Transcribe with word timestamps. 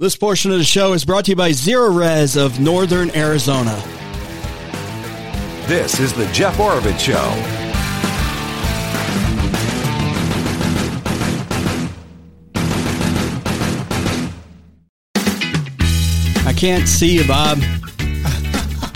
This 0.00 0.16
portion 0.16 0.50
of 0.50 0.56
the 0.56 0.64
show 0.64 0.94
is 0.94 1.04
brought 1.04 1.26
to 1.26 1.32
you 1.32 1.36
by 1.36 1.52
Zero 1.52 1.90
Res 1.90 2.34
of 2.34 2.58
Northern 2.58 3.14
Arizona. 3.14 3.74
This 5.66 6.00
is 6.00 6.14
the 6.14 6.24
Jeff 6.32 6.56
Oravits 6.56 7.00
Show. 7.00 7.18
I 16.48 16.54
can't 16.54 16.88
see 16.88 17.16
you, 17.16 17.28
Bob. 17.28 17.58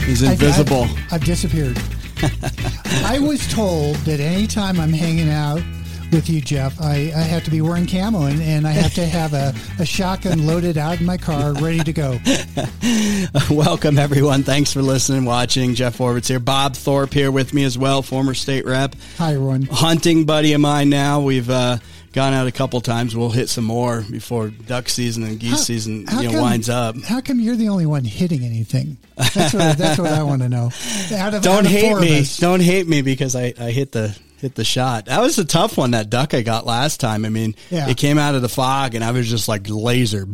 He's 0.07 0.23
invisible. 0.23 0.85
I've, 0.85 1.13
I've 1.13 1.25
disappeared. 1.27 1.79
I 3.05 3.19
was 3.19 3.47
told 3.53 3.97
that 4.07 4.21
anytime 4.21 4.81
I'm 4.81 4.95
hanging 4.95 5.29
out 5.29 5.61
with 6.15 6.31
you, 6.31 6.41
Jeff, 6.41 6.81
I, 6.81 7.13
I 7.15 7.23
have 7.23 7.43
to 7.45 7.51
be 7.51 7.61
wearing 7.61 7.89
camo 7.89 8.27
and, 8.27 8.41
and 8.41 8.69
I 8.69 8.71
have 8.71 8.95
to 8.95 9.05
have 9.05 9.35
a, 9.35 9.53
a 9.81 9.85
shotgun 9.85 10.47
loaded 10.47 10.79
out 10.79 11.01
in 11.01 11.07
my 11.07 11.17
car, 11.17 11.53
ready 11.55 11.81
to 11.81 11.93
go. 11.93 12.21
Welcome, 13.51 13.99
everyone. 13.99 14.45
Thanks 14.45 14.73
for 14.73 14.81
listening, 14.81 15.19
and 15.19 15.27
watching. 15.27 15.75
Jeff 15.75 15.99
Oravits 15.99 16.29
here. 16.29 16.39
Bob 16.39 16.77
Thorpe 16.77 17.13
here 17.13 17.33
with 17.33 17.53
me 17.53 17.65
as 17.65 17.77
well, 17.77 18.01
former 18.01 18.33
state 18.33 18.65
rep. 18.65 18.95
Hi, 19.19 19.35
everyone. 19.35 19.63
Hunting 19.63 20.25
buddy 20.25 20.53
of 20.53 20.61
mine 20.61 20.89
now. 20.89 21.21
We've 21.21 21.51
uh, 21.51 21.79
gone 22.15 22.33
out 22.33 22.47
a 22.47 22.53
couple 22.53 22.81
times. 22.81 23.15
We'll 23.15 23.31
hit 23.31 23.49
some 23.51 23.65
more 23.65 24.03
before 24.11 24.49
duck 24.49 24.89
season 24.89 25.25
and 25.25 25.39
geese 25.39 25.51
How- 25.51 25.57
season 25.59 26.07
how 26.07 26.21
you 26.21 26.29
know, 26.29 26.35
come- 26.35 26.43
winds 26.43 26.69
up. 26.71 26.97
How 27.05 27.21
come 27.21 27.41
you're 27.41 27.57
the 27.57 27.69
only 27.69 27.85
one 27.87 28.05
hitting 28.05 28.43
anything? 28.45 28.97
That's 29.17 29.53
what, 29.53 29.77
that's 29.77 29.99
what 29.99 30.11
I 30.13 30.23
want 30.23 30.41
to 30.43 30.49
know. 30.49 30.71
Of, 31.11 31.43
Don't 31.43 31.67
hate 31.67 31.97
me. 31.99 32.25
Don't 32.39 32.61
hate 32.63 32.89
me 32.89 33.03
because 33.03 33.37
I, 33.37 33.53
I 33.61 33.71
hit 33.71 33.93
the 33.93 34.17
hit 34.41 34.55
the 34.55 34.65
shot. 34.65 35.07
That 35.07 35.21
was 35.21 35.39
a 35.39 35.45
tough 35.45 35.77
one. 35.77 35.93
That 35.93 36.09
duck 36.11 36.35
I 36.35 36.43
got 36.43 36.67
last 36.67 37.01
time. 37.01 37.25
I 37.25 37.29
mean, 37.29 37.55
Yeah. 37.71 37.89
it 37.89 37.97
came 37.97 38.19
out 38.19 38.35
of 38.35 38.43
the 38.43 38.49
fog 38.49 38.95
and 38.95 39.03
I 39.05 39.11
was 39.13 39.29
just 39.29 39.49
like 39.49 39.69
laser. 39.69 40.27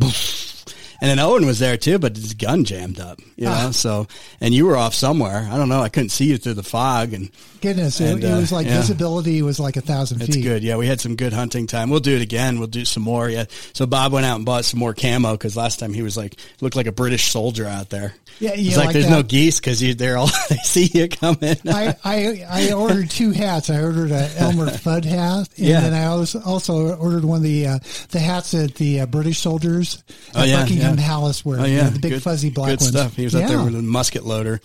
And 1.01 1.11
then 1.11 1.19
Owen 1.19 1.47
was 1.47 1.59
there 1.59 1.77
too, 1.79 1.99
but 1.99 2.15
his 2.15 2.35
gun 2.35 2.65
jammed 2.65 3.01
up, 3.01 3.19
you 3.37 3.47
know. 3.47 3.53
Ah. 3.55 3.71
So, 3.71 4.07
and 4.41 4.53
you 4.53 4.67
were 4.67 4.77
off 4.77 4.95
somewhere. 4.95 5.49
I 5.51 5.57
don't 5.57 5.71
know. 5.71 5.81
I 5.81 5.89
couldn't 5.89 6.11
see 6.11 6.27
you 6.27 6.37
through 6.37 6.55
the 6.55 6.63
fog, 6.63 7.15
and 7.15 7.31
Goodness, 7.63 8.01
it, 8.01 8.13
And, 8.13 8.25
it 8.25 8.27
uh, 8.27 8.37
was 8.37 8.53
like 8.53 8.67
yeah. 8.67 8.81
visibility 8.81 9.41
was 9.43 9.59
like 9.59 9.77
a 9.77 9.81
thousand 9.81 10.21
it's 10.23 10.35
feet. 10.37 10.43
good. 10.43 10.63
Yeah, 10.63 10.77
we 10.77 10.87
had 10.87 11.01
some 11.01 11.17
good 11.17 11.33
hunting 11.33 11.67
time. 11.67 11.89
We'll 11.91 12.01
do 12.01 12.17
it 12.17 12.23
again. 12.23 12.59
We'll 12.59 12.69
do 12.69 12.85
some 12.85 13.03
more. 13.03 13.29
Yeah. 13.31 13.45
So 13.73 13.87
Bob 13.87 14.13
went 14.13 14.27
out 14.27 14.37
and 14.37 14.45
bought 14.45 14.65
some 14.65 14.79
more 14.81 14.93
camo 14.95 15.33
because 15.33 15.57
last 15.57 15.79
time 15.79 15.93
he 15.95 16.03
was 16.03 16.17
like 16.17 16.37
looked 16.61 16.77
like 16.77 16.87
a 16.87 16.93
British 16.93 17.31
soldier 17.31 17.67
out 17.67 17.91
there. 17.91 18.15
Yeah, 18.39 18.55
yeah, 18.55 18.77
like, 18.77 18.87
like 18.87 18.93
there's 18.95 19.11
no 19.11 19.23
geese 19.23 19.61
because 19.61 19.81
they're 19.97 20.17
all 20.17 20.31
they 20.49 20.57
see 20.57 20.85
you 20.95 21.09
coming. 21.09 21.57
I, 21.69 21.95
I 22.05 22.45
I 22.49 22.73
ordered 22.73 23.11
two 23.11 23.33
hats. 23.33 23.69
I 23.71 23.83
ordered 23.83 24.11
a 24.13 24.31
Elmer 24.39 24.67
Fudd 24.71 25.05
hat, 25.05 25.49
and 25.57 25.67
Yeah. 25.67 25.81
then 25.81 25.93
I 25.95 26.05
also 26.07 26.41
also 26.43 26.97
ordered 26.97 27.25
one 27.25 27.39
of 27.39 27.43
the 27.43 27.67
uh, 27.67 27.79
the 28.11 28.19
hats 28.21 28.53
that 28.53 28.77
the 28.77 29.01
uh, 29.01 29.07
British 29.07 29.39
soldiers 29.41 30.03
at 30.31 30.37
Oh, 30.37 30.45
yeah, 30.45 30.61
Buckingham 30.63 30.99
yeah. 30.99 31.05
Palace 31.07 31.45
wear. 31.45 31.61
Oh 31.61 31.65
you 31.65 31.77
yeah, 31.77 31.83
know, 31.85 31.91
the 31.91 31.99
big 31.99 32.13
good, 32.13 32.23
fuzzy 32.23 32.51
black 32.51 32.69
good 32.71 32.81
ones. 32.81 32.89
stuff. 32.91 33.15
He 33.17 33.25
was 33.25 33.35
out 33.35 33.49
there 33.49 33.63
with 33.63 33.75
a 33.75 33.83
musket 33.83 34.25
loader, 34.25 34.61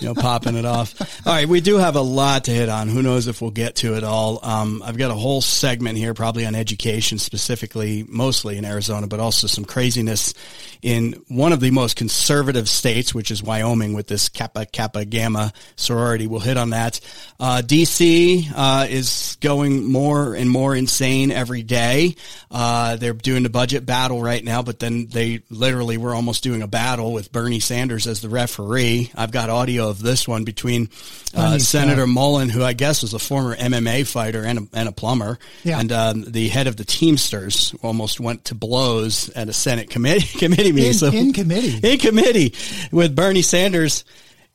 you 0.00 0.06
know, 0.06 0.14
popping 0.14 0.56
it 0.56 0.64
off. 0.64 0.94
All 1.26 1.32
right, 1.34 1.48
we 1.48 1.60
do 1.60 1.76
have 1.76 1.96
a 1.96 2.00
lot 2.00 2.44
to 2.44 2.50
hit 2.50 2.68
on. 2.68 2.88
Who 2.88 3.02
knows 3.02 3.26
if 3.26 3.42
we'll 3.42 3.50
get 3.50 3.76
to 3.76 3.94
it 3.96 4.04
all? 4.04 4.38
Um, 4.42 4.82
I've 4.84 4.96
got 4.96 5.10
a 5.10 5.14
whole 5.14 5.40
segment 5.40 5.98
here, 5.98 6.14
probably 6.14 6.46
on 6.46 6.54
education, 6.54 7.18
specifically, 7.18 8.04
mostly 8.08 8.56
in 8.56 8.64
Arizona, 8.64 9.06
but 9.06 9.20
also 9.20 9.46
some 9.46 9.64
craziness 9.64 10.32
in 10.80 11.14
one 11.28 11.52
of 11.52 11.60
the 11.60 11.70
most 11.72 11.96
conservative 11.96 12.68
states, 12.68 13.07
which 13.14 13.30
is 13.30 13.42
Wyoming, 13.42 13.92
with 13.92 14.06
this 14.06 14.28
Kappa 14.28 14.66
Kappa 14.66 15.04
Gamma 15.04 15.52
sorority. 15.76 16.26
We'll 16.26 16.40
hit 16.40 16.56
on 16.56 16.70
that. 16.70 17.00
Uh, 17.40 17.62
DC 17.64 18.44
uh, 18.54 18.86
is 18.88 19.36
going 19.40 19.84
more 19.90 20.34
and 20.34 20.50
more 20.50 20.74
insane 20.74 21.30
every 21.30 21.62
day. 21.62 22.14
Uh, 22.50 22.96
they're 22.96 23.12
doing 23.12 23.42
the 23.42 23.50
budget 23.50 23.84
battle 23.86 24.20
right 24.22 24.42
now, 24.42 24.62
but 24.62 24.78
then 24.78 25.06
they 25.06 25.42
literally 25.50 25.96
were 25.98 26.14
almost 26.14 26.42
doing 26.42 26.62
a 26.62 26.66
battle 26.68 27.12
with 27.12 27.30
Bernie 27.32 27.60
Sanders 27.60 28.06
as 28.06 28.20
the 28.20 28.28
referee. 28.28 29.10
I've 29.14 29.30
got 29.32 29.50
audio 29.50 29.88
of 29.88 30.02
this 30.02 30.26
one 30.26 30.44
between 30.44 30.88
uh, 31.34 31.58
Senator. 31.58 32.06
Mullin, 32.06 32.48
who 32.48 32.62
I 32.64 32.72
guess 32.72 33.02
was 33.02 33.14
a 33.14 33.18
former 33.18 33.54
MMA 33.56 34.06
fighter 34.06 34.44
and 34.44 34.58
a, 34.60 34.62
and 34.72 34.88
a 34.88 34.92
plumber, 34.92 35.38
Yeah. 35.64 35.78
and 35.80 35.92
um, 35.92 36.24
the 36.26 36.48
head 36.48 36.66
of 36.66 36.76
the 36.76 36.84
Teamsters 36.84 37.74
almost 37.82 38.18
went 38.20 38.46
to 38.46 38.54
blows 38.54 39.28
at 39.30 39.48
a 39.48 39.52
Senate 39.52 39.90
committee 39.90 40.26
committee 40.38 40.72
meeting. 40.72 40.88
in, 40.90 40.94
so 40.94 41.08
in 41.12 41.32
committee. 41.32 41.78
in 41.86 41.98
committee 41.98 42.54
with 42.98 43.16
Bernie 43.16 43.42
Sanders. 43.42 44.04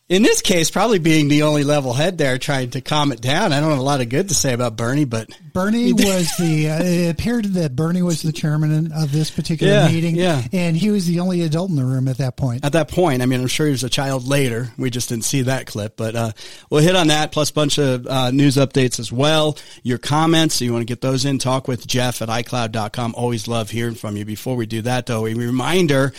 In 0.10 0.22
this 0.22 0.42
case, 0.42 0.70
probably 0.70 1.00
being 1.00 1.30
the 1.30 1.44
only 1.44 1.64
level 1.64 1.94
head 1.94 2.18
there, 2.18 2.38
trying 2.38 2.72
to 2.72 2.82
calm 2.82 3.14
it 3.14 3.22
down. 3.22 3.54
I 3.54 3.62
don't 3.62 3.70
have 3.70 3.80
a 3.80 3.84
lot 3.84 4.02
of 4.02 4.10
good 4.10 4.28
to 4.30 4.36
say 4.36 4.52
about 4.54 4.76
Bernie, 4.76 5.06
but 5.06 5.30
Bernie 5.54 5.94
was 5.94 6.30
the. 6.38 6.70
Uh, 6.70 6.84
it 6.84 7.10
appeared 7.10 7.46
that 7.54 7.74
Bernie 7.76 8.02
was 8.02 8.22
the 8.22 8.34
chairman 8.34 8.92
of 8.92 9.14
this 9.14 9.32
particular 9.32 9.72
Yeah, 9.74 9.88
meeting, 9.88 10.16
yeah. 10.18 10.42
and 10.52 10.76
he 10.76 10.92
was 10.92 11.08
the 11.08 11.22
only 11.22 11.42
adult 11.42 11.70
in 11.70 11.78
the 11.78 11.86
room 11.86 12.10
at 12.10 12.18
that 12.18 12.36
point. 12.36 12.66
at 12.66 12.74
that 12.74 12.90
point, 12.90 13.22
I 13.22 13.26
mean, 13.28 13.40
I'm 13.40 13.48
sure 13.48 13.66
he 13.66 13.72
was 13.72 13.86
a 13.86 13.90
child 13.90 14.28
later. 14.28 14.68
We 14.78 14.90
just 14.90 15.08
didn't 15.08 15.24
see 15.24 15.44
that 15.44 15.68
clip, 15.68 15.96
but 15.96 16.16
uh, 16.18 16.32
we'll 16.70 16.84
hit 16.84 16.98
on 16.98 17.08
that 17.08 17.32
plus 17.32 17.50
a 17.50 17.54
bunch 17.54 17.80
of 17.80 18.06
uh, 18.06 18.30
news 18.32 18.58
updates 18.58 19.00
as 19.00 19.10
well. 19.10 19.58
Your 19.84 19.98
comments, 20.00 20.60
you 20.62 20.74
want 20.74 20.82
to 20.82 20.86
get 20.86 21.00
those 21.00 21.24
in, 21.24 21.40
talk 21.40 21.68
with 21.70 21.88
Jeff 21.88 22.22
at 22.22 22.28
iCloud.com. 22.28 23.16
Always 23.16 23.48
love 23.48 23.70
hearing 23.70 23.96
from 23.96 24.18
you. 24.18 24.26
Before 24.26 24.58
we 24.58 24.66
do 24.66 24.82
that, 24.82 25.06
though, 25.06 25.26
a 25.26 25.34
reminder 25.34 26.12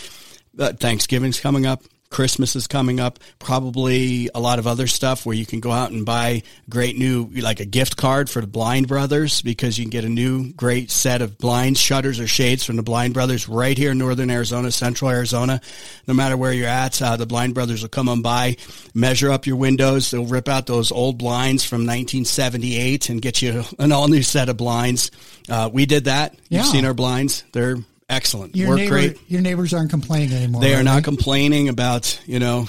that 0.55 0.79
Thanksgiving's 0.79 1.39
coming 1.39 1.67
up. 1.67 1.83
Christmas 2.15 2.55
is 2.55 2.65
coming 2.65 3.01
up, 3.01 3.19
probably 3.39 4.29
a 4.33 4.39
lot 4.39 4.57
of 4.57 4.67
other 4.67 4.87
stuff 4.87 5.25
where 5.25 5.35
you 5.35 5.45
can 5.45 5.59
go 5.59 5.69
out 5.69 5.91
and 5.91 6.05
buy 6.05 6.43
great 6.69 6.97
new, 6.97 7.25
like 7.41 7.59
a 7.59 7.65
gift 7.65 7.97
card 7.97 8.29
for 8.29 8.39
the 8.39 8.47
Blind 8.47 8.87
Brothers 8.87 9.41
because 9.41 9.77
you 9.77 9.83
can 9.83 9.89
get 9.89 10.05
a 10.05 10.09
new 10.09 10.53
great 10.53 10.89
set 10.91 11.21
of 11.21 11.37
blinds, 11.37 11.77
shutters, 11.77 12.21
or 12.21 12.25
shades 12.25 12.63
from 12.63 12.77
the 12.77 12.83
Blind 12.83 13.13
Brothers 13.13 13.49
right 13.49 13.77
here 13.77 13.91
in 13.91 13.97
Northern 13.97 14.29
Arizona, 14.29 14.71
Central 14.71 15.11
Arizona. 15.11 15.59
No 16.07 16.13
matter 16.13 16.37
where 16.37 16.53
you're 16.53 16.69
at, 16.69 17.01
uh, 17.01 17.17
the 17.17 17.25
Blind 17.25 17.53
Brothers 17.53 17.81
will 17.81 17.89
come 17.89 18.07
on 18.07 18.21
by, 18.21 18.55
measure 18.93 19.29
up 19.29 19.45
your 19.45 19.57
windows. 19.57 20.11
They'll 20.11 20.25
rip 20.25 20.47
out 20.47 20.67
those 20.67 20.93
old 20.93 21.17
blinds 21.17 21.65
from 21.65 21.79
1978 21.79 23.09
and 23.09 23.21
get 23.21 23.41
you 23.41 23.65
an 23.77 23.91
all 23.91 24.07
new 24.07 24.23
set 24.23 24.47
of 24.47 24.55
blinds. 24.55 25.11
Uh, 25.49 25.69
we 25.69 25.85
did 25.85 26.05
that. 26.05 26.33
Yeah. 26.47 26.59
You've 26.59 26.67
seen 26.67 26.85
our 26.85 26.93
blinds. 26.93 27.43
They're 27.51 27.75
excellent. 28.09 28.55
Your 28.55 28.69
Work 28.69 28.77
neighbor, 28.77 28.89
great. 28.91 29.29
your 29.29 29.41
neighbors 29.41 29.73
aren't 29.73 29.89
complaining 29.89 30.33
anymore. 30.33 30.61
They 30.61 30.73
are 30.73 30.77
right? 30.77 30.85
not 30.85 31.03
complaining 31.03 31.69
about, 31.69 32.19
you 32.25 32.39
know, 32.39 32.67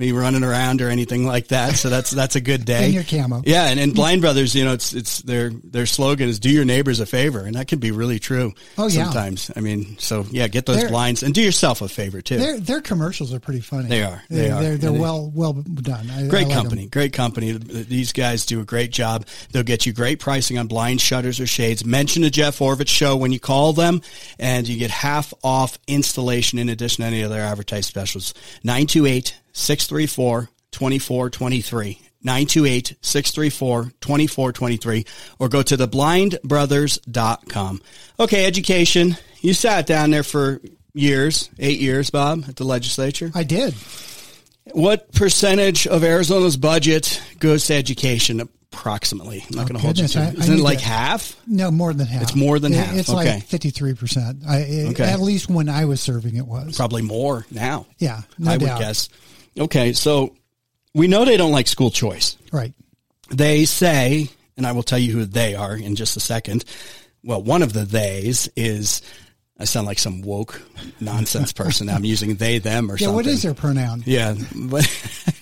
me 0.00 0.10
running 0.12 0.42
around 0.42 0.82
or 0.82 0.88
anything 0.88 1.24
like 1.24 1.48
that. 1.48 1.76
So 1.76 1.88
that's 1.90 2.10
that's 2.10 2.34
a 2.34 2.40
good 2.40 2.64
day. 2.74 2.86
In 2.88 2.92
your 2.94 3.04
camo. 3.04 3.42
Yeah, 3.44 3.66
and 3.68 3.78
in 3.78 3.92
Blind 3.92 4.20
Brothers, 4.22 4.54
you 4.54 4.64
know, 4.64 4.72
it's 4.72 4.92
it's 4.94 5.20
their 5.22 5.50
their 5.50 5.86
slogan 5.86 6.28
is 6.28 6.40
"Do 6.40 6.50
your 6.50 6.64
neighbors 6.64 6.98
a 7.00 7.06
favor," 7.06 7.40
and 7.40 7.54
that 7.54 7.68
can 7.68 7.78
be 7.78 7.92
really 7.92 8.18
true. 8.18 8.52
Oh, 8.78 8.88
yeah. 8.88 9.04
sometimes. 9.04 9.50
I 9.54 9.60
mean, 9.60 9.98
so 9.98 10.26
yeah, 10.30 10.48
get 10.48 10.66
those 10.66 10.76
They're- 10.78 10.88
blinds 10.88 11.22
and 11.22 11.32
do 11.34 11.42
yourself 11.42 11.82
a 11.82 11.88
favor 11.88 12.20
too. 12.20 12.38
Their 12.38 12.58
their 12.58 12.80
commercials 12.80 13.32
are 13.32 13.38
pretty 13.40 13.60
funny. 13.60 13.88
They 13.88 14.02
are. 14.02 14.22
They 14.28 14.48
They're. 14.48 14.48
They're, 14.60 14.76
they're 14.76 14.90
they- 14.92 14.98
well 14.98 15.30
well 15.34 15.52
done. 15.52 16.10
I, 16.10 16.24
I 16.24 16.28
Great 16.28 16.48
like 16.48 16.56
'em. 16.56 16.62
company, 16.62 16.86
great 16.88 17.12
company. 17.12 17.52
These 17.52 18.12
guys 18.12 18.46
do 18.46 18.60
a 18.60 18.64
great 18.64 18.90
job. 18.90 19.26
They'll 19.52 19.62
get 19.62 19.84
you 19.86 19.92
great 19.92 20.18
pricing 20.18 20.58
on 20.58 20.66
blind 20.66 21.00
shutters 21.00 21.38
or 21.40 21.46
shades. 21.46 21.84
Mention 21.84 22.22
the 22.22 22.30
Jeff 22.30 22.58
Oravits 22.58 22.88
show 22.88 23.16
when 23.16 23.32
you 23.32 23.38
call 23.40 23.74
them 23.74 24.00
and 24.38 24.66
you 24.66 24.78
get 24.78 24.90
half 24.90 25.34
off 25.44 25.78
installation 25.86 26.58
in 26.58 26.68
addition 26.70 27.02
to 27.02 27.06
any 27.06 27.20
of 27.22 27.30
their 27.30 27.42
advertised 27.42 27.86
specials. 27.88 28.32
928-634-2423. 29.54 31.98
928-634-2423 32.24 35.06
or 35.38 35.48
go 35.48 35.62
to 35.62 35.76
theblindbrothers.com. 35.78 37.80
Okay, 38.18 38.44
education. 38.44 39.16
You 39.40 39.54
sat 39.54 39.86
down 39.86 40.10
there 40.10 40.22
for 40.22 40.60
years, 40.92 41.48
eight 41.58 41.80
years, 41.80 42.10
Bob, 42.10 42.44
at 42.46 42.56
the 42.56 42.64
legislature. 42.64 43.30
I 43.34 43.44
did. 43.44 43.72
What 44.72 45.10
percentage 45.12 45.86
of 45.86 46.04
Arizona's 46.04 46.58
budget 46.58 47.22
goes 47.38 47.64
to 47.68 47.74
education? 47.74 48.46
Approximately. 48.72 49.44
I'm 49.50 49.56
not 49.56 49.64
oh, 49.64 49.68
going 49.68 49.80
to 49.80 49.82
hold 49.82 49.98
you 49.98 50.06
to 50.06 50.20
I- 50.20 50.26
it. 50.26 50.36
I 50.38 50.42
Isn't 50.42 50.58
it 50.58 50.62
like 50.62 50.78
to- 50.78 50.84
half? 50.84 51.34
No, 51.46 51.70
more 51.72 51.92
than 51.92 52.06
half. 52.06 52.22
It's 52.22 52.36
more 52.36 52.60
than 52.60 52.72
It- 52.72 52.76
half. 52.76 52.94
It's 52.94 53.10
Okay. 53.10 53.34
like 53.34 53.44
fifty 53.46 53.70
three 53.70 53.94
percent. 53.94 54.44
Okay. 54.46 54.94
At 55.02 55.20
least 55.20 55.50
when 55.50 55.68
I 55.68 55.86
was 55.86 56.00
serving, 56.00 56.36
it 56.36 56.46
was. 56.46 56.76
Probably 56.76 57.02
more 57.02 57.46
now. 57.50 57.86
Yeah, 57.98 58.22
no 58.38 58.52
I 58.52 58.58
doubt. 58.58 58.78
would 58.78 58.84
guess. 58.84 59.08
Okay, 59.60 59.92
so 59.92 60.34
we 60.94 61.06
know 61.06 61.24
they 61.24 61.36
don't 61.36 61.52
like 61.52 61.68
school 61.68 61.90
choice. 61.90 62.36
Right. 62.50 62.72
They 63.30 63.64
say, 63.66 64.28
and 64.56 64.66
I 64.66 64.72
will 64.72 64.82
tell 64.82 64.98
you 64.98 65.12
who 65.12 65.24
they 65.24 65.54
are 65.54 65.76
in 65.76 65.94
just 65.96 66.16
a 66.16 66.20
second. 66.20 66.64
Well, 67.22 67.42
one 67.42 67.62
of 67.62 67.72
the 67.72 67.84
theys 67.84 68.48
is, 68.56 69.02
I 69.58 69.64
sound 69.64 69.86
like 69.86 69.98
some 69.98 70.22
woke 70.22 70.60
nonsense 71.00 71.52
person. 71.52 71.90
I'm 71.90 72.04
using 72.04 72.36
they, 72.36 72.58
them, 72.58 72.90
or 72.90 72.94
Yeah. 72.98 73.06
something. 73.08 73.14
What 73.16 73.26
is 73.26 73.42
their 73.42 73.54
pronoun? 73.54 74.02
Yeah. 74.06 74.34
but- 74.54 74.88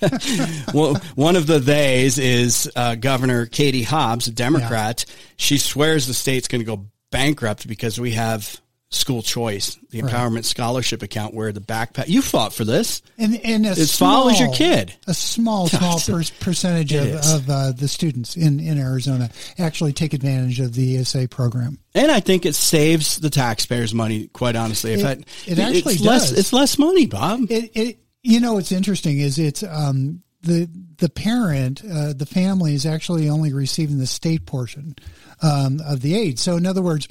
well, 0.75 0.95
one 1.15 1.37
of 1.37 1.47
the 1.47 1.61
theys 1.61 2.19
is 2.19 2.71
uh, 2.75 2.97
Governor 2.97 3.47
Katie 3.47 3.85
Hobbs, 3.85 4.27
a 4.27 4.33
Democrat. 4.33 5.05
She 5.37 5.59
swears 5.59 6.07
the 6.09 6.15
state's 6.15 6.49
going 6.49 6.61
to 6.61 6.65
go 6.67 6.87
bankrupt 7.11 7.67
because 7.69 7.99
we 8.01 8.11
have 8.13 8.61
school 8.91 9.23
choice, 9.23 9.77
the 9.91 10.01
empowerment 10.01 10.45
scholarship 10.45 11.03
account 11.03 11.35
where 11.35 11.53
the 11.53 11.61
backpack, 11.61 12.09
you 12.09 12.23
fought 12.23 12.55
for 12.55 12.65
this. 12.65 13.03
And 13.19 13.39
and 13.45 13.67
It 13.67 13.77
small, 13.87 14.23
follows 14.25 14.41
your 14.41 14.53
kid. 14.55 14.95
A 15.07 15.13
small 15.15 15.69
small 15.69 15.99
per- 16.01 16.23
percentage 16.41 16.93
of, 16.95 17.15
of 17.15 17.51
uh, 17.51 17.73
the 17.73 17.87
students 17.89 18.37
in 18.37 18.61
in 18.61 18.79
Arizona 18.79 19.31
actually 19.59 19.93
take 19.93 20.15
advantage 20.15 20.59
of 20.61 20.75
the 20.75 20.97
ESA 20.99 21.29
program. 21.29 21.79
And 21.95 22.11
I 22.11 22.21
think 22.21 22.47
it 22.47 22.55
saves 22.55 23.19
the 23.19 23.31
taxpayers 23.31 23.93
money, 23.93 24.29
quite 24.29 24.57
honestly. 24.57 24.93
If 24.95 25.01
It- 25.01 25.07
I- 25.07 25.51
it 25.51 25.59
actually 25.59 25.95
it's 25.95 26.05
less, 26.05 26.31
does. 26.31 26.39
it's 26.39 26.53
less 26.53 26.79
money, 26.79 27.07
Bob. 27.07 27.41
It, 27.51 27.71
it 27.75 27.99
you 28.23 28.41
know 28.41 28.55
what's 28.55 28.73
interesting 28.73 29.19
is 29.19 29.39
it's 29.39 29.63
um 29.63 30.23
the 30.43 30.69
the 30.97 31.09
parent 31.11 31.83
uh, 31.85 32.13
the 32.15 32.27
family 32.27 32.73
is 32.75 32.87
actually 32.87 33.29
only 33.29 33.53
receiving 33.53 33.99
the 33.99 34.07
state 34.07 34.47
portion 34.47 34.95
um, 35.43 35.81
of 35.85 36.01
the 36.01 36.17
aid. 36.17 36.39
So 36.39 36.57
in 36.57 36.67
other 36.67 36.83
words, 36.83 37.07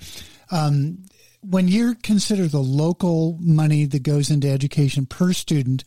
um, 0.51 0.99
when 1.41 1.67
you 1.67 1.95
consider 1.95 2.47
the 2.47 2.61
local 2.61 3.37
money 3.39 3.85
that 3.85 4.03
goes 4.03 4.29
into 4.29 4.49
education 4.49 5.05
per 5.05 5.33
student 5.33 5.83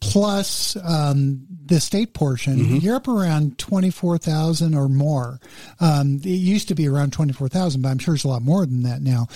plus 0.00 0.76
um, 0.84 1.46
the 1.64 1.80
state 1.80 2.12
portion, 2.12 2.76
you're 2.80 2.96
up 2.96 3.08
around 3.08 3.58
twenty 3.58 3.90
four 3.90 4.18
thousand 4.18 4.74
or 4.74 4.88
more. 4.88 5.40
Um, 5.80 6.16
it 6.16 6.26
used 6.26 6.68
to 6.68 6.74
be 6.74 6.88
around 6.88 7.12
twenty 7.12 7.32
four 7.32 7.48
thousand, 7.48 7.82
but 7.82 7.88
I'm 7.88 7.98
sure 7.98 8.14
it's 8.14 8.24
a 8.24 8.28
lot 8.28 8.42
more 8.42 8.66
than 8.66 8.82
that 8.82 9.02
now 9.02 9.26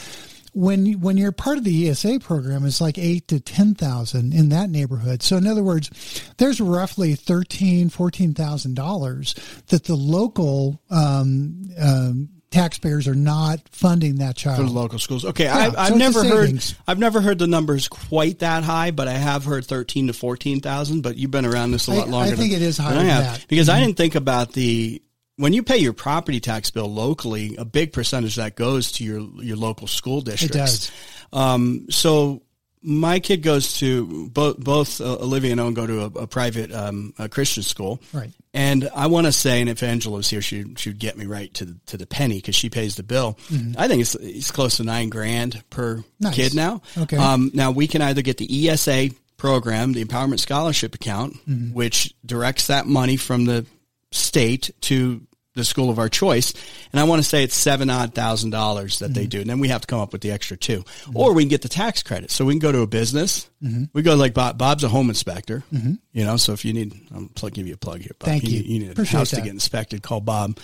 when 0.52 1.00
when 1.00 1.16
you're 1.16 1.32
part 1.32 1.58
of 1.58 1.64
the 1.64 1.88
ESA 1.88 2.20
program, 2.20 2.64
it's 2.66 2.80
like 2.80 2.98
eight 2.98 3.28
to 3.28 3.40
ten 3.40 3.74
thousand 3.74 4.34
in 4.34 4.48
that 4.50 4.70
neighborhood. 4.70 5.22
So 5.22 5.36
in 5.36 5.46
other 5.46 5.62
words, 5.62 5.90
there's 6.38 6.60
roughly 6.60 7.14
thirteen, 7.14 7.88
fourteen 7.88 8.34
thousand 8.34 8.74
dollars 8.74 9.34
that 9.68 9.84
the 9.84 9.94
local 9.94 10.80
um, 10.90 11.70
um, 11.78 12.28
taxpayers 12.50 13.06
are 13.06 13.14
not 13.14 13.60
funding 13.70 14.16
that 14.16 14.36
child 14.36 14.56
for 14.56 14.62
the 14.64 14.70
local 14.70 14.98
schools. 14.98 15.24
Okay, 15.24 15.44
Yeah, 15.44 15.56
I, 15.56 15.70
so 15.70 15.78
I've 15.78 15.86
it's 15.88 15.96
a 15.96 15.98
never 15.98 16.24
heard. 16.24 16.64
I've 16.86 16.98
never 16.98 17.20
heard 17.20 17.38
the 17.38 17.46
numbers 17.46 17.88
quite 17.88 18.40
that 18.40 18.64
high, 18.64 18.90
but 18.90 19.06
I 19.08 19.12
have 19.12 19.44
heard 19.44 19.64
thirteen 19.66 20.08
to 20.08 20.12
fourteen 20.12 20.60
thousand. 20.60 21.02
But 21.02 21.16
you've 21.16 21.30
been 21.30 21.46
around 21.46 21.70
this 21.70 21.86
a 21.86 21.92
lot 21.92 22.08
I 22.08 22.10
longer. 22.10 22.32
I 22.32 22.36
think 22.36 22.52
than, 22.52 22.62
it 22.62 22.64
is 22.64 22.76
higher 22.78 22.94
than 22.94 23.06
I 23.06 23.08
have 23.10 23.24
that. 23.24 23.46
because 23.48 23.68
Mm-hmm. 23.68 23.76
I 23.76 23.80
didn't 23.80 23.96
think 23.96 24.14
about 24.16 24.52
the 24.52 25.00
when 25.36 25.52
you 25.52 25.62
pay 25.62 25.78
your 25.78 25.92
property 25.92 26.40
tax 26.40 26.70
bill 26.70 26.92
locally. 26.92 27.56
A 27.56 27.64
big 27.64 27.92
percentage 27.92 28.36
of 28.36 28.44
that 28.44 28.56
goes 28.56 28.92
to 28.92 29.04
your 29.04 29.20
your 29.42 29.56
local 29.56 29.86
school 29.86 30.20
districts. 30.20 30.56
does. 30.56 30.90
Um, 31.32 31.86
so 31.90 32.42
my 32.82 33.20
kid 33.20 33.42
goes 33.42 33.78
to 33.78 34.28
both 34.30 34.58
both 34.58 35.00
uh, 35.00 35.18
Olivia 35.20 35.52
and 35.52 35.60
Owen 35.60 35.74
go 35.74 35.86
to 35.86 36.00
a, 36.02 36.06
a 36.22 36.26
private 36.26 36.72
um, 36.72 37.12
a 37.18 37.28
Christian 37.28 37.62
school, 37.62 38.00
Right. 38.12 38.30
And 38.52 38.88
I 38.96 39.06
want 39.06 39.26
to 39.26 39.32
say, 39.32 39.60
and 39.60 39.70
if 39.70 39.80
Angela 39.82 40.16
was 40.16 40.28
here, 40.28 40.42
she 40.42 40.64
she 40.76 40.88
would 40.90 40.98
get 40.98 41.16
me 41.16 41.26
right 41.26 41.52
to 41.54 41.64
the, 41.66 41.78
to 41.86 41.96
the 41.96 42.06
penny 42.06 42.36
because 42.36 42.56
she 42.56 42.68
pays 42.70 42.96
the 42.96 43.02
bill. 43.04 43.38
I 43.78 43.86
think 43.86 44.00
it's 44.00 44.14
it's 44.16 44.50
close 44.50 44.78
to 44.78 44.84
nine 44.84 45.08
grand 45.08 45.62
per 45.70 45.96
Mm-hmm. 45.98 46.04
Nice. 46.24 46.34
kid 46.34 46.54
now. 46.54 46.82
Okay. 46.98 47.16
Um, 47.16 47.50
now 47.54 47.70
we 47.70 47.86
can 47.86 48.02
either 48.02 48.22
get 48.22 48.38
the 48.38 48.68
ESA 48.68 49.10
program, 49.36 49.92
the 49.92 50.04
Empowerment 50.04 50.40
Scholarship 50.40 50.94
account, 50.94 51.34
Mm-hmm. 51.48 51.74
which 51.74 52.12
directs 52.26 52.66
that 52.66 52.86
money 52.86 53.16
from 53.16 53.44
the 53.44 53.66
state 54.12 54.70
to 54.82 55.20
the 55.54 55.64
school 55.64 55.90
of 55.90 55.98
our 55.98 56.08
choice. 56.08 56.54
And 56.92 57.00
I 57.00 57.04
want 57.04 57.20
to 57.22 57.28
say 57.28 57.42
it's 57.42 57.54
seven 57.56 57.90
odd 57.90 58.14
thousand 58.14 58.50
dollars 58.50 59.00
that 59.00 59.06
Mm-hmm. 59.06 59.14
they 59.14 59.26
do. 59.26 59.40
And 59.40 59.50
then 59.50 59.58
we 59.58 59.68
have 59.68 59.80
to 59.80 59.86
come 59.88 59.98
up 60.00 60.12
with 60.12 60.20
the 60.22 60.30
extra 60.30 60.56
2 60.56 60.84
Or 61.14 61.32
we 61.34 61.42
can 61.42 61.48
get 61.48 61.62
the 61.62 61.68
tax 61.68 62.02
credit. 62.04 62.30
So 62.30 62.44
we 62.44 62.52
can 62.52 62.60
go 62.60 62.70
to 62.70 62.80
a 62.82 62.86
business. 62.86 63.50
Mm-hmm. 63.62 63.84
We 63.92 64.02
go 64.02 64.14
like 64.14 64.32
Bob, 64.32 64.58
Bob's 64.58 64.84
a 64.84 64.88
home 64.88 65.08
inspector, 65.08 65.64
you 65.72 66.24
know, 66.24 66.36
so 66.36 66.52
if 66.52 66.64
you 66.64 66.72
need, 66.72 66.94
I'm 67.14 67.28
plug, 67.30 67.52
give 67.54 67.66
you 67.66 67.74
a 67.74 67.78
plug 67.78 68.00
here, 68.00 68.12
Bob. 68.18 68.28
Thank 68.28 68.44
you. 68.44 68.60
need- 68.60 68.66
You 68.66 68.78
need 68.80 68.88
a 68.88 68.92
Appreciate 68.92 69.18
house 69.18 69.30
to 69.30 69.40
get 69.40 69.48
inspected, 69.48 70.02
call 70.02 70.20
Bob. 70.20 70.58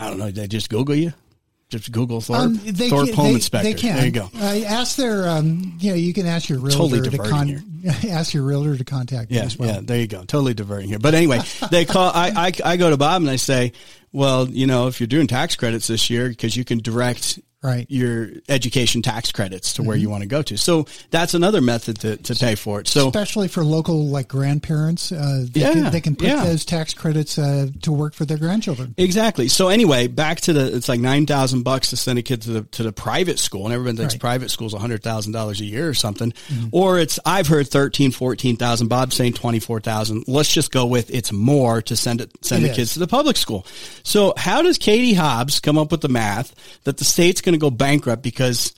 I 0.00 0.08
don't 0.08 0.18
know. 0.18 0.26
Did 0.26 0.34
they 0.36 0.48
just 0.48 0.68
Google 0.70 0.94
you? 0.94 1.12
Just 1.70 1.92
Google 1.92 2.22
Thorpe, 2.22 2.38
Um, 2.40 2.60
they 2.64 2.88
Thorpe 2.88 3.10
Home 3.12 3.26
they, 3.26 3.34
Inspector. 3.34 3.62
They 3.68 3.74
can. 3.74 3.96
There 3.96 4.04
you 4.06 4.10
go. 4.10 4.30
Uh, 4.34 4.62
ask 4.66 4.96
their, 4.96 5.28
um, 5.28 5.76
you 5.78 5.90
know, 5.90 5.96
you 5.96 6.14
can 6.14 6.26
ask 6.26 6.48
your 6.48 6.60
realtor 6.60 6.78
Totally 6.78 7.10
to 7.10 7.18
con- 7.18 7.62
ask 8.08 8.32
your 8.32 8.42
realtor 8.44 8.76
to 8.78 8.84
contact 8.84 9.30
Yeah, 9.30 9.40
you 9.40 9.46
as 9.46 9.58
well. 9.58 9.74
yeah. 9.74 9.80
There 9.82 9.98
you 10.00 10.06
go. 10.06 10.20
Totally 10.20 10.54
diverting 10.54 10.88
here. 10.88 10.98
But 10.98 11.14
anyway, 11.14 11.40
they 11.70 11.84
call. 11.84 12.10
I, 12.14 12.30
I 12.64 12.72
I 12.72 12.76
go 12.78 12.88
to 12.88 12.96
Bob 12.96 13.20
and 13.20 13.30
I 13.30 13.36
say, 13.36 13.72
well, 14.12 14.48
you 14.48 14.66
know, 14.66 14.86
if 14.86 14.98
you're 14.98 15.06
doing 15.08 15.26
tax 15.26 15.56
credits 15.56 15.88
this 15.88 16.08
year, 16.08 16.30
because 16.30 16.56
you 16.56 16.64
can 16.64 16.78
direct 16.78 17.38
Right. 17.60 17.86
your 17.90 18.28
education 18.48 19.02
tax 19.02 19.32
credits 19.32 19.72
to 19.74 19.82
where 19.82 19.96
you 19.96 20.08
want 20.08 20.22
to 20.22 20.28
go 20.28 20.42
to. 20.42 20.56
So 20.56 20.86
that's 21.10 21.34
another 21.34 21.60
method 21.60 21.98
to, 22.02 22.16
to 22.16 22.34
pay 22.36 22.54
for 22.54 22.78
it. 22.80 22.86
So 22.86 23.08
especially 23.08 23.48
for 23.48 23.64
local 23.64 24.06
like 24.06 24.28
grandparents, 24.28 25.10
uh, 25.10 25.44
they, 25.50 25.62
Yeah, 25.62 25.72
can, 25.72 25.90
they 25.92 26.00
can 26.00 26.14
put 26.14 26.28
yeah. 26.28 26.44
those 26.44 26.64
tax 26.64 26.94
credits 26.94 27.36
uh, 27.36 27.66
to 27.82 27.90
work 27.92 28.14
for 28.14 28.24
their 28.24 28.38
grandchildren. 28.38 28.94
Exactly. 28.96 29.48
So 29.48 29.68
anyway, 29.68 30.06
back 30.06 30.40
to 30.42 30.52
the 30.52 30.76
it's 30.76 30.88
like 30.88 31.00
nine 31.00 31.26
thousand 31.26 31.64
bucks 31.64 31.90
to 31.90 31.96
send 31.96 32.18
a 32.20 32.22
kid 32.22 32.42
to 32.42 32.50
the 32.50 32.62
to 32.62 32.84
the 32.84 32.92
private 32.92 33.40
school, 33.40 33.64
and 33.64 33.74
everyone 33.74 33.96
thinks 33.96 34.14
Right. 34.14 34.20
private 34.20 34.50
school's 34.52 34.72
a 34.74 34.78
hundred 34.78 35.02
thousand 35.02 35.32
dollars 35.32 35.60
a 35.60 35.64
year 35.64 35.88
or 35.88 35.94
something. 35.94 36.32
Or 36.70 36.98
it's 37.00 37.18
I've 37.26 37.48
heard 37.48 37.66
thirteen, 37.66 38.12
fourteen 38.12 38.56
thousand. 38.56 38.86
Bob's 38.86 39.16
saying 39.16 39.32
twenty 39.32 39.58
four 39.58 39.80
thousand. 39.80 40.24
Let's 40.28 40.52
just 40.54 40.70
go 40.70 40.86
with 40.86 41.10
it's 41.12 41.32
more 41.32 41.82
to 41.82 41.96
send 41.96 42.20
it 42.20 42.30
send 42.42 42.64
It 42.64 42.68
the 42.68 42.74
kids 42.74 42.92
to 42.92 43.00
the 43.00 43.08
public 43.08 43.36
school. 43.36 43.66
So 44.04 44.32
how 44.36 44.62
does 44.62 44.78
Katie 44.78 45.14
Hobbs 45.14 45.58
come 45.58 45.76
up 45.76 45.90
with 45.90 46.02
the 46.02 46.08
math 46.08 46.54
that 46.84 46.98
the 46.98 47.04
state's 47.04 47.40
going 47.48 47.58
to 47.58 47.64
go 47.64 47.70
bankrupt 47.70 48.22
because 48.22 48.74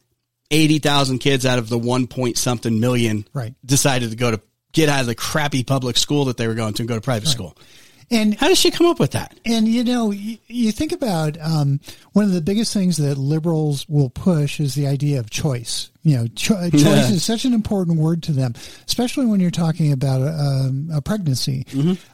eighty 0.51 0.79
thousand 0.79 1.19
kids 1.19 1.45
out 1.47 1.59
of 1.59 1.69
the 1.69 1.79
one 1.79 2.07
point 2.07 2.39
something 2.39 2.81
million 2.81 3.27
Right. 3.33 3.55
decided 3.65 4.11
to 4.11 4.17
go 4.17 4.31
to 4.31 4.41
get 4.73 4.89
out 4.89 5.01
of 5.01 5.07
the 5.07 5.15
crappy 5.17 5.65
public 5.65 5.97
school 5.97 6.27
that 6.27 6.37
they 6.37 6.47
were 6.47 6.55
going 6.55 6.75
to 6.75 6.83
and 6.83 6.89
go 6.89 6.95
to 6.95 7.01
private 7.01 7.29
school? 7.29 7.57
And 8.13 8.35
How 8.35 8.49
does 8.49 8.59
she 8.59 8.73
come 8.73 8.89
up 8.89 8.99
with 8.99 9.13
that? 9.13 9.39
and 9.45 9.69
you 9.69 9.85
know, 9.85 10.11
you, 10.11 10.39
you 10.49 10.73
think 10.73 10.91
about 10.91 11.39
um, 11.41 11.79
one 12.13 12.25
of 12.25 12.33
the 12.33 12.41
biggest 12.41 12.73
things 12.75 12.97
that 12.97 13.17
liberals 13.17 13.89
will 13.89 14.11
push 14.11 14.59
is 14.59 14.75
the 14.75 14.89
idea 14.89 15.21
of 15.21 15.31
choice. 15.31 15.91
You 16.03 16.17
know, 16.17 16.27
cho- 16.35 16.71
choice 16.71 17.11
is 17.11 17.23
such 17.25 17.45
an 17.45 17.55
important 17.55 17.99
word 17.99 18.25
to 18.25 18.33
them, 18.33 18.55
especially 18.89 19.27
when 19.27 19.39
you're 19.39 19.53
talking 19.53 19.93
about 19.93 20.23
a, 20.23 20.33
um, 20.33 20.91
a 20.93 21.01
pregnancy. 21.01 21.65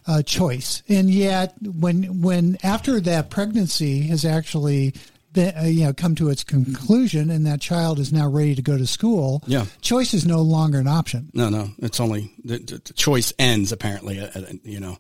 Uh, 0.06 0.23
choice, 0.23 0.82
and 0.88 1.08
yet 1.11 1.55
when 1.62 2.20
when 2.20 2.58
after 2.62 3.00
that 3.00 3.31
pregnancy 3.31 4.03
has 4.08 4.26
actually 4.26 4.93
uh, 5.38 5.62
you 5.64 5.84
know 5.84 5.92
come 5.92 6.14
to 6.16 6.28
its 6.28 6.44
conclusion, 6.44 7.30
and 7.30 7.46
that 7.46 7.60
child 7.60 7.98
is 7.98 8.12
now 8.12 8.28
ready 8.28 8.54
to 8.54 8.62
go 8.62 8.76
to 8.78 8.86
school, 8.86 9.42
Yeah. 9.46 9.66
choice 9.80 10.14
is 10.14 10.26
no 10.26 10.40
longer 10.42 10.78
an 10.78 10.88
option. 10.88 11.30
No, 11.34 11.48
no, 11.48 11.70
it's 11.78 12.00
only 12.00 12.32
the, 12.44 12.58
the 12.58 12.92
choice 12.94 13.32
ends 13.38 13.72
apparently 13.72 14.18
at, 14.18 14.34
at 14.36 14.64
you 14.66 14.80
know 14.80 14.98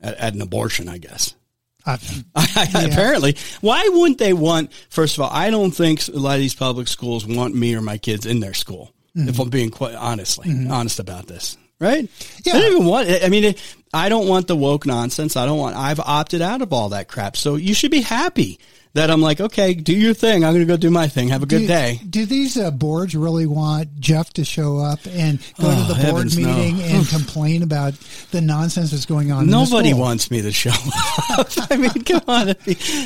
at, 0.00 0.14
at 0.16 0.34
an 0.34 0.42
abortion, 0.42 0.88
I 0.88 0.98
guess. 0.98 1.34
Uh, 1.86 1.96
Apparently, 2.74 3.36
why 3.62 3.88
wouldn't 3.92 4.18
they 4.18 4.32
want? 4.34 4.72
First 4.90 5.16
of 5.16 5.22
all, 5.22 5.30
I 5.32 5.48
don't 5.50 5.70
think 5.70 6.06
a 6.08 6.12
lot 6.12 6.34
of 6.34 6.40
these 6.40 6.54
public 6.54 6.86
schools 6.88 7.24
want 7.26 7.54
me 7.54 7.74
or 7.74 7.80
my 7.80 7.96
kids 7.98 8.26
in 8.26 8.40
their 8.40 8.52
school. 8.54 8.92
If 9.14 9.40
I'm 9.40 9.48
being 9.48 9.70
quite 9.70 9.94
honestly 9.96 10.68
honest 10.70 11.00
about 11.00 11.26
this, 11.26 11.56
right? 11.80 12.08
Yeah. 12.44 12.54
I 12.54 12.60
don't 12.60 12.72
even 12.72 12.86
want. 12.86 13.08
I 13.24 13.28
mean, 13.28 13.54
I 13.92 14.08
don't 14.10 14.28
want 14.28 14.46
the 14.46 14.54
woke 14.54 14.86
nonsense. 14.86 15.36
I 15.36 15.44
don't 15.44 15.58
want. 15.58 15.74
I've 15.76 15.98
opted 15.98 16.40
out 16.40 16.62
of 16.62 16.72
all 16.72 16.90
that 16.90 17.08
crap. 17.08 17.36
So 17.36 17.56
you 17.56 17.74
should 17.74 17.90
be 17.90 18.00
happy 18.02 18.60
that 18.98 19.10
I'm 19.10 19.20
like, 19.20 19.40
okay, 19.40 19.74
do 19.74 19.92
your 19.94 20.12
thing. 20.14 20.44
I'm 20.44 20.52
going 20.52 20.66
to 20.66 20.70
go 20.72 20.76
do 20.76 20.90
my 20.90 21.08
thing. 21.08 21.28
Have 21.28 21.42
a 21.42 21.46
good 21.46 21.60
do, 21.60 21.66
day. 21.66 22.00
Do 22.08 22.26
these 22.26 22.56
uh, 22.56 22.70
boards 22.70 23.14
really 23.14 23.46
want 23.46 23.98
Jeff 24.00 24.32
to 24.34 24.44
show 24.44 24.78
up 24.78 25.00
and 25.08 25.38
go 25.60 25.68
Oh, 25.70 25.74
to 25.88 25.94
the 25.94 25.94
board 26.10 26.24
heavens, 26.24 26.38
no. 26.38 26.48
meeting 26.54 26.82
and 26.82 27.08
complain 27.08 27.62
about 27.62 27.94
the 28.30 28.40
nonsense 28.40 28.90
that's 28.90 29.06
going 29.06 29.30
on? 29.32 29.46
Nobody 29.48 29.94
wants 29.94 30.30
me 30.30 30.42
to 30.42 30.52
show 30.52 30.70
up. 31.38 31.48
I 31.70 31.76
mean, 31.76 31.90
come 32.04 32.22
on. 32.28 32.54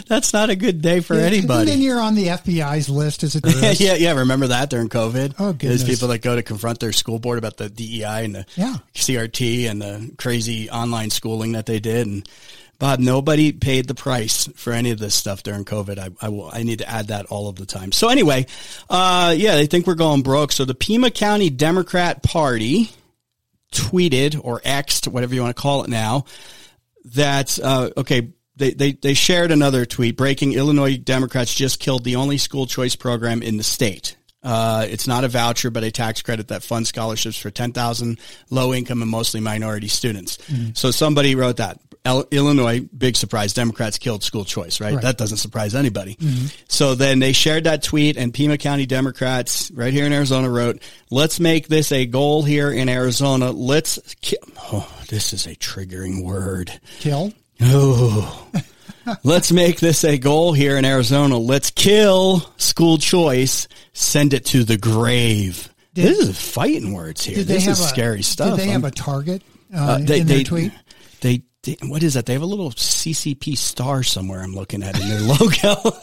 That's 0.09 0.33
not 0.33 0.51
a 0.51 0.57
good 0.57 0.83
day 0.83 1.01
for 1.01 1.15
Yeah, 1.15 1.27
And 1.29 1.49
then 1.69 1.81
you're 1.81 2.01
on 2.01 2.15
the 2.15 2.27
FBI's 2.29 2.89
list 2.89 3.23
as 3.23 3.35
a 3.35 3.41
terrorist. 3.43 3.81
yeah, 3.81 3.95
yeah. 3.95 4.13
Remember 4.13 4.47
that 4.49 4.71
during 4.71 4.89
COVID? 4.89 5.35
Oh, 5.39 5.53
goodness. 5.53 5.83
There's 5.83 5.85
people 5.85 6.09
that 6.09 6.19
go 6.23 6.35
to 6.37 6.43
confront 6.43 6.81
their 6.81 6.93
school 6.93 7.19
board 7.19 7.39
about 7.39 7.57
the 7.59 7.69
DEI 7.69 8.25
and 8.25 8.35
the 8.35 8.47
Yeah. 8.57 8.77
CRT 8.95 9.69
and 9.71 9.81
the 9.83 10.11
crazy 10.17 10.71
online 10.71 11.11
schooling 11.11 11.53
that 11.53 11.67
they 11.67 11.81
did. 11.81 12.07
And 12.07 12.29
Bob, 12.83 12.99
nobody 12.99 13.53
paid 13.53 13.87
the 13.87 13.95
price 13.95 14.49
for 14.57 14.73
any 14.73 14.91
of 14.91 14.99
this 14.99 15.15
stuff 15.15 15.45
during 15.45 15.65
COVID. 15.65 16.01
I, 16.01 16.09
I 16.21 16.31
will, 16.31 16.51
I 16.53 16.65
need 16.65 16.81
to 16.81 16.91
add 16.91 17.07
that 17.09 17.27
all 17.27 17.49
of 17.49 17.55
the 17.55 17.65
time. 17.65 17.93
So 17.93 18.09
anyway, 18.09 18.45
uh, 18.91 19.33
yeah, 19.39 19.55
they 19.55 19.67
think 19.67 19.87
we're 19.87 19.95
going 19.95 20.23
broke. 20.23 20.51
So 20.51 20.65
the 20.65 20.75
Pima 20.75 21.13
County 21.13 21.49
Democrat 21.49 22.25
Party 22.25 22.91
tweeted 23.73 24.37
or 24.43 24.59
Xed, 24.63 25.07
whatever 25.07 25.33
you 25.33 25.43
want 25.43 25.55
to 25.55 25.63
call 25.63 25.85
it 25.85 25.91
now, 25.91 26.25
that 27.15 27.57
uh, 27.63 27.91
okay 27.97 28.33
they, 28.57 28.73
they 28.73 28.93
they 28.93 29.15
shared 29.15 29.51
another 29.51 29.85
tweet 29.85 30.17
breaking 30.17 30.53
illinois 30.53 30.97
democrats 30.97 31.53
just 31.53 31.81
killed 31.81 32.05
the 32.05 32.17
only 32.17 32.39
school 32.39 32.67
choice 32.67 32.95
program 32.95 33.43
in 33.43 33.57
the 33.57 33.65
state 33.65 34.17
uh, 34.45 34.87
it's 34.89 35.09
not 35.09 35.25
a 35.25 35.29
voucher 35.29 35.71
but 35.71 35.83
a 35.83 35.91
tax 35.91 36.23
credit 36.23 36.49
that 36.49 36.63
funds 36.63 36.89
scholarships 36.89 37.37
for 37.37 37.51
10000 37.51 38.21
low 38.51 38.73
income 38.73 39.03
and 39.03 39.11
mostly 39.11 39.41
minority 39.41 39.89
students 39.89 40.39
so 40.75 40.93
somebody 40.93 41.35
wrote 41.35 41.57
that 41.57 41.81
illinois 42.05 42.81
big 42.81 43.15
surprise 43.17 43.55
democrats 43.55 43.97
killed 43.99 44.25
school 44.25 44.45
choice 44.45 44.81
right, 44.81 44.95
Right. 44.95 45.03
that 45.03 45.17
doesn't 45.19 45.37
surprise 45.37 45.75
anybody 45.75 46.19
so 46.69 46.95
then 46.97 47.21
they 47.21 47.33
shared 47.33 47.65
that 47.65 47.83
tweet 47.83 48.17
and 48.17 48.35
pima 48.35 48.59
county 48.59 48.87
democrats 48.87 49.71
right 49.71 49.93
here 49.93 50.05
in 50.05 50.13
arizona 50.13 50.51
wrote 50.51 50.83
let's 51.11 51.39
make 51.39 51.69
this 51.69 51.93
a 51.93 52.05
goal 52.07 52.43
here 52.43 52.73
in 52.73 52.89
arizona 52.89 53.53
let's 53.53 53.99
kill. 54.21 54.39
oh 54.73 54.93
this 55.09 55.33
is 55.33 55.47
a 55.47 55.55
triggering 55.55 56.25
word 56.25 56.73
Kill. 56.99 57.33
Oh, 57.61 58.49
let's 59.25 59.53
make 59.53 59.79
this 59.79 60.05
a 60.05 60.19
goal 60.19 60.53
here 60.53 60.77
in 60.77 60.85
Arizona. 60.85 61.37
Let's 61.39 61.71
kill 61.71 62.41
school 62.57 62.99
choice. 62.99 63.69
Send 63.93 64.35
it 64.35 64.47
to 64.47 64.65
the 64.65 64.77
grave. 64.77 65.69
Did- 65.95 66.07
this 66.07 66.19
is 66.19 66.41
fighting 66.41 66.93
words 66.93 67.25
here. 67.25 67.45
This 67.45 67.67
is 67.67 67.79
a, 67.79 67.83
scary 67.83 68.23
stuff. 68.23 68.57
Did 68.57 68.67
they 68.67 68.71
have 68.73 68.85
a 68.85 68.91
target 68.91 69.43
uh, 69.75 69.79
uh, 69.79 69.99
they, 69.99 70.21
in 70.21 70.27
their 70.27 70.39
they, 70.39 70.45
tweet? 70.45 70.73
They, 71.21 71.43
what 71.83 72.03
is 72.03 72.15
that? 72.15 72.27
They 72.27 72.33
have 72.33 72.43
a 72.43 72.47
little 72.47 72.71
CCP 72.71 73.57
star 73.57 74.03
somewhere. 74.03 74.43
I'm 74.43 74.53
looking 74.53 74.83
at 74.83 74.99
in 75.01 75.09
their 75.09 75.21
logo. 75.21 75.97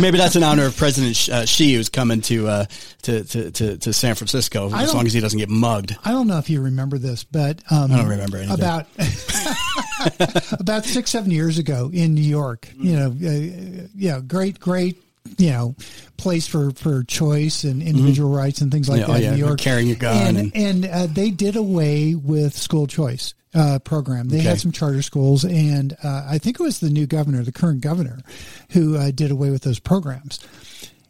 Maybe 0.00 0.16
that's 0.16 0.36
in 0.36 0.42
honor 0.42 0.64
of 0.64 0.76
President 0.76 1.28
uh, 1.28 1.44
Xi, 1.44 1.74
who's 1.74 1.90
coming 1.90 2.22
to, 2.22 2.48
uh, 2.48 2.64
to, 3.02 3.22
to, 3.24 3.50
to, 3.50 3.76
to 3.76 3.92
San 3.92 4.14
Francisco 4.14 4.72
as 4.74 4.94
long 4.94 5.04
as 5.04 5.12
he 5.12 5.20
doesn't 5.20 5.38
get 5.38 5.50
mugged. 5.50 5.94
I 6.02 6.12
don't 6.12 6.26
know 6.26 6.38
if 6.38 6.48
you 6.48 6.62
remember 6.62 6.96
this, 6.96 7.24
but 7.24 7.60
um, 7.70 7.92
I 7.92 7.98
don't 7.98 8.08
remember 8.08 8.38
anything. 8.38 8.54
about 8.58 8.86
about 10.60 10.86
six 10.86 11.10
seven 11.10 11.30
years 11.30 11.58
ago 11.58 11.90
in 11.92 12.14
New 12.14 12.22
York. 12.22 12.66
You 12.78 12.96
know, 12.96 13.08
uh, 13.08 13.88
yeah, 13.94 14.20
great, 14.20 14.58
great. 14.60 15.02
You 15.36 15.50
know, 15.50 15.74
place 16.16 16.46
for 16.46 16.70
for 16.70 17.04
choice 17.04 17.64
and 17.64 17.82
individual 17.82 18.30
rights 18.34 18.62
and 18.62 18.72
things 18.72 18.88
like 18.88 19.02
Mm-hmm. 19.02 19.10
Yeah, 19.10 19.16
oh, 19.16 19.18
that. 19.18 19.22
yeah, 19.22 19.28
in 19.32 19.34
New 19.34 19.44
York, 19.46 19.58
carrying 19.58 19.88
your 19.88 19.96
gun 19.96 20.36
and 20.36 20.56
and, 20.56 20.86
uh, 20.86 21.06
they 21.06 21.30
did 21.30 21.56
away 21.56 22.14
with 22.14 22.56
school 22.56 22.86
choice 22.86 23.34
uh, 23.56 23.78
program. 23.80 24.28
They 24.28 24.38
Okay. 24.38 24.48
had 24.48 24.60
some 24.60 24.70
charter 24.72 25.02
schools, 25.02 25.44
and 25.44 25.96
uh, 26.04 26.26
I 26.28 26.38
think 26.38 26.60
it 26.60 26.62
was 26.62 26.78
the 26.80 26.90
new 26.90 27.06
governor, 27.06 27.42
the 27.42 27.52
current 27.52 27.80
governor, 27.80 28.20
who 28.70 28.96
uh, 28.96 29.10
did 29.10 29.30
away 29.30 29.50
with 29.50 29.62
those 29.62 29.78
programs 29.78 30.38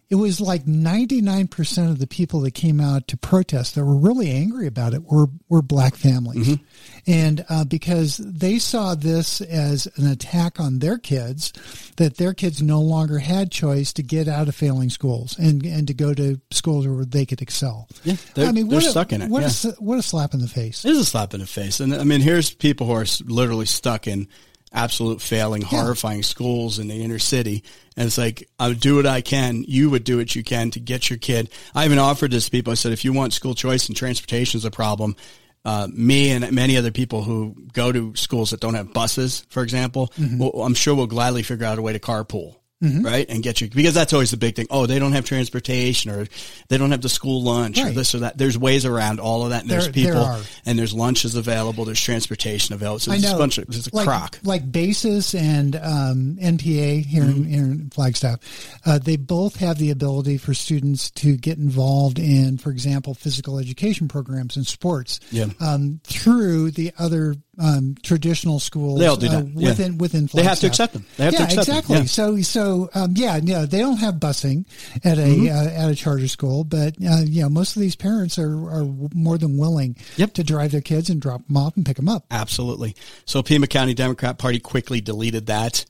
it 0.08 0.14
was 0.14 0.40
like 0.40 0.64
99% 0.64 1.90
of 1.90 1.98
the 1.98 2.06
people 2.06 2.40
that 2.42 2.52
came 2.52 2.80
out 2.80 3.08
to 3.08 3.16
protest 3.16 3.74
that 3.74 3.84
were 3.84 3.96
really 3.96 4.30
angry 4.30 4.66
about 4.66 4.94
it 4.94 5.02
were, 5.04 5.26
were 5.48 5.62
black 5.62 5.96
families. 5.96 6.48
Mm-hmm. 6.48 6.64
And 7.08 7.44
uh, 7.48 7.64
because 7.64 8.16
they 8.18 8.58
saw 8.58 8.94
this 8.94 9.40
as 9.40 9.88
an 9.96 10.06
attack 10.06 10.60
on 10.60 10.78
their 10.78 10.98
kids, 10.98 11.52
that 11.96 12.16
their 12.18 12.34
kids 12.34 12.62
no 12.62 12.80
longer 12.80 13.18
had 13.18 13.50
choice 13.50 13.92
to 13.94 14.02
get 14.02 14.28
out 14.28 14.46
of 14.48 14.54
failing 14.54 14.90
schools 14.90 15.36
and, 15.38 15.64
and 15.66 15.88
to 15.88 15.94
go 15.94 16.14
to 16.14 16.40
schools 16.50 16.86
where 16.86 17.04
they 17.04 17.26
could 17.26 17.42
excel. 17.42 17.88
Yeah, 18.04 18.14
they're- 18.34 18.52
they're 18.52 18.64
what 18.64 18.84
a- 18.84 18.90
stuck 18.90 19.12
in 19.12 19.22
it, 19.22 19.30
What, 19.30 19.42
yeah. 19.42 19.70
a, 19.70 19.74
what 19.82 19.98
a 19.98 20.02
slap 20.02 20.34
in 20.34 20.40
the 20.40 20.48
face. 20.48 20.84
It 20.84 20.92
is 20.92 20.98
a 20.98 21.04
slap 21.04 21.34
in 21.34 21.40
the 21.40 21.46
face. 21.46 21.80
And 21.80 21.92
I 21.94 22.04
mean, 22.04 22.20
here's 22.20 22.52
people 22.54 22.86
who 22.86 22.92
are 22.92 23.06
literally 23.24 23.66
stuck 23.66 24.06
in 24.06 24.28
absolute 24.72 25.22
failing, 25.22 25.62
horrifying 25.62 26.22
schools 26.22 26.78
in 26.78 26.88
the 26.88 27.02
inner 27.02 27.18
city. 27.18 27.64
And 27.96 28.06
it's 28.06 28.18
like, 28.18 28.48
I 28.58 28.68
would 28.68 28.80
do 28.80 28.96
what 28.96 29.06
I 29.06 29.20
can. 29.20 29.64
You 29.66 29.90
would 29.90 30.04
do 30.04 30.18
what 30.18 30.34
you 30.34 30.44
can 30.44 30.70
to 30.72 30.80
get 30.80 31.08
your 31.08 31.18
kid. 31.18 31.48
I 31.74 31.84
even 31.84 31.98
offered 31.98 32.30
this 32.30 32.46
to 32.46 32.50
people. 32.50 32.72
I 32.72 32.74
said, 32.74 32.92
if 32.92 33.04
you 33.04 33.12
want 33.12 33.32
school 33.32 33.54
choice 33.54 33.88
and 33.88 33.96
transportation 33.96 34.58
is 34.58 34.64
a 34.64 34.70
problem, 34.70 35.16
uh, 35.64 35.88
me 35.92 36.30
and 36.30 36.52
many 36.52 36.76
other 36.76 36.92
people 36.92 37.22
who 37.22 37.56
go 37.72 37.90
to 37.90 38.14
schools 38.14 38.50
that 38.50 38.60
don't 38.60 38.74
have 38.74 38.92
buses, 38.92 39.46
for 39.48 39.62
example, 39.62 40.12
well, 40.38 40.62
I'm 40.62 40.74
sure 40.74 40.94
we'll 40.94 41.06
gladly 41.06 41.42
figure 41.42 41.66
out 41.66 41.78
a 41.78 41.82
way 41.82 41.92
to 41.92 41.98
carpool. 41.98 42.56
Right. 42.82 43.24
And 43.28 43.42
get 43.42 43.60
you, 43.62 43.70
because 43.70 43.94
that's 43.94 44.12
always 44.12 44.30
the 44.30 44.36
big 44.36 44.54
thing. 44.54 44.66
Oh, 44.68 44.84
they 44.86 44.98
don't 44.98 45.12
have 45.12 45.24
transportation 45.24 46.10
or 46.10 46.26
they 46.68 46.76
don't 46.76 46.90
have 46.90 47.00
the 47.00 47.08
school 47.08 47.42
lunch 47.42 47.78
or 47.78 47.90
this 47.90 48.14
or 48.14 48.18
that. 48.18 48.36
There's 48.36 48.58
ways 48.58 48.84
around 48.84 49.18
all 49.18 49.44
of 49.44 49.50
that. 49.50 49.62
And 49.62 49.70
there's 49.70 49.84
There- 49.84 49.92
there 49.92 50.04
people 50.12 50.22
are. 50.22 50.40
and 50.66 50.78
there's 50.78 50.92
lunches 50.92 51.34
available. 51.36 51.84
There's 51.86 52.00
transportation 52.00 52.74
available. 52.74 52.98
So 52.98 53.12
I 53.12 53.14
it's 53.16 53.24
know. 53.24 53.34
a 53.34 53.38
bunch 53.38 53.56
of, 53.58 53.64
it's 53.68 53.86
a 53.86 53.96
like, 53.96 54.06
crock. 54.06 54.38
Like 54.44 54.70
Basis 54.70 55.34
and 55.34 55.74
um, 55.76 56.36
NPA 56.40 57.04
here, 57.04 57.22
Mm-hmm. 57.24 57.42
in, 57.42 57.44
here 57.48 57.64
in 57.64 57.90
Flagstaff, 57.90 58.40
uh, 58.84 58.98
they 58.98 59.16
both 59.16 59.56
have 59.56 59.78
the 59.78 59.90
ability 59.90 60.36
for 60.36 60.52
students 60.52 61.10
to 61.12 61.36
get 61.36 61.56
involved 61.58 62.18
in, 62.18 62.58
for 62.58 62.70
example, 62.70 63.14
physical 63.14 63.58
education 63.58 64.06
programs 64.06 64.54
and 64.56 64.66
sports 64.66 65.18
Yeah. 65.30 65.46
um, 65.60 66.00
through 66.04 66.72
the 66.72 66.92
other 66.98 67.36
um, 67.58 67.94
traditional 68.02 68.60
schools. 68.60 69.00
They 69.00 69.06
all 69.06 69.16
do 69.16 69.28
uh, 69.28 69.40
that, 69.40 69.46
yeah. 69.48 69.68
within 69.70 69.98
within. 69.98 70.26
They 70.32 70.42
have 70.42 70.58
to 70.60 70.66
accept 70.66 70.92
them. 70.92 71.04
They 71.16 71.24
have 71.24 71.34
to 71.34 71.38
yeah, 71.40 71.44
accept 71.44 71.66
them, 71.66 71.76
exactly. 71.76 71.96
yeah. 71.96 72.04
So 72.04 72.40
so 72.42 72.90
um, 72.94 73.12
yeah, 73.14 73.38
yeah, 73.42 73.64
they 73.64 73.78
don't 73.78 73.96
have 73.98 74.14
busing 74.16 74.66
at 75.04 75.18
a 75.18 75.22
Mm-hmm. 75.22 75.46
uh, 75.48 75.84
at 75.84 75.90
a 75.90 75.94
charter 75.94 76.28
school, 76.28 76.64
but 76.64 76.94
uh, 77.02 77.22
you 77.24 77.42
know 77.42 77.48
most 77.48 77.76
of 77.76 77.80
these 77.80 77.96
parents 77.96 78.38
are 78.38 78.50
are 78.50 78.84
more 79.14 79.38
than 79.38 79.56
willing 79.58 79.96
Yep. 80.16 80.34
to 80.34 80.44
drive 80.44 80.72
their 80.72 80.80
kids 80.80 81.10
and 81.10 81.20
drop 81.20 81.46
them 81.46 81.56
off 81.56 81.76
and 81.76 81.84
pick 81.86 81.96
them 81.96 82.08
up. 82.08 82.26
Absolutely. 82.30 82.94
So 83.24 83.42
Pima 83.42 83.66
County 83.66 83.94
Democrat 83.94 84.38
Party 84.38 84.60
quickly 84.60 85.00
deleted 85.00 85.46
that. 85.46 85.84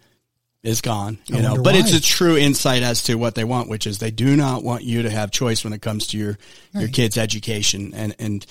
Is 0.62 0.80
gone, 0.80 1.18
you 1.26 1.36
I 1.36 1.40
know, 1.42 1.62
but 1.62 1.76
it's 1.76 1.92
a 1.92 2.00
true 2.00 2.36
insight 2.36 2.82
as 2.82 3.04
to 3.04 3.14
what 3.14 3.36
they 3.36 3.44
want, 3.44 3.68
which 3.68 3.86
is 3.86 3.98
they 3.98 4.10
do 4.10 4.34
not 4.34 4.64
want 4.64 4.82
you 4.82 5.02
to 5.02 5.10
have 5.10 5.30
choice 5.30 5.62
when 5.62 5.72
it 5.72 5.80
comes 5.80 6.08
to 6.08 6.18
your 6.18 6.38
your 6.74 6.88
kids' 6.88 7.16
education, 7.16 7.92
and 7.94 8.16
and 8.18 8.44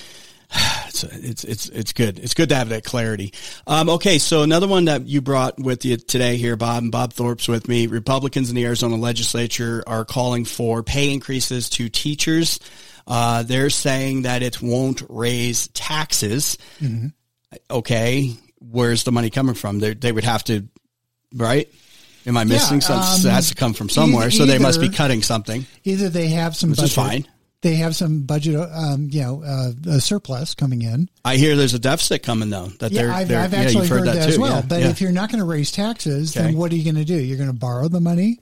it's 0.87 1.03
it's 1.03 1.43
it's 1.43 1.69
it's 1.69 1.93
good. 1.93 2.19
It's 2.19 2.33
good 2.33 2.49
to 2.49 2.55
have 2.55 2.69
that 2.69 2.83
clarity. 2.83 3.33
Um, 3.67 3.89
okay, 3.89 4.17
so 4.19 4.43
another 4.43 4.67
one 4.67 4.85
that 4.85 5.07
you 5.07 5.21
brought 5.21 5.59
with 5.59 5.85
you 5.85 5.97
today 5.97 6.37
here, 6.37 6.55
Bob, 6.55 6.83
and 6.83 6.91
Bob 6.91 7.13
Thorpe's 7.13 7.47
with 7.47 7.67
me. 7.67 7.87
Republicans 7.87 8.49
in 8.49 8.55
the 8.55 8.65
Arizona 8.65 8.95
legislature 8.95 9.83
are 9.87 10.05
calling 10.05 10.45
for 10.45 10.83
pay 10.83 11.11
increases 11.11 11.69
to 11.71 11.89
teachers. 11.89 12.59
Uh, 13.07 13.43
they're 13.43 13.69
saying 13.69 14.23
that 14.23 14.41
it 14.41 14.61
won't 14.61 15.03
raise 15.09 15.67
taxes. 15.69 16.57
Okay, 17.69 18.33
where's 18.59 19.03
the 19.03 19.11
money 19.11 19.29
coming 19.29 19.55
from? 19.55 19.79
They 19.79 19.93
they 19.93 20.11
would 20.11 20.23
have 20.23 20.43
to, 20.45 20.67
right? 21.33 21.71
Am 22.27 22.37
I 22.37 22.43
missing 22.43 22.81
something? 22.81 23.25
um, 23.25 23.31
it 23.31 23.35
has 23.35 23.49
to 23.49 23.55
come 23.55 23.73
from 23.73 23.87
somewhere, 23.87 24.31
so 24.31 24.45
they 24.45 24.57
must 24.57 24.81
be 24.81 24.89
cutting 24.89 25.21
something. 25.21 25.65
Either 25.83 26.09
they 26.09 26.29
have 26.29 26.55
some 26.55 26.71
Which 26.71 26.81
is 26.81 26.93
fine. 26.93 27.27
They 27.65 27.75
have 27.77 27.95
some 27.95 28.21
budget, 28.21 28.55
um, 28.71 29.09
you 29.11 29.21
know, 29.21 29.41
uh, 29.43 29.71
a 29.95 29.99
surplus 29.99 30.53
coming 30.53 30.83
in. 30.83 31.09
I 31.25 31.37
hear 31.37 31.55
there's 31.55 31.73
a 31.73 31.79
deficit 31.79 32.21
coming 32.21 32.51
though. 32.51 32.67
That 32.79 32.91
they're, 32.91 33.07
Yeah, 33.07 33.15
I've, 33.15 33.27
they're 33.27 33.39
I've 33.41 33.53
yeah, 33.53 33.59
actually 33.61 33.81
you've 33.87 33.89
heard, 33.89 34.05
that, 34.05 34.17
as 34.17 34.35
too. 34.35 34.41
well. 34.41 34.57
Yeah, 34.57 34.61
but 34.69 34.79
yeah. 34.81 34.89
if 34.89 35.01
you're 35.01 35.11
not 35.11 35.31
going 35.31 35.39
to 35.39 35.45
raise 35.45 35.71
taxes, 35.71 36.37
Okay. 36.37 36.45
then 36.45 36.57
what 36.57 36.71
are 36.71 36.75
you 36.75 36.83
going 36.83 37.03
to 37.03 37.05
do? 37.05 37.15
You're 37.15 37.37
going 37.39 37.49
to 37.51 37.57
borrow 37.57 37.87
the 37.87 37.99
money. 37.99 38.37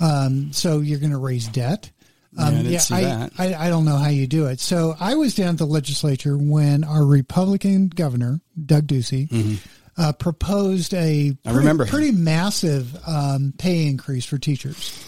Um, 0.00 0.54
so 0.54 0.80
you're 0.80 1.00
going 1.00 1.12
to 1.12 1.18
raise 1.18 1.48
debt. 1.48 1.90
Um, 2.38 2.64
Yeah, 2.64 2.76
I 2.76 2.80
see 2.80 2.94
I, 2.94 3.02
that. 3.02 3.32
I, 3.38 3.54
I 3.66 3.68
don't 3.68 3.84
know 3.84 3.98
how 3.98 4.08
you 4.08 4.26
do 4.26 4.46
it. 4.46 4.58
So 4.58 4.96
I 4.98 5.16
was 5.16 5.34
down 5.34 5.48
at 5.50 5.58
the 5.58 5.66
legislature 5.66 6.38
when 6.38 6.82
our 6.82 7.04
Republican 7.04 7.88
governor, 7.88 8.40
Doug 8.64 8.86
Ducey, 8.86 9.58
uh, 9.98 10.14
proposed 10.14 10.94
a 10.94 11.32
Mm-hmm. 11.32 11.46
I 11.48 11.52
remember 11.52 11.84
him. 11.84 11.90
pretty 11.90 12.12
massive 12.12 12.96
um, 13.06 13.52
pay 13.58 13.86
increase 13.86 14.24
for 14.24 14.38
teachers. 14.38 14.98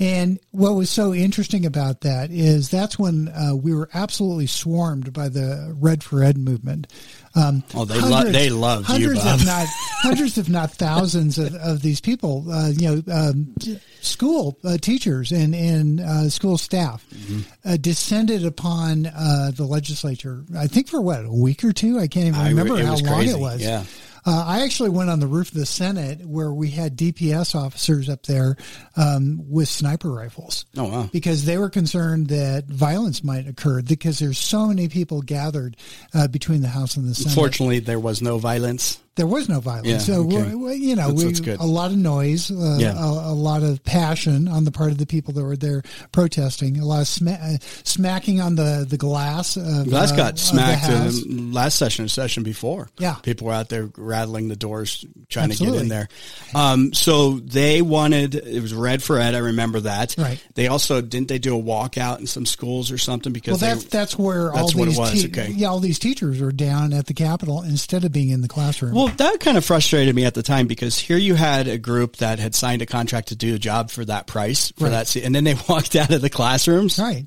And 0.00 0.40
what 0.50 0.74
was 0.74 0.90
so 0.90 1.14
interesting 1.14 1.64
about 1.64 2.00
that 2.00 2.30
is 2.32 2.68
that's 2.68 2.98
when 2.98 3.28
uh, 3.28 3.54
we 3.54 3.72
were 3.74 3.88
absolutely 3.94 4.48
swarmed 4.48 5.12
by 5.12 5.28
the 5.28 5.72
Red 5.78 6.02
for 6.02 6.24
Ed 6.24 6.36
movement. 6.36 6.88
Um, 7.36 7.62
Oh, 7.74 7.84
they 7.84 8.00
lo- 8.00 8.10
hundreds- 8.10 8.32
they 8.36 8.50
loved 8.50 8.88
you, 8.88 8.94
hundreds 8.94 9.22
Bob. 9.24 9.40
if 9.40 9.46
not 9.46 9.66
hundreds, 10.02 10.38
if 10.38 10.48
not 10.48 10.72
thousands 10.72 11.38
of, 11.38 11.54
of 11.54 11.80
these 11.82 12.00
people. 12.00 12.44
Uh, 12.50 12.70
you 12.70 13.02
know, 13.04 13.12
um, 13.14 13.54
school 14.00 14.58
uh, 14.64 14.78
teachers 14.78 15.30
and 15.32 15.54
and 15.54 16.00
uh, 16.00 16.28
school 16.28 16.58
staff 16.58 17.04
Mm-hmm. 17.14 17.40
uh, 17.68 17.76
descended 17.76 18.44
upon 18.44 19.06
uh, 19.06 19.50
the 19.54 19.64
legislature. 19.64 20.44
I 20.56 20.66
think 20.66 20.88
for 20.88 21.00
what 21.00 21.24
a 21.24 21.30
week 21.32 21.62
or 21.64 21.72
two. 21.72 21.98
I 21.98 22.06
can't 22.08 22.26
even 22.26 22.44
remember 22.46 22.82
how 22.84 22.96
long 22.96 23.24
it 23.26 23.38
was. 23.38 23.62
Yeah. 23.62 23.84
Uh, 24.26 24.44
I 24.46 24.62
actually 24.62 24.90
went 24.90 25.10
on 25.10 25.20
the 25.20 25.26
roof 25.26 25.48
of 25.48 25.58
the 25.58 25.66
Senate 25.66 26.24
where 26.24 26.52
we 26.52 26.70
had 26.70 26.96
DPS 26.96 27.54
officers 27.54 28.08
up 28.08 28.22
there 28.24 28.56
um, 28.96 29.40
with 29.50 29.68
sniper 29.68 30.10
rifles 30.10 30.64
Oh 30.76 30.84
wow. 30.88 31.10
because 31.12 31.44
they 31.44 31.58
were 31.58 31.68
concerned 31.70 32.28
that 32.28 32.64
violence 32.66 33.22
might 33.22 33.46
occur 33.46 33.82
because 33.82 34.18
there's 34.18 34.38
so 34.38 34.66
many 34.66 34.88
people 34.88 35.20
gathered 35.22 35.76
uh, 36.14 36.26
between 36.28 36.62
the 36.62 36.68
House 36.68 36.96
and 36.96 37.06
the 37.06 37.14
Senate. 37.14 37.34
Fortunately, 37.34 37.80
there 37.80 37.98
was 38.00 38.22
no 38.22 38.38
violence. 38.38 38.98
There 39.16 39.26
was 39.28 39.48
no 39.48 39.60
violence, 39.60 39.86
Yeah, 39.88 39.98
so 39.98 40.24
okay. 40.24 40.54
we- 40.54 40.74
you 40.74 40.96
know, 40.96 41.12
That's- 41.12 41.40
we, 41.40 41.46
that's 41.46 41.62
a 41.62 41.66
lot 41.66 41.92
of 41.92 41.96
noise, 41.96 42.50
uh, 42.50 42.78
Yeah. 42.80 42.94
a, 42.98 43.30
a 43.30 43.34
lot 43.34 43.62
of 43.62 43.84
passion 43.84 44.48
on 44.48 44.64
the 44.64 44.72
part 44.72 44.90
of 44.90 44.98
the 44.98 45.06
people 45.06 45.32
that 45.34 45.44
were 45.44 45.56
there 45.56 45.82
protesting, 46.10 46.78
a 46.78 46.84
lot 46.84 47.02
of 47.02 47.08
sma- 47.08 47.38
uh, 47.40 47.56
smacking 47.84 48.40
on 48.40 48.56
the 48.56 48.84
the 48.88 48.96
glass. 48.96 49.56
Of, 49.56 49.88
Glass 49.88 50.12
uh, 50.12 50.16
got 50.16 50.38
smacked 50.38 50.88
in 50.88 51.50
the 51.50 51.54
last 51.54 51.76
session 51.76 52.04
or 52.06 52.08
session 52.08 52.42
before. 52.42 52.88
Yeah. 52.98 53.14
People 53.22 53.46
were 53.48 53.52
out 53.52 53.68
there 53.68 53.88
rattling 53.96 54.48
the 54.48 54.56
doors 54.56 55.04
trying 55.28 55.50
to 55.50 55.56
get 55.56 55.74
in 55.74 55.88
there. 55.88 56.08
Um, 56.54 56.92
so 56.92 57.38
they 57.38 57.82
wanted, 57.82 58.34
it 58.34 58.60
was 58.60 58.74
red 58.74 59.02
for 59.02 59.18
ed. 59.18 59.34
I 59.34 59.38
remember 59.38 59.80
that. 59.80 60.14
Right. 60.18 60.42
They 60.54 60.66
also, 60.68 61.00
didn't 61.00 61.28
they 61.28 61.38
do 61.38 61.56
a 61.58 61.62
walkout 61.62 62.18
in 62.18 62.26
some 62.26 62.46
schools 62.46 62.90
or 62.90 62.98
something 62.98 63.30
Well, 63.32 63.34
because 63.34 63.60
that's 63.60 63.84
they, 63.84 63.88
that's 63.90 64.18
where 64.18 64.50
all 64.52 64.68
That's 64.68 64.74
it 64.74 65.12
these 65.12 65.22
te- 65.22 65.28
okay. 65.28 65.52
yeah, 65.52 65.68
all 65.68 65.80
these 65.80 65.98
teachers 65.98 66.40
were 66.40 66.52
down 66.52 66.92
at 66.92 67.06
the 67.06 67.14
Capitol 67.14 67.62
instead 67.62 68.04
of 68.04 68.12
being 68.12 68.30
in 68.30 68.40
the 68.40 68.48
classroom. 68.48 68.94
Well, 68.94 69.03
that 69.08 69.40
kind 69.40 69.56
of 69.56 69.64
frustrated 69.64 70.14
me 70.14 70.24
at 70.24 70.34
the 70.34 70.42
time 70.42 70.66
because 70.66 70.98
here 70.98 71.16
you 71.16 71.34
had 71.34 71.68
a 71.68 71.78
group 71.78 72.16
that 72.16 72.38
had 72.38 72.54
signed 72.54 72.82
a 72.82 72.86
contract 72.86 73.28
to 73.28 73.36
do 73.36 73.54
a 73.54 73.58
job 73.58 73.90
for 73.90 74.04
that 74.04 74.26
price 74.26 74.72
for 74.76 74.84
Right. 74.84 74.90
that, 74.90 75.06
se- 75.08 75.22
and 75.22 75.34
then 75.34 75.44
they 75.44 75.54
walked 75.68 75.96
out 75.96 76.10
of 76.10 76.20
the 76.22 76.30
classrooms. 76.30 76.98
right. 76.98 77.26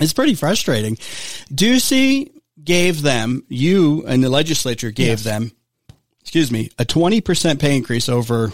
It's 0.00 0.12
pretty 0.12 0.34
frustrating. 0.34 0.96
Ducey 1.52 2.32
gave 2.62 3.02
them, 3.02 3.44
you 3.48 4.04
and 4.06 4.24
the 4.24 4.28
legislature 4.28 4.90
gave 4.90 5.06
Yes. 5.18 5.24
them, 5.24 5.52
excuse 6.20 6.50
me, 6.50 6.70
a 6.78 6.84
20% 6.84 7.60
pay 7.60 7.76
increase 7.76 8.08
over 8.08 8.52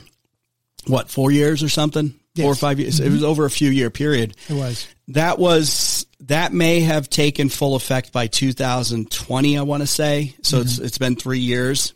what, 0.87 1.11
four 1.11 1.31
years 1.31 1.63
or 1.63 1.69
something? 1.69 2.11
Four 2.37 2.45
or 2.45 2.49
Yes. 2.49 2.57
Mm-hmm. 2.57 2.61
five 2.67 2.81
years. 2.81 3.01
It 3.01 3.11
was 3.11 3.25
over 3.25 3.45
a 3.45 3.51
few 3.51 3.71
year 3.71 3.91
period. 3.91 4.37
It 4.49 4.55
was. 4.55 4.87
That 5.09 5.39
was, 5.39 6.07
that 6.21 6.53
may 6.53 6.81
have 6.81 7.09
taken 7.11 7.49
full 7.49 7.75
effect 7.75 8.13
by 8.13 8.27
2020, 8.27 9.59
I 9.59 9.63
want 9.63 9.83
to 9.83 9.87
say. 9.87 10.35
So 10.43 10.61
it's, 10.61 10.75
Mm-hmm. 10.77 10.85
it's 10.85 10.99
been 10.99 11.17
three 11.17 11.41
years 11.41 11.93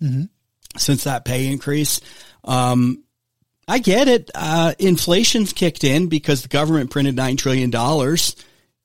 since 0.76 1.04
that 1.04 1.24
pay 1.24 1.46
increase. 1.46 2.00
Um, 2.44 3.04
I 3.66 3.78
get 3.78 4.08
it. 4.08 4.30
Uh, 4.34 4.74
inflation's 4.78 5.52
kicked 5.52 5.84
in 5.84 6.08
because 6.08 6.42
the 6.42 6.48
government 6.48 6.90
printed 6.90 7.16
$9 7.16 7.38
trillion 7.38 7.74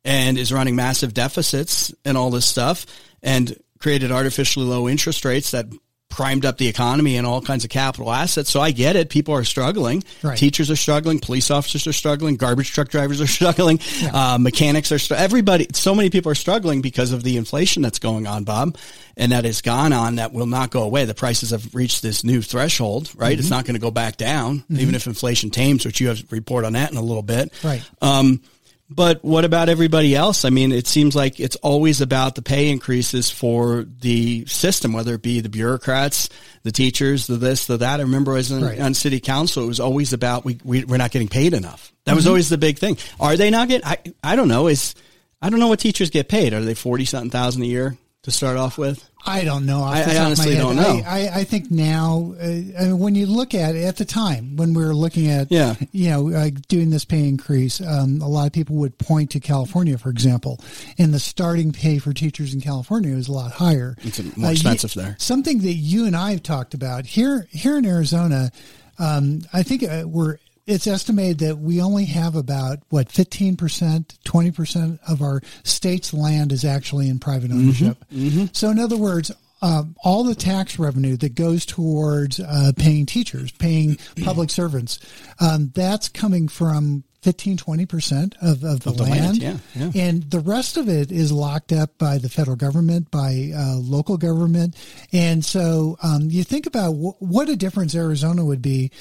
and 0.06 0.38
is 0.38 0.54
running 0.54 0.76
massive 0.76 1.14
deficits 1.14 1.94
and 2.06 2.18
all 2.18 2.30
this 2.30 2.46
stuff 2.46 2.86
and 3.22 3.58
created 3.80 4.12
artificially 4.12 4.66
low 4.66 4.88
interest 4.88 5.26
rates 5.26 5.52
that 5.52 5.66
primed 6.10 6.44
up 6.44 6.58
the 6.58 6.68
economy 6.68 7.18
and 7.18 7.26
all 7.26 7.42
kinds 7.42 7.64
of 7.64 7.70
capital 7.70 8.12
assets. 8.12 8.50
So 8.50 8.60
I 8.60 8.72
get 8.72 8.96
it. 8.96 9.10
People 9.10 9.34
are 9.36 9.44
struggling. 9.44 10.04
Right. 10.24 10.38
Teachers 10.38 10.70
are 10.72 10.76
struggling. 10.76 11.20
Police 11.20 11.52
officers 11.52 11.86
are 11.88 11.94
struggling. 11.94 12.36
Garbage 12.36 12.72
truck 12.72 12.90
drivers 12.90 13.22
are 13.22 13.28
struggling. 13.40 13.80
Uh, 14.12 14.38
mechanics 14.40 14.92
are, 14.92 15.00
str- 15.00 15.14
everybody, 15.14 15.68
so 15.74 15.94
many 15.94 16.10
people 16.10 16.32
are 16.32 16.36
struggling 16.36 16.82
because 16.82 17.12
of 17.12 17.24
the 17.24 17.38
inflation 17.38 17.84
that's 17.84 18.00
going 18.00 18.26
on, 18.28 18.44
Bob, 18.44 18.76
and 19.18 19.32
that 19.32 19.46
has 19.46 19.62
gone 19.62 19.94
on 19.94 20.16
that 20.16 20.34
will 20.34 20.48
not 20.48 20.72
go 20.72 20.84
away. 20.84 21.06
The 21.06 21.14
prices 21.14 21.52
have 21.52 21.74
reached 21.76 22.02
this 22.02 22.24
new 22.24 22.42
threshold, 22.42 23.12
right? 23.16 23.34
Mm-hmm. 23.34 23.40
It's 23.40 23.50
not 23.50 23.66
going 23.66 23.76
to 23.76 23.82
go 23.82 23.92
back 23.92 24.18
down, 24.18 24.64
even 24.70 24.96
if 24.96 25.06
inflation 25.06 25.52
tames, 25.52 25.86
which 25.86 26.02
you 26.02 26.08
have 26.08 26.24
report 26.32 26.66
on 26.66 26.74
that 26.74 26.92
in 26.92 26.98
a 26.98 27.02
little 27.02 27.24
bit. 27.24 27.54
Right. 27.64 27.84
Um, 28.02 28.42
but 28.90 29.24
what 29.24 29.46
about 29.46 29.70
everybody 29.70 30.16
else? 30.16 30.46
I 30.46 30.50
mean, 30.50 30.72
it 30.72 30.88
seems 30.88 31.16
like 31.16 31.40
it's 31.40 31.56
always 31.58 32.02
about 32.02 32.36
the 32.36 32.42
pay 32.42 32.70
increases 32.70 33.30
for 33.30 33.86
the 34.02 34.46
system, 34.48 34.94
whether 34.94 35.14
it 35.14 35.22
be 35.22 35.42
the 35.42 35.50
bureaucrats, 35.50 36.30
the 36.64 36.72
teachers, 36.72 37.28
the 37.28 37.38
this, 37.38 37.68
the 37.68 37.78
that. 37.78 38.00
I 38.00 38.04
remember 38.04 38.36
as 38.36 38.52
on, 38.52 38.64
Right. 38.64 38.80
on 38.80 38.96
city 38.96 39.20
council, 39.20 39.64
it 39.64 39.68
was 39.68 39.80
always 39.80 40.12
about 40.12 40.44
we, 40.44 40.60
we 40.64 40.84
we're 40.86 40.98
not 40.98 41.12
getting 41.12 41.28
paid 41.28 41.54
enough. 41.54 41.94
That 42.06 42.16
was 42.16 42.24
mm-hmm. 42.24 42.30
always 42.30 42.50
the 42.50 42.58
big 42.58 42.80
thing. 42.80 42.98
Are 43.20 43.38
they 43.38 43.52
not 43.52 43.68
getting? 43.68 43.88
I 43.88 43.98
I 44.24 44.36
don't 44.36 44.48
know. 44.48 44.68
Is 44.68 44.96
I 45.42 45.52
don't 45.52 45.60
know 45.60 45.68
what 45.68 45.80
teachers 45.80 46.10
get 46.10 46.28
paid. 46.28 46.54
Are 46.54 46.62
they 46.62 46.74
forty 46.74 47.06
something 47.06 47.30
thousand 47.30 47.62
a 47.62 47.68
year 47.68 47.96
to 48.24 48.32
start 48.32 48.58
off 48.58 48.78
with? 48.78 49.10
I 49.26 49.44
don't 49.46 49.66
know. 49.66 49.82
I- 49.82 50.00
I 50.00 50.02
top 50.04 50.08
of 50.12 50.16
my 50.18 50.26
honestly 50.26 50.56
don't 50.56 50.76
know. 50.76 51.02
I, 51.06 51.20
I, 51.28 51.30
I 51.40 51.44
think 51.46 51.72
now, 51.72 52.34
uh, 52.40 52.44
mean, 52.46 53.00
when 53.00 53.16
you 53.16 53.26
look 53.26 53.54
at 53.54 53.76
it 53.76 53.84
at 53.84 53.96
the 53.98 54.04
time 54.06 54.56
when 54.58 54.74
we 54.74 54.84
were 54.84 54.94
looking 54.94 55.30
at, 55.30 55.50
Yeah. 55.52 55.76
you 55.92 56.10
know, 56.10 56.34
uh, 56.34 56.50
doing 56.68 56.90
this 56.90 57.06
pay 57.06 57.28
increase, 57.28 57.80
um, 57.82 58.22
a 58.22 58.28
lot 58.28 58.48
of 58.48 58.54
people 58.54 58.76
would 58.78 58.98
point 58.98 59.30
to 59.32 59.40
California, 59.40 59.98
for 59.98 60.10
example, 60.10 60.60
and 60.98 61.14
the 61.14 61.20
starting 61.20 61.72
pay 61.72 61.98
for 61.98 62.14
teachers 62.14 62.54
in 62.54 62.60
California 62.62 63.16
is 63.16 63.28
a 63.30 63.32
lot 63.32 63.52
higher. 63.54 63.96
It's 64.04 64.22
more 64.38 64.50
Uh, 64.50 64.52
expensive 64.52 64.96
you- 64.96 65.02
there. 65.02 65.16
Something 65.20 65.60
that 65.60 65.74
you 65.74 66.06
and 66.06 66.16
I 66.16 66.32
have 66.32 66.44
talked 66.44 66.74
about 66.74 67.06
here, 67.06 67.48
here 67.52 67.78
in 67.78 67.86
Arizona, 67.86 68.52
um, 68.98 69.42
I 69.54 69.64
think 69.64 69.84
uh, 69.84 70.04
we're. 70.06 70.38
It's 70.70 70.86
estimated 70.86 71.40
that 71.40 71.58
we 71.58 71.82
only 71.82 72.06
have 72.06 72.36
about 72.36 72.78
what 72.90 73.12
fifteen 73.12 73.58
percent, 73.58 74.18
twenty 74.24 74.52
percent 74.52 75.00
of 75.08 75.22
our 75.22 75.42
state's 75.64 76.14
land 76.14 76.52
is 76.52 76.64
actually 76.64 77.10
in 77.10 77.18
private 77.18 77.50
Mm-hmm. 77.50 77.60
ownership. 77.60 78.56
So, 78.56 78.70
in 78.70 78.78
other 78.78 78.98
words, 78.98 79.32
um, 79.62 79.96
all 80.04 80.24
the 80.24 80.36
tax 80.36 80.78
revenue 80.78 81.18
that 81.18 81.34
goes 81.36 81.66
towards 81.66 82.40
uh, 82.40 82.72
paying 82.78 83.06
teachers, 83.08 83.52
paying 83.52 83.98
public 84.24 84.50
servants, 84.52 85.00
um, 85.40 85.72
that's 85.74 86.08
coming 86.08 86.48
from 86.48 87.04
15, 87.22 87.58
20% 87.58 88.34
of, 88.42 88.64
of 88.64 88.80
the, 88.80 88.90
Of 88.92 88.98
the 88.98 89.04
land, 89.04 89.42
land. 89.42 89.62
yeah, 89.76 89.90
yeah. 89.92 89.92
And 90.08 90.24
the 90.32 90.40
rest 90.40 90.78
of 90.78 90.88
it 90.88 91.12
is 91.12 91.32
locked 91.34 91.74
up 91.74 91.98
by 91.98 92.18
the 92.18 92.30
federal 92.30 92.56
government, 92.56 93.12
by 93.12 93.52
uh, 93.54 93.76
local 93.76 94.18
government. 94.18 94.76
And 95.12 95.44
so 95.44 95.98
um, 96.02 96.30
you 96.30 96.44
think 96.46 96.66
about 96.66 96.92
w- 96.92 97.16
what 97.20 97.50
a 97.50 97.58
difference 97.58 97.94
Arizona 97.94 98.46
would 98.46 98.62
be 98.62 98.92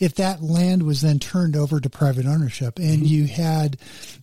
if 0.00 0.16
that 0.16 0.42
land 0.42 0.82
was 0.82 1.02
then 1.02 1.20
turned 1.20 1.54
over 1.54 1.78
to 1.80 1.88
private 1.88 2.26
ownership 2.26 2.78
and 2.80 3.06
you 3.06 3.26
had 3.26 3.76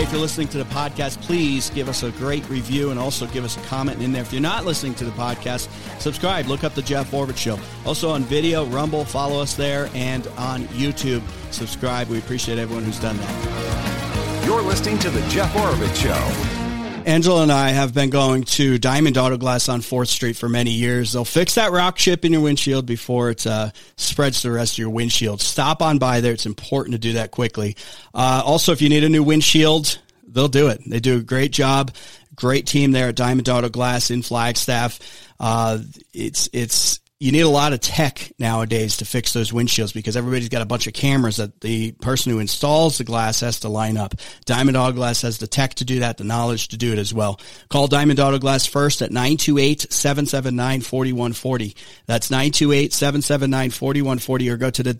Hey, 0.02 0.06
if 0.06 0.12
you're 0.14 0.20
listening 0.20 0.48
to 0.48 0.58
the 0.58 0.64
podcast, 0.64 1.20
please 1.20 1.70
give 1.70 1.88
us 1.88 2.02
a 2.02 2.10
great 2.10 2.48
review 2.48 2.90
and 2.90 2.98
also 2.98 3.24
give 3.28 3.44
us 3.44 3.56
a 3.56 3.60
comment 3.68 4.02
in 4.02 4.10
there. 4.10 4.22
If 4.22 4.32
you're 4.32 4.42
not 4.42 4.64
listening 4.64 4.94
to 4.94 5.04
the 5.04 5.12
podcast, 5.12 5.68
subscribe. 6.00 6.48
Look 6.48 6.64
up 6.64 6.74
the 6.74 6.82
Jeff 6.82 7.12
Oravits 7.12 7.36
Show. 7.36 7.56
Also 7.86 8.10
on 8.10 8.24
video, 8.24 8.66
Rumble, 8.66 9.04
follow 9.04 9.40
us 9.40 9.54
there, 9.54 9.88
and 9.94 10.26
on 10.36 10.64
YouTube, 10.70 11.22
subscribe. 11.52 12.08
We 12.08 12.18
appreciate 12.18 12.58
everyone 12.58 12.82
who's 12.82 12.98
done 12.98 13.16
that. 13.16 14.44
You're 14.44 14.62
listening 14.62 14.98
to 14.98 15.10
The 15.10 15.20
Jeff 15.28 15.54
Oravits 15.54 15.94
Show. 15.94 16.61
Angela 17.06 17.42
and 17.42 17.52
I 17.52 17.70
have 17.70 17.92
been 17.92 18.10
going 18.10 18.44
to 18.44 18.78
Diamond 18.78 19.18
Auto 19.18 19.36
Glass 19.36 19.68
on 19.68 19.80
4th 19.80 20.08
Street 20.08 20.36
for 20.36 20.48
many 20.48 20.70
years. 20.70 21.12
They'll 21.12 21.24
fix 21.24 21.56
that 21.56 21.72
rock 21.72 21.96
chip 21.96 22.24
in 22.24 22.32
your 22.32 22.42
windshield 22.42 22.86
before 22.86 23.30
it 23.30 23.46
uh, 23.46 23.70
spreads 23.96 24.42
to 24.42 24.48
the 24.48 24.54
rest 24.54 24.74
of 24.74 24.78
your 24.78 24.90
windshield. 24.90 25.40
Stop 25.40 25.82
on 25.82 25.98
by 25.98 26.20
there. 26.20 26.32
It's 26.32 26.46
important 26.46 26.92
to 26.92 26.98
do 26.98 27.14
that 27.14 27.30
quickly. 27.30 27.76
Uh, 28.14 28.42
also, 28.44 28.72
if 28.72 28.80
you 28.80 28.88
need 28.88 29.04
a 29.04 29.08
new 29.08 29.22
windshield, 29.22 29.98
they'll 30.26 30.48
do 30.48 30.68
it. 30.68 30.80
They 30.86 31.00
do 31.00 31.18
a 31.18 31.22
great 31.22 31.52
job. 31.52 31.92
Great 32.34 32.66
team 32.66 32.92
there 32.92 33.08
at 33.08 33.16
Diamond 33.16 33.48
Auto 33.48 33.68
Glass 33.68 34.10
in 34.10 34.22
Flagstaff. 34.22 34.98
Uh, 35.38 35.78
it's, 36.14 36.48
it's, 36.52 37.00
you 37.22 37.30
need 37.30 37.42
a 37.42 37.48
lot 37.48 37.72
of 37.72 37.78
tech 37.78 38.32
nowadays 38.40 38.96
to 38.96 39.04
fix 39.04 39.32
those 39.32 39.52
windshields 39.52 39.94
because 39.94 40.16
everybody's 40.16 40.48
got 40.48 40.60
a 40.60 40.66
bunch 40.66 40.88
of 40.88 40.92
cameras 40.92 41.36
that 41.36 41.60
the 41.60 41.92
person 41.92 42.32
who 42.32 42.40
installs 42.40 42.98
the 42.98 43.04
glass 43.04 43.38
has 43.38 43.60
to 43.60 43.68
line 43.68 43.96
up. 43.96 44.16
Diamond 44.44 44.76
Auto 44.76 44.90
Glass 44.90 45.22
has 45.22 45.38
the 45.38 45.46
tech 45.46 45.74
to 45.74 45.84
do 45.84 46.00
that, 46.00 46.16
the 46.16 46.24
knowledge 46.24 46.66
to 46.68 46.76
do 46.76 46.92
it 46.92 46.98
as 46.98 47.14
well. 47.14 47.38
Call 47.68 47.86
Diamond 47.86 48.18
Auto 48.18 48.40
Glass 48.40 48.66
first 48.66 49.02
at 49.02 49.12
928-779-4140. 49.12 51.76
That's 52.06 52.28
928-779-4140 52.28 54.50
or 54.50 54.56
go 54.56 54.70
to 54.70 54.82
the 54.82 54.92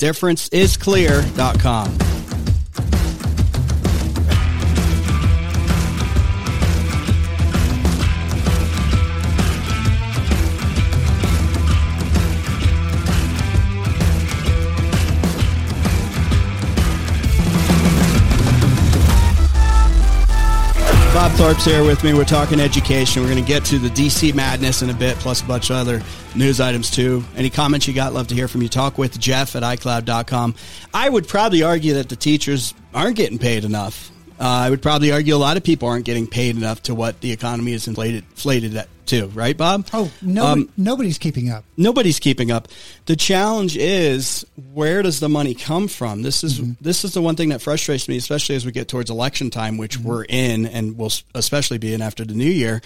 Thorpe's 21.35 21.65
here 21.65 21.85
with 21.85 22.05
me. 22.05 22.15
We're 22.15 22.25
talking 22.25 22.61
education. 22.61 23.23
We're 23.23 23.31
going 23.31 23.43
to 23.43 23.49
get 23.49 23.65
to 23.67 23.79
the 23.79 23.89
DC 23.89 24.35
madness 24.35 24.83
in 24.83 24.91
a 24.91 24.95
bit, 24.95 25.17
plus 25.17 25.43
a 25.43 25.45
bunch 25.45 25.71
of 25.71 25.77
other 25.77 26.03
news 26.35 26.61
items 26.61 26.91
too. 26.91 27.25
Any 27.37 27.51
comments 27.51 27.89
you 27.89 27.95
got? 27.95 28.13
Love 28.13 28.29
to 28.29 28.35
hear 28.35 28.49
from 28.49 28.63
you. 28.63 28.69
Talk 28.69 28.99
with 28.99 29.19
Jeff 29.19 29.57
at 29.57 29.63
iCloud.com. 29.63 30.55
I 30.95 31.09
would 31.09 31.27
probably 31.27 31.63
argue 31.63 31.95
that 31.95 32.09
the 32.09 32.17
teachers 32.17 32.75
aren't 32.95 33.17
getting 33.17 33.39
paid 33.39 33.65
enough. 33.65 34.11
Uh, 34.39 34.45
I 34.45 34.71
would 34.71 34.83
probably 34.83 35.13
argue 35.13 35.35
a 35.35 35.37
lot 35.37 35.57
of 35.57 35.65
people 35.65 35.89
aren't 35.89 36.05
getting 36.05 36.27
paid 36.27 36.57
enough 36.57 36.83
to 36.85 36.95
what 36.95 37.21
the 37.21 37.33
economy 37.33 37.73
is 37.73 37.89
inflated, 37.89 38.25
inflated 38.31 38.77
at 38.77 38.89
too, 39.07 39.27
right, 39.29 39.57
Bob? 39.57 39.87
Oh, 39.93 40.11
no, 40.21 40.47
um, 40.47 40.71
nobody's 40.77 41.19
keeping 41.19 41.51
up. 41.51 41.65
Nobody's 41.77 42.19
keeping 42.19 42.51
up. 42.51 42.69
The 43.07 43.17
challenge 43.17 43.77
is 43.77 44.47
where 44.73 45.03
does 45.03 45.21
the 45.21 45.29
money 45.29 45.55
come 45.55 45.89
from? 45.89 46.23
This 46.23 46.45
is 46.45 46.61
mm-hmm. 46.61 46.73
this 46.81 47.05
is 47.05 47.15
the 47.15 47.23
one 47.23 47.37
thing 47.37 47.51
that 47.51 47.63
frustrates 47.63 48.09
me, 48.09 48.17
especially 48.17 48.57
as 48.57 48.67
we 48.67 48.73
get 48.73 48.89
towards 48.89 49.11
election 49.11 49.51
time, 49.51 49.77
which 49.77 49.99
mm-hmm. 49.99 50.09
we're 50.09 50.25
in, 50.25 50.67
and 50.67 50.97
will 50.97 51.13
especially 51.35 51.79
be 51.79 51.95
in 51.95 52.03
after 52.03 52.25
the 52.25 52.35
new 52.35 52.45
year. 52.45 52.81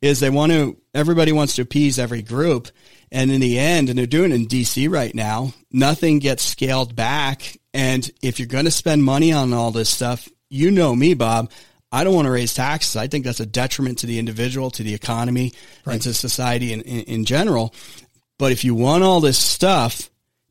Is 0.00 0.20
they 0.20 0.30
want 0.30 0.52
to 0.52 0.76
everybody 0.94 1.32
wants 1.32 1.56
to 1.56 1.62
appease 1.62 1.98
every 1.98 2.22
group, 2.22 2.68
and 3.10 3.30
in 3.30 3.40
the 3.40 3.58
end, 3.58 3.88
and 3.88 3.98
they're 3.98 4.06
doing 4.06 4.32
it 4.32 4.36
in 4.36 4.46
DC 4.46 4.90
right 4.90 5.14
now, 5.14 5.52
nothing 5.72 6.18
gets 6.18 6.42
scaled 6.42 6.94
back. 6.94 7.58
And 7.74 8.08
if 8.22 8.38
you're 8.38 8.48
going 8.48 8.64
to 8.64 8.70
spend 8.70 9.02
money 9.02 9.32
on 9.32 9.52
all 9.52 9.70
this 9.70 9.90
stuff, 9.90 10.28
you 10.48 10.70
know 10.70 10.94
me, 10.94 11.14
Bob. 11.14 11.50
I 11.90 12.04
don't 12.04 12.14
want 12.14 12.26
to 12.26 12.30
raise 12.32 12.54
taxes. 12.54 12.96
I 12.96 13.06
think 13.06 13.24
that's 13.24 13.40
a 13.40 13.46
detriment 13.46 13.98
to 13.98 14.06
the 14.06 14.18
individual, 14.18 14.70
to 14.72 14.82
the 14.82 14.94
economy, 14.94 15.52
right. 15.84 15.94
and 15.94 16.02
to 16.02 16.14
society 16.14 16.72
in, 16.72 16.82
in, 16.82 17.00
in 17.04 17.24
general. 17.24 17.74
But 18.38 18.52
if 18.52 18.64
you 18.64 18.74
want 18.74 19.04
all 19.04 19.20
this 19.20 19.38
stuff, 19.38 20.10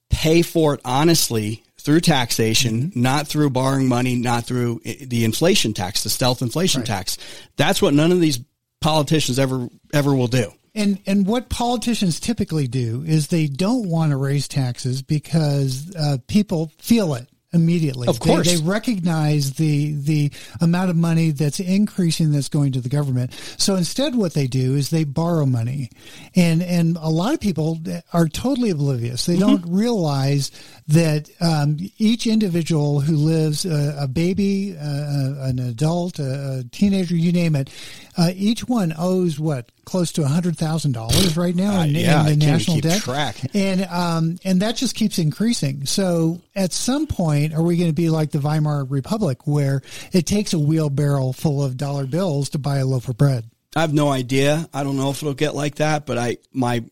pay 0.10 0.42
for 0.42 0.74
it 0.74 0.82
honestly 0.84 1.64
through 1.80 2.02
taxation, 2.02 2.90
mm-hmm. 2.90 3.02
not 3.02 3.28
through 3.28 3.50
borrowing 3.52 3.88
money, 3.88 4.16
not 4.16 4.46
through 4.46 4.82
the 4.84 5.24
inflation 5.24 5.74
tax, 5.74 6.04
the 6.04 6.10
stealth 6.10 6.42
inflation 6.42 6.82
right. 6.82 6.88
tax. 6.88 7.18
That's 7.56 7.82
what 7.82 7.94
none 7.94 8.12
of 8.12 8.20
these 8.20 8.40
politicians 8.82 9.40
ever 9.40 9.70
ever 9.94 10.14
will 10.14 10.28
do. 10.28 10.52
And 10.76 11.00
and 11.08 11.26
what 11.26 11.50
politicians 11.50 12.20
typically 12.20 12.68
do 12.68 13.04
is 13.06 13.28
they 13.28 13.48
don't 13.48 13.90
want 13.90 14.12
to 14.12 14.18
raise 14.18 14.48
taxes 14.48 15.02
because 15.02 15.96
uh, 15.96 16.18
people 16.28 16.72
feel 16.78 17.14
it 17.14 17.28
immediately. 17.54 18.08
Of 18.08 18.20
course, 18.20 18.50
they, 18.50 18.56
they, 18.56 18.64
recognize 18.64 19.54
the 19.54 19.94
the 19.94 20.32
amount 20.62 20.90
of 20.90 20.96
money 20.96 21.32
that's 21.32 21.60
increasing 21.60 22.32
that's 22.32 22.50
going 22.50 22.74
to 22.74 22.82
the 22.82 22.90
government. 22.90 23.34
So 23.58 23.76
instead, 23.76 24.16
what 24.16 24.34
they 24.34 24.48
do 24.48 24.76
is 24.76 24.90
they 24.90 25.04
borrow 25.04 25.46
money, 25.46 25.90
and 26.36 26.62
and 26.62 26.98
a 26.98 27.10
lot 27.10 27.34
of 27.34 27.40
people 27.40 27.80
are 28.14 28.28
totally 28.28 28.70
oblivious. 28.70 29.26
They 29.26 29.38
mm-hmm. 29.38 29.42
don't 29.42 29.66
realize 29.68 30.52
that 30.88 31.30
um, 31.42 31.78
each 31.98 32.26
individual 32.26 33.02
who 33.02 33.18
lives 33.18 33.66
uh, 33.66 33.98
a 34.00 34.08
baby, 34.08 34.76
uh, 34.78 35.34
an 35.48 35.60
adult, 35.60 36.18
a, 36.20 36.60
a, 36.60 36.64
teenager, 36.72 37.16
you 37.16 37.34
name 37.34 37.56
it, 37.56 37.70
uh, 38.18 38.32
each 38.34 38.68
one 38.68 38.94
owes 38.98 39.38
what 39.38 39.70
close 39.84 40.14
to 40.14 40.26
hundred 40.26 40.58
thousand 40.58 40.94
dollars 40.94 41.36
right 41.36 41.56
now 41.56 41.82
in, 41.82 41.96
uh, 41.96 42.00
yeah, 42.00 42.28
in 42.28 42.40
the 42.40 42.46
national 42.46 42.80
debt, 42.80 43.02
track. 43.02 43.36
and 43.54 43.84
um, 43.86 44.38
and 44.46 44.62
that 44.62 44.78
just 44.78 44.96
keeps 44.96 45.20
increasing. 45.20 45.86
So 45.86 46.42
at 46.56 46.72
some 46.72 47.06
point, 47.06 47.54
are 47.54 47.62
we 47.62 47.76
going 47.76 47.90
to 47.90 47.96
be 47.96 48.10
like 48.10 48.32
the 48.32 48.40
Weimar 48.40 48.86
Republic, 48.86 49.46
where 49.46 49.82
it 50.14 50.26
takes 50.26 50.54
a 50.54 50.60
wheelbarrow 50.60 51.34
full 51.34 51.64
of 51.64 51.76
dollar 51.76 52.06
bills 52.06 52.50
to 52.50 52.60
buy 52.60 52.78
a 52.78 52.86
loaf 52.86 53.10
of 53.10 53.18
bread? 53.18 53.44
I 53.76 53.82
have 53.82 53.94
no 53.94 54.10
idea. 54.10 54.68
I 54.74 54.84
don't 54.84 54.98
know 54.98 55.12
if 55.12 55.22
it'll 55.22 55.34
get 55.34 55.54
like 55.54 55.76
that, 55.76 56.06
but 56.06 56.18
I 56.18 56.38
my 56.54 56.84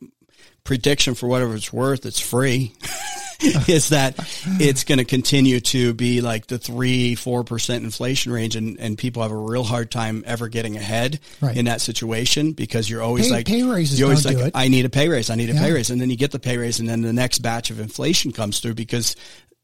prediction 0.66 1.16
for 1.16 1.28
whatever 1.28 1.56
it's 1.56 1.72
worth, 1.72 2.06
it's 2.06 2.20
free. 2.20 2.74
is 3.68 3.90
that 3.90 4.16
it's 4.60 4.86
going 4.86 4.98
to 4.98 5.06
continue 5.06 5.60
to 5.60 5.94
be 5.94 6.22
like 6.22 6.48
the 6.48 6.58
three, 6.58 7.16
four 7.16 7.44
percent 7.44 7.84
inflation 7.84 8.32
range, 8.32 8.56
and, 8.56 8.80
and 8.80 8.98
people 8.98 9.22
have 9.24 9.32
a 9.32 9.38
real 9.38 9.64
hard 9.64 9.92
time 9.92 10.24
ever 10.26 10.48
getting 10.48 10.78
ahead 10.78 11.20
right. 11.42 11.56
in 11.56 11.66
that 11.66 11.82
situation 11.82 12.54
because 12.54 12.90
you're 12.90 13.02
always 13.02 13.28
pay, 13.28 13.32
like 13.32 13.46
pay 13.46 13.64
raises. 13.64 14.00
You're 14.00 14.08
always 14.08 14.26
like, 14.26 14.52
I 14.56 14.70
need 14.70 14.86
a 14.86 14.90
pay 14.90 15.10
raise, 15.10 15.30
I 15.30 15.36
need 15.36 15.50
a 15.50 15.54
yeah. 15.54 15.62
pay 15.62 15.72
raise, 15.74 15.90
and 15.90 16.00
then 16.00 16.10
you 16.10 16.16
get 16.16 16.32
the 16.32 16.40
pay 16.40 16.58
raise, 16.58 16.80
and 16.80 16.88
then 16.88 17.02
the 17.02 17.14
next 17.14 17.40
batch 17.40 17.72
of 17.72 17.80
inflation 17.80 18.32
comes 18.32 18.60
through 18.60 18.76
because 18.76 19.16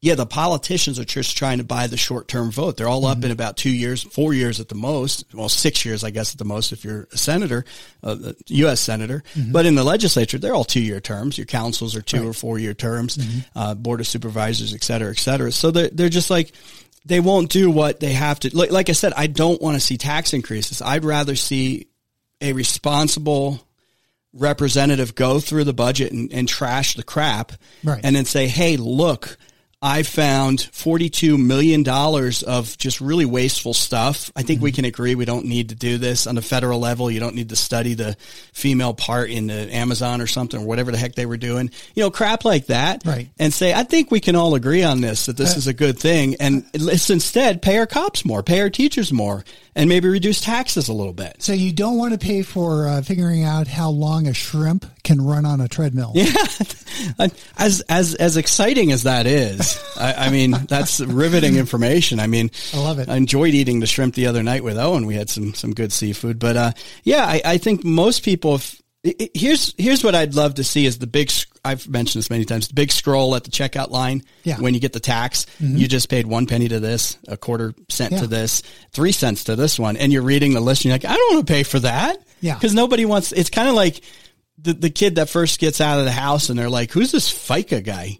yeah, 0.02 0.16
the 0.16 0.26
politicians 0.26 0.98
are 0.98 1.04
just 1.04 1.36
trying 1.36 1.58
to 1.58 1.64
buy 1.64 1.86
the 1.86 1.96
short 1.96 2.26
term 2.26 2.50
vote. 2.50 2.76
They're 2.76 2.88
all 2.88 3.02
mm-hmm. 3.02 3.18
up 3.20 3.24
in 3.24 3.30
about 3.30 3.56
two 3.56 3.70
years, 3.70 4.02
four 4.02 4.34
years 4.34 4.58
at 4.58 4.68
the 4.68 4.74
most. 4.74 5.32
Well, 5.32 5.48
six 5.48 5.84
years, 5.84 6.02
I 6.02 6.10
guess, 6.10 6.32
at 6.32 6.38
the 6.38 6.44
most 6.44 6.72
if 6.72 6.84
you're 6.84 7.06
a 7.12 7.16
senator, 7.16 7.64
a 8.02 8.34
U.S. 8.48 8.80
senator. 8.80 9.22
Mm-hmm. 9.34 9.52
But 9.52 9.64
in 9.64 9.76
the 9.76 9.84
legislature, 9.84 10.38
they're 10.38 10.54
all 10.54 10.64
two 10.64 10.80
year 10.80 11.00
terms. 11.00 11.38
Your 11.38 11.46
councils 11.46 11.94
are 11.94 12.02
two 12.02 12.18
right. 12.18 12.26
or 12.26 12.32
four 12.32 12.58
year 12.58 12.74
terms, 12.74 13.16
mm-hmm. 13.16 13.56
uh, 13.56 13.74
board 13.76 14.00
of 14.00 14.08
supervisors, 14.08 14.74
et 14.74 14.82
cetera, 14.82 15.12
et 15.12 15.18
cetera. 15.18 15.52
So 15.52 15.70
they're, 15.70 15.90
they're 15.90 16.08
just 16.08 16.30
like, 16.30 16.50
they 17.04 17.20
won't 17.20 17.48
do 17.48 17.70
what 17.70 18.00
they 18.00 18.12
have 18.12 18.40
to. 18.40 18.56
Like, 18.56 18.72
like 18.72 18.88
I 18.88 18.92
said, 18.92 19.12
I 19.16 19.28
don't 19.28 19.62
want 19.62 19.76
to 19.76 19.80
see 19.80 19.98
tax 19.98 20.32
increases. 20.34 20.82
I'd 20.82 21.04
rather 21.04 21.36
see 21.36 21.86
a 22.40 22.54
responsible 22.54 23.64
representative 24.32 25.14
go 25.14 25.38
through 25.38 25.62
the 25.62 25.72
budget 25.72 26.10
and, 26.10 26.32
and 26.32 26.48
trash 26.48 26.94
the 26.94 27.04
crap 27.04 27.52
right. 27.84 28.00
and 28.02 28.16
then 28.16 28.24
say, 28.24 28.48
Hey, 28.48 28.76
look, 28.76 29.36
I 29.84 30.04
found 30.04 30.60
$42 30.60 31.44
million 31.44 31.86
of 31.88 32.78
just 32.78 33.00
really 33.00 33.24
wasteful 33.24 33.74
stuff. 33.74 34.30
I 34.36 34.42
think 34.42 34.58
mm-hmm. 34.58 34.64
we 34.64 34.72
can 34.72 34.84
agree 34.84 35.16
we 35.16 35.24
don't 35.24 35.46
need 35.46 35.70
to 35.70 35.74
do 35.74 35.98
this 35.98 36.28
on 36.28 36.36
the 36.36 36.42
federal 36.42 36.78
level. 36.78 37.10
You 37.10 37.18
don't 37.18 37.34
need 37.34 37.48
to 37.48 37.56
study 37.56 37.94
the 37.94 38.16
female 38.52 38.94
part 38.94 39.30
in 39.30 39.48
the 39.48 39.74
Amazon 39.74 40.20
or 40.20 40.28
something 40.28 40.60
or 40.60 40.66
whatever 40.66 40.92
the 40.92 40.98
heck 40.98 41.16
they 41.16 41.26
were 41.26 41.36
doing. 41.36 41.72
You 41.96 42.04
know, 42.04 42.10
crap 42.12 42.44
like 42.44 42.66
that. 42.66 43.02
Right. 43.04 43.30
And 43.40 43.52
say, 43.52 43.74
I 43.74 43.82
think 43.82 44.12
we 44.12 44.20
can 44.20 44.36
all 44.36 44.54
agree 44.54 44.84
on 44.84 45.00
this, 45.00 45.26
that 45.26 45.36
this 45.36 45.56
uh, 45.56 45.58
is 45.58 45.66
a 45.66 45.74
good 45.74 45.98
thing. 45.98 46.36
And 46.38 46.64
let's 46.78 47.10
instead 47.10 47.60
pay 47.60 47.78
our 47.78 47.86
cops 47.86 48.24
more, 48.24 48.44
pay 48.44 48.60
our 48.60 48.70
teachers 48.70 49.12
more, 49.12 49.44
and 49.74 49.88
maybe 49.88 50.08
reduce 50.08 50.40
taxes 50.40 50.88
a 50.88 50.92
little 50.92 51.12
bit. 51.12 51.36
So 51.42 51.52
you 51.52 51.72
don't 51.72 51.96
want 51.96 52.12
to 52.12 52.18
pay 52.18 52.42
for 52.42 52.86
uh, 52.86 53.02
figuring 53.02 53.44
out 53.44 53.66
how 53.66 53.90
long 53.90 54.26
a 54.26 54.34
shrimp 54.34 54.84
can 55.02 55.20
run 55.20 55.46
on 55.46 55.60
a 55.60 55.68
treadmill. 55.68 56.12
Yeah, 56.14 56.32
as 57.58 57.80
as 57.88 58.14
as 58.14 58.36
exciting 58.36 58.92
as 58.92 59.04
that 59.04 59.26
is, 59.26 59.82
I, 59.96 60.26
I, 60.26 60.30
mean 60.30 60.52
that's 60.68 61.00
riveting 61.00 61.56
information. 61.56 62.20
I 62.20 62.26
mean, 62.26 62.50
I 62.74 62.78
love 62.78 62.98
it. 62.98 63.08
I 63.08 63.16
enjoyed 63.16 63.54
eating 63.54 63.80
the 63.80 63.86
shrimp 63.86 64.14
the 64.14 64.26
other 64.26 64.42
night 64.42 64.62
with 64.62 64.76
Owen. 64.76 65.06
We 65.06 65.14
had 65.14 65.30
some 65.30 65.54
some 65.54 65.72
good 65.72 65.92
seafood, 65.92 66.38
but 66.38 66.56
uh, 66.56 66.72
yeah, 67.04 67.24
I, 67.24 67.40
I 67.44 67.58
think 67.58 67.84
most 67.84 68.24
people. 68.24 68.56
If, 68.56 68.81
here's 69.04 69.74
here's 69.76 70.04
what 70.04 70.14
I'd 70.14 70.34
love 70.34 70.54
to 70.54 70.64
see 70.64 70.86
is 70.86 70.98
the 70.98 71.06
big. 71.06 71.30
I've 71.64 71.88
mentioned 71.88 72.20
this 72.20 72.30
many 72.30 72.44
times. 72.44 72.68
The 72.68 72.74
big 72.74 72.92
scroll 72.92 73.34
at 73.34 73.44
the 73.44 73.50
checkout 73.50 73.90
line. 73.90 74.22
Yeah. 74.44 74.58
When 74.58 74.74
you 74.74 74.80
get 74.80 74.92
the 74.92 75.00
tax, 75.00 75.46
mm-hmm. 75.60 75.76
you 75.76 75.88
just 75.88 76.08
paid 76.08 76.26
one 76.26 76.46
penny 76.46 76.68
to 76.68 76.80
this, 76.80 77.18
a 77.28 77.36
quarter 77.36 77.74
cent 77.88 78.12
yeah. 78.12 78.20
to 78.20 78.26
this, 78.26 78.62
three 78.92 79.12
cents 79.12 79.44
to 79.44 79.56
this 79.56 79.78
one, 79.78 79.96
and 79.96 80.12
you're 80.12 80.22
reading 80.22 80.54
the 80.54 80.60
list. 80.60 80.84
and 80.84 80.86
You're 80.86 80.94
like, 80.94 81.04
I 81.04 81.16
don't 81.16 81.34
want 81.34 81.46
to 81.46 81.52
pay 81.52 81.62
for 81.62 81.80
that. 81.80 82.18
Yeah. 82.40 82.54
Because 82.54 82.74
nobody 82.74 83.04
wants. 83.04 83.32
It's 83.32 83.50
kind 83.50 83.68
of 83.68 83.74
like 83.74 84.02
the 84.58 84.72
the 84.72 84.90
kid 84.90 85.16
that 85.16 85.28
first 85.28 85.58
gets 85.58 85.80
out 85.80 85.98
of 85.98 86.04
the 86.04 86.12
house, 86.12 86.48
and 86.48 86.58
they're 86.58 86.70
like, 86.70 86.92
"Who's 86.92 87.12
this 87.12 87.32
FICA 87.32 87.82
guy?" 87.84 88.18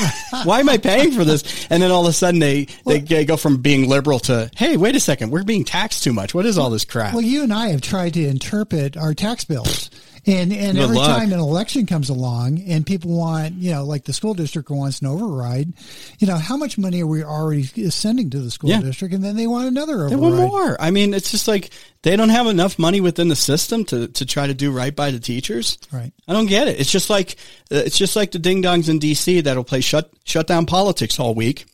Why 0.44 0.60
am 0.60 0.68
I 0.68 0.78
paying 0.78 1.12
for 1.12 1.24
this? 1.24 1.66
And 1.70 1.82
then 1.82 1.90
all 1.90 2.02
of 2.02 2.10
a 2.10 2.12
sudden 2.12 2.40
they, 2.40 2.68
well, 2.84 3.00
they 3.00 3.24
go 3.24 3.36
from 3.36 3.62
being 3.62 3.88
liberal 3.88 4.18
to, 4.20 4.50
hey, 4.54 4.76
wait 4.76 4.94
a 4.94 5.00
second, 5.00 5.30
we're 5.30 5.44
being 5.44 5.64
taxed 5.64 6.04
too 6.04 6.12
much. 6.12 6.34
What 6.34 6.46
is 6.46 6.58
all 6.58 6.70
this 6.70 6.84
crap? 6.84 7.14
Well, 7.14 7.22
you 7.22 7.42
and 7.42 7.52
I 7.52 7.68
have 7.68 7.80
tried 7.80 8.14
to 8.14 8.26
interpret 8.26 8.96
our 8.96 9.14
tax 9.14 9.44
bills. 9.44 9.90
And 10.28 10.52
and 10.52 10.76
Good 10.76 10.82
every 10.82 10.96
luck. 10.96 11.18
time 11.18 11.32
an 11.32 11.38
election 11.38 11.86
comes 11.86 12.08
along 12.08 12.60
and 12.62 12.84
people 12.84 13.16
want, 13.16 13.54
you 13.54 13.70
know, 13.70 13.84
like 13.84 14.04
the 14.04 14.12
school 14.12 14.34
district 14.34 14.70
wants 14.70 15.00
an 15.00 15.06
override, 15.06 15.72
you 16.18 16.26
know, 16.26 16.36
how 16.36 16.56
much 16.56 16.76
money 16.76 17.00
are 17.00 17.06
we 17.06 17.22
already 17.22 17.62
sending 17.90 18.30
to 18.30 18.40
the 18.40 18.50
school 18.50 18.70
yeah. 18.70 18.80
district? 18.80 19.14
And 19.14 19.22
then 19.22 19.36
they 19.36 19.46
want 19.46 19.68
another 19.68 19.94
override. 19.94 20.10
They 20.10 20.16
want 20.16 20.36
more. 20.36 20.76
I 20.80 20.90
mean, 20.90 21.14
it's 21.14 21.30
just 21.30 21.46
like 21.46 21.70
they 22.02 22.16
don't 22.16 22.30
have 22.30 22.48
enough 22.48 22.76
money 22.76 23.00
within 23.00 23.28
the 23.28 23.36
system 23.36 23.84
to, 23.86 24.08
to 24.08 24.26
try 24.26 24.48
to 24.48 24.54
do 24.54 24.72
right 24.72 24.94
by 24.94 25.12
the 25.12 25.20
teachers. 25.20 25.78
Right. 25.92 26.12
I 26.26 26.32
don't 26.32 26.46
get 26.46 26.66
it. 26.66 26.80
It's 26.80 26.90
just 26.90 27.08
like 27.08 27.36
uh, 27.70 27.76
it's 27.86 27.98
just 27.98 28.16
like 28.16 28.32
the 28.32 28.40
ding 28.40 28.64
dongs 28.64 28.88
in 28.88 28.98
D.C. 28.98 29.42
that'll 29.42 29.62
play 29.62 29.80
shut 29.80 30.10
shut 30.24 30.48
down 30.48 30.66
politics 30.66 31.20
all 31.20 31.36
week 31.36 31.66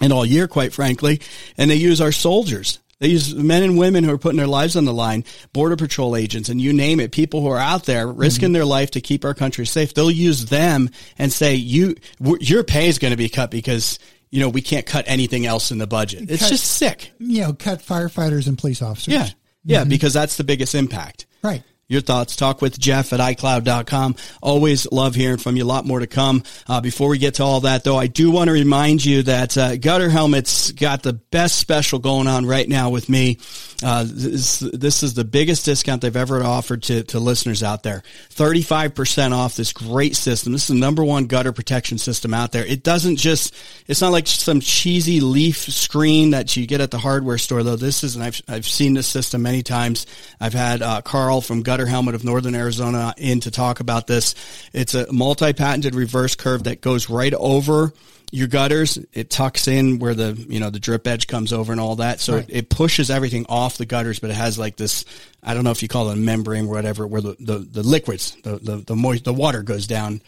and 0.00 0.12
all 0.12 0.26
year, 0.26 0.48
quite 0.48 0.72
frankly, 0.72 1.20
and 1.56 1.70
they 1.70 1.76
use 1.76 2.00
our 2.00 2.12
soldiers 2.12 2.80
they 3.00 3.08
use 3.08 3.34
men 3.34 3.62
and 3.62 3.78
women 3.78 4.04
who 4.04 4.12
are 4.12 4.18
putting 4.18 4.38
their 4.38 4.46
lives 4.46 4.76
on 4.76 4.84
the 4.84 4.92
line, 4.92 5.24
border 5.52 5.76
patrol 5.76 6.16
agents, 6.16 6.48
and 6.48 6.60
you 6.60 6.72
name 6.72 7.00
it, 7.00 7.12
people 7.12 7.40
who 7.40 7.48
are 7.48 7.58
out 7.58 7.84
there 7.84 8.06
risking 8.06 8.46
mm-hmm. 8.46 8.54
their 8.54 8.64
life 8.64 8.92
to 8.92 9.00
keep 9.00 9.24
our 9.24 9.34
country 9.34 9.66
safe. 9.66 9.94
They'll 9.94 10.10
use 10.10 10.46
them 10.46 10.90
and 11.18 11.32
say, 11.32 11.54
"You, 11.54 11.96
your 12.40 12.64
pay 12.64 12.88
is 12.88 12.98
going 12.98 13.12
to 13.12 13.18
be 13.18 13.28
cut 13.28 13.50
because." 13.50 13.98
You 14.30 14.40
know, 14.40 14.50
we 14.50 14.60
can't 14.60 14.84
cut 14.84 15.06
anything 15.08 15.46
else 15.46 15.70
in 15.70 15.78
the 15.78 15.86
budget. 15.86 16.30
It's 16.30 16.42
cut, 16.42 16.50
just 16.50 16.72
sick. 16.72 17.12
You 17.18 17.40
know, 17.40 17.54
cut 17.54 17.78
firefighters 17.78 18.46
and 18.46 18.58
police 18.58 18.82
officers. 18.82 19.14
Yeah. 19.14 19.28
Yeah, 19.64 19.80
mm-hmm. 19.80 19.88
because 19.88 20.12
that's 20.12 20.36
the 20.36 20.44
biggest 20.44 20.74
impact. 20.74 21.24
Right 21.42 21.62
your 21.88 22.02
thoughts. 22.02 22.36
Talk 22.36 22.60
with 22.60 22.78
Jeff 22.78 23.14
at 23.14 23.20
iCloud.com. 23.20 24.16
Always 24.42 24.90
love 24.92 25.14
hearing 25.14 25.38
from 25.38 25.56
you. 25.56 25.64
A 25.64 25.66
lot 25.66 25.86
more 25.86 26.00
to 26.00 26.06
come. 26.06 26.44
Uh, 26.66 26.82
before 26.82 27.08
we 27.08 27.16
get 27.16 27.34
to 27.36 27.44
all 27.44 27.60
that, 27.60 27.82
though, 27.82 27.96
I 27.96 28.08
do 28.08 28.30
want 28.30 28.48
to 28.48 28.52
remind 28.52 29.02
you 29.02 29.22
that 29.22 29.56
uh, 29.56 29.76
Gutter 29.76 30.10
Helmets 30.10 30.70
got 30.72 31.02
the 31.02 31.14
best 31.14 31.58
special 31.58 31.98
going 31.98 32.26
on 32.26 32.44
right 32.44 32.68
now 32.68 32.90
with 32.90 33.08
me. 33.08 33.38
Uh, 33.82 34.04
this, 34.06 34.58
this, 34.58 35.02
is 35.04 35.14
the 35.14 35.24
biggest 35.24 35.64
discount 35.64 36.02
they've 36.02 36.16
ever 36.16 36.42
offered 36.42 36.82
to, 36.82 37.04
to 37.04 37.20
listeners 37.20 37.62
out 37.62 37.84
there. 37.84 38.02
35% 38.30 39.32
off 39.32 39.56
this 39.56 39.72
great 39.72 40.16
system. 40.16 40.52
This 40.52 40.62
is 40.62 40.68
the 40.68 40.74
number 40.74 41.04
one 41.04 41.26
gutter 41.26 41.52
protection 41.52 41.96
system 41.96 42.34
out 42.34 42.50
there. 42.50 42.66
It 42.66 42.82
doesn't 42.82 43.16
just, 43.16 43.54
it's 43.86 44.00
not 44.00 44.10
like 44.10 44.26
some 44.26 44.60
cheesy 44.60 45.20
leaf 45.20 45.58
screen 45.58 46.30
that 46.30 46.56
you 46.56 46.66
get 46.66 46.80
at 46.80 46.90
the 46.90 46.98
hardware 46.98 47.38
store, 47.38 47.62
though. 47.62 47.76
This 47.76 48.02
is, 48.02 48.16
and 48.16 48.24
I've, 48.24 48.42
I've 48.48 48.66
seen 48.66 48.94
this 48.94 49.06
system 49.06 49.42
many 49.42 49.62
times. 49.62 50.06
I've 50.40 50.54
had 50.54 50.82
uh, 50.82 51.00
Carl 51.00 51.40
from 51.40 51.62
Gutter 51.62 51.77
Helmet 51.86 52.14
of 52.14 52.24
Northern 52.24 52.54
Arizona 52.54 53.14
in 53.16 53.40
to 53.40 53.50
talk 53.50 53.80
about 53.80 54.06
this. 54.06 54.34
It's 54.72 54.94
a 54.94 55.10
multi-patented 55.12 55.94
reverse 55.94 56.34
curve 56.34 56.64
that 56.64 56.80
goes 56.80 57.08
right 57.08 57.34
over 57.34 57.92
your 58.30 58.46
gutters. 58.46 58.98
It 59.14 59.30
tucks 59.30 59.68
in 59.68 59.98
where 60.00 60.14
the, 60.14 60.34
you 60.48 60.60
know, 60.60 60.68
the 60.68 60.78
drip 60.78 61.06
edge 61.06 61.26
comes 61.26 61.52
over 61.52 61.72
and 61.72 61.80
all 61.80 61.96
that. 61.96 62.20
So 62.20 62.34
Right. 62.34 62.48
it, 62.48 62.56
it 62.56 62.68
pushes 62.68 63.10
everything 63.10 63.46
off 63.48 63.78
the 63.78 63.86
gutters, 63.86 64.18
but 64.18 64.30
it 64.30 64.36
has 64.36 64.58
like 64.58 64.76
this, 64.76 65.04
I 65.42 65.54
don't 65.54 65.64
know 65.64 65.70
if 65.70 65.82
you 65.82 65.88
call 65.88 66.10
it 66.10 66.14
a 66.14 66.16
membrane 66.16 66.66
or 66.66 66.72
whatever, 66.72 67.06
where 67.06 67.22
the, 67.22 67.36
the, 67.40 67.58
the 67.58 67.82
liquids, 67.82 68.36
the, 68.42 68.58
the, 68.58 68.76
the 68.78 68.96
moist, 68.96 69.24
the 69.24 69.32
water 69.32 69.62
goes 69.62 69.86
down, 69.86 70.20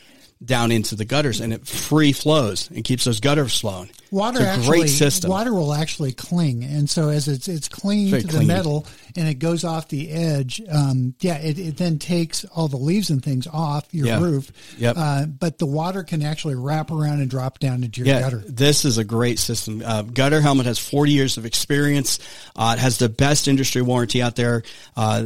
down 0.42 0.72
into 0.72 0.94
the 0.96 1.05
gutters 1.05 1.40
and 1.40 1.53
it 1.53 1.66
free 1.66 2.12
flows 2.12 2.70
and 2.70 2.83
keeps 2.83 3.05
those 3.05 3.20
gutters 3.20 3.61
flowing. 3.61 3.90
Water 4.11 4.40
actually, 4.44 4.66
great 4.81 4.88
system. 4.88 5.31
water 5.31 5.55
will 5.55 5.72
actually 5.72 6.11
cling, 6.12 6.64
and 6.64 6.90
so 6.90 7.11
as 7.11 7.29
it's 7.29 7.46
it's 7.46 7.68
clinging 7.68 8.11
to 8.11 8.22
clingy. 8.26 8.38
the 8.38 8.53
metal 8.53 8.85
and 9.14 9.29
it 9.29 9.35
goes 9.35 9.62
off 9.62 9.87
the 9.88 10.11
edge, 10.11 10.61
um, 10.68 11.14
yeah, 11.20 11.37
it, 11.38 11.61
it 11.61 11.76
then 11.76 11.98
takes 12.00 12.44
all 12.46 12.66
the 12.66 12.76
leaves 12.76 13.11
and 13.11 13.22
things 13.22 13.46
off 13.46 13.87
your 13.92 14.07
Yeah. 14.09 14.20
roof. 14.20 14.50
Yep. 14.79 14.94
Uh, 14.98 15.26
but 15.26 15.59
the 15.59 15.66
water 15.66 16.03
can 16.03 16.22
actually 16.22 16.57
wrap 16.57 16.90
around 16.90 17.20
and 17.20 17.31
drop 17.31 17.61
down 17.61 17.85
into 17.85 18.00
your 18.00 18.09
Yeah, 18.09 18.20
gutter. 18.20 18.42
this 18.48 18.85
is 18.85 18.98
a 18.98 19.05
great 19.05 19.38
system. 19.38 19.81
Uh, 19.85 20.03
Gutter 20.03 20.40
Helmet 20.40 20.66
has 20.66 20.79
40 20.81 21.12
years 21.12 21.37
of 21.37 21.46
experience. 21.46 22.18
Uh, 22.57 22.74
it 22.76 22.81
has 22.81 22.98
the 22.98 23.09
best 23.09 23.46
industry 23.46 23.81
warranty 23.83 24.22
out 24.22 24.35
there, 24.35 24.64
uh, 24.96 25.22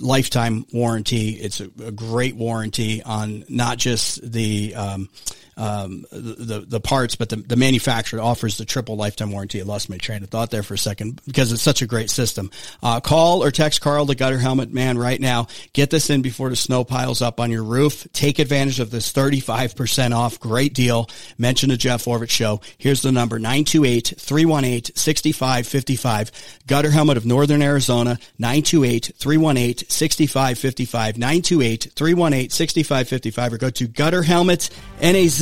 lifetime 0.00 0.66
warranty. 0.72 1.30
It's 1.30 1.60
a, 1.60 1.70
a 1.84 1.90
great 1.90 2.36
warranty 2.36 3.02
on 3.02 3.44
not 3.48 3.78
just 3.78 4.20
the 4.30 4.49
um, 4.74 5.08
um, 5.56 6.04
the 6.10 6.64
the 6.66 6.80
parts, 6.80 7.14
but 7.16 7.28
the, 7.28 7.36
the 7.36 7.56
manufacturer 7.56 8.20
offers 8.20 8.58
the 8.58 8.64
triple 8.64 8.96
lifetime 8.96 9.30
warranty. 9.30 9.60
I 9.60 9.64
lost 9.64 9.90
my 9.90 9.98
train 9.98 10.22
of 10.22 10.30
thought 10.30 10.50
there 10.50 10.62
for 10.62 10.74
a 10.74 10.78
second 10.78 11.20
because 11.26 11.52
it's 11.52 11.62
such 11.62 11.82
a 11.82 11.86
great 11.86 12.10
system. 12.10 12.50
Uh, 12.82 13.00
call 13.00 13.44
or 13.44 13.50
text 13.50 13.80
Carl, 13.80 14.04
the 14.06 14.14
Gutter 14.14 14.38
Helmet 14.38 14.72
Man, 14.72 14.96
right 14.96 15.20
now. 15.20 15.48
Get 15.72 15.90
this 15.90 16.08
in 16.10 16.22
before 16.22 16.50
the 16.50 16.56
snow 16.56 16.84
piles 16.84 17.22
up 17.22 17.40
on 17.40 17.50
your 17.50 17.64
roof. 17.64 18.06
Take 18.12 18.38
advantage 18.38 18.78
of 18.80 18.90
this 18.90 19.10
35% 19.12 20.16
off. 20.16 20.40
Great 20.40 20.74
deal. 20.74 21.08
Mention 21.38 21.70
the 21.70 21.76
Jeff 21.76 22.04
Oravits 22.04 22.30
Show. 22.30 22.60
Here's 22.78 23.02
the 23.02 23.12
number 23.12 23.38
928-318-6555. 23.38 26.30
Gutter 26.66 26.90
Helmet 26.90 27.16
of 27.16 27.24
Northern 27.26 27.62
Arizona, 27.62 28.18
928-318-6555. 28.40 31.14
928-318-6555 31.14 33.52
or 33.52 33.58
go 33.58 33.70
to 33.70 33.86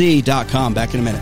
Back 0.08 0.94
in 0.94 1.00
a 1.00 1.02
minute. 1.02 1.20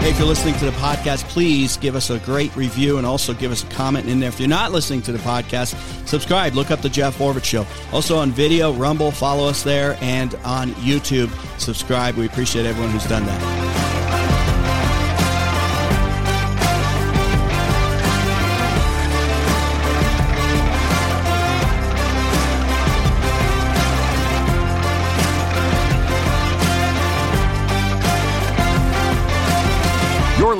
Hey, 0.00 0.10
if 0.10 0.18
you're 0.18 0.26
listening 0.26 0.54
to 0.56 0.64
the 0.64 0.72
podcast, 0.72 1.22
please 1.28 1.76
give 1.76 1.94
us 1.94 2.10
a 2.10 2.18
great 2.18 2.54
review 2.56 2.98
and 2.98 3.06
also 3.06 3.32
give 3.32 3.52
us 3.52 3.62
a 3.62 3.66
comment 3.68 4.08
in 4.08 4.18
there. 4.18 4.30
If 4.30 4.40
you're 4.40 4.48
not 4.48 4.72
listening 4.72 5.00
to 5.02 5.12
the 5.12 5.18
podcast, 5.20 5.76
subscribe. 6.08 6.54
Look 6.54 6.72
up 6.72 6.82
the 6.82 6.88
Jeff 6.88 7.18
Oravits 7.18 7.44
Show. 7.44 7.64
Also 7.92 8.18
on 8.18 8.32
video, 8.32 8.72
Rumble, 8.72 9.12
follow 9.12 9.48
us 9.48 9.62
there, 9.62 9.96
and 10.00 10.34
on 10.44 10.70
YouTube, 10.70 11.30
subscribe. 11.60 12.16
We 12.16 12.26
appreciate 12.26 12.66
everyone 12.66 12.90
who's 12.90 13.06
done 13.06 13.26
that. 13.26 13.87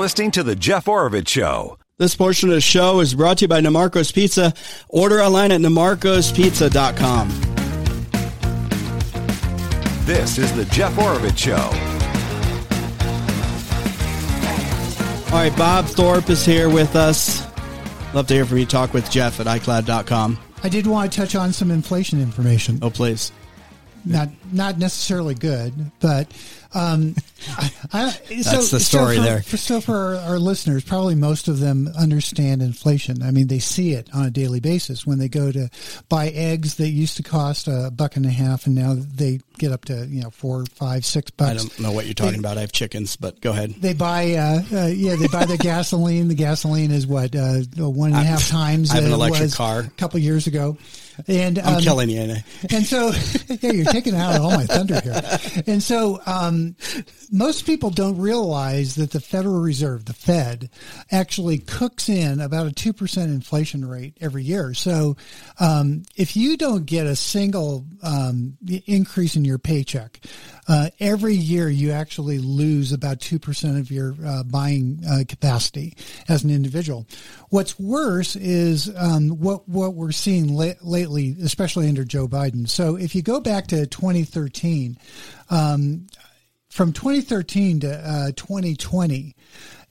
Listening 0.09 0.31
to 0.31 0.43
The 0.43 0.57
Jeff 0.57 0.87
Oravits 0.87 1.29
Show. 1.29 1.77
This 1.99 2.17
portion 2.17 2.49
of 2.49 2.55
the 2.55 2.63
show 2.63 3.01
is 3.01 3.15
brought 3.15 3.37
to 3.39 3.45
you 3.45 3.49
by 3.49 3.61
NiMarco's 3.61 4.11
Pizza. 4.11 4.55
Order 4.89 5.21
online 5.21 5.53
at 5.53 5.61
nimarcospizza.com. 5.61 7.29
This 10.07 10.39
is 10.39 10.51
The 10.55 10.65
Jeff 10.75 10.95
Oravits 10.95 11.37
Show. 11.37 11.57
All 15.27 15.43
right, 15.43 15.55
Bob 15.59 15.85
Thorpe 15.85 16.31
is 16.31 16.43
here 16.43 16.71
with 16.71 16.97
us. 16.97 17.47
Love 18.15 18.29
to 18.29 18.35
hear 18.35 18.47
from 18.47 18.57
you. 18.57 18.65
Talk 18.65 18.95
with 18.95 19.11
Jeff 19.11 19.41
at 19.41 19.47
iCloud.com. 19.47 20.39
I 20.63 20.71
did 20.71 20.87
want 20.87 21.13
to 21.13 21.19
touch 21.19 21.35
on 21.35 21.53
some 21.53 21.71
inflation 21.71 22.23
information. 22.23 22.79
Oh, 22.81 22.89
please. 22.89 23.31
Not 24.07 24.31
not 24.53 24.79
necessarily 24.79 25.35
good, 25.35 25.75
but 26.01 26.33
um, 26.73 27.15
I, 27.47 27.73
I, 27.93 28.15
That's 28.29 28.71
the 28.71 28.81
story 28.81 29.17
so 29.17 29.23
for, 29.23 29.29
there. 29.29 29.43
For, 29.43 29.57
so 29.57 29.81
for 29.81 29.97
our, 29.97 30.17
our 30.17 30.39
listeners, 30.39 30.85
probably 30.85 31.15
most 31.15 31.49
of 31.49 31.61
them 31.61 31.89
understand 31.99 32.63
inflation. 32.63 33.23
I 33.23 33.31
mean, 33.31 33.47
they 33.47 33.59
see 33.59 33.93
it 33.93 34.09
on 34.15 34.27
a 34.27 34.31
daily 34.31 34.61
basis 34.61 35.07
when 35.07 35.19
they 35.19 35.29
go 35.29 35.53
to 35.53 35.71
buy 36.09 36.29
eggs 36.29 36.77
that 36.77 36.89
used 36.89 37.17
to 37.19 37.23
cost 37.23 37.69
a 37.69 37.91
buck 37.95 38.17
and 38.17 38.27
a 38.27 38.31
half, 38.31 38.67
and 38.67 38.75
now 38.75 38.95
they 38.97 39.41
get 39.59 39.73
up 39.73 39.85
to 39.87 40.07
you 40.07 40.23
know 40.23 40.31
four, 40.31 40.65
five, 40.67 41.05
six 41.05 41.31
bucks. 41.31 41.51
I 41.51 41.55
don't 41.55 41.81
know 41.81 41.93
what 41.93 42.07
you're 42.07 42.15
talking 42.15 42.39
about. 42.39 42.59
I 42.59 42.63
have 42.63 42.73
chickens, 42.73 43.17
but 43.17 43.41
go 43.41 43.51
ahead. 43.51 43.75
They 43.75 43.95
buy, 43.95 44.33
uh, 44.33 44.63
uh, 44.73 44.87
yeah, 44.87 45.17
they 45.17 45.29
buy 45.29 45.45
their 45.45 45.57
gasoline. 45.59 46.29
The 46.29 46.35
gasoline 46.35 46.91
is 46.91 47.07
what 47.07 47.35
uh, 47.35 47.61
one 47.77 48.13
and 48.13 48.21
a 48.21 48.25
half 48.25 48.49
times. 48.49 48.91
I 48.91 48.97
have 48.97 49.05
an 49.05 49.13
electric 49.13 49.43
was 49.43 49.55
car. 49.55 49.81
A 49.81 49.91
couple 49.91 50.19
years 50.21 50.47
ago, 50.47 50.77
and 51.27 51.59
I'm 51.59 51.77
um, 51.77 51.83
killing 51.83 52.11
you. 52.11 52.37
and 52.71 52.87
so, 52.87 53.13
yeah, 53.49 53.73
you're 53.73 53.85
taking 53.87 54.15
out 54.15 54.41
all 54.41 54.51
my 54.51 54.67
thunder 54.67 55.01
here. 55.01 55.23
And 55.67 55.83
so, 55.83 56.21
um, 56.27 56.77
most 57.31 57.67
people 57.67 57.91
don't 57.91 58.19
realize 58.19 58.95
that 58.97 59.11
the 59.11 59.21
Federal 59.21 59.61
Reserve, 59.61 60.05
the 60.05 60.13
Fed, 60.13 60.71
actually 61.11 61.59
cooks 61.59 62.09
in 62.09 62.41
about 62.41 62.67
a 62.67 62.71
2% 62.71 63.25
inflation 63.25 63.85
rate 63.85 64.17
every 64.21 64.43
year. 64.43 64.75
So, 64.75 65.17
um, 65.61 66.05
if 66.17 66.37
you 66.37 66.57
don't 66.57 66.87
get 66.87 67.07
a 67.07 67.17
single, 67.17 67.87
um, 68.03 68.57
increase 68.87 69.37
in 69.37 69.45
your 69.45 69.59
paycheck, 69.59 70.21
uh, 70.69 70.91
every 71.01 71.35
year 71.35 71.69
you 71.69 71.93
actually 71.93 72.39
lose 72.39 72.93
about 72.93 73.21
2% 73.21 73.79
of 73.79 73.91
your 73.91 74.15
uh, 74.25 74.43
buying 74.45 75.01
uh, 75.09 75.25
capacity 75.29 75.97
as 76.29 76.45
an 76.45 76.51
individual. 76.51 77.07
What's 77.49 77.79
worse 77.79 78.37
is 78.37 78.95
um, 78.97 79.31
what, 79.31 79.69
what 79.69 79.95
we're 79.95 80.13
seeing 80.13 80.55
la- 80.55 80.73
lately, 80.83 81.37
especially 81.43 81.89
under 81.89 82.05
Joe 82.05 82.29
Biden. 82.29 82.69
So 82.69 82.97
if 82.97 83.15
you 83.15 83.23
go 83.23 83.41
back 83.41 83.69
to 83.69 83.87
2013, 83.87 84.99
um, 85.51 86.07
from 86.79 86.93
2013 86.93 87.81
to 87.81 87.91
uh, 87.93 88.31
2020, 88.37 89.35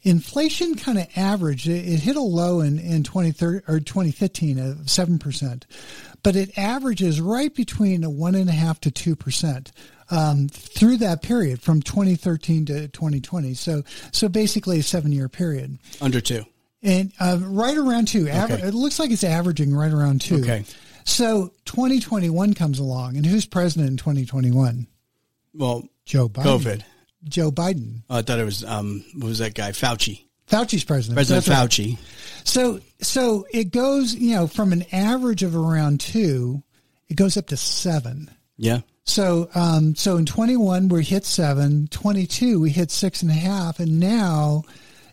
inflation 0.04 0.76
kind 0.76 0.98
of 0.98 1.06
averaged. 1.18 1.68
It, 1.68 1.86
it 1.86 2.00
hit 2.00 2.16
a 2.16 2.22
low 2.22 2.62
in 2.62 2.80
in 2.80 3.04
2013 3.04 3.64
or 3.68 3.82
2015 3.82 4.58
of 4.58 4.90
seven 4.90 5.20
percent, 5.20 5.66
but 6.24 6.38
it 6.38 6.58
averages 6.58 7.20
right 7.20 7.54
between 7.54 8.06
a 8.06 8.10
one 8.10 8.36
and 8.36 8.48
a 8.50 8.54
half 8.54 8.80
to 8.82 8.90
two 8.92 9.18
percent. 9.18 9.74
Um, 10.10 10.48
through 10.48 10.96
that 11.00 11.22
period 11.24 11.62
from 11.62 11.82
2013 11.82 12.68
to 12.68 12.88
2020, 12.88 13.54
so 13.56 13.84
so 14.14 14.30
basically 14.30 14.80
a 14.80 14.84
seven-year 14.84 15.28
period, 15.28 15.80
Under 16.00 16.22
two. 16.22 16.46
and 16.82 17.12
uh, 17.20 17.38
right 17.42 17.76
around 17.76 18.08
two. 18.08 18.30
Aver- 18.30 18.54
Okay. 18.54 18.64
It 18.66 18.74
looks 18.74 18.98
like 18.98 19.12
it's 19.12 19.26
averaging 19.26 19.76
right 19.76 19.92
around 19.92 20.22
two. 20.22 20.38
Okay. 20.38 20.64
So 21.04 21.52
2021 21.66 22.54
comes 22.54 22.80
along, 22.80 23.18
and 23.18 23.26
who's 23.26 23.46
president 23.46 23.90
in 23.90 23.98
2021? 23.98 24.88
Well, 25.54 25.90
Joe 26.08 26.30
Biden. 26.30 26.44
COVID. 26.44 26.84
Joe 27.26 27.52
Biden. 27.52 28.02
Oh, 28.10 28.18
I 28.18 28.22
thought 28.22 28.40
it 28.40 28.46
was 28.46 28.64
um, 28.64 29.04
what 29.16 29.28
was 29.28 29.40
that 29.40 29.54
guy? 29.54 29.72
Fauci. 29.72 30.24
Fauci's 30.50 30.86
president. 30.86 31.18
President 31.18 31.46
That's 31.46 31.60
right. 31.60 31.70
Fauci. 31.70 31.98
So 32.46 32.80
so 33.02 33.46
it 33.52 33.72
goes, 33.72 34.16
you 34.16 34.34
know, 34.36 34.48
from 34.48 34.72
an 34.72 34.86
average 34.94 35.44
of 35.44 35.56
around 35.56 36.00
two, 36.00 36.64
it 37.10 37.16
goes 37.16 37.36
up 37.36 37.48
to 37.48 37.58
seven. 37.58 38.32
Yeah. 38.56 38.80
So 39.04 39.50
um 39.54 39.96
so 39.96 40.16
in 40.16 40.26
twenty 40.26 40.56
one 40.56 40.88
we 40.88 41.04
hit 41.04 41.26
seven, 41.26 41.88
22 41.90 42.62
we 42.62 42.70
hit 42.70 42.90
six 42.90 43.22
and 43.22 43.30
a 43.30 43.36
half, 43.36 43.82
and 43.82 44.00
now 44.00 44.64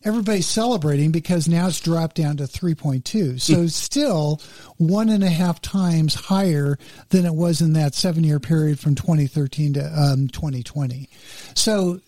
everybody's 0.04 0.46
celebrating 0.46 1.10
because 1.10 1.48
now 1.48 1.66
it's 1.68 1.80
dropped 1.80 2.16
down 2.16 2.36
to 2.38 2.46
three 2.46 2.74
point 2.74 3.04
two. 3.04 3.38
So 3.38 3.66
still 3.66 4.40
one 4.76 5.08
and 5.08 5.24
a 5.24 5.30
half 5.30 5.60
times 5.60 6.14
higher 6.14 6.78
than 7.10 7.24
it 7.26 7.34
was 7.34 7.60
in 7.60 7.72
that 7.74 7.94
seven 7.94 8.24
year 8.24 8.40
period 8.40 8.78
from 8.78 8.94
twenty 8.94 9.26
thirteen 9.26 9.74
to 9.74 9.84
um 9.84 10.28
twenty 10.28 10.62
twenty. 10.62 11.08
So 11.54 12.00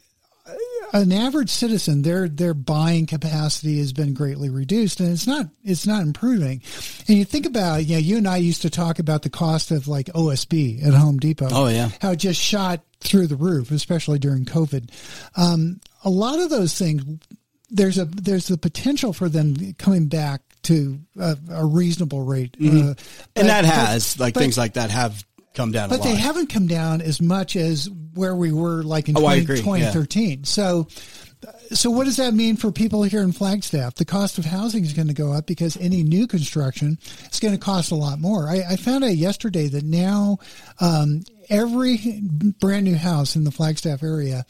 an 0.92 1.12
average 1.12 1.50
citizen, 1.50 2.02
their 2.02 2.28
their 2.28 2.54
buying 2.54 3.06
capacity 3.06 3.78
has 3.78 3.92
been 3.92 4.14
greatly 4.14 4.48
reduced, 4.48 5.00
and 5.00 5.10
it's 5.10 5.26
not 5.26 5.46
it's 5.64 5.86
not 5.86 6.02
improving. 6.02 6.62
And 7.08 7.18
you 7.18 7.24
think 7.24 7.46
about, 7.46 7.84
you 7.84 7.96
know, 7.96 8.00
you 8.00 8.16
and 8.18 8.28
I 8.28 8.36
used 8.36 8.62
to 8.62 8.70
talk 8.70 8.98
about 8.98 9.22
the 9.22 9.30
cost 9.30 9.70
of 9.70 9.88
like 9.88 10.06
OSB 10.06 10.86
at 10.86 10.94
Home 10.94 11.18
Depot. 11.18 11.48
Oh, 11.50 11.68
yeah. 11.68 11.90
how 12.00 12.12
it 12.12 12.16
just 12.16 12.40
shot 12.40 12.82
through 13.00 13.26
the 13.26 13.36
roof, 13.36 13.70
especially 13.70 14.18
during 14.18 14.44
COVID. 14.44 14.90
Um, 15.36 15.80
a 16.04 16.10
lot 16.10 16.38
of 16.38 16.50
those 16.50 16.78
things, 16.78 17.02
there's 17.70 17.98
a 17.98 18.04
there's 18.04 18.48
the 18.48 18.56
potential 18.58 19.12
for 19.12 19.28
them 19.28 19.74
coming 19.78 20.06
back 20.08 20.40
to 20.62 20.98
a, 21.18 21.36
a 21.50 21.64
reasonable 21.64 22.22
rate, 22.22 22.56
uh, 22.60 22.64
but- 22.64 22.70
Mm-hmm. 22.72 22.88
and 23.36 23.48
that 23.48 23.62
but- 23.62 23.70
has 23.74 24.18
like 24.18 24.34
but- 24.34 24.40
things 24.40 24.56
like 24.58 24.74
that 24.74 24.90
have 24.90 25.24
come 25.54 25.72
down 25.72 25.86
a 25.86 25.88
but 25.96 26.02
they 26.02 26.14
haven't 26.14 26.48
come 26.48 26.66
down 26.66 27.00
as 27.00 27.20
much 27.22 27.56
as 27.56 27.88
where 28.14 28.34
we 28.36 28.52
were 28.52 28.82
like 28.82 29.08
in 29.08 29.16
Oh, 29.16 29.20
20, 29.22 29.40
agree, 29.40 29.56
yeah. 29.56 29.62
2013. 29.62 30.44
So 30.44 30.86
so 31.72 31.90
what 31.90 32.04
does 32.04 32.16
that 32.16 32.34
mean 32.34 32.56
for 32.56 32.72
people 32.72 33.02
here 33.04 33.22
in 33.22 33.30
Flagstaff? 33.32 33.94
The 33.94 34.04
cost 34.04 34.38
of 34.38 34.44
housing 34.44 34.84
is 34.84 34.92
going 34.94 35.08
to 35.08 35.14
go 35.14 35.32
up 35.32 35.46
because 35.46 35.76
any 35.76 36.02
new 36.02 36.26
construction 36.26 36.98
is 37.30 37.40
going 37.40 37.52
to 37.54 37.60
cost 37.60 37.90
a 37.92 37.94
lot 37.94 38.18
more. 38.18 38.48
I, 38.48 38.62
I 38.70 38.76
found 38.76 39.04
out 39.04 39.14
yesterday 39.16 39.68
that 39.68 39.84
now 39.84 40.38
um, 40.80 41.22
every 41.48 42.20
brand 42.60 42.84
new 42.84 42.96
house 42.96 43.36
in 43.36 43.44
the 43.44 43.50
Flagstaff 43.50 44.02
area 44.02 44.44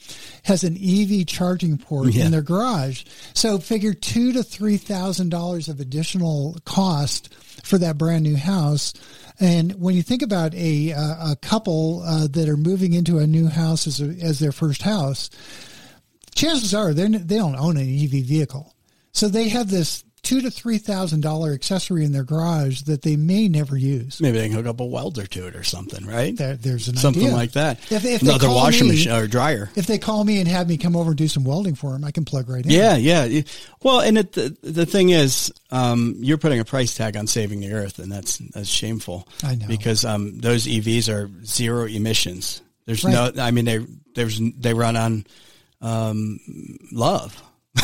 has 0.45 0.65
an 0.65 0.77
EV 0.77 1.27
charging 1.27 1.79
port 1.79 2.13
Yeah. 2.13 2.27
in 2.27 2.31
their 2.33 2.43
garage. 2.43 3.05
So 3.35 3.59
figure 3.59 3.95
two 3.95 4.33
to 4.33 4.43
three 4.43 4.77
thousand 4.77 5.31
dollars 5.31 5.69
of 5.69 5.81
additional 5.81 6.57
cost 6.65 7.33
for 7.65 7.79
that 7.79 7.99
brand 7.99 8.23
new 8.25 8.37
house. 8.37 8.93
And 9.39 9.73
when 9.81 9.95
you 9.95 10.03
think 10.03 10.23
about 10.23 10.55
a 10.55 10.93
uh, 10.93 11.33
a 11.33 11.37
couple 11.37 12.03
uh, 12.07 12.27
that 12.29 12.49
are 12.49 12.57
moving 12.57 12.93
into 12.95 13.19
a 13.19 13.27
new 13.27 13.49
house 13.49 13.87
as 13.87 14.01
a, 14.01 14.07
as 14.23 14.39
their 14.39 14.53
first 14.53 14.83
house, 14.83 15.29
chances 16.35 16.75
are 16.75 16.93
they 16.95 17.07
they 17.09 17.37
don't 17.37 17.57
own 17.57 17.77
an 17.77 17.83
EV 17.89 18.25
vehicle, 18.25 18.75
so 19.13 19.29
they 19.29 19.49
have 19.49 19.71
this 19.71 20.05
two 20.27 20.41
to 20.43 20.51
three 20.51 20.79
thousand 20.79 21.21
dollar 21.23 21.53
accessory 21.53 22.05
in 22.05 22.13
their 22.13 22.25
garage 22.25 22.83
that 22.83 23.03
they 23.03 23.17
may 23.17 23.49
never 23.49 23.77
use. 23.77 24.21
Maybe 24.21 24.39
they 24.39 24.49
can 24.49 24.57
hook 24.57 24.67
up 24.67 24.81
a 24.81 24.85
welder 24.85 25.25
to 25.27 25.47
it 25.47 25.55
or 25.57 25.63
something, 25.63 26.05
right? 26.05 26.37
There, 26.37 26.57
there's 26.57 26.89
an 26.89 26.97
something 26.97 27.23
idea. 27.23 27.35
like 27.37 27.53
that. 27.53 27.79
If, 27.93 28.05
if 28.05 28.21
they 28.21 28.29
Another 28.29 28.47
call 28.49 28.57
washing 28.57 28.89
me- 28.89 28.95
machine 28.97 29.13
or 29.13 29.27
dryer. 29.27 29.71
If 29.77 29.87
they 29.87 29.99
call 29.99 30.25
me 30.25 30.39
and 30.41 30.49
have 30.49 30.69
me 30.69 30.77
come 30.77 30.97
over 30.97 31.11
and 31.11 31.17
do 31.17 31.29
some 31.29 31.45
welding 31.45 31.75
for 31.77 31.93
them, 31.93 32.05
I 32.05 32.11
can 32.11 32.25
plug 32.25 32.49
right 32.51 32.65
in. 32.65 32.71
Yeah, 32.71 32.97
yeah. 32.97 33.41
Well, 33.83 34.01
and 34.01 34.19
it, 34.19 34.33
the 34.33 34.57
the 34.63 34.85
thing 34.87 35.11
is, 35.11 35.53
um, 35.71 36.17
you're 36.19 36.39
putting 36.39 36.59
a 36.61 36.65
price 36.65 36.95
tag 36.97 37.17
on 37.17 37.27
saving 37.27 37.61
the 37.61 37.73
earth, 37.73 37.99
and 38.01 38.11
that's 38.11 38.39
that's 38.39 38.69
shameful. 38.69 39.29
I 39.45 39.55
know. 39.55 39.69
because 39.69 40.05
um, 40.05 40.39
those 40.41 40.67
EVs 40.67 41.09
are 41.13 41.31
zero 41.45 41.85
emissions. 41.87 42.61
There's 42.87 43.05
Right. 43.05 43.13
no, 43.37 43.43
I 43.43 43.51
mean, 43.53 43.65
they 43.65 43.79
there's 44.15 44.41
they 44.59 44.75
run 44.75 44.97
on 44.97 45.27
um, 45.81 46.41
love. 46.93 47.41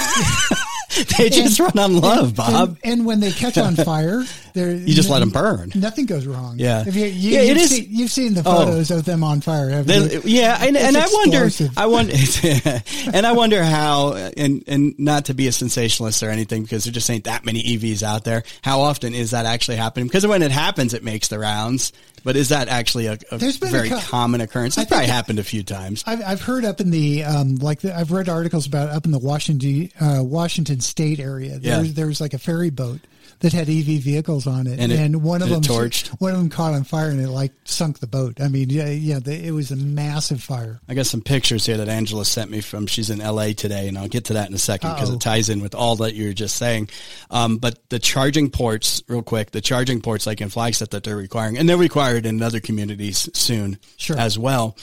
they 1.18 1.28
just 1.30 1.58
run 1.60 1.78
on 1.78 1.96
love, 1.96 2.34
Bob. 2.36 2.78
And, 2.82 2.92
and 2.92 3.06
when 3.06 3.20
they 3.20 3.30
catch 3.32 3.56
on 3.58 3.76
fire, 3.90 4.22
they're, 4.54 4.72
You 4.74 4.94
just 4.94 5.08
let 5.08 5.20
them 5.20 5.30
burn. 5.30 5.72
Nothing 5.74 6.06
goes 6.06 6.26
wrong. 6.26 6.56
Yeah. 6.58 6.84
If 6.86 6.94
you, 6.96 7.06
you, 7.06 7.30
Yeah, 7.30 7.40
it 7.40 7.48
you've 7.48 7.56
is- 7.58 7.70
Seen, 7.70 7.86
you've 7.90 8.10
seen 8.10 8.34
the 8.34 8.42
Oh. 8.44 8.64
photos 8.66 8.90
of 8.90 9.04
them 9.04 9.24
on 9.24 9.40
fire, 9.40 9.70
haven't 9.70 9.86
They- 10.08 10.14
you? 10.16 10.22
yeah, 10.24 10.58
and, 10.60 10.76
and 10.76 10.96
I 10.96 11.06
wonder. 11.12 11.48
I 11.76 11.86
wonder, 11.86 12.12
and 13.12 13.26
I 13.26 13.32
wonder 13.32 13.62
how, 13.64 14.14
and 14.36 14.62
and 14.66 14.94
not 14.98 15.26
to 15.26 15.34
be 15.34 15.46
a 15.48 15.52
sensationalist 15.52 16.22
or 16.22 16.30
anything, 16.30 16.62
because 16.62 16.84
there 16.84 16.92
just 16.92 17.08
ain't 17.10 17.24
that 17.24 17.44
many 17.44 17.62
EVs 17.62 18.02
out 18.02 18.24
there. 18.24 18.42
How 18.62 18.80
often 18.82 19.14
is 19.14 19.30
that 19.30 19.46
actually 19.46 19.76
happening? 19.76 20.06
Because 20.06 20.26
when 20.26 20.42
it 20.42 20.50
happens, 20.50 20.94
it 20.94 21.02
makes 21.04 21.28
the 21.28 21.38
rounds. 21.38 21.92
But 22.24 22.36
is 22.36 22.50
that 22.50 22.68
actually 22.68 23.06
a, 23.06 23.18
a 23.30 23.38
There's 23.38 23.58
been 23.58 23.68
a 23.68 23.72
very 23.72 23.90
common 23.90 24.40
occurrence? 24.40 24.78
I 24.78 24.82
It's 24.82 24.88
probably 24.88 25.08
happened 25.08 25.38
a 25.38 25.44
few 25.44 25.62
times. 25.62 26.04
I've, 26.06 26.22
I've 26.22 26.42
heard 26.42 26.64
up 26.64 26.80
in 26.80 26.90
the 26.90 27.24
um, 27.24 27.56
like 27.56 27.80
the, 27.80 27.96
I've 27.96 28.12
read 28.12 28.28
articles 28.28 28.66
about 28.66 28.90
up 28.90 29.04
in 29.04 29.10
the 29.10 29.18
Washington 29.18 29.90
uh, 30.00 30.22
Washington 30.22 30.80
State 30.80 31.20
area. 31.20 31.58
Yeah. 31.60 31.78
There, 31.78 31.84
there 31.84 32.06
was 32.06 32.20
like 32.20 32.34
a 32.34 32.38
ferry 32.38 32.70
boat 32.70 33.00
that 33.42 33.52
had 33.52 33.68
EV 33.68 34.00
vehicles 34.02 34.46
on 34.46 34.66
it, 34.66 34.78
And 34.80 34.90
it- 34.90 35.16
one 35.18 35.42
of 35.42 35.52
and 35.52 35.62
them 35.64 35.76
torched? 35.76 36.08
one 36.20 36.32
of 36.32 36.38
them 36.38 36.48
caught 36.48 36.74
on 36.74 36.84
fire 36.84 37.10
and 37.10 37.20
it 37.20 37.28
like 37.28 37.52
sunk 37.64 37.98
the 38.00 38.06
boat. 38.06 38.40
I 38.40 38.48
mean, 38.48 38.70
yeah, 38.70 38.88
yeah, 38.88 39.18
it 39.24 39.52
was 39.52 39.70
a 39.70 39.76
massive 39.76 40.42
fire. 40.42 40.80
I 40.88 40.94
got 40.94 41.06
some 41.06 41.20
pictures 41.20 41.66
here 41.66 41.76
that 41.76 41.88
Angela 41.88 42.24
sent 42.24 42.50
me 42.50 42.60
from. 42.60 42.86
She's 42.86 43.10
in 43.10 43.20
LA 43.20 43.52
today, 43.52 43.88
and 43.88 43.98
I'll 43.98 44.08
get 44.08 44.24
to 44.26 44.32
that 44.34 44.48
in 44.48 44.54
a 44.54 44.58
second 44.58 44.94
because 44.94 45.10
it 45.10 45.20
ties 45.20 45.48
in 45.50 45.60
with 45.60 45.74
all 45.74 45.96
that 45.96 46.14
you 46.14 46.26
were 46.28 46.32
just 46.32 46.56
saying. 46.56 46.88
Um, 47.30 47.58
but 47.58 47.78
the 47.90 47.98
charging 47.98 48.48
ports, 48.50 49.02
real 49.08 49.22
quick, 49.22 49.50
the 49.50 49.60
charging 49.60 50.00
ports 50.00 50.26
like 50.26 50.40
in 50.40 50.48
Flagstaff 50.48 50.90
that 50.90 51.04
they're 51.04 51.16
requiring, 51.16 51.58
and 51.58 51.68
they're 51.68 51.76
required 51.76 52.24
in 52.26 52.40
other 52.42 52.60
communities 52.60 53.28
soon 53.34 53.78
Sure. 53.96 54.18
as 54.18 54.38
well. 54.38 54.76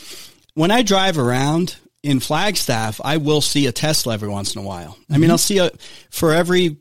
When 0.53 0.71
I 0.71 0.81
drive 0.83 1.17
around 1.17 1.77
in 2.03 2.19
Flagstaff, 2.19 2.99
I 3.03 3.17
will 3.17 3.41
see 3.41 3.67
a 3.67 3.71
Tesla 3.71 4.13
every 4.13 4.29
once 4.29 4.53
in 4.55 4.61
a 4.61 4.65
while. 4.65 4.97
I 5.09 5.13
Mm-hmm. 5.13 5.21
mean, 5.21 5.31
I'll 5.31 5.37
see 5.37 5.57
a 5.59 5.71
for 6.09 6.33
every 6.33 6.77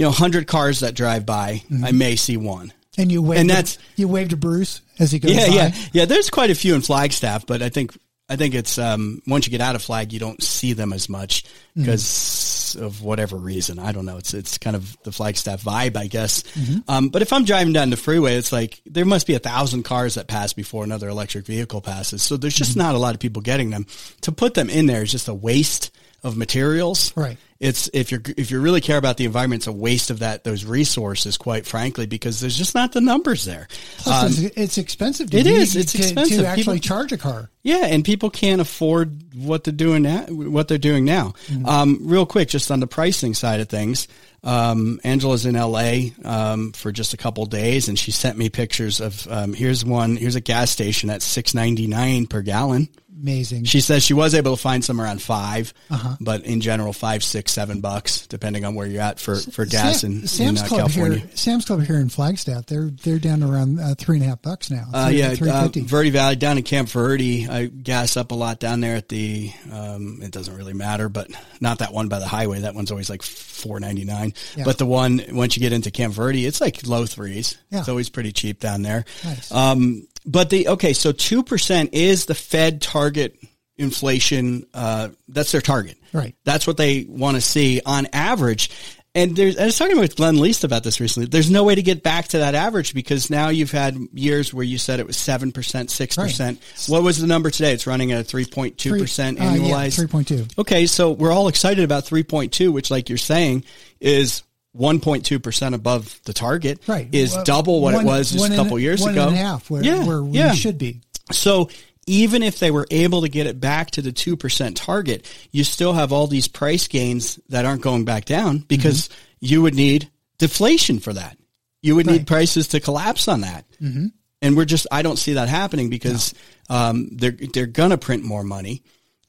you 0.00 0.06
know 0.06 0.10
hundred 0.12 0.46
cars 0.46 0.80
that 0.80 0.94
drive 0.94 1.26
by, 1.26 1.62
Mm-hmm. 1.70 1.84
I 1.84 1.92
may 1.92 2.16
see 2.16 2.36
one. 2.38 2.72
And 2.98 3.12
you 3.12 3.22
waved, 3.22 3.40
And 3.40 3.48
to- 3.50 3.54
that's- 3.54 3.78
you 3.96 4.08
waved 4.08 4.30
to 4.30 4.36
Bruce 4.36 4.80
as 4.98 5.12
he 5.12 5.18
goes 5.18 5.32
Yeah, 5.32 5.46
by. 5.48 5.54
yeah, 5.54 5.74
yeah. 5.92 6.04
There's 6.06 6.28
quite 6.30 6.50
a 6.50 6.54
few 6.54 6.74
in 6.74 6.80
Flagstaff, 6.80 7.46
but 7.46 7.62
I 7.62 7.68
think 7.68 7.92
I 8.28 8.36
think 8.36 8.54
it's 8.54 8.78
um, 8.78 9.20
once 9.26 9.46
you 9.46 9.50
get 9.50 9.60
out 9.60 9.74
of 9.74 9.82
Flag, 9.82 10.12
you 10.12 10.20
don't 10.20 10.40
see 10.42 10.72
them 10.72 10.92
as 10.92 11.08
much 11.08 11.44
because 11.76 12.76
of 12.80 13.02
whatever 13.02 13.36
reason. 13.36 13.78
I 13.80 13.90
don't 13.92 14.04
know. 14.06 14.18
It's 14.18 14.34
it's 14.34 14.56
kind 14.58 14.76
of 14.76 14.96
the 15.02 15.10
Flagstaff 15.12 15.62
vibe, 15.62 15.96
I 15.96 16.06
guess. 16.06 16.44
Um, 16.88 17.08
but 17.08 17.22
if 17.22 17.32
I'm 17.32 17.44
driving 17.44 17.72
down 17.72 17.90
the 17.90 17.96
freeway, 17.96 18.36
it's 18.36 18.52
like 18.52 18.80
there 18.86 19.04
must 19.04 19.26
be 19.26 19.34
a 19.34 19.38
thousand 19.40 19.82
cars 19.84 20.14
that 20.14 20.28
pass 20.28 20.52
before 20.52 20.84
another 20.84 21.08
electric 21.08 21.44
vehicle 21.46 21.80
passes. 21.80 22.22
So 22.22 22.36
there's 22.36 22.54
just 22.54 22.76
not 22.76 22.94
a 22.94 22.98
lot 22.98 23.14
of 23.14 23.20
people 23.20 23.42
getting 23.42 23.70
them. 23.70 23.86
To 24.22 24.32
put 24.32 24.54
them 24.54 24.70
in 24.70 24.86
there 24.86 25.02
is 25.02 25.10
just 25.10 25.28
a 25.28 25.34
waste 25.34 25.90
of 26.22 26.36
materials. 26.36 27.16
Right. 27.16 27.36
It's 27.58 27.90
if 27.92 28.10
you're 28.10 28.22
if 28.38 28.50
you 28.50 28.58
really 28.58 28.80
care 28.80 28.96
about 28.96 29.18
the 29.18 29.26
environment, 29.26 29.60
it's 29.60 29.66
a 29.66 29.72
waste 29.72 30.08
of 30.10 30.20
that 30.20 30.44
those 30.44 30.64
resources, 30.64 31.36
quite 31.36 31.66
frankly, 31.66 32.06
because 32.06 32.40
there's 32.40 32.56
just 32.56 32.74
not 32.74 32.92
the 32.92 33.02
numbers 33.02 33.44
there. 33.44 33.68
Plus, 33.98 34.38
Um, 34.38 34.44
it's, 34.46 34.56
it's 34.56 34.78
expensive. 34.78 35.30
To 35.30 35.36
it 35.38 35.46
is. 35.46 35.76
It's 35.76 35.92
to, 35.92 35.98
expensive. 35.98 36.38
to 36.38 36.46
actually 36.46 36.78
People- 36.80 36.88
charge 36.88 37.12
a 37.12 37.18
car. 37.18 37.50
Yeah, 37.62 37.84
and 37.84 38.02
people 38.02 38.30
can't 38.30 38.62
afford 38.62 39.34
what 39.34 39.64
they're 39.64 39.74
doing 39.74 40.02
now. 40.04 40.22
What 40.30 40.68
they're 40.68 40.78
doing 40.78 41.04
now. 41.04 41.34
Um, 41.66 41.98
real 42.00 42.24
quick, 42.24 42.48
just 42.48 42.70
on 42.70 42.80
the 42.80 42.86
pricing 42.86 43.34
side 43.34 43.60
of 43.60 43.68
things, 43.68 44.08
um, 44.42 44.98
Angela's 45.04 45.44
in 45.44 45.54
LA 45.54 46.12
um, 46.24 46.72
for 46.72 46.90
just 46.92 47.12
a 47.12 47.18
couple 47.18 47.44
days, 47.44 47.88
and 47.88 47.98
she 47.98 48.10
sent 48.10 48.38
me 48.38 48.48
pictures 48.48 49.00
of. 49.00 49.28
Um, 49.30 49.52
here's 49.52 49.84
one. 49.84 50.16
Here's 50.16 50.34
a 50.36 50.40
gas 50.40 50.70
station 50.70 51.10
at 51.10 51.20
six 51.20 51.52
ninety 51.52 51.86
nine 51.86 52.26
per 52.26 52.40
gallon. 52.40 52.88
Amazing. 53.20 53.64
She 53.64 53.80
says 53.80 54.02
she 54.02 54.14
was 54.14 54.34
able 54.34 54.56
to 54.56 54.60
find 54.62 54.84
some 54.84 55.00
around 55.00 55.20
5 55.22 55.74
Uh-huh. 55.90 56.16
but 56.20 56.44
in 56.44 56.60
general, 56.60 56.92
five, 56.92 57.22
six, 57.22 57.52
seven 57.52 57.80
bucks, 57.80 58.26
depending 58.26 58.64
on 58.64 58.74
where 58.74 58.86
you're 58.86 59.02
at 59.02 59.20
for, 59.20 59.36
for 59.36 59.64
gas 59.66 60.00
Sam- 60.00 60.12
in, 60.12 60.48
in 60.48 60.58
uh, 60.58 60.66
Club 60.66 60.80
California. 60.80 61.18
here. 61.18 61.30
Sam's 61.36 61.64
Club 61.64 61.82
here 61.82 61.96
in 61.98 62.08
Flagstaff. 62.08 62.66
They're 62.66 62.90
they're 62.90 63.18
down 63.18 63.42
around 63.42 63.78
uh, 63.80 63.94
three 63.96 64.16
and 64.16 64.24
a 64.24 64.28
half 64.28 64.42
bucks 64.42 64.70
now. 64.70 64.86
Uh, 64.92 65.10
yeah, 65.12 65.34
uh, 65.40 65.68
Verde 65.74 66.10
Valley 66.10 66.36
down 66.36 66.56
in 66.58 66.62
Camp 66.64 66.88
Verde. 66.88 67.46
I 67.48 67.66
gas 67.66 68.16
up 68.16 68.30
a 68.30 68.34
lot 68.34 68.58
down 68.60 68.80
there 68.80 68.96
at 68.96 69.08
the. 69.08 69.52
Um, 69.72 70.20
it 70.22 70.30
doesn't 70.30 70.56
really 70.56 70.74
matter, 70.74 71.08
but 71.08 71.28
not 71.60 71.78
that 71.80 71.92
one 71.92 72.08
by 72.08 72.18
the 72.18 72.26
highway. 72.28 72.60
That 72.60 72.74
one's 72.74 72.90
always 72.90 73.10
like 73.10 73.22
four 73.22 73.80
ninety 73.80 74.04
nine. 74.04 74.32
Yeah. 74.56 74.64
But 74.64 74.78
the 74.78 74.86
one 74.86 75.20
once 75.30 75.56
you 75.56 75.60
get 75.60 75.72
into 75.72 75.90
Camp 75.90 76.14
Verde, 76.14 76.46
it's 76.46 76.60
like 76.60 76.86
low 76.86 77.06
threes. 77.06 77.58
Yeah. 77.70 77.80
It's 77.80 77.88
always 77.88 78.08
pretty 78.08 78.32
cheap 78.32 78.60
down 78.60 78.82
there. 78.82 79.04
Nice. 79.24 79.52
Um, 79.52 80.06
but 80.26 80.50
the 80.50 80.68
okay, 80.68 80.92
so 80.92 81.12
two 81.12 81.42
percent 81.42 81.90
is 81.94 82.26
the 82.26 82.34
Fed 82.34 82.82
target 82.82 83.36
inflation. 83.76 84.66
Uh, 84.74 85.08
that's 85.28 85.52
their 85.52 85.60
target. 85.60 85.96
Right. 86.12 86.34
That's 86.44 86.66
what 86.66 86.76
they 86.76 87.04
want 87.08 87.36
to 87.36 87.40
see 87.40 87.80
on 87.84 88.06
average. 88.12 88.70
And 89.12 89.34
there's, 89.34 89.58
I 89.58 89.64
was 89.64 89.76
talking 89.76 89.98
with 89.98 90.14
Glenn 90.14 90.38
Least 90.38 90.62
about 90.62 90.84
this 90.84 91.00
recently. 91.00 91.26
There's 91.28 91.50
no 91.50 91.64
way 91.64 91.74
to 91.74 91.82
get 91.82 92.04
back 92.04 92.28
to 92.28 92.38
that 92.38 92.54
average 92.54 92.94
because 92.94 93.28
now 93.28 93.48
you've 93.48 93.72
had 93.72 93.96
years 94.12 94.54
where 94.54 94.64
you 94.64 94.78
said 94.78 95.00
it 95.00 95.06
was 95.06 95.16
7%, 95.16 95.52
6%. 95.52 96.88
What 96.88 97.02
was 97.02 97.18
the 97.18 97.26
number 97.26 97.50
today? 97.50 97.72
It's 97.72 97.88
running 97.88 98.12
at 98.12 98.20
a 98.20 98.36
3.2% 98.36 98.76
Three- 98.78 99.00
uh, 99.00 99.52
yeah, 99.52 99.56
annualized. 99.56 99.96
three 99.96 100.06
point 100.06 100.28
two. 100.28 100.46
Okay. 100.58 100.86
So 100.86 101.10
we're 101.10 101.32
all 101.32 101.48
excited 101.48 101.82
about 101.82 102.04
3.2, 102.04 102.72
which 102.72 102.88
like 102.92 103.08
you're 103.08 103.18
saying 103.18 103.64
is 103.98 104.44
1.2% 104.76 105.74
above 105.74 106.20
the 106.24 106.32
target. 106.32 106.80
Right. 106.86 107.08
Is 107.12 107.34
Well, 107.34 107.44
double 107.44 107.80
what 107.80 107.94
one- 107.94 108.04
it 108.04 108.08
was 108.08 108.30
just 108.30 108.40
one 108.40 108.50
a 108.50 108.54
and- 108.54 108.62
couple 108.62 108.78
years 108.78 109.00
one 109.00 109.12
ago. 109.12 109.28
and 109.28 109.36
a 109.36 109.38
half 109.38 109.68
where, 109.70 109.82
yeah. 109.82 110.04
where 110.04 110.22
yeah. 110.30 110.50
we 110.52 110.56
should 110.56 110.78
be. 110.78 111.00
So 111.32 111.68
even 112.06 112.42
if 112.42 112.58
they 112.58 112.70
were 112.70 112.86
able 112.90 113.22
to 113.22 113.28
get 113.28 113.46
it 113.46 113.60
back 113.60 113.90
to 113.92 114.02
the 114.02 114.12
2% 114.12 114.72
target, 114.74 115.26
you 115.52 115.64
still 115.64 115.92
have 115.92 116.12
all 116.12 116.26
these 116.26 116.48
price 116.48 116.88
gains 116.88 117.38
that 117.48 117.64
aren't 117.64 117.82
going 117.82 118.04
back 118.04 118.24
down 118.24 118.58
because 118.58 119.08
you 119.40 119.62
would 119.62 119.74
need 119.74 120.10
deflation 120.38 120.98
for 120.98 121.12
that. 121.12 121.36
You 121.82 121.96
would 121.96 122.06
need 122.06 122.26
prices 122.26 122.68
to 122.68 122.80
collapse 122.80 123.28
on 123.28 123.42
that. 123.42 123.64
Mm-hmm. 123.80 124.06
And 124.42 124.56
we're 124.56 124.64
just, 124.64 124.86
I 124.90 125.02
don't 125.02 125.18
see 125.18 125.34
that 125.34 125.48
happening 125.48 125.88
because 125.90 126.34
um, 126.68 127.08
they're, 127.12 127.30
they're 127.52 127.66
going 127.66 127.90
to 127.90 127.98
print 127.98 128.24
more 128.24 128.42
money. 128.42 128.82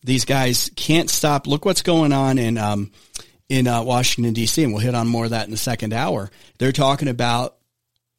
These 0.04 0.26
guys 0.26 0.72
can't 0.76 1.10
stop. 1.10 1.48
Look 1.48 1.64
what's 1.66 1.82
going 1.82 2.12
on 2.14 2.38
in, 2.40 2.58
um, 2.58 2.92
in 3.52 3.68
uh, 3.68 3.84
Washington, 3.84 4.34
D.C., 4.34 4.64
and 4.64 4.72
we'll 4.72 4.82
hit 4.82 4.96
on 4.96 5.08
more 5.08 5.26
of 5.26 5.32
that 5.32 5.44
in 5.44 5.52
the 5.52 5.58
second 5.58 5.92
hour. 5.92 6.32
They're 6.58 6.72
talking 6.72 7.10
about 7.10 7.58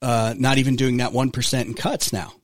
uh, 0.02 0.34
not 0.36 0.58
even 0.58 0.76
doing 0.76 0.98
that 0.98 1.12
1% 1.12 1.64
in 1.64 1.72
cuts 1.72 2.12
now. 2.12 2.34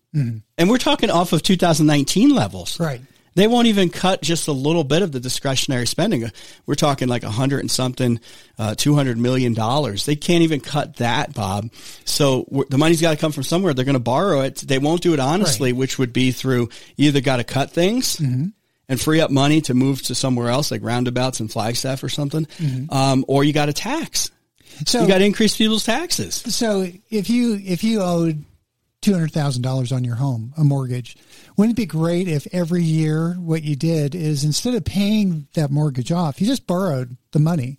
And 0.57 0.71
we're 0.71 0.79
talking 0.79 1.11
off 1.11 1.35
of 1.35 1.43
2019 1.43 2.35
levels. 2.35 2.81
Right. 2.81 3.03
They 3.35 3.47
won't 3.47 3.67
even 3.67 3.91
cut 3.91 4.23
just 4.23 4.49
a 4.49 4.53
little 4.53 4.85
bit 4.85 5.03
of 5.03 5.13
the 5.13 5.21
discretionary 5.21 5.87
spending. 5.87 6.33
We're 6.67 6.75
talking 6.75 7.09
like 7.09 7.25
a 7.25 7.31
hundred 7.31 7.61
and 7.61 7.71
something, 7.71 8.19
uh, 8.59 8.75
two 8.75 8.97
hundred 8.97 9.17
million 9.19 9.55
dollars. 9.55 10.07
They 10.07 10.17
can't 10.17 10.43
even 10.43 10.59
cut 10.59 10.97
that, 10.97 11.35
Bob. 11.35 11.71
So 12.05 12.47
the 12.69 12.79
money's 12.79 13.01
got 13.01 13.13
to 13.13 13.17
come 13.17 13.31
from 13.31 13.45
somewhere. 13.45 13.75
They're 13.75 13.85
going 13.85 13.93
to 13.93 14.01
borrow 14.01 14.41
it. 14.41 14.57
They 14.57 14.79
won't 14.81 15.03
do 15.03 15.13
it 15.13 15.21
honestly, 15.21 15.73
which 15.73 16.01
would 16.01 16.13
be 16.13 16.33
through 16.33 16.71
either 16.97 17.21
got 17.21 17.37
to 17.37 17.45
cut 17.45 17.71
things 17.71 18.19
and 18.89 19.01
free 19.01 19.21
up 19.21 19.31
money 19.31 19.61
to 19.63 19.75
move 19.75 20.03
to 20.03 20.15
somewhere 20.15 20.49
else, 20.49 20.71
like 20.71 20.83
roundabouts 20.83 21.41
and 21.41 21.51
Flagstaff 21.51 22.03
or 22.03 22.09
something, 22.09 22.47
um, 22.91 23.25
or 23.29 23.45
you 23.45 23.53
got 23.53 23.67
to 23.67 23.73
tax. 23.73 24.31
So 24.87 25.03
you 25.03 25.09
got 25.09 25.19
to 25.19 25.25
increase 25.25 25.57
people's 25.57 25.85
taxes. 25.85 26.37
so 26.55 26.87
if 27.11 27.29
you 27.31 27.55
if 27.63 27.83
you 27.83 28.01
owed 28.01 28.45
two 29.03 29.13
hundred 29.13 29.33
thousand 29.33 29.63
dollars 29.63 29.93
on 29.93 30.05
your 30.05 30.15
home, 30.17 30.53
a 30.57 30.65
mortgage. 30.65 31.17
Wouldn't 31.57 31.77
it 31.77 31.81
be 31.81 31.87
great 31.87 32.29
if 32.29 32.47
every 32.53 32.83
year 32.85 33.33
what 33.35 33.63
you 33.65 33.75
did 33.77 34.15
is 34.15 34.45
instead 34.45 34.75
of 34.75 34.85
paying 34.85 35.49
that 35.55 35.71
mortgage 35.73 36.13
off, 36.13 36.41
you 36.41 36.47
just 36.47 36.67
borrowed 36.67 37.17
the 37.33 37.41
money. 37.41 37.79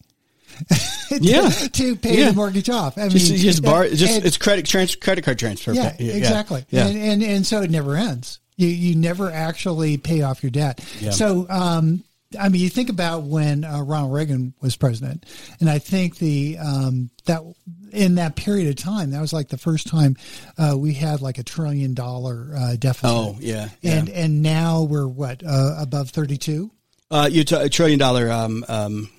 to, 1.10 1.18
Yeah. 1.22 1.48
to 1.50 1.96
pay 1.96 2.20
Yeah. 2.20 2.30
the 2.32 2.36
mortgage 2.36 2.70
off. 2.70 2.98
I 2.98 3.08
Just, 3.08 3.30
mean, 3.32 3.40
just 3.40 3.64
bar, 3.64 3.88
just 3.88 4.16
and- 4.18 4.26
it's 4.26 4.38
credit 4.38 4.66
trans, 4.66 4.96
credit 4.96 5.24
card 5.24 5.40
transfer. 5.40 5.72
yeah, 5.74 5.92
pay. 5.92 6.10
exactly. 6.18 6.66
Yeah. 6.70 6.88
And, 6.88 6.98
and 6.98 7.24
and 7.24 7.46
so 7.48 7.62
it 7.62 7.70
never 7.72 7.96
ends. 7.96 8.40
You 8.60 8.68
you 8.68 8.96
never 8.96 9.32
actually 9.32 9.98
pay 9.98 10.22
off 10.22 10.44
your 10.44 10.50
debt. 10.50 10.86
Yeah. 11.00 11.12
So 11.12 11.48
um, 11.50 12.04
I 12.38 12.50
mean, 12.50 12.62
you 12.62 12.70
think 12.70 12.90
about 12.90 13.24
when 13.24 13.64
uh, 13.64 13.82
Ronald 13.82 14.14
Reagan 14.14 14.54
was 14.62 14.76
president, 14.76 15.26
and 15.62 15.70
I 15.70 15.80
think 15.80 16.18
the 16.18 16.58
um, 16.60 17.10
that 17.26 17.42
in 17.94 18.16
that 18.16 18.36
period 18.36 18.68
of 18.68 18.76
time, 18.76 19.12
that 19.12 19.22
was 19.22 19.32
like 19.32 19.48
the 19.48 19.58
first 19.58 19.88
time 19.88 20.18
uh, 20.58 20.76
we 20.78 20.94
had 20.94 21.22
like 21.22 21.38
a 21.38 21.44
trillion 21.44 21.94
dollar 21.94 22.52
uh, 22.56 22.76
deficit. 22.76 23.10
Oh, 23.10 23.38
yeah, 23.40 23.70
yeah. 23.82 23.94
And 23.94 24.10
and 24.10 24.42
now 24.44 24.84
we're 24.84 25.08
what 25.08 25.42
uh, 25.44 25.76
above 25.80 26.10
thirty 26.10 26.38
two. 26.38 26.70
Uh, 27.10 27.30
you 27.32 27.46
t- 27.46 27.56
a 27.56 27.70
trillion 27.70 27.98
dollar 27.98 28.30
um, 28.30 28.66
um, 28.68 29.10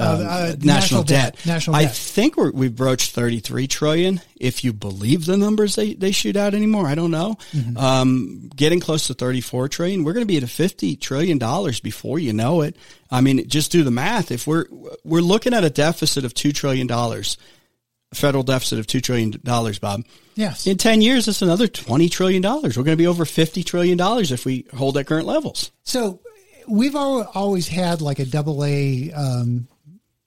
um, 0.00 0.20
uh, 0.20 0.46
national, 0.46 0.66
national 0.66 1.02
debt. 1.04 1.34
debt. 1.36 1.46
National 1.46 1.76
I 1.76 1.84
debt. 1.84 1.94
think 1.94 2.36
we're, 2.36 2.50
we've 2.50 2.74
broached 2.74 3.12
33 3.12 3.66
trillion. 3.66 4.20
If 4.36 4.64
you 4.64 4.72
believe 4.72 5.26
the 5.26 5.36
numbers 5.36 5.76
they, 5.76 5.94
they 5.94 6.12
shoot 6.12 6.36
out 6.36 6.54
anymore, 6.54 6.86
I 6.86 6.94
don't 6.94 7.10
know. 7.10 7.36
Mm-hmm. 7.52 7.76
Um, 7.76 8.50
getting 8.54 8.80
close 8.80 9.06
to 9.08 9.14
34 9.14 9.68
trillion. 9.68 10.04
We're 10.04 10.12
going 10.14 10.26
to 10.26 10.28
be 10.28 10.36
at 10.36 10.42
a 10.42 10.48
50 10.48 10.96
trillion 10.96 11.38
dollars 11.38 11.80
before 11.80 12.18
you 12.18 12.32
know 12.32 12.62
it. 12.62 12.76
I 13.10 13.20
mean, 13.20 13.48
just 13.48 13.72
do 13.72 13.82
the 13.82 13.90
math. 13.90 14.30
If 14.30 14.46
we're, 14.46 14.66
we're 15.04 15.20
looking 15.20 15.54
at 15.54 15.64
a 15.64 15.70
deficit 15.70 16.24
of 16.24 16.34
$2 16.34 16.54
trillion, 16.54 16.88
federal 18.14 18.42
deficit 18.42 18.78
of 18.78 18.86
$2 18.86 19.02
trillion, 19.02 19.30
Bob. 19.80 20.04
Yes. 20.34 20.66
In 20.66 20.78
10 20.78 21.02
years, 21.02 21.28
it's 21.28 21.42
another 21.42 21.66
$20 21.66 22.10
trillion. 22.10 22.42
We're 22.42 22.70
going 22.70 22.86
to 22.86 22.96
be 22.96 23.06
over 23.06 23.24
$50 23.24 23.64
trillion 23.64 23.98
if 24.00 24.44
we 24.44 24.66
hold 24.74 24.96
at 24.96 25.06
current 25.06 25.26
levels. 25.26 25.70
So 25.82 26.20
we've 26.68 26.94
al- 26.94 27.30
always 27.34 27.68
had 27.68 28.00
like 28.00 28.18
a 28.18 28.24
double 28.24 28.64
A, 28.64 29.12
um, 29.12 29.68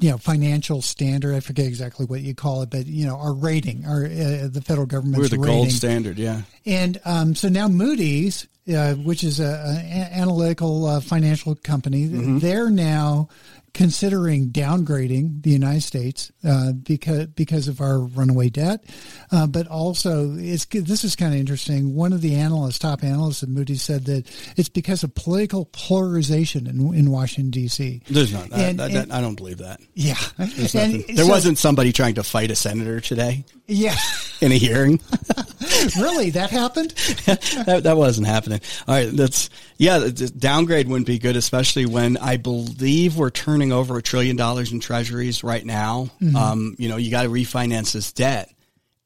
you 0.03 0.11
know, 0.11 0.17
financial 0.17 0.81
standard. 0.81 1.33
I 1.33 1.39
forget 1.39 1.65
exactly 1.65 2.05
what 2.05 2.19
you 2.19 2.35
call 2.35 2.61
it, 2.61 2.69
but 2.69 2.85
you 2.87 3.05
know, 3.07 3.15
our 3.15 3.33
rating, 3.33 3.85
our 3.85 4.03
uh, 4.03 4.49
the 4.51 4.61
federal 4.61 4.85
government's 4.85 5.19
We're 5.19 5.37
the 5.37 5.39
rating. 5.41 5.55
gold 5.55 5.71
standard. 5.71 6.19
Yeah. 6.19 6.41
And 6.65 6.99
um, 7.05 7.35
so 7.35 7.47
now 7.47 7.69
Moody's, 7.69 8.45
uh, 8.71 8.93
which 8.95 9.23
is 9.23 9.39
a, 9.39 9.43
a 9.43 10.15
analytical 10.15 10.85
uh, 10.85 10.99
financial 11.01 11.55
company, 11.55 12.07
Mm-hmm. 12.07 12.39
they're 12.39 12.69
now 12.69 13.27
considering 13.73 14.49
downgrading 14.49 15.41
the 15.41 15.49
United 15.49 15.81
States 15.81 16.31
uh, 16.47 16.73
because 16.73 17.25
because 17.27 17.67
of 17.67 17.81
our 17.81 17.99
runaway 18.01 18.47
debt, 18.47 18.83
uh, 19.31 19.47
but 19.47 19.65
also 19.67 20.35
it's 20.37 20.65
this 20.65 21.03
is 21.03 21.15
kind 21.15 21.33
of 21.33 21.39
interesting. 21.39 21.95
One 21.95 22.13
of 22.13 22.21
the 22.21 22.35
analysts, 22.35 22.77
top 22.77 23.03
analysts 23.03 23.41
at 23.41 23.49
Moody's, 23.49 23.81
said 23.81 24.05
that 24.05 24.29
it's 24.57 24.69
because 24.69 25.03
of 25.03 25.15
political 25.15 25.65
polarization 25.65 26.67
in, 26.67 26.93
in 26.93 27.09
Washington 27.09 27.49
D.C. 27.49 28.03
There's 28.09 28.31
not. 28.31 28.53
I- 28.53 28.59
And- 28.59 28.79
I, 28.81 28.89
and- 28.89 29.11
I 29.11 29.21
don't 29.21 29.35
believe 29.35 29.57
that. 29.57 29.81
Yeah, 29.95 30.17
And. 30.37 30.51
There 30.51 31.25
so- 31.25 31.27
wasn't 31.27 31.57
somebody 31.57 31.91
trying 31.91 32.13
to 32.15 32.23
fight 32.23 32.51
a 32.51 32.55
senator 32.55 32.99
today 33.01 33.43
Yeah, 33.67 33.95
in 34.39 34.51
a 34.51 34.55
hearing. 34.57 34.99
really, 35.97 36.29
that 36.31 36.49
happened. 36.51 36.91
that, 37.25 37.81
that 37.85 37.97
wasn't 37.97 38.27
happening. 38.27 38.52
All 38.87 38.95
right, 38.95 39.09
that's 39.11 39.49
yeah. 39.77 39.99
the- 39.99 40.09
the 40.09 40.29
Downgrade 40.29 40.87
wouldn't 40.87 41.07
be 41.07 41.19
good, 41.19 41.35
especially 41.35 41.85
when 41.85 42.17
I 42.17 42.37
believe 42.37 43.17
we're 43.17 43.29
turning 43.29 43.71
over 43.71 43.97
a 43.97 44.01
trillion 44.01 44.35
dollars 44.35 44.71
in 44.71 44.79
treasuries 44.79 45.43
right 45.43 45.65
now. 45.65 46.09
Mm-hmm. 46.21 46.35
Um, 46.35 46.75
you 46.77 46.89
know, 46.89 46.97
you 46.97 47.11
got 47.11 47.23
to 47.23 47.29
refinance 47.29 47.93
this 47.93 48.11
debt, 48.11 48.53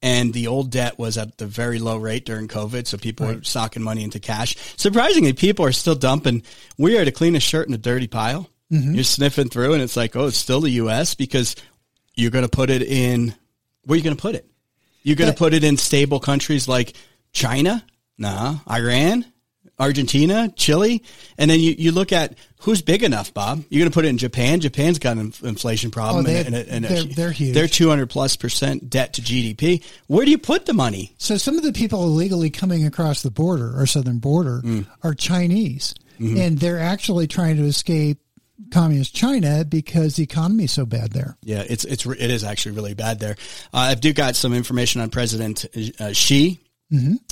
and 0.02 0.34
the 0.34 0.48
old 0.48 0.70
debt 0.72 1.00
was 1.00 1.18
at 1.18 1.38
the 1.38 1.48
very 1.48 1.80
low 1.80 1.98
rate 1.98 2.26
during 2.26 2.48
COVID, 2.48 2.88
so 2.88 2.98
people 2.98 3.28
were 3.28 3.44
socking 3.44 3.84
money 3.84 4.04
into 4.04 4.20
cash. 4.20 4.56
Surprisingly, 4.78 5.34
people 5.34 5.66
are 5.66 5.72
still 5.72 5.96
dumping. 5.96 6.44
We 6.78 6.98
are 6.98 7.06
to 7.06 7.12
clean 7.12 7.36
a 7.36 7.40
shirt 7.40 7.68
in 7.68 7.74
a 7.74 7.78
dirty 7.78 8.08
pile. 8.08 8.50
Mm-hmm. 8.72 8.96
You're 8.96 9.04
sniffing 9.04 9.50
through, 9.50 9.74
and 9.74 9.82
it's 9.82 9.96
like, 9.98 10.16
oh, 10.16 10.28
it's 10.28 10.38
still 10.38 10.62
the 10.62 10.72
U.S. 10.72 11.16
because 11.16 11.56
you're 12.16 12.32
going 12.32 12.46
to 12.46 12.50
put 12.50 12.70
it 12.70 12.82
in. 12.82 13.34
Where 13.86 13.96
are 13.96 13.98
you 13.98 14.04
going 14.04 14.16
to 14.16 14.22
put 14.22 14.36
it? 14.36 14.46
You're 15.04 15.16
going 15.16 15.32
to 15.32 15.38
put 15.38 15.54
it 15.54 15.64
in 15.64 15.78
stable 15.78 16.20
countries 16.20 16.68
like 16.68 16.94
China? 17.32 17.86
Nah. 18.18 18.56
Iran? 18.70 19.26
Argentina? 19.80 20.52
Chile? 20.56 21.04
And 21.38 21.50
then 21.52 21.60
you, 21.60 21.76
you 21.78 21.92
look 21.92 22.12
at 22.12 22.36
who's 22.62 22.82
big 22.82 23.04
enough, 23.04 23.34
Bob. 23.34 23.64
You're 23.70 23.80
going 23.82 23.92
to 23.92 23.94
put 23.94 24.06
it 24.06 24.10
in 24.10 24.18
Japan. 24.18 24.60
Japan's 24.60 25.00
got 25.00 25.18
an 25.18 25.34
inflation 25.44 25.92
problem. 25.92 26.26
Oh, 26.26 26.30
they- 26.30 26.46
and, 26.46 26.56
and 26.56 26.86
a- 26.86 26.88
they're- 26.90 27.04
they're 27.04 27.32
huge. 27.32 27.54
They're 27.54 27.68
200 27.68 28.08
plus 28.10 28.36
percent 28.36 28.90
debt 28.90 29.14
to 29.14 29.22
GDP. 29.22 29.84
Where 30.08 30.26
do 30.26 30.32
you 30.32 30.38
put 30.38 30.66
the 30.66 30.74
money? 30.74 31.14
So 31.18 31.38
some 31.38 31.58
of 31.58 31.64
the 31.64 31.74
people 31.74 32.04
illegally 32.04 32.50
coming 32.50 32.86
across 32.86 33.22
the 33.22 33.32
border, 33.32 33.74
our 33.78 33.86
southern 33.86 34.20
border, 34.20 34.62
Mm. 34.64 34.86
are 35.04 35.14
Chinese, 35.14 35.94
Mm-hmm. 36.20 36.38
and 36.38 36.58
they're 36.60 36.80
actually 36.80 37.28
trying 37.28 37.58
to 37.58 37.64
escape 37.66 38.18
communist 38.72 39.14
China 39.14 39.64
because 39.64 40.16
the 40.16 40.24
economy 40.24 40.64
is 40.64 40.72
so 40.72 40.84
bad 40.84 41.12
there. 41.12 41.38
Yeah, 41.44 41.64
it's 41.70 41.86
it's 41.86 42.08
it 42.08 42.32
is 42.32 42.44
actually 42.44 42.72
really 42.76 42.96
bad 42.96 43.20
there. 43.20 43.36
Uh, 43.72 43.78
I 43.78 43.94
do 43.96 44.12
got 44.14 44.36
some 44.36 44.52
information 44.56 45.00
on 45.00 45.12
President 45.12 45.66
uh, 46.00 46.12
Xi. 46.14 46.60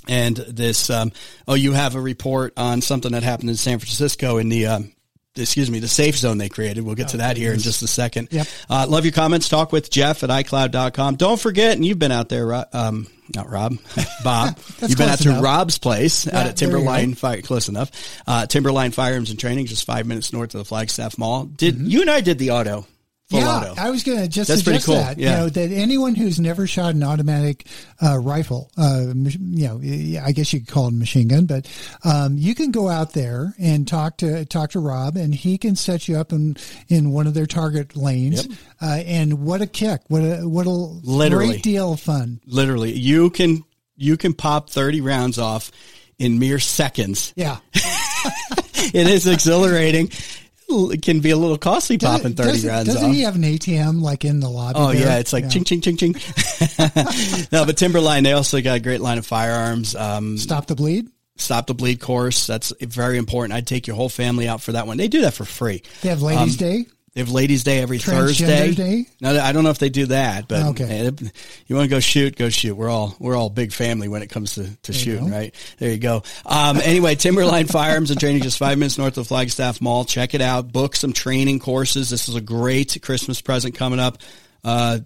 And 0.07 0.35
this, 0.35 0.89
um, 0.89 1.11
oh, 1.47 1.53
you 1.53 1.73
have 1.73 1.95
a 1.95 2.01
report 2.01 2.53
on 2.57 2.81
something 2.81 3.13
that 3.13 3.23
happened 3.23 3.49
in 3.49 3.55
San 3.55 3.79
Francisco 3.79 4.37
in 4.37 4.49
the, 4.49 4.67
um, 4.67 4.91
excuse 5.35 5.69
me, 5.69 5.79
the 5.79 5.87
safe 5.87 6.15
zone 6.17 6.37
they 6.37 6.49
created. 6.49 6.83
We'll 6.83 6.95
get 6.95 7.09
to 7.09 7.17
that 7.17 7.37
here 7.37 7.53
in 7.53 7.59
just 7.59 7.81
a 7.81 7.87
second. 7.87 8.29
Yep. 8.31 8.47
Uh, 8.69 8.85
love 8.89 9.05
your 9.05 9.11
comments. 9.11 9.49
Talk 9.49 9.71
with 9.71 9.89
Jeff 9.89 10.23
at 10.23 10.29
iCloud.com. 10.29 11.15
Don't 11.15 11.39
forget, 11.39 11.73
and 11.75 11.85
you've 11.85 11.99
been 11.99 12.11
out 12.11 12.29
there, 12.29 12.65
um, 12.75 13.07
not 13.33 13.49
Rob, 13.49 13.77
Bob. 14.23 14.57
you've 14.81 14.97
been 14.97 15.09
out 15.09 15.19
to 15.19 15.29
enough. 15.29 15.43
Rob's 15.43 15.77
place 15.77 16.27
out 16.27 16.33
at 16.33 16.55
there 16.57 16.67
you 16.67 16.73
go. 16.73 16.77
Timberline 16.77 17.13
Fire, 17.15 17.41
close 17.41 17.69
enough. 17.69 17.91
Uh, 18.27 18.45
Timberline 18.45 18.91
Firearms 18.91 19.29
and 19.29 19.39
Training, 19.39 19.65
just 19.65 19.85
five 19.85 20.05
minutes 20.05 20.31
north 20.33 20.53
of 20.53 20.59
the 20.59 20.65
Flagstaff 20.65 21.17
Mall. 21.17 21.45
Did 21.45 21.79
you 21.79 22.01
and 22.01 22.09
I 22.09 22.21
did 22.21 22.39
the 22.39 22.51
auto? 22.51 22.85
Yeah, 23.29 23.57
auto. 23.57 23.73
I 23.81 23.89
was 23.89 24.03
going 24.03 24.19
to 24.21 24.27
just 24.27 24.49
That's 24.49 24.63
suggest 24.63 24.85
cool, 24.85 24.95
that. 24.95 25.17
yeah. 25.17 25.31
You 25.31 25.37
know 25.37 25.49
that 25.49 25.71
anyone 25.71 26.13
who's 26.13 26.39
never 26.39 26.67
shot 26.67 26.93
an 26.93 27.01
automatic 27.01 27.65
uh, 27.99 28.19
rifle, 28.19 28.69
uh, 28.77 29.05
you 29.15 29.67
know, 29.67 30.21
I 30.23 30.31
guess 30.31 30.53
you 30.53 30.59
could 30.59 30.67
call 30.69 30.85
it 30.87 30.93
a 30.93 30.95
machine 30.95 31.27
gun, 31.29 31.45
but 31.47 31.67
um, 32.03 32.37
you 32.37 32.53
can 32.53 32.69
go 32.69 32.87
out 32.87 33.13
there 33.13 33.55
and 33.57 33.87
talk 33.87 34.17
to 34.17 34.45
talk 34.45 34.69
to 34.71 34.79
Rob, 34.79 35.17
and 35.17 35.33
he 35.33 35.57
can 35.57 35.75
set 35.75 36.07
you 36.07 36.17
up 36.17 36.33
in 36.33 36.55
in 36.87 37.11
one 37.11 37.25
of 37.25 37.33
their 37.33 37.47
target 37.47 37.95
lanes. 37.95 38.47
Uh, 38.79 39.01
and 39.05 39.41
what 39.41 39.59
a 39.61 39.67
kick! 39.67 40.01
What 40.07 40.19
a 40.21 40.47
what 40.47 40.67
a 40.67 40.69
Literally. 40.69 41.47
great 41.47 41.63
deal 41.63 41.93
of 41.93 41.99
fun. 41.99 42.41
literally 42.45 42.91
you 42.93 43.31
can 43.31 43.63
you 43.95 44.17
can 44.17 44.33
pop 44.33 44.69
30 44.69 45.01
rounds 45.01 45.39
off 45.39 45.71
in 46.19 46.37
mere 46.37 46.59
seconds 46.59 47.33
Yeah. 47.35 47.57
it 48.93 49.07
is 49.07 49.25
exhilarating 49.27 50.11
it 50.69 51.01
can 51.01 51.19
be 51.19 51.29
a 51.31 51.37
little 51.37 51.57
costly 51.57 51.97
popping 51.97 52.33
30 52.33 52.49
doesn't, 52.51 52.69
rounds 52.69 52.87
doesn't 52.87 53.09
off 53.09 53.15
he 53.15 53.21
have 53.21 53.35
an 53.35 53.43
ATM 53.43 54.01
like 54.01 54.25
in 54.25 54.39
the 54.39 54.49
lobby? 54.49 54.79
Oh 54.79 54.91
there? 54.91 55.01
yeah, 55.01 55.17
it's 55.19 55.33
like 55.33 55.49
ching 55.49 55.63
ching 55.63 55.81
ching 55.81 55.97
ching. 55.97 56.13
no, 57.51 57.65
but 57.65 57.77
Timberline 57.77 58.23
they 58.23 58.33
also 58.33 58.61
got 58.61 58.77
a 58.77 58.79
great 58.79 59.01
line 59.01 59.17
of 59.17 59.25
firearms. 59.25 59.95
Um, 59.95 60.37
Stop 60.37 60.67
the 60.67 60.75
bleed. 60.75 61.07
stop 61.37 61.67
the 61.67 61.73
bleed 61.73 61.99
course. 61.99 62.47
That's 62.47 62.73
very 62.81 63.17
important. 63.17 63.53
I'd 63.53 63.67
take 63.67 63.87
your 63.87 63.95
whole 63.95 64.09
family 64.09 64.47
out 64.47 64.61
for 64.61 64.71
that 64.73 64.87
one. 64.87 64.97
They 64.97 65.07
do 65.07 65.21
that 65.21 65.33
for 65.33 65.45
free. 65.45 65.83
They 66.01 66.09
have 66.09 66.21
Ladies' 66.21 66.57
Day. 66.57 66.85
They 67.15 67.21
have 67.21 67.31
Ladies' 67.31 67.63
Day 67.63 67.79
every 67.79 67.97
Thursday. 67.97 68.73
Day? 68.73 69.05
No, 69.21 69.39
I 69.39 69.53
don't 69.53 69.63
know 69.63 69.69
if 69.69 69.79
they 69.79 69.87
do 69.87 70.07
that, 70.07 70.49
but 70.49 70.63
Okay. 70.71 71.07
eh, 71.07 71.11
you 71.65 71.75
want 71.77 71.85
to 71.85 71.95
go 71.95 72.01
shoot, 72.01 72.35
go 72.35 72.49
shoot. 72.49 72.75
We're 72.75 72.89
all 72.89 73.15
we're 73.19 73.37
all 73.37 73.49
big 73.49 73.71
family 73.71 74.09
when 74.09 74.21
it 74.21 74.27
comes 74.29 74.55
to, 74.55 74.67
to 74.83 74.91
shooting, 74.91 75.31
right? 75.31 75.55
There 75.77 75.89
you 75.89 75.97
go. 75.97 76.23
Um, 76.45 76.75
anyway, 76.83 77.15
Timberline 77.15 77.67
Firearms 77.67 78.11
and 78.11 78.19
Training, 78.19 78.41
just 78.41 78.57
five 78.57 78.77
minutes 78.77 78.97
north 78.97 79.17
of 79.17 79.27
Flagstaff 79.27 79.79
Mall. 79.79 80.03
Check 80.03 80.33
it 80.33 80.41
out. 80.41 80.73
Book 80.73 80.93
some 80.93 81.13
training 81.13 81.59
courses. 81.59 82.09
This 82.09 82.27
is 82.27 82.35
a 82.35 82.41
great 82.41 82.97
Christmas 83.01 83.39
present 83.39 83.75
coming 83.75 83.99
up. 83.99 84.17
Uh, 84.61 84.99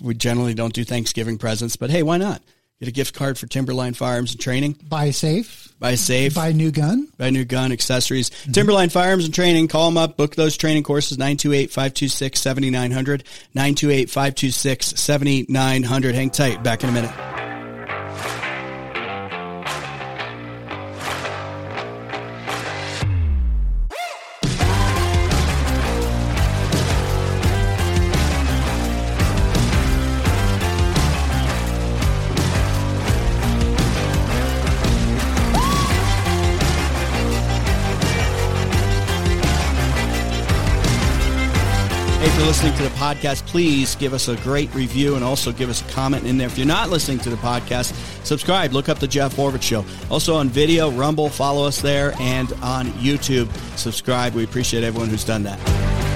we 0.00 0.14
generally 0.14 0.54
don't 0.54 0.72
do 0.72 0.84
Thanksgiving 0.84 1.36
presents, 1.36 1.76
but 1.76 1.90
hey, 1.90 2.02
why 2.02 2.16
not? 2.16 2.40
Get 2.82 2.88
a 2.88 2.90
gift 2.90 3.14
card 3.14 3.38
for 3.38 3.46
Timberline 3.46 3.94
Firearms 3.94 4.32
and 4.32 4.40
Training. 4.40 4.72
Buy 4.72 5.12
safe. 5.12 5.72
Buy 5.78 5.94
safe. 5.94 6.34
Buy 6.34 6.48
a 6.48 6.52
new 6.52 6.72
gun. 6.72 7.06
Buy 7.16 7.30
new 7.30 7.44
gun 7.44 7.70
accessories. 7.70 8.30
Mm-hmm. 8.30 8.50
Timberline 8.50 8.88
Firearms 8.88 9.24
and 9.24 9.32
Training. 9.32 9.68
Call 9.68 9.88
them 9.88 9.96
up. 9.96 10.16
Book 10.16 10.34
those 10.34 10.56
training 10.56 10.82
courses. 10.82 11.16
928-526-7900. 11.16 13.22
928-526-7900. 13.54 16.14
Hang 16.14 16.30
tight. 16.30 16.64
Back 16.64 16.82
in 16.82 16.88
a 16.88 16.92
minute. 16.92 17.12
Listening 42.62 42.88
to 42.88 42.94
the 42.94 43.00
podcast, 43.00 43.44
please 43.46 43.96
give 43.96 44.14
us 44.14 44.28
a 44.28 44.36
great 44.36 44.72
review 44.72 45.16
and 45.16 45.24
also 45.24 45.50
give 45.50 45.68
us 45.68 45.82
a 45.82 45.92
comment 45.92 46.24
in 46.24 46.38
there. 46.38 46.46
If 46.46 46.56
you're 46.56 46.64
not 46.64 46.90
listening 46.90 47.18
to 47.20 47.30
the 47.30 47.34
podcast, 47.36 47.92
subscribe. 48.24 48.72
Look 48.72 48.88
up 48.88 49.00
the 49.00 49.08
Jeff 49.08 49.34
Oravits 49.34 49.62
Show. 49.62 49.84
Also 50.12 50.36
on 50.36 50.48
video, 50.48 50.88
Rumble, 50.92 51.28
follow 51.28 51.66
us 51.66 51.82
there, 51.82 52.14
and 52.20 52.52
on 52.62 52.86
YouTube, 52.92 53.52
subscribe. 53.76 54.34
We 54.34 54.44
appreciate 54.44 54.84
everyone 54.84 55.08
who's 55.08 55.24
done 55.24 55.42
that. 55.42 56.11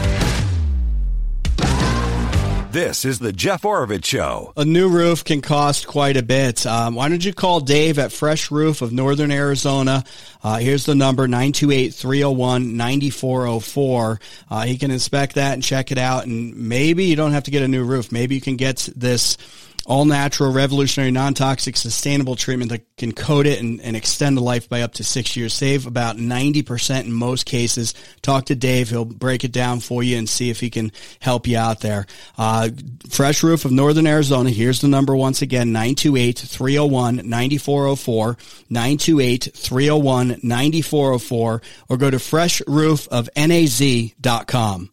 This 2.77 3.07
is 3.07 3.20
the 3.20 3.33
Jeff 3.33 3.62
Oravits 3.62 4.05
Show. 4.05 4.53
A 4.55 4.66
new 4.66 4.91
roof 4.91 5.24
can 5.24 5.41
cost 5.41 5.87
quite 5.87 6.18
a 6.18 6.22
bit. 6.22 6.66
Um, 6.66 6.95
why 6.95 7.09
don't 7.09 7.24
you 7.24 7.33
call 7.33 7.61
Dave 7.61 7.99
at 7.99 8.12
Fresh 8.12 8.51
Roof 8.51 8.83
of 8.83 8.93
Northern 8.93 9.31
Arizona? 9.31 10.05
Uh, 10.45 10.59
here's 10.59 10.85
the 10.85 10.95
number, 10.95 11.27
928-301-9404. 11.27 14.20
Uh, 14.51 14.64
he 14.64 14.77
can 14.77 14.91
inspect 14.91 15.37
that 15.37 15.55
and 15.55 15.62
check 15.62 15.91
it 15.91 15.97
out. 15.97 16.27
And 16.27 16.68
maybe 16.68 17.05
you 17.05 17.16
don't 17.16 17.33
have 17.33 17.45
to 17.45 17.51
get 17.51 17.62
a 17.62 17.68
new 17.68 17.83
roof. 17.83 18.12
Maybe 18.12 18.35
you 18.35 18.43
can 18.43 18.57
get 18.57 18.91
this 18.95 19.39
all 19.87 20.05
natural, 20.05 20.53
revolutionary, 20.53 21.12
non 21.12 21.32
toxic, 21.32 21.76
sustainable 21.76 22.34
treatment 22.34 22.72
that 22.72 22.84
can 22.97 23.12
coat 23.12 23.47
it 23.47 23.61
and, 23.61 23.80
and, 23.80 23.97
extend 23.97 24.37
the 24.37 24.43
life 24.43 24.68
by 24.68 24.82
up 24.82 24.95
to 24.95 25.05
six 25.05 25.37
years. 25.37 25.55
Save 25.55 25.87
about 25.87 26.16
90% 26.16 27.05
in 27.05 27.12
most 27.12 27.47
cases. 27.47 27.95
Talk 28.20 28.47
to 28.47 28.57
Dave. 28.57 28.91
He'll 28.91 29.05
break 29.05 29.45
it 29.45 29.53
down 29.53 29.78
for 29.78 30.03
you 30.03 30.18
and 30.18 30.28
see 30.28 30.51
if 30.51 30.59
he 30.59 30.70
can 30.70 30.91
help 31.20 31.47
you 31.47 31.57
out 31.57 31.78
there. 31.80 32.07
Uh, 32.37 32.70
Fresh 33.09 33.45
Roof 33.45 33.64
of 33.64 33.70
Northern 33.70 34.09
Arizona. 34.09 34.51
Here's 34.51 34.80
the 34.80 34.89
number 34.89 35.14
once 35.14 35.41
again, 35.41 35.72
928-301-9404, 35.72 38.37
928-301-9404, 38.70 41.62
or 41.89 41.97
go 41.97 42.11
to 42.11 42.16
freshroofofnaz.com. 42.16 44.91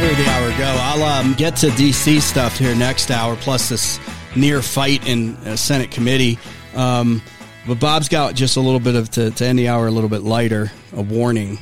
Where 0.00 0.14
the 0.14 0.26
hour 0.30 0.48
go? 0.56 0.78
I'll 0.80 1.02
um, 1.02 1.34
get 1.34 1.56
to 1.56 1.66
DC 1.66 2.22
stuff 2.22 2.56
here 2.56 2.74
next 2.74 3.10
hour, 3.10 3.36
plus 3.36 3.68
this 3.68 4.00
near 4.34 4.62
fight 4.62 5.06
in 5.06 5.36
uh, 5.46 5.56
Senate 5.56 5.90
committee. 5.90 6.38
Um, 6.74 7.20
but 7.66 7.78
Bob's 7.80 8.08
got 8.08 8.34
just 8.34 8.56
a 8.56 8.60
little 8.60 8.80
bit 8.80 8.94
of 8.94 9.10
to, 9.10 9.30
to, 9.30 9.44
end 9.44 9.58
the 9.58 9.68
hour 9.68 9.86
a 9.88 9.90
little 9.90 10.08
bit 10.08 10.22
lighter, 10.22 10.72
a 10.94 11.02
warning. 11.02 11.58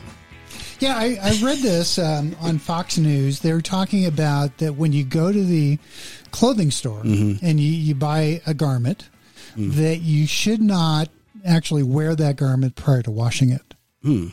Yeah, 0.78 0.96
I, 0.96 1.18
I 1.20 1.40
read 1.42 1.58
this 1.58 1.98
um, 1.98 2.36
on 2.40 2.58
Fox 2.58 2.96
News. 2.96 3.40
They're 3.40 3.60
talking 3.60 4.06
about 4.06 4.58
that 4.58 4.74
when 4.74 4.92
you 4.92 5.02
go 5.02 5.32
to 5.32 5.44
the 5.44 5.76
clothing 6.30 6.70
store 6.70 7.02
mm-hmm. 7.02 7.44
and 7.44 7.58
you, 7.58 7.72
you 7.72 7.96
buy 7.96 8.40
a 8.46 8.54
garment, 8.54 9.08
mm. 9.56 9.72
that 9.72 9.96
you 9.96 10.28
should 10.28 10.62
not 10.62 11.08
actually 11.44 11.82
wear 11.82 12.14
that 12.14 12.36
garment 12.36 12.76
prior 12.76 13.02
to 13.02 13.10
washing 13.10 13.50
it. 13.50 13.74
Hmm. 14.02 14.28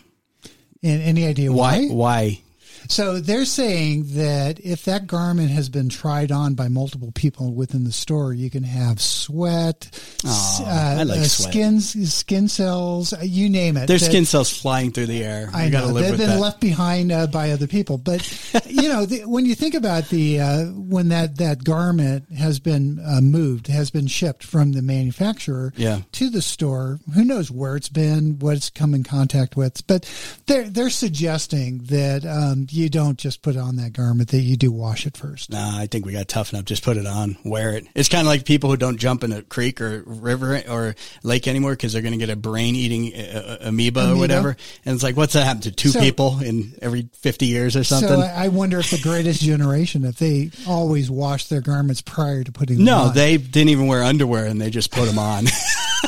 And 0.84 1.02
any 1.02 1.26
idea 1.26 1.52
why? 1.52 1.88
Why? 1.88 1.94
Why? 1.96 2.42
So 2.88 3.20
they're 3.20 3.46
saying 3.46 4.04
that 4.16 4.60
if 4.60 4.86
that 4.86 5.08
garment 5.08 5.50
has 5.52 5.70
been 5.70 5.90
tried 5.90 6.32
on 6.32 6.56
by 6.56 6.68
multiple 6.68 7.12
people 7.12 7.54
within 7.54 7.84
the 7.84 7.92
store, 7.92 8.34
you 8.34 8.50
can 8.50 8.64
have 8.64 9.02
sweat, 9.02 9.90
oh, 10.26 10.66
uh, 10.68 11.06
like 11.08 11.20
uh, 11.20 11.24
skin 11.24 11.80
skin 11.82 12.48
cells, 12.48 13.14
uh, 13.14 13.20
you 13.24 13.50
name 13.50 13.78
it. 13.78 13.88
There's 13.88 14.02
that, 14.02 14.12
skin 14.12 14.26
cells 14.26 14.56
flying 14.56 14.92
through 14.92 15.08
the 15.08 15.24
air. 15.24 15.50
I 15.54 15.70
know 15.70 15.94
they've 15.94 16.18
been 16.18 16.30
that. 16.30 16.40
left 16.40 16.62
behind 16.62 17.12
uh, 17.12 17.28
by 17.28 17.52
other 17.52 17.68
people, 17.68 17.98
but 17.98 18.22
you 18.66 18.90
know 18.90 19.06
the, 19.06 19.26
when 19.26 19.46
you 19.46 19.56
think 19.56 19.74
about 19.74 20.10
the 20.10 20.40
uh, 20.40 20.66
when 20.66 21.10
that 21.10 21.38
that 21.38 21.64
garment 21.64 22.32
has 22.32 22.60
been 22.60 23.00
uh, 23.06 23.22
moved, 23.22 23.68
has 23.68 23.92
been 23.92 24.08
shipped 24.08 24.44
from 24.44 24.74
the 24.74 24.82
manufacturer 24.82 25.74
yeah. 25.76 26.02
to 26.14 26.30
the 26.30 26.42
store, 26.42 27.00
who 27.14 27.24
knows 27.24 27.50
where 27.50 27.76
it's 27.76 27.90
been, 27.90 28.40
what 28.40 28.58
it's 28.58 28.70
come 28.70 28.94
in 28.94 29.04
contact 29.04 29.56
with, 29.56 29.86
but 29.88 30.10
they're 30.46 30.70
they're 30.70 30.90
suggesting 30.90 31.80
that. 31.86 32.26
Um, 32.26 32.68
you 32.76 32.90
don't 32.90 33.18
just 33.18 33.42
put 33.42 33.58
on 33.58 33.78
that 33.78 33.94
garment; 33.94 34.30
that 34.30 34.42
you 34.42 34.58
do 34.58 34.72
wash 34.72 35.06
it 35.06 35.18
first. 35.18 35.52
Nah, 35.52 35.78
I 35.78 35.88
think 35.88 36.06
we 36.06 36.12
got 36.12 36.28
tough 36.28 36.54
enough. 36.54 36.66
Just 36.66 36.84
put 36.84 36.98
it 36.98 37.06
on, 37.06 37.38
wear 37.44 37.72
it. 37.72 37.88
It's 37.96 38.10
kind 38.10 38.22
of 38.22 38.28
like 38.28 38.46
people 38.46 38.70
who 38.70 38.78
don't 38.78 38.98
jump 38.98 39.24
in 39.24 39.32
a 39.32 39.42
creek 39.42 39.82
or 39.82 40.04
river 40.06 40.62
or 40.70 40.96
lake 41.24 41.48
anymore 41.48 41.72
because 41.72 41.94
they're 41.94 42.02
going 42.02 42.14
to 42.14 42.18
get 42.18 42.30
a 42.30 42.36
brain 42.36 42.76
eating 42.76 43.14
uh, 43.14 43.58
uh, 43.62 43.68
amoeba, 43.68 44.02
amoeba, 44.02 44.14
or 44.14 44.18
whatever. 44.18 44.58
And 44.86 44.94
it's 44.94 45.04
like, 45.04 45.18
what's 45.18 45.34
that 45.34 45.46
happen 45.46 45.62
to 45.64 45.72
two 45.72 45.90
so, 45.90 46.00
people 46.00 46.40
in 46.40 46.78
every 46.82 47.10
fifty 47.14 47.48
years 47.48 47.76
or 47.76 47.84
something? 47.84 48.10
So 48.10 48.22
I 48.22 48.50
wonder 48.50 48.80
if 48.80 48.92
the 48.92 49.02
greatest 49.02 49.42
generation, 49.42 50.04
if 50.06 50.18
they 50.18 50.52
always 50.68 51.10
wash 51.10 51.46
their 51.46 51.62
garments 51.62 52.02
prior 52.02 52.44
to 52.44 52.52
putting 52.52 52.78
them 52.78 52.86
no, 52.86 53.10
they 53.10 53.38
didn't 53.38 53.70
even 53.70 53.88
wear 53.88 54.04
underwear 54.04 54.46
and 54.46 54.60
they 54.62 54.70
just 54.70 54.92
put 54.92 55.06
them 55.06 55.20
on. 55.20 55.46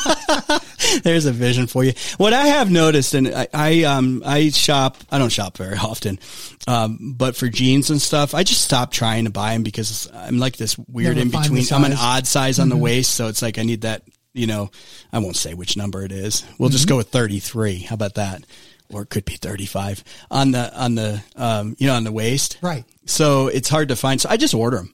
There's 1.04 1.26
a 1.26 1.32
vision 1.32 1.68
for 1.68 1.84
you. 1.84 1.94
What 2.18 2.34
I 2.34 2.48
have 2.48 2.72
noticed, 2.72 3.14
and 3.14 3.28
I, 3.28 3.48
I, 3.54 3.84
um, 3.84 4.24
I 4.26 4.50
shop. 4.50 4.98
I 5.12 5.18
don't 5.18 5.32
shop 5.32 5.58
very 5.58 5.78
often, 5.78 6.20
um, 6.68 7.14
but 7.16 7.36
for 7.36 7.48
jeans 7.48 7.90
and 7.90 8.02
stuff, 8.02 8.34
I 8.34 8.44
just 8.44 8.62
stopped 8.62 8.94
trying 8.94 9.26
to 9.26 9.32
buy 9.32 9.54
them 9.54 9.64
because 9.64 10.10
I'm 10.14 10.38
like 10.38 10.58
this 10.58 10.78
weird 10.78 11.18
Never 11.18 11.26
in 11.26 11.42
between. 11.42 11.66
I'm 11.72 11.84
an 11.84 11.98
odd 11.98 12.28
size 12.28 12.60
on 12.60 12.70
mm-hmm. 12.70 12.78
the 12.78 12.84
waist, 12.84 13.14
so 13.14 13.28
it's 13.28 13.42
like 13.42 13.58
I 13.58 13.64
need 13.64 13.82
that. 13.82 14.04
You 14.34 14.46
know, 14.46 14.70
I 15.12 15.20
won't 15.20 15.36
say 15.36 15.56
which 15.56 15.78
number 15.78 16.04
it 16.04 16.12
is. 16.12 16.44
We'll 16.60 16.70
mm-hmm. 16.70 16.74
just 16.74 16.88
go 16.88 16.98
with 16.98 17.10
33. 17.10 17.80
How 17.80 17.96
about 17.96 18.16
that? 18.16 18.44
Or 18.94 19.02
it 19.02 19.10
could 19.10 19.26
be 19.26 19.36
35 19.36 20.04
on 20.30 20.52
the 20.52 20.74
on 20.80 20.96
the 20.96 21.22
um, 21.36 21.76
you 21.80 21.88
know 21.88 21.96
on 21.96 22.04
the 22.04 22.12
waist. 22.12 22.58
Right. 22.62 22.86
So 23.06 23.48
it's 23.48 23.70
hard 23.70 23.90
to 23.90 23.96
find. 23.96 24.22
So 24.22 24.30
I 24.30 24.38
just 24.38 24.54
order 24.54 24.78
them. 24.78 24.94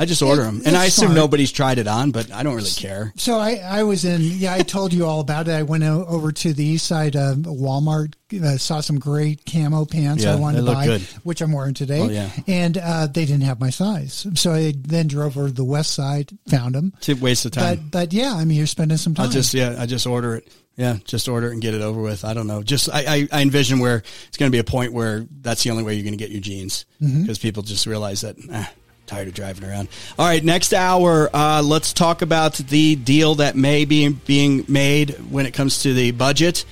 I 0.00 0.04
just 0.04 0.22
order 0.22 0.44
them, 0.44 0.62
and 0.64 0.76
I 0.76 0.84
assume 0.84 1.06
smart. 1.06 1.16
nobody's 1.16 1.50
tried 1.50 1.78
it 1.78 1.88
on, 1.88 2.12
but 2.12 2.30
I 2.30 2.44
don't 2.44 2.54
really 2.54 2.70
care. 2.70 3.12
So 3.16 3.36
I, 3.36 3.56
I 3.56 3.82
was 3.82 4.04
in, 4.04 4.20
yeah, 4.22 4.54
I 4.54 4.60
told 4.60 4.92
you 4.92 5.04
all 5.04 5.18
about 5.18 5.48
it. 5.48 5.50
I 5.54 5.64
went 5.64 5.82
over 5.82 6.30
to 6.30 6.52
the 6.52 6.64
east 6.64 6.86
side 6.86 7.16
of 7.16 7.38
Walmart, 7.38 8.14
uh, 8.40 8.58
saw 8.58 8.78
some 8.78 9.00
great 9.00 9.44
camo 9.44 9.86
pants 9.86 10.22
yeah, 10.22 10.34
I 10.34 10.36
wanted 10.36 10.58
to 10.58 10.72
buy, 10.72 10.86
good. 10.86 11.00
which 11.24 11.40
I'm 11.40 11.50
wearing 11.50 11.74
today. 11.74 12.00
Oh, 12.00 12.08
yeah. 12.08 12.30
And 12.46 12.78
uh, 12.78 13.08
they 13.08 13.24
didn't 13.24 13.42
have 13.42 13.58
my 13.58 13.70
size, 13.70 14.24
so 14.34 14.52
I 14.52 14.72
then 14.78 15.08
drove 15.08 15.36
over 15.36 15.48
to 15.48 15.52
the 15.52 15.64
west 15.64 15.94
side, 15.94 16.30
found 16.48 16.76
them. 16.76 16.92
It's 16.98 17.08
a 17.08 17.16
waste 17.16 17.44
of 17.46 17.50
time. 17.50 17.76
But, 17.76 17.90
but 17.90 18.12
yeah, 18.12 18.34
I 18.34 18.44
mean, 18.44 18.56
you're 18.56 18.68
spending 18.68 18.98
some 18.98 19.16
time. 19.16 19.28
I 19.28 19.32
just 19.32 19.52
yeah, 19.52 19.74
I 19.76 19.86
just 19.86 20.06
order 20.06 20.36
it. 20.36 20.48
Yeah, 20.76 20.98
just 21.06 21.28
order 21.28 21.48
it 21.48 21.54
and 21.54 21.60
get 21.60 21.74
it 21.74 21.82
over 21.82 22.00
with. 22.00 22.24
I 22.24 22.34
don't 22.34 22.46
know. 22.46 22.62
Just 22.62 22.88
I, 22.88 23.00
I, 23.00 23.28
I 23.32 23.42
envision 23.42 23.80
where 23.80 23.96
it's 24.28 24.36
going 24.36 24.48
to 24.48 24.54
be 24.54 24.60
a 24.60 24.64
point 24.64 24.92
where 24.92 25.26
that's 25.40 25.64
the 25.64 25.70
only 25.70 25.82
way 25.82 25.94
you're 25.94 26.04
going 26.04 26.16
to 26.16 26.24
get 26.24 26.30
your 26.30 26.40
jeans 26.40 26.84
because 27.00 27.12
mm-hmm. 27.12 27.32
people 27.42 27.64
just 27.64 27.84
realize 27.84 28.20
that. 28.20 28.36
Eh, 28.48 28.64
tired 29.08 29.28
of 29.28 29.34
driving 29.34 29.68
around. 29.68 29.88
All 30.18 30.26
right, 30.26 30.44
next 30.44 30.72
hour, 30.72 31.28
uh, 31.34 31.62
let's 31.64 31.92
talk 31.92 32.22
about 32.22 32.54
the 32.54 32.94
deal 32.94 33.36
that 33.36 33.56
may 33.56 33.84
be 33.84 34.08
being 34.08 34.64
made 34.68 35.10
when 35.30 35.46
it 35.46 35.52
comes 35.52 35.82
to 35.82 35.92
the 35.92 36.12
budget, 36.12 36.64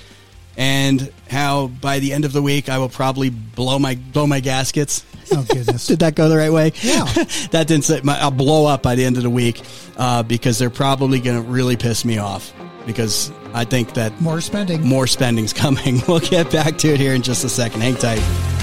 and 0.56 1.12
how 1.28 1.66
by 1.66 1.98
the 1.98 2.12
end 2.12 2.24
of 2.24 2.32
the 2.32 2.42
week 2.42 2.68
I 2.68 2.78
will 2.78 2.88
probably 2.88 3.30
blow 3.30 3.78
my 3.78 3.96
blow 3.96 4.26
my 4.26 4.40
gaskets. 4.40 5.04
Oh 5.32 5.44
goodness! 5.48 5.86
Did 5.88 5.98
that 6.00 6.14
go 6.14 6.28
the 6.28 6.36
right 6.36 6.52
way? 6.52 6.72
Yeah, 6.82 7.04
that 7.50 7.66
didn't. 7.66 7.84
Say, 7.84 8.00
my, 8.02 8.18
I'll 8.20 8.30
blow 8.30 8.66
up 8.66 8.82
by 8.82 8.94
the 8.94 9.04
end 9.04 9.16
of 9.16 9.22
the 9.22 9.30
week 9.30 9.62
uh, 9.96 10.22
because 10.22 10.58
they're 10.58 10.70
probably 10.70 11.20
going 11.20 11.42
to 11.42 11.48
really 11.48 11.76
piss 11.76 12.04
me 12.04 12.18
off 12.18 12.52
because 12.86 13.32
I 13.52 13.64
think 13.64 13.94
that 13.94 14.20
more 14.20 14.40
spending, 14.40 14.86
more 14.86 15.06
spending's 15.06 15.52
coming. 15.64 16.00
We'll 16.06 16.20
get 16.20 16.50
back 16.52 16.78
to 16.78 16.88
it 16.88 17.00
here 17.00 17.14
in 17.14 17.22
just 17.22 17.44
a 17.44 17.48
second. 17.48 17.80
Hang 17.80 17.96
tight. 17.96 18.55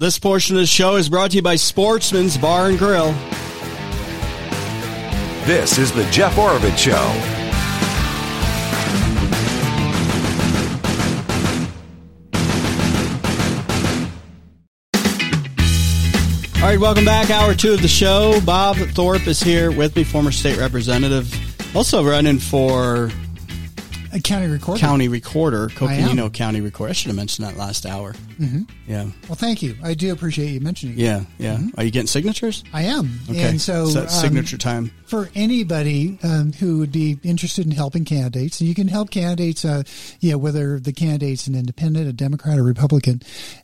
This 0.00 0.16
portion 0.16 0.54
of 0.54 0.60
the 0.60 0.66
show 0.66 0.94
is 0.94 1.08
brought 1.08 1.32
to 1.32 1.38
you 1.38 1.42
by 1.42 1.56
Sportsman's 1.56 2.38
Bar 2.38 2.68
and 2.68 2.78
Grill. 2.78 3.10
This 5.44 5.76
is 5.76 5.90
the 5.90 6.08
Jeff 6.12 6.36
Oravits 6.36 6.78
Show. 6.78 6.94
All 16.62 16.68
right, 16.68 16.78
welcome 16.78 17.04
back. 17.04 17.30
Hour 17.30 17.54
two 17.54 17.72
of 17.72 17.82
the 17.82 17.88
show. 17.88 18.40
Bob 18.42 18.76
Thorpe 18.76 19.26
is 19.26 19.40
here 19.42 19.72
with 19.72 19.96
me, 19.96 20.04
former 20.04 20.30
state 20.30 20.58
representative, 20.58 21.28
also 21.74 22.08
running 22.08 22.38
for 22.38 23.10
A 24.18 24.22
county 24.22 24.46
recorder. 24.46 24.80
county 24.80 25.08
recorder. 25.08 25.68
Coconino 25.68 26.28
County 26.30 26.60
recorder. 26.60 26.90
I 26.90 26.92
should 26.92 27.08
have 27.08 27.16
mentioned 27.16 27.46
that 27.46 27.56
last 27.56 27.86
hour. 27.86 28.12
Mm-hmm. 28.38 28.62
Yeah, 28.86 29.04
Well, 29.28 29.36
thank 29.36 29.62
you. 29.62 29.76
I 29.82 29.94
do 29.94 30.12
appreciate 30.12 30.50
you 30.50 30.60
mentioning 30.60 30.98
it. 30.98 31.02
yeah, 31.02 31.24
yeah. 31.38 31.58
Are 31.76 31.84
you 31.84 31.90
getting 31.90 32.06
signatures? 32.06 32.64
I 32.72 32.82
am. 32.84 33.20
Okay, 33.28 33.42
And 33.42 33.60
so, 33.60 33.86
that's 33.88 34.14
um, 34.16 34.20
signature 34.22 34.56
time. 34.56 34.90
for 35.06 35.28
anybody 35.34 36.18
um, 36.22 36.52
who 36.54 36.78
would 36.78 36.92
be 36.92 37.18
interested 37.22 37.66
in 37.66 37.72
helping 37.72 38.04
candidates, 38.04 38.60
and 38.60 38.68
you 38.68 38.74
can 38.74 38.88
help 38.88 39.10
candidates, 39.10 39.64
uh, 39.64 39.82
yeah, 40.20 40.34
whether 40.36 40.80
the 40.80 40.92
candidate's 40.92 41.46
an 41.48 41.54
independent, 41.54 42.08
a 42.08 42.12
Democrat, 42.12 42.58
or 42.58 42.62
Republican. 42.62 43.20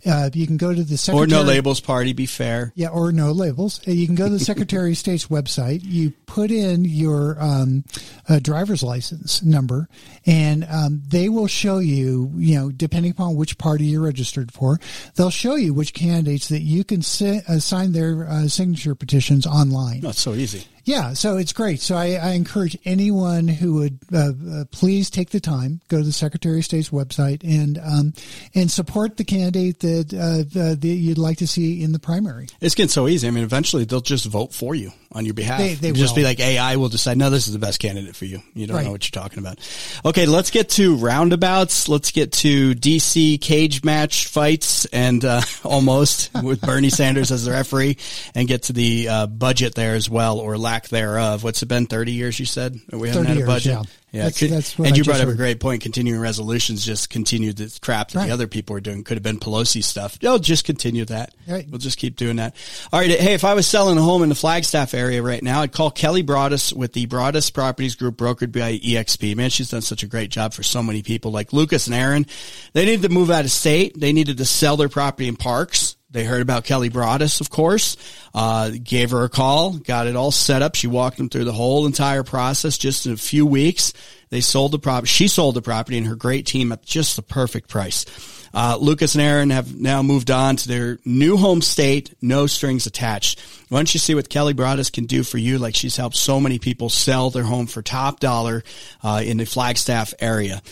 Uh, 0.07 0.29
you 0.35 0.47
can 0.47 0.57
go 0.57 0.75
to 0.75 0.83
the 0.85 0.97
secretary 0.99 1.25
Or 1.25 1.27
no 1.27 1.43
labels 1.43 1.81
party. 1.81 2.13
Be 2.13 2.27
fair. 2.27 2.73
Yeah, 2.75 2.89
or 2.89 3.11
no 3.13 3.33
labels. 3.33 3.81
Uh, 3.89 3.93
You 3.93 4.07
can 4.07 4.15
go 4.17 4.25
to 4.25 4.31
the 4.35 4.39
Secretary 4.45 4.91
of 4.93 4.99
State's 4.99 5.27
website. 5.29 5.81
You 5.85 6.11
put 6.27 6.51
in 6.51 6.85
your 6.85 7.37
um, 7.41 7.85
uh, 8.29 8.39
driver's 8.41 8.83
license 8.83 9.43
number, 9.43 9.89
and 10.27 10.44
um, 10.71 11.03
they 11.09 11.29
will 11.29 11.47
show 11.47 11.79
you, 11.79 12.33
you 12.37 12.57
know, 12.57 12.71
depending 12.71 13.13
upon 13.13 13.37
which 13.37 13.57
party 13.59 13.85
you're 13.87 14.03
registered 14.03 14.53
for, 14.53 14.79
they'll 15.15 15.31
show 15.31 15.55
you 15.55 15.73
which 15.73 15.95
candidates 15.95 16.49
that 16.49 16.61
you 16.61 16.85
can 16.85 17.03
si- 17.03 17.41
uh, 17.49 17.59
sign 17.59 17.93
their 17.93 18.29
uh, 18.29 18.49
signature 18.49 18.95
petitions 18.95 19.47
online. 19.47 20.05
It's 20.05 20.21
so 20.21 20.35
easy. 20.35 20.65
Yeah, 20.85 21.15
so 21.15 21.37
it's 21.39 21.53
great. 21.53 21.81
So 21.81 21.97
I, 21.97 22.13
I 22.15 22.31
encourage 22.33 22.77
anyone 22.85 23.49
who 23.49 23.75
would 23.77 23.99
uh, 24.13 24.33
uh, 24.51 24.65
please 24.71 25.09
take 25.11 25.31
the 25.31 25.41
time, 25.41 25.81
go 25.89 25.99
to 25.99 26.05
the 26.05 26.13
Secretary 26.13 26.59
of 26.59 26.65
State's 26.65 26.91
website, 26.91 27.43
and 27.43 27.79
um, 27.79 28.13
and 28.55 28.71
support 28.71 29.17
the 29.17 29.25
candidate 29.25 29.81
that 29.81 30.13
uh, 30.13 30.37
the, 30.53 30.77
that 30.79 30.87
you'd 30.87 31.19
like 31.19 31.39
to 31.39 31.47
see 31.47 31.83
in 31.83 31.93
the 31.93 31.99
primary. 31.99 32.49
It's 32.61 32.75
getting 32.75 32.91
so 32.91 33.09
easy. 33.09 33.27
I 33.27 33.31
mean, 33.31 33.45
eventually 33.45 33.85
they'll 33.85 34.01
just 34.03 34.27
vote 34.27 34.53
for 34.53 34.75
you 34.75 34.93
on 35.13 35.25
your 35.25 35.35
behalf. 35.35 35.59
They- 35.59 35.75
they 35.75 35.93
just 35.93 36.13
will. 36.15 36.23
be 36.23 36.25
like 36.25 36.41
AI 36.41 36.77
will 36.77 36.89
decide, 36.89 37.17
no, 37.17 37.31
this 37.31 37.47
is 37.47 37.53
the 37.53 37.59
best 37.59 37.79
candidate 37.81 38.15
for 38.17 38.25
you. 38.25 38.43
You 38.55 38.67
don't 38.67 38.77
Right. 38.77 38.85
know 38.85 38.93
what 38.93 39.05
you're 39.05 39.23
talking 39.23 39.39
about. 39.39 39.59
Okay, 40.05 40.27
let's 40.27 40.51
get 40.51 40.71
to 40.71 40.97
roundabouts. 40.97 41.89
Let's 41.89 42.11
get 42.11 42.33
to 42.33 42.75
DC 42.75 43.41
cage 43.41 43.85
match 43.85 44.27
fights 44.27 44.85
and 44.87 45.25
uh, 45.25 45.41
almost 45.65 46.31
with 46.43 46.61
Bernie 46.61 46.91
Sanders 46.91 47.31
as 47.31 47.45
the 47.45 47.53
referee, 47.53 47.97
and 48.35 48.49
get 48.49 48.65
to 48.65 48.73
the 48.73 49.09
uh, 49.09 49.27
budget 49.29 49.75
there 49.77 49.95
as 49.95 50.11
well 50.11 50.39
or 50.41 50.59
lack 50.59 50.74
thereof. 50.83 51.43
What's 51.45 51.63
it 51.63 51.67
been? 51.67 51.87
Thirty 51.87 52.13
years? 52.13 52.39
You 52.39 52.47
said 52.47 52.79
we 52.93 53.09
haven't 53.09 53.25
30 53.25 53.29
had 53.29 53.37
a 53.37 53.39
years, 53.41 53.47
budget. 53.47 53.73
yeah. 53.73 53.83
That's- 54.23 54.39
could- 54.39 54.51
that's 54.51 54.77
and 54.79 54.87
I 54.89 54.91
you 54.95 55.03
brought 55.05 55.21
up 55.21 55.29
a 55.29 55.35
great 55.35 55.59
point. 55.59 55.83
Continuing 55.83 56.21
resolutions 56.21 56.85
just 56.85 57.11
continued 57.11 57.57
the 57.57 57.77
crap 57.83 58.11
that 58.11 58.19
Right. 58.21 58.27
the 58.29 58.33
other 58.33 58.47
people 58.47 58.75
were 58.75 58.81
doing. 58.81 59.03
Could 59.03 59.17
have 59.17 59.23
been 59.25 59.41
Pelosi 59.41 59.83
stuff. 59.83 60.19
They'll 60.21 60.39
just 60.39 60.65
continue 60.65 61.05
that. 61.07 61.35
Right. 61.49 61.67
We'll 61.69 61.79
just 61.81 61.99
keep 61.99 62.17
doing 62.17 62.37
that. 62.37 62.55
All 62.93 63.01
right. 63.01 63.11
Hey, 63.11 63.35
if 63.35 63.45
I 63.45 63.55
was 63.55 63.67
selling 63.67 63.99
a 63.99 64.03
home 64.03 64.23
in 64.23 64.29
the 64.29 64.35
Flagstaff 64.37 64.95
area 64.95 65.21
right 65.23 65.43
now, 65.43 65.63
I'd 65.63 65.73
call 65.73 65.91
Kelly 65.91 66.23
Broadus 66.23 66.73
with 66.73 66.93
the 66.93 67.07
Broadus 67.07 67.51
Properties 67.51 67.97
Group 67.97 68.17
brokered 68.17 68.53
by 68.53 68.79
EXP. 68.79 69.35
Man, 69.37 69.51
she's 69.51 69.71
done 69.71 69.83
such 69.83 70.03
a 70.03 70.07
great 70.07 70.31
job 70.31 70.55
for 70.55 70.63
so 70.63 70.83
many 70.83 71.03
people 71.03 71.33
like 71.33 71.53
Lucas 71.53 71.87
and 71.87 71.95
Aaron. 71.97 72.27
They 72.73 72.85
needed 72.85 73.03
to 73.03 73.09
move 73.09 73.31
out 73.31 73.45
of 73.45 73.51
state. 73.51 73.99
They 73.99 74.13
needed 74.13 74.37
to 74.39 74.45
sell 74.45 74.77
their 74.77 74.89
property 74.89 75.27
in 75.29 75.37
parks. 75.37 75.94
They 76.15 76.23
heard 76.23 76.43
about 76.43 76.63
Kelly 76.63 76.91
Broadus, 76.91 77.41
of 77.41 77.51
course, 77.51 77.97
uh, 78.35 78.71
gave 78.81 79.11
her 79.11 79.25
a 79.25 79.29
call, 79.29 79.73
got 79.73 80.07
it 80.07 80.15
all 80.15 80.31
set 80.31 80.63
up. 80.63 80.77
She 80.77 80.87
walked 80.87 81.17
them 81.17 81.29
through 81.29 81.43
the 81.43 81.53
whole 81.53 81.87
entire 81.87 82.23
process 82.23 82.79
just 82.79 83.05
in 83.07 83.13
a 83.13 83.17
few 83.17 83.45
weeks. 83.45 83.93
They 84.31 84.41
sold 84.41 84.71
the 84.71 84.79
property. 84.79 85.09
She 85.09 85.27
sold 85.27 85.57
the 85.57 85.63
property 85.63 85.99
and 85.99 86.07
her 86.07 86.15
great 86.15 86.47
team 86.47 86.71
at 86.71 86.85
just 86.85 87.17
the 87.17 87.23
perfect 87.23 87.69
price. 87.69 88.07
Uh, 88.55 88.79
Lucas 88.81 89.17
and 89.17 89.23
Aaron 89.23 89.51
have 89.51 89.75
now 89.75 90.05
moved 90.05 90.31
on 90.31 90.55
to 90.55 90.69
their 90.69 91.01
new 91.05 91.37
home 91.37 91.61
state, 91.61 92.15
no 92.23 92.47
strings 92.47 92.87
attached. 92.87 93.41
Why 93.69 93.79
don't 93.79 93.93
you 93.93 93.99
see 93.99 94.15
what 94.15 94.29
Kelly 94.29 94.53
Broadus 94.53 94.91
can 94.91 95.07
do 95.07 95.25
for 95.25 95.39
you? 95.39 95.59
Like 95.59 95.75
she's 95.75 95.97
helped 95.97 96.15
so 96.15 96.39
many 96.39 96.61
people 96.61 96.91
sell 96.91 97.31
their 97.31 97.43
home 97.43 97.67
for 97.67 97.83
top 97.83 98.21
dollar 98.21 98.63
uh, 99.03 99.21
in 99.27 99.39
the 99.39 99.47
Flagstaff 99.47 100.15
area. 100.21 100.63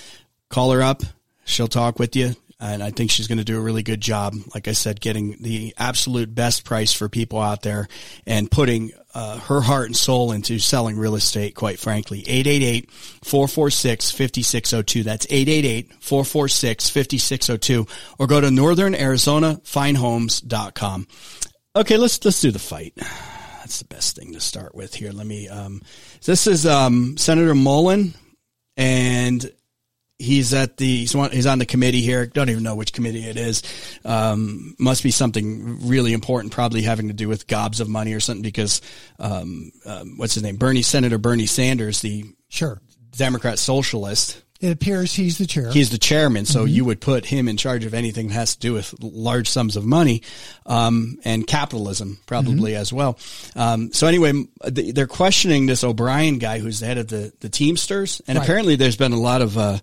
Call 0.51 0.71
her 0.71 0.83
up. 0.83 1.03
She'll 1.45 1.67
talk 1.67 1.99
with 1.99 2.15
you. 2.15 2.37
And 2.63 2.81
I 2.81 2.93
think 2.93 3.11
she's 3.11 3.27
going 3.27 3.39
to 3.39 3.45
do 3.45 3.59
a 3.59 3.61
really 3.61 3.83
good 3.83 4.01
job. 4.01 4.37
Like 4.55 4.69
I 4.69 4.73
said, 4.73 5.01
getting 5.01 5.43
the 5.43 5.75
absolute 5.77 6.33
best 6.33 6.65
price 6.65 6.93
for 6.93 7.09
people 7.09 7.41
out 7.41 7.63
there 7.63 7.89
and 8.25 8.49
putting 8.49 8.93
uh, 9.15 9.41
her 9.41 9.61
heart 9.61 9.87
and 9.87 9.97
soul 9.97 10.31
into 10.31 10.61
selling 10.61 10.97
real 10.97 11.17
estate, 11.17 11.57
quite 11.57 11.81
frankly. 11.81 12.23
888-446-5602. 12.23 15.03
That's 15.03 15.27
888-446-5602. 15.27 17.89
Or 18.21 18.29
go 18.29 18.41
to 18.41 18.47
northernarizonafinehomes.com. 18.47 21.07
Okay, 21.75 21.97
let's, 21.97 22.25
let's 22.25 22.41
do 22.41 22.53
the 22.53 22.61
fight. 22.61 22.93
That's 22.95 23.81
the 23.81 23.87
best 23.87 24.15
thing 24.15 24.35
to 24.35 24.41
start 24.41 24.77
with 24.77 24.95
here. 24.95 25.11
Let 25.11 25.27
me, 25.27 25.49
um, 25.49 25.83
this 26.25 26.47
is, 26.47 26.65
um, 26.65 27.17
Senator 27.17 27.57
Mullin 27.57 28.15
and 28.77 29.51
he's 30.23 30.55
at 30.55 30.77
the 30.77 30.87
he's 31.01 31.15
on, 31.15 31.31
he's 31.31 31.47
on 31.47 31.59
the 31.59 31.67
committee 31.67 32.01
here. 32.01 32.27
Don't 32.27 32.49
even 32.49 32.63
know 32.63 32.77
which 32.77 32.93
committee 32.93 33.29
it 33.29 33.37
is. 33.37 33.63
Um, 34.05 34.75
must 34.79 35.03
be 35.03 35.11
something 35.11 35.89
really 35.89 36.13
important, 36.13 36.53
probably 36.53 36.83
having 36.83 37.09
to 37.09 37.15
do 37.15 37.29
with 37.29 37.47
gobs 37.47 37.81
of 37.81 37.89
money 37.89 38.15
or 38.15 38.21
something. 38.21 38.43
Because 38.43 38.81
um, 39.19 39.73
um, 39.85 40.17
what's 40.17 40.35
his 40.35 40.43
name? 40.43 40.57
Bernie 40.57 40.83
Senator 40.83 41.19
Bernie 41.19 41.47
Sanders, 41.47 42.01
the 42.01 42.25
Sure. 42.49 42.81
Democrat 43.17 43.59
socialist. 43.59 44.43
It 44.63 44.71
appears 44.71 45.13
he's 45.13 45.39
the 45.39 45.47
chair. 45.47 45.73
He's 45.73 45.91
the 45.91 45.99
chairman, 45.99 46.47
so 46.47 46.65
you 46.65 46.85
would 46.85 47.01
put 47.01 47.27
him 47.27 47.49
in 47.49 47.57
charge 47.57 47.85
of 47.85 47.95
anything 47.95 48.29
that 48.29 48.35
has 48.35 48.55
to 48.55 48.61
do 48.61 48.73
with 48.75 48.95
large 49.01 49.51
sums 49.51 49.77
of 49.77 49.85
money 49.85 50.23
um, 50.67 51.19
and 51.25 51.45
capitalism, 51.45 52.21
probably 52.27 52.77
as 52.77 52.93
well. 52.93 53.19
Um, 53.57 53.93
so 53.93 54.07
anyway, 54.07 54.33
they're 54.65 55.09
questioning 55.09 55.67
this 55.67 55.83
O'Brien 55.83 56.39
guy, 56.39 56.61
who's 56.61 56.79
the 56.79 56.87
head 56.87 56.99
of 56.99 57.09
the 57.09 57.33
the 57.41 57.49
Teamsters, 57.49 58.23
and 58.29 58.39
Right. 58.39 58.45
apparently 58.45 58.77
there's 58.77 58.97
been 58.97 59.13
a 59.13 59.21
lot 59.21 59.43
of 59.43 59.59
uh, 59.59 59.79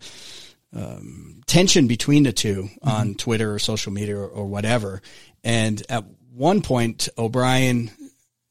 um, 0.74 1.42
tension 1.46 1.88
between 1.88 2.24
the 2.24 2.32
2 2.32 2.70
on 2.84 3.16
Twitter 3.16 3.54
or 3.54 3.60
social 3.60 3.92
media 3.92 4.16
or, 4.18 4.28
or 4.28 4.46
whatever. 4.46 5.02
And 5.44 5.84
at 5.90 6.06
one 6.34 6.62
point, 6.62 7.10
O'Brien 7.18 7.92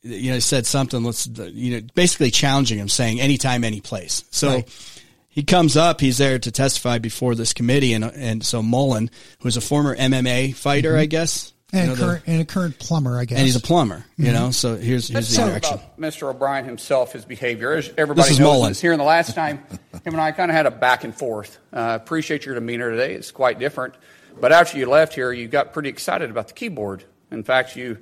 you 0.02 0.32
know, 0.32 0.38
said 0.38 0.66
something, 0.66 1.02
let's, 1.02 1.26
you 1.26 1.80
know, 1.80 1.86
basically 1.94 2.30
challenging 2.30 2.78
him, 2.78 2.88
saying 2.88 3.20
anytime, 3.20 3.64
any 3.64 3.80
place. 3.80 4.24
So 4.30 4.48
Right. 4.48 4.97
He 5.28 5.42
comes 5.44 5.76
up, 5.76 6.00
he's 6.00 6.18
there 6.18 6.38
to 6.38 6.50
testify 6.50 6.98
before 6.98 7.34
this 7.34 7.52
committee. 7.52 7.92
And, 7.92 8.04
and 8.04 8.44
so 8.44 8.62
Mullin, 8.62 9.10
who's 9.40 9.56
a 9.56 9.60
former 9.60 9.94
MMA 9.96 10.54
fighter, 10.54 10.96
I 10.96 11.06
guess, 11.06 11.52
you 11.72 11.78
and, 11.78 11.88
know, 11.88 11.92
a 11.92 11.96
the- 11.96 12.02
current, 12.04 12.22
and 12.26 12.40
a 12.40 12.44
current 12.44 12.78
plumber, 12.78 13.18
I 13.18 13.24
guess. 13.24 13.38
and 13.38 13.46
he's 13.46 13.54
a 13.54 13.60
plumber, 13.60 14.04
you 14.16 14.32
know, 14.32 14.50
so 14.50 14.74
here's, 14.76 15.08
here's 15.08 15.10
Let's 15.10 15.30
the 15.30 15.36
talk 15.36 15.46
interaction. 15.46 15.74
about 15.74 16.00
Mr. 16.00 16.22
O'Brien 16.34 16.64
himself, 16.64 17.12
his 17.12 17.24
behavior. 17.24 17.72
As 17.74 17.88
everybody 17.96 18.22
This 18.22 18.30
is 18.32 18.40
knows 18.40 18.46
Mullin. 18.54 18.70
that's 18.70 18.80
here. 18.80 18.92
And 18.92 19.00
the 19.00 19.04
last 19.04 19.34
time, 19.34 19.58
him 19.58 20.14
and 20.14 20.20
I 20.20 20.32
kind 20.32 20.50
of 20.50 20.56
had 20.56 20.66
a 20.66 20.70
back 20.70 21.04
and 21.04 21.14
forth. 21.14 21.58
Uh, 21.72 21.98
appreciate 22.00 22.44
your 22.46 22.54
demeanor 22.54 22.90
today. 22.90 23.14
It's 23.14 23.30
quite 23.30 23.58
different. 23.58 23.94
But 24.40 24.50
after 24.52 24.78
you 24.78 24.86
left 24.86 25.14
here, 25.14 25.30
you 25.32 25.46
got 25.46 25.72
pretty 25.72 25.88
excited 25.90 26.30
about 26.30 26.48
the 26.48 26.54
keyboard. 26.54 27.04
In 27.30 27.42
fact, 27.44 27.76
you 27.76 27.98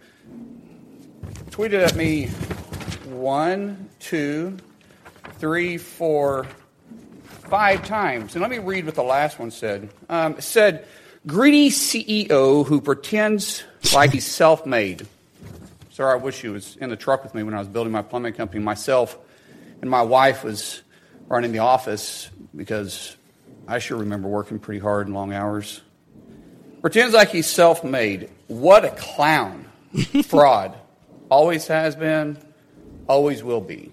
tweeted 1.50 1.84
at 1.84 1.96
me 1.96 2.26
one, 3.06 3.88
two, 3.98 4.56
three, 5.38 5.76
four, 5.78 6.46
five 7.48 7.84
times. 7.84 8.34
And 8.34 8.42
let 8.42 8.50
me 8.50 8.58
read 8.58 8.86
what 8.86 8.94
the 8.94 9.02
last 9.02 9.38
one 9.38 9.50
said. 9.50 9.88
Um, 10.08 10.34
it 10.34 10.42
said, 10.42 10.86
greedy 11.26 11.70
CEO 11.70 12.66
who 12.66 12.80
pretends 12.80 13.64
like 13.94 14.12
he's 14.12 14.26
self 14.26 14.66
made. 14.66 15.06
Sir, 15.90 16.10
I 16.10 16.16
wish 16.16 16.44
you 16.44 16.52
was 16.52 16.76
in 16.76 16.90
the 16.90 16.96
truck 16.96 17.22
with 17.22 17.34
me 17.34 17.42
when 17.42 17.54
I 17.54 17.58
was 17.58 17.68
building 17.68 17.92
my 17.92 18.02
plumbing 18.02 18.34
company. 18.34 18.62
Myself 18.62 19.18
and 19.80 19.90
my 19.90 20.02
wife 20.02 20.44
was 20.44 20.82
running 21.28 21.52
the 21.52 21.60
office 21.60 22.30
because 22.54 23.16
I 23.66 23.78
sure 23.78 23.98
remember 23.98 24.28
working 24.28 24.58
pretty 24.58 24.80
hard 24.80 25.06
and 25.06 25.14
long 25.14 25.32
hours. 25.32 25.80
Pretends 26.80 27.14
like 27.14 27.30
he's 27.30 27.46
self 27.46 27.82
made. 27.82 28.30
What 28.46 28.84
a 28.84 28.90
clown. 28.90 29.66
Fraud. 30.24 30.76
Always 31.28 31.66
has 31.66 31.96
been, 31.96 32.38
always 33.08 33.42
will 33.42 33.60
be. 33.60 33.92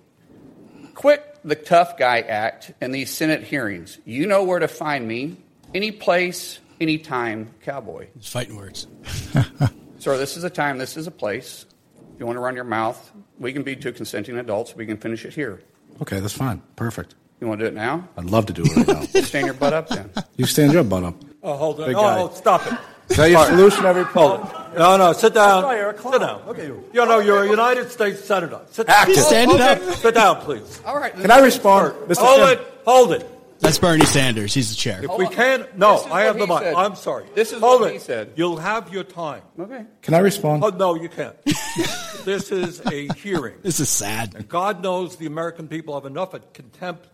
Quit 0.94 1.33
the 1.44 1.56
tough 1.56 1.98
guy 1.98 2.22
act 2.22 2.72
in 2.82 2.92
these 2.92 3.10
Senate 3.12 3.44
hearings. 3.44 3.98
You 4.06 4.28
know 4.28 4.44
where 4.44 4.60
to 4.60 4.68
find 4.68 5.08
me. 5.08 5.38
Any 5.74 5.92
place, 5.92 6.60
anytime, 6.80 7.54
cowboy. 7.62 8.08
It's 8.16 8.30
fighting 8.30 8.56
words. 8.56 8.88
Sir, 10.00 10.18
this 10.18 10.38
is 10.38 10.44
a 10.44 10.50
time, 10.50 10.78
this 10.78 10.98
is 10.98 11.08
a 11.08 11.12
place. 11.12 11.66
If 12.14 12.20
you 12.20 12.26
want 12.26 12.38
to 12.38 12.42
run 12.42 12.56
your 12.56 12.64
mouth, 12.66 13.12
we 13.40 13.54
can 13.54 13.64
be 13.64 13.76
two 13.76 13.92
consenting 13.92 14.38
adults. 14.38 14.76
We 14.76 14.86
can 14.86 14.98
finish 14.98 15.26
it 15.26 15.34
here. 15.34 15.62
Okay, 16.02 16.20
that's 16.20 16.34
fine. 16.34 16.62
Perfect. 16.76 17.16
You 17.42 17.48
want 17.48 17.60
to 17.60 17.66
do 17.66 17.68
it 17.70 17.74
now? 17.76 18.08
I'd 18.18 18.26
love 18.26 18.46
to 18.48 18.54
do 18.54 18.64
it 18.66 18.76
right 18.76 18.88
now. 18.88 19.22
Stand 19.22 19.46
your 19.46 19.56
butt 19.56 19.74
up 19.74 19.90
then. 19.90 20.10
You 20.38 20.46
stand 20.46 20.74
your 20.74 20.84
butt 20.84 21.04
up. 21.04 21.16
Oh, 21.42 21.56
hold 21.58 21.80
on. 21.82 21.88
Big 21.88 21.96
No, 21.96 22.02
guy. 22.02 22.16
no, 22.18 22.30
stop 22.30 22.66
it. 22.72 22.78
Is 23.14 23.18
that 23.18 23.30
your 23.32 23.46
solution 23.46 23.86
every 23.86 24.04
Hold 24.06 24.40
it. 24.42 24.46
Oh, 24.56 24.74
no, 24.76 24.98
no, 24.98 25.14
sit 25.14 25.34
down. 25.36 25.64
Sit 25.98 26.20
down. 26.20 26.42
Okay, 26.48 26.66
you. 26.66 26.84
You 26.94 27.06
know, 27.06 27.20
you're 27.20 27.44
a 27.44 27.48
United 27.50 27.92
States 27.92 28.24
Senator. 28.24 28.60
Sit 28.72 28.88
down. 28.88 29.06
He's 29.06 29.24
standing 29.26 29.56
Okay, 29.62 29.74
up. 29.88 29.94
Sit 29.96 30.16
down, 30.16 30.38
please. 30.38 30.82
All 30.84 30.98
right. 30.98 31.14
Can 31.14 31.30
I 31.30 31.40
respond, 31.40 31.94
Mr. 32.10 32.18
Hold 32.18 32.38
Chairman? 32.40 32.66
it. 32.66 32.74
Hold 32.86 33.12
it. 33.14 33.30
That's 33.60 33.78
Bernie 33.78 34.04
Sanders. 34.06 34.54
He's 34.54 34.72
the 34.72 34.76
chair. 34.76 35.00
If 35.06 35.12
we 35.18 35.26
on. 35.28 35.32
can, 35.34 35.68
no, 35.78 35.94
This 35.98 36.06
is 36.08 36.12
I 36.12 36.22
have 36.24 36.38
the 36.40 36.46
he 36.48 36.52
mic. 36.52 36.60
said. 36.64 36.74
I'm 36.74 36.96
sorry. 36.96 37.26
This 37.36 37.54
is 37.54 37.60
Hold 37.62 37.82
what 37.82 37.92
it. 37.92 37.94
he 37.94 38.00
said. 38.00 38.32
You'll 38.36 38.58
have 38.58 38.92
your 38.92 39.04
time. 39.06 39.44
Okay. 39.60 39.86
Can 40.02 40.16
I 40.16 40.20
respond? 40.20 40.64
Oh, 40.66 40.70
no, 40.70 40.96
you 40.96 41.08
can't. 41.08 41.36
this 42.26 42.52
is 42.52 42.82
a 42.88 43.08
hearing. 43.14 43.56
This 43.62 43.80
is 43.80 43.90
sad. 43.90 44.48
God 44.50 44.82
knows 44.84 45.16
the 45.18 45.28
American 45.28 45.68
people 45.70 45.94
have 45.94 46.06
enough 46.06 46.34
of 46.34 46.52
contempt 46.52 47.08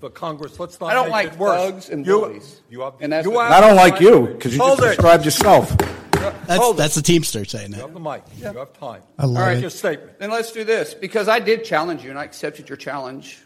for 0.00 0.10
Congress. 0.10 0.58
Let's 0.60 0.78
not 0.80 0.90
I 0.90 0.94
don't 0.94 1.04
make 1.06 1.12
like 1.12 1.32
it 1.32 1.38
worse. 1.38 1.56
thugs 1.60 1.88
and 1.90 2.06
you, 2.06 2.20
bullies. 2.20 2.60
You 2.70 2.80
have, 2.82 2.94
And 3.00 3.12
that's 3.12 3.24
you 3.24 3.32
what- 3.32 3.48
have 3.50 3.62
I 3.62 3.66
don't 3.66 3.76
like 3.76 4.00
you 4.00 4.26
because 4.28 4.54
you 4.54 4.60
Hold 4.62 4.78
just 4.78 4.90
described 4.96 5.24
yourself. 5.24 5.74
That's 6.46 6.56
Hold 6.56 6.76
that's 6.76 6.96
it. 6.96 7.00
the 7.04 7.12
Teamster 7.12 7.44
saying 7.44 7.68
You 7.70 7.74
that. 7.76 7.80
have 7.82 7.94
the 7.94 8.00
mic. 8.00 8.22
You 8.38 8.44
have 8.46 8.72
time. 8.80 9.02
I 9.18 9.26
love 9.26 9.36
All 9.36 9.42
right. 9.48 9.56
it. 9.58 9.60
Your 9.60 9.70
statement. 9.70 10.18
Then 10.18 10.30
let's 10.30 10.50
do 10.50 10.64
this 10.64 10.92
because 10.94 11.28
I 11.28 11.38
did 11.38 11.64
challenge 11.64 12.02
you 12.02 12.10
and 12.10 12.18
I 12.18 12.24
accepted 12.24 12.68
your 12.68 12.76
challenge, 12.76 13.38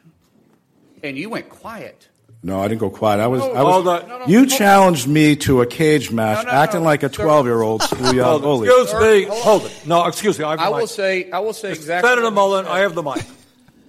and 1.03 1.19
you 1.19 1.29
went 1.29 1.49
quiet. 1.51 2.09
No, 2.43 2.59
I 2.61 2.69
didn't 2.69 2.81
go 2.81 2.89
quiet. 2.89 3.21
I 3.21 3.27
was. 3.27 3.41
No, 3.43 3.53
I 3.53 3.63
was 3.63 3.73
hold 3.75 3.89
on. 3.89 4.09
No, 4.09 4.19
no, 4.21 4.27
you 4.27 4.39
hold- 4.39 4.51
challenged 4.51 5.07
me 5.07 5.37
to 5.37 5.61
a 5.61 5.67
cage 5.67 6.11
match, 6.11 6.47
No, 6.47 6.53
no, 6.53 6.57
acting 6.59 6.81
no. 6.81 6.87
like 6.87 7.03
a 7.03 7.11
twelve-year-old 7.11 7.83
schoolyard 7.91 8.17
Hold 8.27 8.43
bully. 8.43 8.69
Excuse 8.69 8.95
me. 8.95 9.23
Hold. 9.25 9.43
Hold 9.43 9.65
it. 9.67 9.87
No, 9.87 10.07
excuse 10.07 10.39
me. 10.39 10.47
I, 10.47 10.51
have 10.53 10.59
the 10.61 10.65
I 10.65 10.69
will 10.71 10.87
say. 10.87 11.31
I 11.31 11.39
will 11.41 11.53
say 11.53 11.73
exactly. 11.73 12.09
Senator 12.09 12.25
what 12.29 12.33
Mullin. 12.33 12.67
I 12.67 12.79
have 12.81 12.95
the 12.95 13.03
mic. 13.03 13.23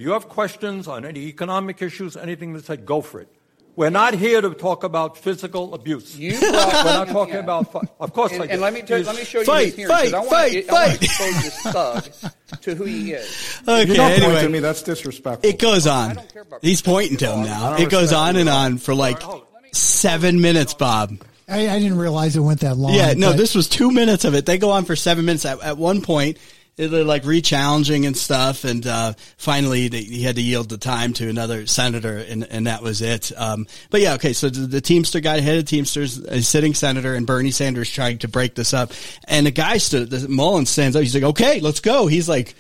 You 0.01 0.13
have 0.13 0.27
questions 0.27 0.87
on 0.87 1.05
any 1.05 1.19
economic 1.27 1.79
issues, 1.81 2.17
anything 2.17 2.53
that 2.53 2.65
said, 2.65 2.87
go 2.87 3.01
for 3.01 3.21
it. 3.21 3.27
We're 3.75 3.91
not 3.91 4.15
here 4.15 4.41
to 4.41 4.49
talk 4.55 4.83
about 4.83 5.15
physical 5.15 5.75
abuse. 5.75 6.17
You 6.17 6.37
brought 6.39 6.51
We're 6.85 6.93
not 6.93 7.07
talking 7.09 7.35
in. 7.35 7.39
about. 7.41 7.71
Fi- 7.71 7.87
of 7.99 8.11
course, 8.11 8.31
I 8.31 8.35
And, 8.35 8.41
did. 8.43 8.51
and 8.53 8.61
let 8.61 8.73
me 8.73 8.81
tell, 8.81 8.99
let 8.99 9.15
me 9.15 9.23
show 9.23 9.39
you 9.39 9.45
Fight, 9.45 9.65
his 9.67 9.75
hearing 9.75 9.89
fight, 9.91 10.05
because 10.05 10.13
I 10.13 10.17
want 10.19 10.29
fight, 10.31 10.51
to, 10.51 10.69
I 10.69 10.73
want 10.73 10.99
to 10.99 11.05
expose 11.05 11.43
this 11.43 11.61
thug 11.61 12.61
to 12.63 12.75
who 12.75 12.83
he 12.85 13.11
is. 13.13 13.59
Okay, 13.67 13.81
you 13.89 13.93
don't 13.95 14.09
point 14.11 14.23
anyway, 14.23 14.41
to 14.41 14.49
me. 14.49 14.59
That's 14.59 14.81
disrespectful. 14.81 15.47
it 15.49 15.59
goes 15.59 15.85
on. 15.87 16.15
don't 16.15 16.33
care 16.33 16.41
about- 16.41 16.63
He's 16.63 16.81
pointing 16.81 17.17
to 17.17 17.31
him 17.31 17.43
now. 17.45 17.75
It 17.77 17.89
goes 17.91 18.11
on 18.11 18.35
and 18.37 18.49
on 18.49 18.77
for 18.79 18.95
like 18.95 19.21
hold 19.21 19.45
seven 19.71 20.41
minutes, 20.41 20.73
Bob. 20.73 21.15
I, 21.47 21.69
I 21.69 21.79
didn't 21.79 21.97
realize 21.99 22.35
it 22.35 22.39
went 22.41 22.61
that 22.61 22.75
long. 22.75 22.93
Yeah, 22.93 23.13
no, 23.15 23.29
but- 23.31 23.37
this 23.37 23.53
was 23.55 23.69
two 23.69 23.91
minutes 23.91 24.25
of 24.25 24.33
it. 24.33 24.45
They 24.47 24.57
go 24.57 24.71
on 24.71 24.83
for 24.85 24.95
seven 24.95 25.25
minutes. 25.25 25.45
At, 25.45 25.61
at 25.61 25.77
one 25.77 26.01
point, 26.01 26.37
they're 26.77 27.03
like 27.03 27.25
re-challenging 27.25 28.05
and 28.05 28.15
stuff, 28.17 28.63
and 28.63 28.85
uh, 28.87 29.13
finally 29.37 29.87
they, 29.87 30.01
he 30.01 30.23
had 30.23 30.35
to 30.37 30.41
yield 30.41 30.69
the 30.69 30.77
time 30.77 31.13
to 31.13 31.29
another 31.29 31.67
senator, 31.67 32.17
and, 32.17 32.43
and 32.43 32.65
that 32.67 32.81
was 32.81 33.01
it. 33.01 33.31
Um, 33.37 33.67
but 33.89 34.01
yeah, 34.01 34.13
okay. 34.15 34.33
So 34.33 34.49
the, 34.49 34.61
the 34.67 34.81
Teamster 34.81 35.19
guy, 35.19 35.39
head 35.41 35.57
of 35.59 35.65
Teamsters, 35.65 36.17
a 36.17 36.41
sitting 36.41 36.73
senator, 36.73 37.13
and 37.13 37.27
Bernie 37.27 37.51
Sanders 37.51 37.89
trying 37.89 38.17
to 38.19 38.27
break 38.27 38.55
this 38.55 38.73
up, 38.73 38.91
and 39.27 39.45
the 39.45 39.51
guy 39.51 39.77
stood. 39.77 40.09
The 40.09 40.27
Mullin 40.27 40.65
stands 40.65 40.95
up. 40.95 41.03
He's 41.03 41.13
like, 41.13 41.23
"Okay, 41.23 41.59
let's 41.59 41.81
go." 41.81 42.07
He's 42.07 42.27
like, 42.29 42.55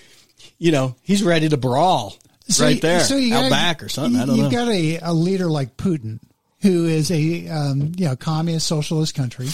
you 0.59 0.71
know, 0.71 0.95
he's 1.01 1.23
ready 1.23 1.49
to 1.49 1.57
brawl 1.57 2.15
So 2.47 2.65
right 2.65 2.75
you- 2.75 2.81
there, 2.81 2.99
so 2.99 3.15
you 3.15 3.33
out 3.33 3.43
got- 3.43 3.49
back 3.51 3.83
or 3.83 3.89
something. 3.89 4.21
I 4.21 4.25
don't 4.25 4.35
You've 4.35 4.51
know. 4.51 4.65
got 4.65 4.67
a, 4.67 4.99
a 5.01 5.13
leader 5.13 5.47
like 5.47 5.77
Putin, 5.77 6.19
who 6.61 6.85
is 6.85 7.09
a 7.11 7.47
um, 7.47 7.93
you 7.97 8.05
know 8.05 8.15
communist 8.15 8.67
socialist 8.67 9.15
country, 9.15 9.47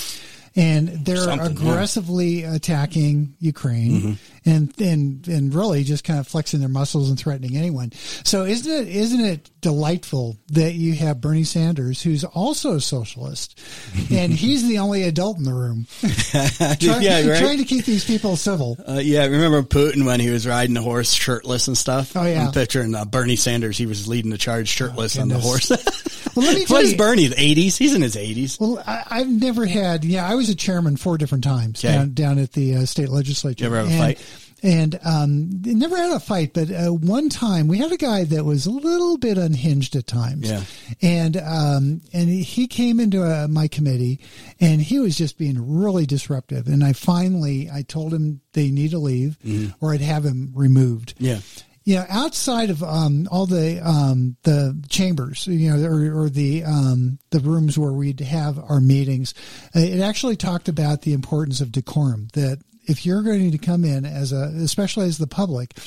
and 0.55 0.89
they're 1.05 1.17
Something, 1.17 1.55
yeah. 1.57 1.71
aggressively 1.71 2.43
attacking 2.43 3.35
Ukraine, 3.39 3.91
Mm-hmm. 4.01 4.13
And 4.47 4.73
and 4.79 5.27
and 5.27 5.53
really 5.53 5.83
just 5.83 6.03
kind 6.03 6.19
of 6.19 6.27
flexing 6.27 6.59
their 6.59 6.69
muscles 6.69 7.09
and 7.09 7.19
threatening 7.19 7.57
anyone. 7.57 7.91
So 8.23 8.43
isn't 8.43 8.71
it 8.71 8.87
isn't 8.87 9.19
it 9.23 9.51
delightful 9.61 10.37
that 10.49 10.73
you 10.73 10.93
have 10.95 11.19
Bernie 11.21 11.43
Sanders, 11.43 12.01
who's 12.01 12.23
also 12.23 12.75
a 12.75 12.81
socialist, 12.81 13.59
and 14.11 14.31
he's 14.31 14.67
the 14.67 14.79
only 14.79 15.03
adult 15.03 15.37
in 15.37 15.43
the 15.43 15.53
room, 15.53 15.85
trying, 15.99 16.79
yeah, 17.01 17.27
right. 17.27 17.39
trying 17.39 17.57
to 17.57 17.65
keep 17.65 17.85
these 17.85 18.05
people 18.05 18.35
civil. 18.35 18.77
Uh, 18.87 18.93
yeah, 19.03 19.25
remember 19.25 19.61
Putin 19.63 20.05
when 20.05 20.19
he 20.19 20.29
was 20.29 20.47
riding 20.47 20.73
the 20.73 20.81
horse 20.81 21.13
shirtless 21.13 21.67
and 21.67 21.77
stuff? 21.77 22.15
Oh, 22.15 22.25
yeah. 22.25 22.45
I'm 22.47 22.51
picturing 22.53 22.95
uh, 22.95 23.05
Bernie 23.05 23.35
Sanders. 23.35 23.77
He 23.77 23.85
was 23.85 24.07
leading 24.07 24.31
the 24.31 24.37
charge 24.37 24.69
shirtless 24.69 25.17
on 25.17 25.27
the 25.27 25.39
horse. 25.39 25.69
Well, 25.69 26.45
let 26.45 26.55
me 26.55 26.65
tell 26.65 26.77
what 26.77 26.85
is 26.85 26.91
you- 26.93 26.97
Bernie? 26.97 27.27
The 27.27 27.35
80s? 27.35 27.77
He's 27.77 27.93
in 27.93 28.01
his 28.01 28.15
80s. 28.15 28.59
Well, 28.59 28.81
I, 28.85 29.03
I've 29.09 29.29
never 29.29 29.65
had. 29.65 30.05
Yeah, 30.05 30.27
I 30.29 30.35
was 30.35 30.49
a 30.49 30.55
chairman 30.55 30.95
four 30.97 31.17
different 31.17 31.43
times 31.43 31.83
Okay. 31.83 31.93
down, 31.93 32.13
down 32.13 32.39
at 32.39 32.53
the 32.53 32.75
uh, 32.75 32.85
state 32.85 33.09
legislature. 33.09 33.63
You 33.63 33.67
ever 33.67 33.77
have 33.77 33.87
a 33.87 33.89
and, 33.89 33.99
fight? 33.99 34.36
And 34.63 34.99
um, 35.05 35.49
never 35.63 35.95
had 35.95 36.11
a 36.11 36.19
fight, 36.19 36.53
but 36.53 36.71
uh, 36.71 36.91
one 36.91 37.29
time 37.29 37.67
we 37.67 37.77
had 37.77 37.91
a 37.91 37.97
guy 37.97 38.23
that 38.23 38.43
was 38.43 38.65
a 38.65 38.71
little 38.71 39.17
bit 39.19 39.37
unhinged 39.37 39.95
at 39.95 40.07
times. 40.07 40.49
Yeah. 40.49 40.63
And 41.01 41.37
um, 41.37 42.01
and 42.11 42.27
he 42.27 42.65
came 42.65 42.99
into 42.99 43.23
uh, 43.23 43.47
my 43.47 43.67
committee, 43.67 44.19
and 44.59 44.81
he 44.81 44.97
was 44.97 45.15
just 45.15 45.37
being 45.37 45.79
really 45.79 46.07
disruptive. 46.07 46.67
And 46.67 46.83
I 46.83 46.93
finally 46.93 47.69
I 47.71 47.83
told 47.83 48.11
him 48.11 48.41
they 48.53 48.71
need 48.71 48.91
to 48.91 48.97
leave, 48.97 49.37
or 49.79 49.93
I'd 49.93 50.01
have 50.01 50.25
him 50.25 50.51
removed. 50.55 51.15
Mm-hmm. 51.15 51.25
Yeah. 51.25 51.39
You 51.83 51.95
know, 51.95 52.05
outside 52.09 52.69
of 52.69 52.83
um, 52.83 53.29
all 53.31 53.45
the 53.45 53.79
um, 53.87 54.37
the 54.43 54.77
chambers, 54.89 55.47
you 55.47 55.71
know, 55.71 55.87
or, 55.87 56.23
or 56.23 56.29
the 56.29 56.63
um, 56.65 57.19
the 57.29 57.39
rooms 57.39 57.77
where 57.77 57.93
we'd 57.93 58.19
have 58.19 58.59
our 58.59 58.81
meetings, 58.81 59.33
uh, 59.75 59.79
it 59.79 60.01
actually 60.01 60.35
talked 60.35 60.67
about 60.67 61.03
the 61.03 61.13
importance 61.13 61.61
of 61.61 61.71
decorum. 61.71 62.27
That 62.33 62.59
if 62.87 63.05
you're 63.05 63.21
going 63.21 63.51
to 63.51 63.57
come 63.57 63.83
in 63.85 64.05
as 64.05 64.31
a, 64.31 64.51
especially 64.63 65.07
as 65.07 65.17
the 65.17 65.27
public, 65.27 65.77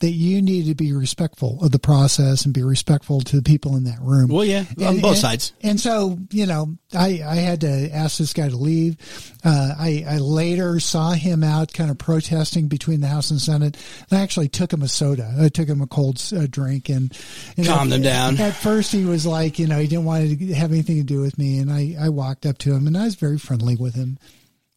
that 0.00 0.10
you 0.10 0.42
need 0.42 0.66
to 0.66 0.74
be 0.74 0.92
respectful 0.92 1.62
of 1.64 1.70
the 1.70 1.78
process 1.78 2.44
and 2.44 2.52
be 2.52 2.64
respectful 2.64 3.20
to 3.20 3.36
the 3.36 3.42
people 3.42 3.76
in 3.76 3.84
that 3.84 3.98
room. 4.00 4.28
Well, 4.28 4.44
yeah, 4.44 4.64
on 4.84 5.00
both 5.00 5.18
sides. 5.18 5.52
And 5.62 5.78
so, 5.80 6.18
you 6.30 6.46
know, 6.46 6.76
I, 6.92 7.22
I 7.24 7.36
had 7.36 7.60
to 7.60 7.90
ask 7.90 8.18
this 8.18 8.32
guy 8.32 8.48
to 8.48 8.56
leave. 8.56 8.96
Uh, 9.44 9.72
I, 9.78 10.04
I 10.06 10.18
later 10.18 10.80
saw 10.80 11.12
him 11.12 11.44
out 11.44 11.72
kind 11.72 11.90
of 11.92 11.98
protesting 11.98 12.66
between 12.66 13.00
the 13.00 13.06
House 13.06 13.30
and 13.30 13.40
Senate. 13.40 13.76
And 14.10 14.18
I 14.18 14.22
actually 14.22 14.48
took 14.48 14.72
him 14.72 14.82
a 14.82 14.88
soda. 14.88 15.32
I 15.40 15.48
took 15.48 15.68
him 15.68 15.80
a 15.80 15.86
cold 15.86 16.20
uh, 16.36 16.46
drink 16.50 16.88
and, 16.88 17.16
and 17.56 17.64
Calmed 17.64 17.92
at, 17.92 17.96
him 17.96 18.02
down. 18.02 18.40
At 18.40 18.54
first, 18.56 18.90
he 18.90 19.04
was 19.04 19.24
like, 19.24 19.60
you 19.60 19.68
know, 19.68 19.78
he 19.78 19.86
didn't 19.86 20.06
want 20.06 20.38
to 20.38 20.54
have 20.54 20.72
anything 20.72 20.96
to 20.96 21.04
do 21.04 21.20
with 21.20 21.38
me. 21.38 21.58
And 21.60 21.70
I, 21.72 21.94
I 21.98 22.08
walked 22.08 22.46
up 22.46 22.58
to 22.58 22.74
him 22.74 22.88
and 22.88 22.98
I 22.98 23.04
was 23.04 23.14
very 23.14 23.38
friendly 23.38 23.76
with 23.76 23.94
him. 23.94 24.18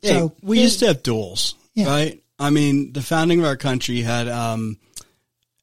Hey, 0.03 0.09
So 0.09 0.36
we 0.43 0.59
it- 0.59 0.63
used 0.63 0.80
to 0.80 0.88
have 0.88 1.01
duels, 1.01 1.55
Yeah. 1.78 1.88
right? 1.88 2.23
I 2.39 2.49
mean, 2.49 2.91
the 2.93 3.01
founding 3.01 3.39
of 3.39 3.45
our 3.45 3.55
country 3.55 4.01
had 4.01 4.28
um, 4.28 4.78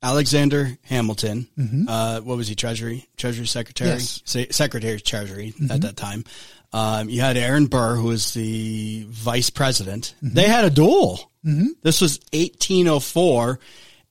Alexander 0.03 0.77
Hamilton. 0.85 1.49
Uh, 1.89 2.21
what 2.21 2.37
was 2.37 2.49
he? 2.49 2.55
Treasury, 2.55 3.07
Treasury 3.17 3.47
Secretary, 3.47 3.91
Yes. 3.91 4.23
Se- 4.25 4.51
Secretary 4.51 4.95
of 4.95 5.03
Treasury 5.05 5.55
at 5.71 5.81
that 5.83 5.97
time. 5.97 6.25
Um, 6.73 7.09
you 7.09 7.21
had 7.21 7.37
Aaron 7.37 7.67
Burr, 7.67 7.95
who 7.97 8.09
was 8.09 8.35
the 8.35 9.07
vice 9.09 9.51
president. 9.51 10.15
They 10.23 10.49
had 10.49 10.65
a 10.65 10.71
duel. 10.71 11.31
This 11.83 12.01
was 12.01 12.19
1804, 12.33 13.59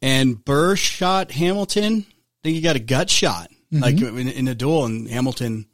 and 0.01 0.43
Burr 0.45 0.75
shot 0.75 1.31
Hamilton. 1.31 2.05
I 2.07 2.39
think 2.43 2.55
he 2.55 2.61
got 2.61 2.75
a 2.75 2.79
gut 2.79 3.09
shot, 3.09 3.49
like 3.71 3.99
in, 3.99 4.27
in 4.29 4.47
a 4.47 4.55
duel, 4.55 4.85
and 4.85 5.07
Hamilton. 5.09 5.65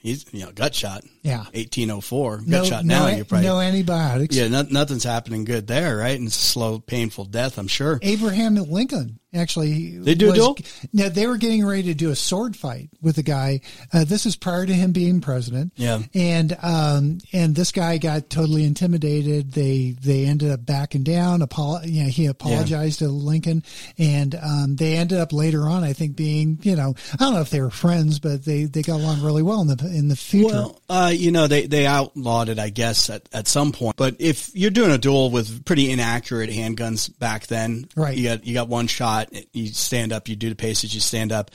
He's 0.00 0.24
you 0.32 0.44
know 0.44 0.52
gut 0.52 0.74
shot. 0.74 1.04
Yeah. 1.22 1.44
1804 1.54 2.36
gut 2.38 2.46
no, 2.46 2.64
shot. 2.64 2.84
no, 2.84 3.06
Now 3.06 3.14
you're 3.16 3.24
probably 3.24 3.46
no 3.46 3.60
antibiotics. 3.60 4.34
yeah, 4.36 4.48
not, 4.48 4.70
nothing's 4.70 5.04
happening 5.04 5.44
good 5.44 5.66
there, 5.66 5.96
right? 5.96 6.18
And 6.18 6.26
it's 6.26 6.36
a 6.36 6.40
slow, 6.40 6.78
painful 6.80 7.26
death, 7.26 7.58
I'm 7.58 7.68
sure. 7.68 7.98
Abraham 8.02 8.54
Lincoln 8.56 9.20
actually 9.34 9.98
They 9.98 10.14
do 10.14 10.26
a 10.26 10.30
was, 10.30 10.38
duel? 10.38 10.56
No, 10.92 11.08
they 11.08 11.26
were 11.26 11.36
getting 11.36 11.64
ready 11.64 11.84
to 11.84 11.94
do 11.94 12.10
a 12.10 12.16
sword 12.16 12.56
fight 12.56 12.90
with 13.00 13.18
a 13.18 13.22
guy. 13.22 13.60
Uh, 13.92 14.04
this 14.04 14.26
is 14.26 14.36
prior 14.36 14.66
to 14.66 14.72
him 14.72 14.92
being 14.92 15.20
president. 15.20 15.72
Yeah. 15.76 16.02
and 16.14 16.56
um, 16.62 17.18
and 17.32 17.54
this 17.54 17.72
guy 17.72 17.98
got 17.98 18.28
totally 18.28 18.64
intimidated. 18.64 19.52
They 19.52 19.94
they 20.00 20.26
ended 20.26 20.50
up 20.50 20.64
backing 20.64 21.02
down. 21.02 21.40
Apolo- 21.40 21.86
you 21.86 22.04
know, 22.04 22.08
he 22.08 22.26
apologized 22.26 22.98
to 23.00 23.08
Lincoln, 23.08 23.62
and 23.98 24.34
um, 24.34 24.76
they 24.76 24.96
ended 24.96 25.18
up 25.18 25.32
later 25.32 25.62
on, 25.68 25.84
I 25.84 25.92
think, 25.92 26.16
being 26.16 26.58
you 26.62 26.76
know, 26.76 26.94
I 27.14 27.16
don't 27.16 27.34
know 27.34 27.40
if 27.40 27.50
they 27.50 27.60
were 27.60 27.70
friends, 27.70 28.18
but 28.18 28.44
they 28.44 28.64
they 28.64 28.82
got 28.82 29.00
along 29.00 29.22
really 29.22 29.42
well 29.42 29.62
in 29.62 29.68
the 29.68 29.86
in 29.86 30.08
the 30.08 30.16
future. 30.16 30.48
Well, 30.54 30.80
uh, 30.88 31.11
you 31.16 31.32
know, 31.32 31.46
they, 31.46 31.66
they 31.66 31.86
outlawed 31.86 32.48
it, 32.48 32.58
I 32.58 32.70
guess, 32.70 33.10
at, 33.10 33.28
at 33.32 33.48
some 33.48 33.72
point. 33.72 33.96
But 33.96 34.16
if 34.18 34.50
you're 34.54 34.70
doing 34.70 34.90
a 34.90 34.98
duel 34.98 35.30
with 35.30 35.64
pretty 35.64 35.90
inaccurate 35.90 36.50
handguns 36.50 37.16
back 37.18 37.46
then, 37.46 37.88
Right. 37.96 38.16
You 38.16 38.28
got 38.28 38.46
you 38.46 38.54
got 38.54 38.68
one 38.68 38.86
shot. 38.86 39.32
You 39.52 39.68
stand 39.68 40.12
up. 40.12 40.28
You 40.28 40.36
do 40.36 40.48
the 40.48 40.54
paces. 40.54 40.94
You 40.94 41.00
stand 41.00 41.32
up. 41.32 41.50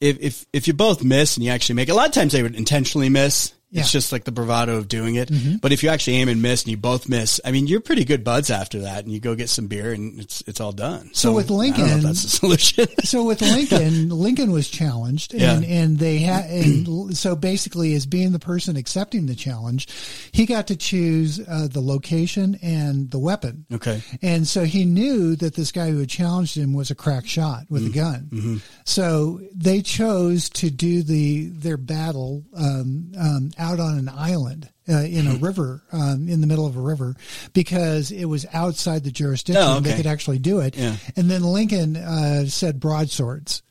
If 0.00 0.18
if 0.20 0.46
if 0.52 0.68
you 0.68 0.74
both 0.74 1.02
miss 1.02 1.36
and 1.36 1.44
you 1.44 1.50
actually 1.50 1.76
make, 1.76 1.88
a 1.88 1.94
lot 1.94 2.08
of 2.08 2.14
times 2.14 2.32
they 2.32 2.42
would 2.42 2.54
intentionally 2.54 3.08
miss. 3.08 3.52
Yeah. 3.72 3.80
It's 3.80 3.90
just 3.90 4.12
like 4.12 4.24
the 4.24 4.32
bravado 4.32 4.76
of 4.76 4.86
doing 4.86 5.14
it. 5.14 5.30
But 5.62 5.72
if 5.72 5.82
you 5.82 5.88
actually 5.88 6.16
aim 6.16 6.28
and 6.28 6.42
miss 6.42 6.62
and 6.64 6.70
you 6.70 6.76
both 6.76 7.08
miss, 7.08 7.40
I 7.42 7.52
mean, 7.52 7.66
you're 7.66 7.80
pretty 7.80 8.04
good 8.04 8.22
buds 8.22 8.50
after 8.50 8.80
that, 8.80 9.02
and 9.04 9.10
you 9.12 9.18
go 9.18 9.34
get 9.34 9.48
some 9.48 9.66
beer 9.66 9.92
and 9.94 10.20
it's 10.20 10.42
it's 10.46 10.60
all 10.60 10.72
done. 10.72 11.08
So, 11.14 11.32
with 11.32 11.48
know 11.48 11.62
if 11.62 11.78
Lincoln- 11.78 12.02
that's 12.02 12.22
the 12.22 12.28
solution. 12.42 12.86
so 13.04 13.24
with 13.24 13.40
Lincoln, 13.40 14.10
Lincoln 14.10 14.52
was 14.52 14.68
challenged, 14.68 15.32
and 15.32 15.64
Yeah. 15.64 15.74
and 15.82 15.98
they 15.98 16.18
had, 16.18 16.50
and 16.50 17.16
so 17.16 17.34
basically, 17.34 17.94
as 17.94 18.04
being 18.04 18.32
the 18.32 18.38
person 18.38 18.76
accepting 18.76 19.24
the 19.24 19.34
challenge, 19.34 19.88
he 20.32 20.44
got 20.44 20.66
to 20.66 20.76
choose 20.76 21.40
uh, 21.40 21.66
the 21.70 21.80
location 21.80 22.58
and 22.62 23.10
the 23.10 23.18
weapon. 23.18 23.64
Okay. 23.72 24.02
and 24.20 24.46
so 24.46 24.64
he 24.64 24.84
knew 24.84 25.34
that 25.36 25.54
this 25.54 25.72
guy 25.72 25.88
who 25.90 25.98
had 26.00 26.10
challenged 26.10 26.58
him 26.58 26.74
was 26.74 26.90
a 26.90 26.94
crack 26.94 27.26
shot 27.26 27.64
with 27.70 27.86
a 27.86 27.90
gun. 27.90 28.60
So 28.84 29.40
they 29.54 29.80
chose 29.82 30.50
to 30.50 30.70
do 30.70 31.02
the 31.02 31.46
their 31.46 31.76
battle 31.78 32.44
um, 32.54 33.12
um, 33.18 33.50
out 33.62 33.80
on 33.80 33.96
an 33.98 34.08
island. 34.08 34.68
Uh, 34.88 34.94
in 35.04 35.28
a 35.28 35.36
river, 35.36 35.80
um, 35.92 36.28
in 36.28 36.40
the 36.40 36.46
middle 36.48 36.66
of 36.66 36.76
a 36.76 36.80
river, 36.80 37.14
because 37.52 38.10
it 38.10 38.24
was 38.24 38.44
outside 38.52 39.04
the 39.04 39.12
jurisdiction. 39.12 39.62
Oh, 39.62 39.78
They 39.78 39.94
could 39.94 40.08
actually 40.08 40.40
do 40.40 40.58
it. 40.58 40.76
Yeah. 40.76 40.96
And 41.14 41.30
then 41.30 41.44
Lincoln 41.44 41.96
uh, 41.96 42.46
said 42.46 42.80
broadswords. 42.80 43.62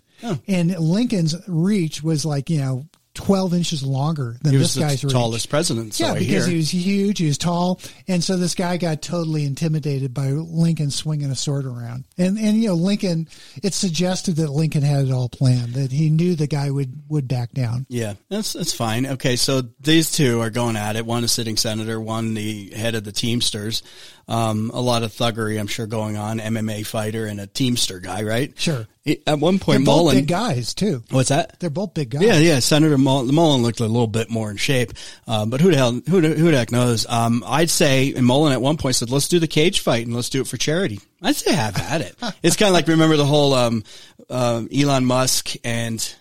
And 0.48 0.70
Lincoln's 0.80 1.36
reach 1.50 2.02
was 2.02 2.24
like, 2.24 2.50
you 2.50 2.60
know, 2.60 2.86
12 3.14 3.54
inches 3.54 3.84
longer 3.84 4.38
than 4.42 4.58
this 4.58 4.78
guy's 4.78 5.04
reach. 5.04 5.12
tallest 5.12 5.50
president. 5.50 5.94
So 5.94 6.06
yeah, 6.06 6.14
I 6.14 6.20
because 6.20 6.46
hear. 6.46 6.52
he 6.52 6.58
was 6.58 6.72
huge, 6.72 7.20
he 7.20 7.26
was 7.26 7.38
tall, 7.38 7.82
and 8.08 8.24
so 8.24 8.38
this 8.38 8.56
guy 8.56 8.78
got 8.78 9.02
totally 9.02 9.44
intimidated 9.44 10.14
by 10.14 10.28
Lincoln 10.28 10.92
swinging 10.92 11.30
a 11.30 11.36
sword 11.36 11.66
around. 11.66 12.06
And 12.18 12.38
and 12.38 12.58
you 12.62 12.70
know 12.70 12.76
Lincoln, 12.76 13.28
it 13.62 13.74
suggested 13.74 14.38
that 14.38 14.50
Lincoln 14.50 14.84
had 14.84 15.06
it 15.06 15.12
all 15.12 15.28
planned, 15.28 15.74
that 15.74 15.92
he 15.92 16.10
knew 16.10 16.36
the 16.36 16.48
guy 16.48 16.72
would 16.72 17.04
would 17.10 17.28
back 17.28 17.52
down. 17.52 17.86
Yeah, 17.90 18.14
that's 18.30 18.54
that's 18.54 18.74
fine. 18.74 19.06
Okay, 19.06 19.36
so 19.36 19.62
these 19.82 20.12
two 20.12 20.40
are 20.40 20.50
going 20.50 20.78
at 20.78 20.96
it. 20.96 21.06
One 21.06 21.24
a 21.24 21.28
sitting 21.28 21.58
senator, 21.58 22.00
one 22.00 22.34
the 22.34 22.72
head 22.72 22.96
of 22.96 23.04
the 23.04 23.12
Teamsters. 23.12 23.84
Um, 24.32 24.72
a 24.74 24.80
lot 24.80 25.04
of 25.04 25.12
thuggery, 25.12 25.60
I'm 25.60 25.68
sure, 25.68 25.88
going 25.88 26.16
on. 26.16 26.40
MMA 26.40 26.86
fighter 26.86 27.26
and 27.26 27.42
a 27.42 27.48
Teamster 27.48 28.00
guy, 28.00 28.24
right? 28.24 28.58
Sure. 28.58 28.88
At 29.28 29.40
one 29.40 29.58
They're 29.58 29.66
point, 29.66 29.86
both 29.86 29.98
Mullin. 29.98 30.16
big 30.20 30.28
guys 30.28 30.74
too. 30.74 31.04
What's 31.10 31.28
that? 31.30 31.60
They're 31.60 31.70
both 31.70 31.94
big 31.94 32.12
guys. 32.12 32.22
Yeah, 32.22 32.38
yeah. 32.38 32.60
Senator 32.60 32.98
Mullin, 32.98 33.34
Mullin 33.36 33.62
looked 33.62 33.82
a 33.82 33.88
little 33.88 34.08
bit 34.08 34.30
more 34.30 34.50
in 34.50 34.56
shape, 34.58 34.94
um, 35.28 35.50
but 35.50 35.60
who 35.60 35.72
the 35.72 35.76
hell, 35.78 35.92
who 36.08 36.22
the, 36.22 36.30
who 36.30 36.50
the 36.52 36.58
heck 36.58 36.72
knows? 36.72 37.06
Um, 37.10 37.44
I'd 37.46 37.70
say, 37.70 38.14
and 38.14 38.26
Mullin 38.26 38.54
at 38.54 38.62
one 38.62 38.78
point 38.78 38.96
said, 38.96 39.10
"Let's 39.10 39.28
do 39.28 39.40
the 39.40 39.48
cage 39.48 39.80
fight 39.82 40.06
and 40.06 40.16
let's 40.16 40.30
do 40.30 40.40
it 40.40 40.48
for 40.48 40.56
charity." 40.56 41.00
I'd 41.22 41.36
say 41.36 41.52
have 41.52 41.76
at 41.78 42.00
it. 42.02 42.16
it's 42.44 42.56
kind 42.56 42.70
of 42.70 42.74
like 42.74 42.88
remember 42.88 43.18
the 43.18 43.26
whole 43.26 43.54
um, 43.54 43.84
um, 44.30 44.70
Elon 44.74 45.04
Musk 45.06 45.56
and 45.66 46.16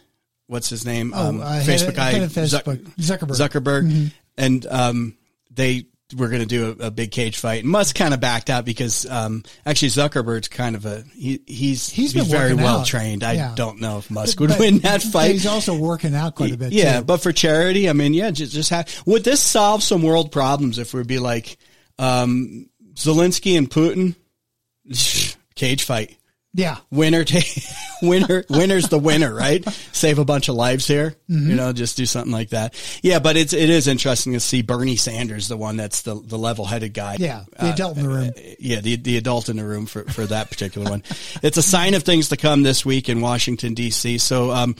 what's 0.49 0.69
his 0.71 0.85
name? 0.85 1.13
Oh, 1.15 1.29
um, 1.29 1.41
uh, 1.43 1.61
Facebook 1.63 1.95
guy 1.95 2.11
head 2.13 2.23
of 2.23 2.31
Zuck- 2.33 2.63
Facebook, 2.65 2.79
Zuckerberg. 2.97 3.49
Zuckerberg, 3.49 3.83
Mm-hmm. 3.93 4.07
and 4.39 4.67
um, 4.67 5.17
they 5.51 5.85
were 6.17 6.29
going 6.29 6.41
to 6.41 6.47
do 6.47 6.77
a, 6.81 6.87
a 6.87 6.91
big 6.91 7.11
cage 7.11 7.39
fight. 7.39 7.63
And 7.63 7.71
Musk 7.71 7.95
kind 7.97 8.13
of 8.15 8.21
backed 8.21 8.51
out 8.51 8.65
because 8.65 9.05
um, 9.11 9.43
actually 9.65 9.89
Zuckerberg's 9.89 10.49
kind 10.49 10.77
of 10.77 10.85
a 10.87 11.05
he, 11.15 11.41
he's 11.47 11.89
He's 11.89 12.13
been 12.15 12.25
very 12.25 12.55
well 12.55 12.81
out. 12.81 12.87
trained. 12.87 13.23
I 13.25 13.33
Yeah. 13.35 13.53
don't 13.55 13.81
know 13.81 13.99
if 13.99 14.11
Musk 14.11 14.41
would 14.41 14.51
But- 14.51 14.59
win 14.59 14.79
that 14.81 15.03
fight. 15.03 15.33
He's 15.33 15.47
also 15.47 15.77
working 15.79 16.15
out 16.15 16.35
quite 16.35 16.53
a 16.53 16.57
bit. 16.57 16.73
Yeah, 16.73 16.99
too. 16.99 17.05
but 17.05 17.19
for 17.23 17.33
charity, 17.33 17.89
I 17.89 17.93
mean, 17.93 18.15
yeah, 18.15 18.31
just, 18.31 18.53
just 18.53 18.71
have, 18.71 18.89
would 19.07 19.25
this 19.25 19.41
solve 19.41 19.83
some 19.83 20.03
world 20.03 20.33
problems 20.33 20.79
if 20.79 20.93
we'd 20.95 21.07
be 21.07 21.19
like, 21.19 21.57
um, 21.99 22.69
Zelensky 22.95 23.57
and 23.57 23.71
Putin, 23.71 24.15
cage 25.55 25.85
fight. 25.85 26.17
Yeah, 26.55 26.79
Winner, 26.91 27.25
ta- 27.25 27.39
winner, 28.03 28.45
winner's 28.51 28.89
the 28.89 28.99
winner, 28.99 29.33
right? 29.35 29.65
Save 29.93 30.19
a 30.19 30.25
bunch 30.25 30.49
of 30.49 30.55
lives 30.57 30.87
here, 30.87 31.15
Mm-hmm. 31.31 31.51
you 31.51 31.57
know, 31.57 31.73
just 31.73 31.97
do 31.97 32.07
something 32.07 32.33
like 32.33 32.51
that. 32.51 32.75
Yeah, 33.03 33.21
but 33.21 33.37
it's, 33.37 33.53
it 33.53 33.71
is 33.71 33.87
interesting 33.87 34.33
to 34.33 34.41
see 34.41 34.63
Bernie 34.63 34.97
Sanders, 34.97 35.47
the 35.49 35.57
one 35.57 35.77
that's 35.77 36.03
the, 36.03 36.15
the 36.17 36.37
level 36.39 36.65
headed 36.65 36.93
guy. 36.93 37.17
yeah, 37.21 37.45
the 37.53 37.67
Uh, 37.67 37.73
adult 37.73 37.97
in 37.99 38.03
the 38.03 38.09
room. 38.09 38.31
yeah, 38.59 38.81
the 38.81 38.97
the 38.97 39.17
adult 39.17 39.49
in 39.49 39.57
the 39.57 39.65
room 39.65 39.87
for, 39.87 40.05
for 40.05 40.27
that 40.27 40.51
particular 40.51 40.91
one. 40.91 41.03
It's 41.43 41.57
a 41.57 41.63
sign 41.63 41.95
of 41.95 42.03
things 42.03 42.31
to 42.31 42.37
come 42.37 42.63
this 42.63 42.85
week 42.85 43.09
in 43.09 43.21
Washington 43.21 43.75
D.C. 43.75 44.19
So, 44.19 44.51
um, 44.51 44.75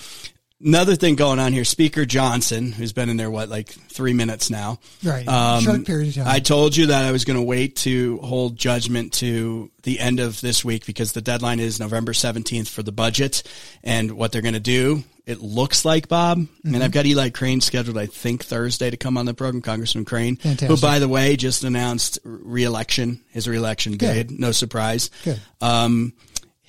another 0.65 0.97
thing 0.97 1.17
going 1.17 1.39
on 1.39 1.53
here, 1.53 1.65
Speaker 1.65 2.05
Johnson, 2.05 2.73
who's 2.73 2.93
been 2.93 3.09
in 3.09 3.17
there 3.17 3.31
what 3.31 3.49
like 3.49 3.69
three 3.69 4.13
minutes 4.13 4.51
now, 4.51 4.79
Right. 5.03 5.27
Um, 5.27 5.63
Short 5.63 5.85
period 5.87 6.09
of 6.09 6.15
time. 6.17 6.27
I 6.29 6.41
told 6.41 6.77
you 6.77 6.87
that 6.87 7.05
I 7.05 7.13
was 7.13 7.25
going 7.25 7.39
to 7.39 7.43
wait 7.45 7.77
to 7.77 8.19
hold 8.19 8.57
judgment 8.57 9.13
to 9.15 9.71
the 9.83 9.99
end 10.01 10.21
of 10.21 10.41
this 10.41 10.65
week 10.65 10.85
because 10.87 11.13
the 11.13 11.23
deadline 11.23 11.61
is 11.61 11.81
November 11.81 12.13
seventeenth 12.13 12.69
for 12.69 12.83
the 12.83 12.93
budget 12.93 13.43
and 13.83 14.13
what 14.13 14.33
they're 14.33 14.43
going 14.43 14.55
to 14.55 14.61
do. 14.61 15.05
It 15.27 15.41
looks 15.41 15.85
like 15.85 16.09
Bob, 16.09 16.39
Mm-hmm. 16.39 16.75
and 16.75 16.83
I've 16.83 16.91
got 16.91 17.07
Eli 17.07 17.31
Crane 17.31 17.61
scheduled, 17.61 17.97
I 17.97 18.07
think 18.07 18.45
Thursday 18.45 18.91
to 18.91 18.97
come 18.97 19.17
on 19.17 19.27
the 19.27 19.35
program, 19.35 19.63
Congressman 19.63 20.05
Crane, 20.05 20.37
who 20.67 20.77
by 20.77 20.99
the 20.99 21.09
way 21.09 21.37
just 21.37 21.63
announced 21.65 22.19
reelection, 22.25 23.21
his 23.31 23.47
reelection 23.49 23.97
Good. 23.97 24.29
bid. 24.29 24.39
No 24.41 24.51
surprise. 24.53 25.11
Good. 25.25 25.41
Um, 25.61 26.13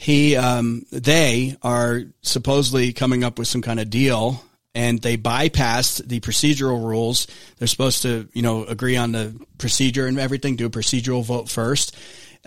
he, 0.02 0.36
um, 0.36 0.84
they 0.91 1.56
are 1.62 2.02
supposedly 2.24 2.91
coming 2.91 3.24
up 3.24 3.38
with 3.38 3.47
some 3.47 3.62
kind 3.62 3.80
of 3.80 3.91
deal 3.91 4.43
and 4.74 4.99
they 4.99 5.16
bypassed 5.16 6.08
the 6.08 6.20
procedural 6.22 6.84
rules. 6.84 7.28
They're 7.58 7.68
supposed 7.68 8.02
to, 8.02 8.28
you 8.34 8.41
know, 8.41 8.66
agree 8.66 8.97
on 8.97 9.12
the 9.12 9.39
procedure 9.60 10.08
and 10.08 10.20
everything, 10.20 10.56
do 10.56 10.66
a 10.66 10.72
procedural 10.72 11.24
vote 11.24 11.49
first. 11.49 11.95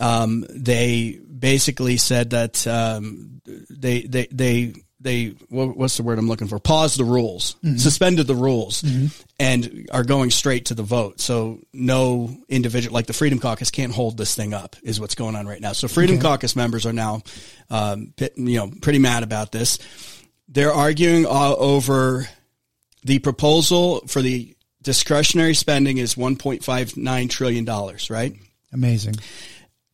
Um, 0.00 0.44
they 0.50 1.20
basically 1.20 1.96
said 1.96 2.30
that, 2.30 2.66
um, 2.66 3.40
they, 3.70 4.02
they, 4.02 4.26
they, 4.32 4.74
they, 5.05 5.36
what, 5.50 5.76
what's 5.76 5.96
the 5.98 6.02
word 6.02 6.18
I'm 6.18 6.26
looking 6.26 6.48
for? 6.48 6.59
Pause 6.59 6.96
the 6.96 7.05
rules, 7.05 7.57
suspended 7.76 8.26
the 8.26 8.34
rules 8.34 8.82
and 9.38 9.88
are 9.92 10.02
going 10.02 10.30
straight 10.30 10.66
to 10.66 10.74
the 10.74 10.82
vote. 10.82 11.20
So 11.20 11.61
no 11.72 12.34
individual, 12.48 12.94
like 12.94 13.07
the 13.07 13.12
Freedom 13.12 13.38
Caucus 13.38 13.70
can't 13.70 13.92
hold 13.92 14.16
this 14.16 14.34
thing 14.34 14.55
up 14.55 14.74
is 14.82 14.98
what's 14.98 15.14
going 15.14 15.36
on 15.36 15.46
right 15.46 15.61
now. 15.61 15.72
So 15.72 15.86
Freedom 15.86 16.18
Caucus 16.18 16.57
members 16.57 16.86
are 16.86 16.92
now, 16.92 17.22
um, 17.70 18.14
you 18.36 18.59
know, 18.59 18.72
pretty 18.82 18.98
mad 18.98 19.22
about 19.22 19.52
this. 19.52 19.78
They're 20.48 20.72
arguing 20.72 21.26
uh, 21.26 21.55
over 21.55 22.26
the 23.05 23.18
proposal 23.18 24.00
for 24.07 24.22
the 24.22 24.57
discretionary 24.82 25.55
spending 25.55 25.98
is 25.98 26.14
1.59 26.14 27.30
trillion 27.30 27.64
dollars, 27.64 28.11
right? 28.11 28.34
Amazing. 28.72 29.14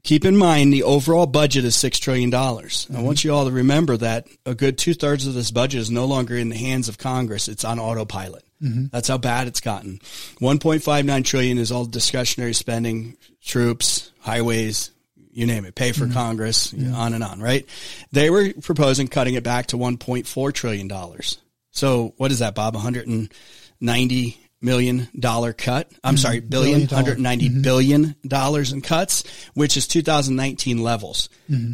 Keep 0.02 0.24
in 0.24 0.36
mind 0.36 0.72
the 0.72 0.82
overall 0.82 1.26
budget 1.26 1.64
is 1.64 1.76
six 1.76 1.98
trillion 1.98 2.30
dollars. 2.30 2.86
I 2.88 2.94
mm-hmm. 2.94 3.02
want 3.02 3.22
you 3.24 3.34
all 3.34 3.44
to 3.44 3.50
remember 3.50 3.96
that 3.98 4.26
a 4.46 4.54
good 4.54 4.78
two 4.78 4.94
thirds 4.94 5.26
of 5.26 5.34
this 5.34 5.50
budget 5.50 5.80
is 5.80 5.90
no 5.90 6.06
longer 6.06 6.36
in 6.36 6.48
the 6.48 6.56
hands 6.56 6.88
of 6.88 6.98
Congress; 6.98 7.48
it's 7.48 7.64
on 7.64 7.78
autopilot. 7.78 8.44
Mm-hmm. 8.62 8.86
That's 8.92 9.08
how 9.08 9.18
bad 9.18 9.46
it's 9.46 9.60
gotten. 9.60 10.00
One 10.38 10.58
point 10.58 10.82
five 10.82 11.04
nine 11.04 11.22
trillion 11.22 11.58
is 11.58 11.70
all 11.70 11.84
discretionary 11.84 12.54
spending, 12.54 13.16
troops, 13.42 14.10
highways, 14.20 14.90
you 15.32 15.46
name 15.46 15.64
it, 15.64 15.74
pay 15.74 15.92
for 15.92 16.04
mm-hmm. 16.04 16.14
Congress, 16.14 16.72
on 16.72 17.12
and 17.12 17.22
on. 17.22 17.40
Right? 17.40 17.66
They 18.12 18.30
were 18.30 18.52
proposing 18.62 19.08
cutting 19.08 19.34
it 19.34 19.44
back 19.44 19.66
to 19.66 19.76
one 19.76 19.98
point 19.98 20.26
four 20.26 20.50
trillion 20.50 20.88
dollars. 20.88 21.38
So 21.72 22.14
what 22.16 22.32
is 22.32 22.38
that, 22.40 22.54
Bob? 22.54 22.74
One 22.74 22.82
hundred 22.82 23.06
and 23.06 23.32
ninety 23.80 24.38
million 24.60 25.08
dollar 25.18 25.52
cut. 25.52 25.90
I'm 26.04 26.14
mm-hmm. 26.14 26.22
sorry, 26.22 26.40
billion, 26.40 26.80
Billion. 26.80 26.88
190 26.88 27.48
mm-hmm. 27.48 27.62
billion 27.62 28.16
dollars 28.26 28.72
in 28.72 28.80
cuts, 28.80 29.24
which 29.54 29.76
is 29.76 29.86
2019 29.86 30.82
levels. 30.82 31.28
Mm-hmm. 31.50 31.72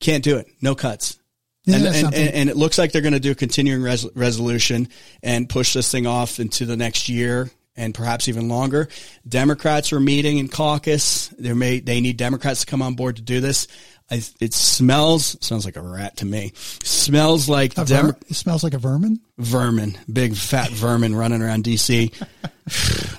Can't 0.00 0.24
do 0.24 0.36
it. 0.38 0.48
No 0.60 0.74
cuts. 0.74 1.18
And, 1.66 1.86
and, 1.86 2.06
and, 2.06 2.14
and 2.14 2.50
it 2.50 2.56
looks 2.56 2.76
like 2.76 2.90
they're 2.90 3.02
going 3.02 3.12
to 3.12 3.20
do 3.20 3.30
a 3.30 3.36
continuing 3.36 3.82
res- 3.82 4.08
resolution 4.16 4.88
and 5.22 5.48
push 5.48 5.74
this 5.74 5.92
thing 5.92 6.08
off 6.08 6.40
into 6.40 6.66
the 6.66 6.76
next 6.76 7.08
year 7.08 7.52
and 7.76 7.94
perhaps 7.94 8.28
even 8.28 8.48
longer. 8.48 8.88
Democrats 9.26 9.92
are 9.92 10.00
meeting 10.00 10.38
in 10.38 10.48
caucus. 10.48 11.28
They 11.38 11.52
may 11.52 11.80
they 11.80 12.00
need 12.00 12.16
Democrats 12.16 12.60
to 12.60 12.66
come 12.66 12.82
on 12.82 12.94
board 12.94 13.16
to 13.16 13.22
do 13.22 13.40
this. 13.40 13.68
I, 14.12 14.20
it 14.40 14.52
smells 14.52 15.38
sounds 15.40 15.64
like 15.64 15.76
a 15.76 15.80
rat 15.80 16.18
to 16.18 16.26
me. 16.26 16.52
Smells 16.54 17.48
like 17.48 17.72
ver- 17.72 18.14
it 18.28 18.34
smells 18.34 18.62
like 18.62 18.74
a 18.74 18.78
vermin. 18.78 19.20
vermin, 19.38 19.96
big 20.12 20.36
fat 20.36 20.68
vermin 20.70 21.16
running 21.16 21.40
around 21.40 21.64
DC, 21.64 22.12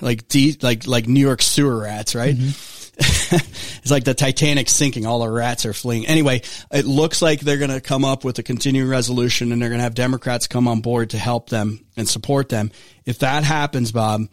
like 0.02 0.28
D, 0.28 0.56
like 0.62 0.86
like 0.86 1.08
New 1.08 1.18
York 1.18 1.42
sewer 1.42 1.80
rats, 1.80 2.14
right? 2.14 2.36
Mm-hmm. 2.36 2.70
it's 3.82 3.90
like 3.90 4.04
the 4.04 4.14
Titanic 4.14 4.68
sinking; 4.68 5.04
all 5.04 5.18
the 5.18 5.28
rats 5.28 5.66
are 5.66 5.72
fleeing. 5.72 6.06
Anyway, 6.06 6.42
it 6.70 6.84
looks 6.84 7.20
like 7.20 7.40
they're 7.40 7.58
going 7.58 7.70
to 7.70 7.80
come 7.80 8.04
up 8.04 8.22
with 8.22 8.38
a 8.38 8.44
continuing 8.44 8.88
resolution, 8.88 9.50
and 9.50 9.60
they're 9.60 9.70
going 9.70 9.80
to 9.80 9.84
have 9.84 9.96
Democrats 9.96 10.46
come 10.46 10.68
on 10.68 10.80
board 10.80 11.10
to 11.10 11.18
help 11.18 11.50
them 11.50 11.84
and 11.96 12.08
support 12.08 12.50
them. 12.50 12.70
If 13.04 13.18
that 13.18 13.42
happens, 13.42 13.90
Bob, 13.90 14.28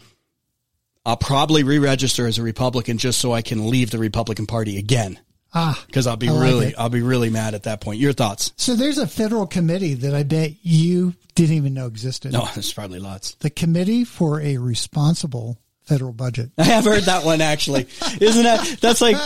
I'll 1.04 1.18
probably 1.18 1.64
re-register 1.64 2.28
as 2.28 2.38
a 2.38 2.44
Republican 2.44 3.00
just 3.00 3.20
so 3.20 3.34
I 3.34 3.42
can 3.42 3.68
leave 3.68 3.90
the 3.90 3.98
Republican 3.98 4.46
Party 4.46 4.78
again. 4.78 5.20
Ah, 5.54 5.82
Because 5.88 6.08
I'll 6.08 6.16
be 6.18 6.30
like 6.30 6.42
really, 6.44 6.68
it. 6.68 6.76
I'll 6.78 6.90
be 6.90 7.02
really 7.02 7.30
mad 7.30 7.54
at 7.56 7.64
that 7.64 7.82
point. 7.82 8.00
Your 8.00 8.14
thoughts? 8.14 8.54
So 8.56 8.76
there's 8.76 8.98
a 8.98 9.08
federal 9.08 9.46
committee 9.48 9.96
that 9.96 10.16
I 10.16 10.24
bet 10.24 10.54
you 10.64 11.14
didn't 11.36 11.56
even 11.58 11.74
know 11.74 11.88
existed. 11.88 12.32
No, 12.32 12.48
there's 12.54 12.72
probably 12.74 13.00
lots. 13.00 13.34
The 13.36 13.50
Committee 13.50 14.04
for 14.06 14.40
a 14.42 14.58
Responsible 14.58 15.58
Federal 15.84 16.14
Budget. 16.14 16.52
I 16.58 16.64
have 16.66 16.86
heard 16.86 17.04
that 17.04 17.26
one 17.26 17.42
actually. 17.42 17.88
Isn't 18.22 18.44
that 18.44 18.78
that's 18.80 19.02
like 19.02 19.18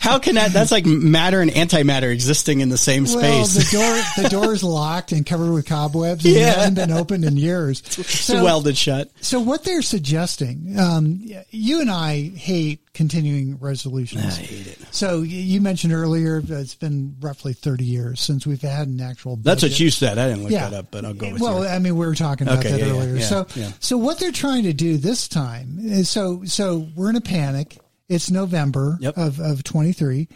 how 0.00 0.18
can 0.18 0.36
that 0.36 0.50
that's 0.52 0.72
like 0.72 0.86
matter 0.86 1.40
and 1.40 1.50
antimatter 1.52 2.10
existing 2.10 2.60
in 2.60 2.68
the 2.68 2.78
same 2.78 3.04
Well, 3.04 3.44
space? 3.44 3.70
the 3.70 3.76
door 3.76 4.24
the 4.24 4.28
door 4.44 4.52
is 4.54 4.64
locked 4.64 5.12
and 5.12 5.24
covered 5.26 5.52
with 5.52 5.66
cobwebs 5.66 6.24
and 6.24 6.34
Yeah. 6.34 6.40
it 6.52 6.56
hasn't 6.56 6.76
been 6.76 6.90
opened 6.90 7.24
in 7.26 7.36
years. 7.36 7.82
it's 7.98 8.28
welded 8.30 8.76
shut. 8.78 9.10
so 9.20 9.38
what 9.40 9.62
they're 9.62 9.82
suggesting, 9.82 10.74
um, 10.80 11.20
you 11.50 11.80
and 11.80 11.90
I 11.90 12.30
hate 12.30 12.79
continuing 13.00 13.56
resolutions. 13.56 14.22
I 14.26 14.42
hate 14.42 14.66
it. 14.66 14.78
So 14.90 15.22
you 15.22 15.62
mentioned 15.62 15.94
earlier 15.94 16.42
that 16.42 16.60
it's 16.60 16.74
been 16.74 17.16
roughly 17.18 17.54
30 17.54 17.82
years 17.82 18.20
since 18.20 18.46
we've 18.46 18.60
had 18.60 18.88
an 18.88 19.00
actual 19.00 19.36
budget. 19.36 19.44
That's 19.46 19.62
what 19.62 19.80
you 19.80 19.88
said. 19.88 20.18
I 20.18 20.28
didn't 20.28 20.42
look 20.42 20.52
that 20.52 20.74
up, 20.74 20.90
but 20.90 21.06
I'll 21.06 21.14
go 21.14 21.32
with 21.32 21.40
well. 21.40 21.62
I 21.66 21.78
mean, 21.78 21.96
we 21.96 22.04
were 22.06 22.14
talking 22.14 22.46
about 22.46 22.58
Okay, 22.58 22.72
that 22.72 22.80
yeah, 22.80 22.86
yeah, 22.86 22.92
earlier. 22.92 23.16
yeah, 23.16 23.24
so, 23.24 23.46
yeah. 23.56 23.72
so 23.80 23.96
what 23.96 24.18
they're 24.18 24.32
trying 24.32 24.64
to 24.64 24.74
do 24.74 24.98
this 24.98 25.28
time 25.28 25.78
is 25.80 26.10
so, 26.10 26.44
so 26.44 26.88
we're 26.94 27.08
in 27.08 27.16
a 27.16 27.22
panic. 27.22 27.78
It's 28.10 28.30
November 28.30 28.98
Yep. 29.00 29.16
of, 29.16 29.40
of 29.40 29.64
23. 29.64 30.28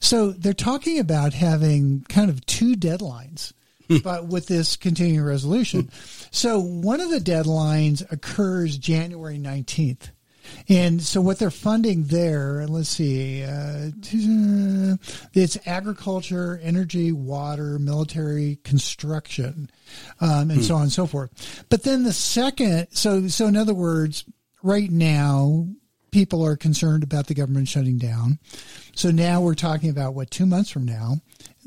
So 0.00 0.32
they're 0.32 0.52
talking 0.54 0.98
about 0.98 1.34
having 1.34 2.04
kind 2.08 2.30
of 2.30 2.44
two 2.46 2.74
deadlines. 2.74 3.52
Hmm. 3.86 3.98
But 3.98 4.26
with 4.26 4.48
this 4.48 4.74
continuing 4.74 5.24
resolution. 5.24 5.88
so 6.32 6.58
one 6.58 7.00
of 7.00 7.10
the 7.10 7.20
deadlines 7.20 8.04
occurs 8.10 8.76
January 8.76 9.38
19th. 9.38 10.10
And 10.68 11.02
so 11.02 11.20
what 11.20 11.38
they're 11.38 11.50
funding 11.50 12.04
there, 12.04 12.66
let's 12.66 12.90
see, 12.90 13.42
uh, 13.42 13.90
it's 15.32 15.58
agriculture, 15.66 16.60
energy, 16.62 17.12
water, 17.12 17.78
military, 17.78 18.58
construction, 18.64 19.70
um, 20.20 20.50
and 20.50 20.64
so 20.64 20.74
on 20.74 20.82
and 20.82 20.92
so 20.92 21.06
forth. 21.06 21.64
But 21.68 21.84
then 21.84 22.04
the 22.04 22.12
second, 22.12 22.88
so 22.90 23.28
so 23.28 23.46
in 23.46 23.56
other 23.56 23.74
words, 23.74 24.24
right 24.62 24.90
now 24.90 25.68
people 26.10 26.44
are 26.44 26.56
concerned 26.56 27.02
about 27.02 27.26
the 27.26 27.34
government 27.34 27.68
shutting 27.68 27.98
down. 27.98 28.38
So 28.94 29.10
now 29.10 29.40
we're 29.40 29.54
talking 29.54 29.90
about 29.90 30.14
what 30.14 30.30
two 30.30 30.46
months 30.46 30.70
from 30.70 30.84
now 30.84 31.16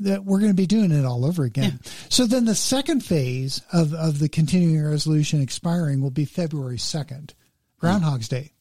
that 0.00 0.24
we're 0.24 0.38
going 0.38 0.50
to 0.50 0.54
be 0.54 0.66
doing 0.66 0.90
it 0.90 1.04
all 1.04 1.24
over 1.24 1.44
again. 1.44 1.78
Yeah. 1.82 1.90
So 2.08 2.26
then 2.26 2.44
the 2.44 2.54
second 2.54 3.04
phase 3.04 3.62
of, 3.72 3.94
of 3.94 4.18
the 4.18 4.28
continuing 4.28 4.84
resolution 4.84 5.40
expiring 5.40 6.00
will 6.00 6.10
be 6.10 6.24
February 6.24 6.76
2nd, 6.76 7.32
Groundhog's 7.78 8.28
Day. 8.28 8.52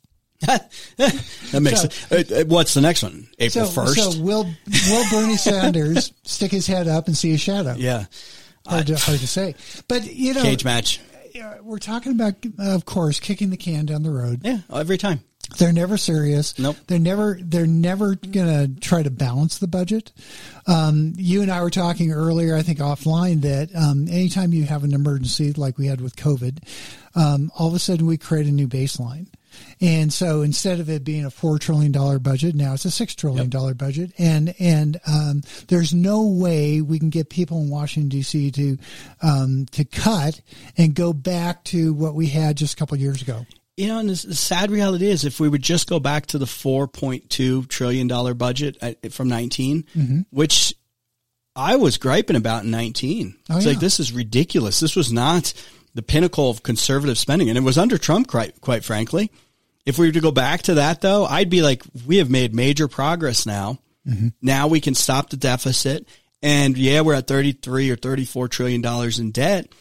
That 0.42 1.60
makes 1.62 1.82
so, 1.82 1.90
sense. 1.90 2.32
Uh, 2.32 2.44
what's 2.48 2.74
the 2.74 2.82
next 2.82 3.04
one? 3.04 3.28
April 3.38 3.68
first. 3.68 3.96
So, 3.96 4.12
so 4.12 4.22
will 4.22 4.44
will 4.90 5.10
Bernie 5.12 5.36
Sanders 5.38 6.14
stick 6.24 6.52
his 6.52 6.68
head 6.68 6.88
up 6.88 7.08
and 7.08 7.16
see 7.16 7.34
a 7.34 7.38
shadow? 7.38 7.76
Yeah, 7.78 8.06
hard 8.66 8.88
to, 8.88 8.98
hard 8.98 9.20
to 9.20 9.28
say. 9.28 9.56
But 9.88 10.12
you 10.12 10.34
know, 10.34 10.42
cage 10.42 10.66
match. 10.66 11.00
We're 11.62 11.80
talking 11.80 12.12
about, 12.12 12.36
of 12.60 12.86
course, 12.86 13.20
kicking 13.20 13.52
the 13.52 13.58
can 13.58 13.86
down 13.86 14.04
the 14.04 14.12
road. 14.12 14.42
Yeah, 14.44 14.60
every 14.72 14.98
time. 14.98 15.22
They're 15.58 15.74
never 15.74 15.98
serious. 15.98 16.58
Nope. 16.58 16.78
They're 16.88 17.00
never 17.00 17.38
they're 17.42 17.68
never 17.68 18.16
gonna 18.16 18.68
try 18.68 19.04
to 19.04 19.10
balance 19.10 19.58
the 19.58 19.68
budget. 19.68 20.12
Um, 20.68 21.14
you 21.18 21.42
and 21.42 21.52
I 21.52 21.62
were 21.62 21.70
talking 21.70 22.12
earlier, 22.12 22.56
I 22.56 22.62
think 22.62 22.80
offline, 22.80 23.42
that 23.42 23.70
um, 23.76 24.08
anytime 24.08 24.54
you 24.54 24.64
have 24.66 24.84
an 24.84 24.94
emergency 24.94 25.54
like 25.54 25.78
we 25.78 25.88
had 25.88 26.02
with 26.02 26.16
COVID, 26.16 26.64
um, 27.16 27.52
all 27.58 27.68
of 27.68 27.74
a 27.74 27.80
sudden 27.80 28.06
we 28.06 28.18
create 28.18 28.48
a 28.48 28.52
new 28.52 28.68
baseline. 28.68 29.28
And 29.80 30.12
so 30.12 30.42
instead 30.42 30.80
of 30.80 30.90
it 30.90 31.04
being 31.04 31.26
a 31.26 31.32
four 31.32 31.60
trillion 31.60 31.92
dollar 31.92 32.20
budget, 32.20 32.56
now 32.56 32.74
it's 32.74 32.86
a 32.86 32.92
six 32.92 33.16
trillion 33.16 33.50
dollar 33.50 33.72
yep. 33.72 33.78
budget, 33.78 34.12
and 34.18 34.54
and 34.60 35.00
um, 35.08 35.42
there's 35.68 35.94
no 35.94 36.24
way 36.26 36.82
we 36.82 37.00
can 37.00 37.10
get 37.10 37.30
people 37.30 37.62
in 37.62 37.70
Washington 37.70 38.10
D.C. 38.10 38.52
to 38.52 38.78
um, 39.22 39.66
to 39.72 39.84
cut 39.84 40.42
and 40.78 40.94
go 40.94 41.14
back 41.14 41.64
to 41.66 41.94
what 41.94 42.16
we 42.16 42.28
had 42.28 42.58
just 42.58 42.74
a 42.74 42.78
couple 42.78 42.98
years 42.98 43.22
ago 43.22 43.46
you 43.78 43.88
know, 43.88 44.00
and 44.00 44.10
the, 44.10 44.16
sad 44.16 44.70
reality 44.70 45.08
is, 45.08 45.26
if 45.26 45.40
we 45.40 45.50
would 45.50 45.64
just 45.64 45.90
go 45.90 46.00
back 46.00 46.28
to 46.28 46.38
the 46.38 46.46
four 46.46 46.88
point 46.88 47.30
two 47.30 47.64
trillion 47.66 48.08
dollar 48.08 48.34
budget 48.34 48.78
from 49.12 49.28
19 49.28 49.84
mm-hmm. 49.96 50.20
which 50.30 50.76
I 51.56 51.78
was 51.78 51.98
griping 51.98 52.36
about 52.36 52.64
in 52.64 52.72
nineteen, 52.72 53.36
oh, 53.50 53.58
it's 53.58 53.66
yeah. 53.66 53.72
like 53.72 53.82
this 53.82 54.00
is 54.00 54.14
ridiculous. 54.14 54.80
This 54.80 54.96
was 54.96 55.12
not 55.12 55.54
the 55.94 56.02
pinnacle 56.02 56.50
of 56.50 56.64
conservative 56.64 57.18
spending, 57.18 57.50
and 57.50 57.58
it 57.58 57.64
was 57.64 57.78
under 57.78 57.98
Trump, 57.98 58.28
quite, 58.28 58.60
quite 58.62 58.84
frankly. 58.84 59.32
If 59.86 59.98
we 59.98 60.08
were 60.08 60.14
to 60.14 60.22
go 60.22 60.32
back 60.32 60.64
to 60.64 60.76
that, 60.76 61.02
though, 61.02 61.26
I'd 61.26 61.50
be 61.50 61.62
like, 61.62 61.84
we 62.06 62.18
have 62.18 62.30
made 62.30 62.54
major 62.54 62.88
progress 62.88 63.46
now. 63.46 63.80
Mm-hmm. 64.08 64.30
Now 64.42 64.68
we 64.68 64.80
can 64.80 64.96
stop 64.96 65.30
the 65.30 65.38
deficit, 65.38 66.08
and 66.42 66.78
yeah, 66.78 67.02
we're 67.02 67.16
at 67.16 67.28
thirty 67.28 67.52
three 67.52 67.90
or 67.90 67.96
thirty 67.96 68.26
four 68.26 68.48
trillion 68.48 68.82
dollars 68.82 69.20
in 69.20 69.32
debt 69.32 69.72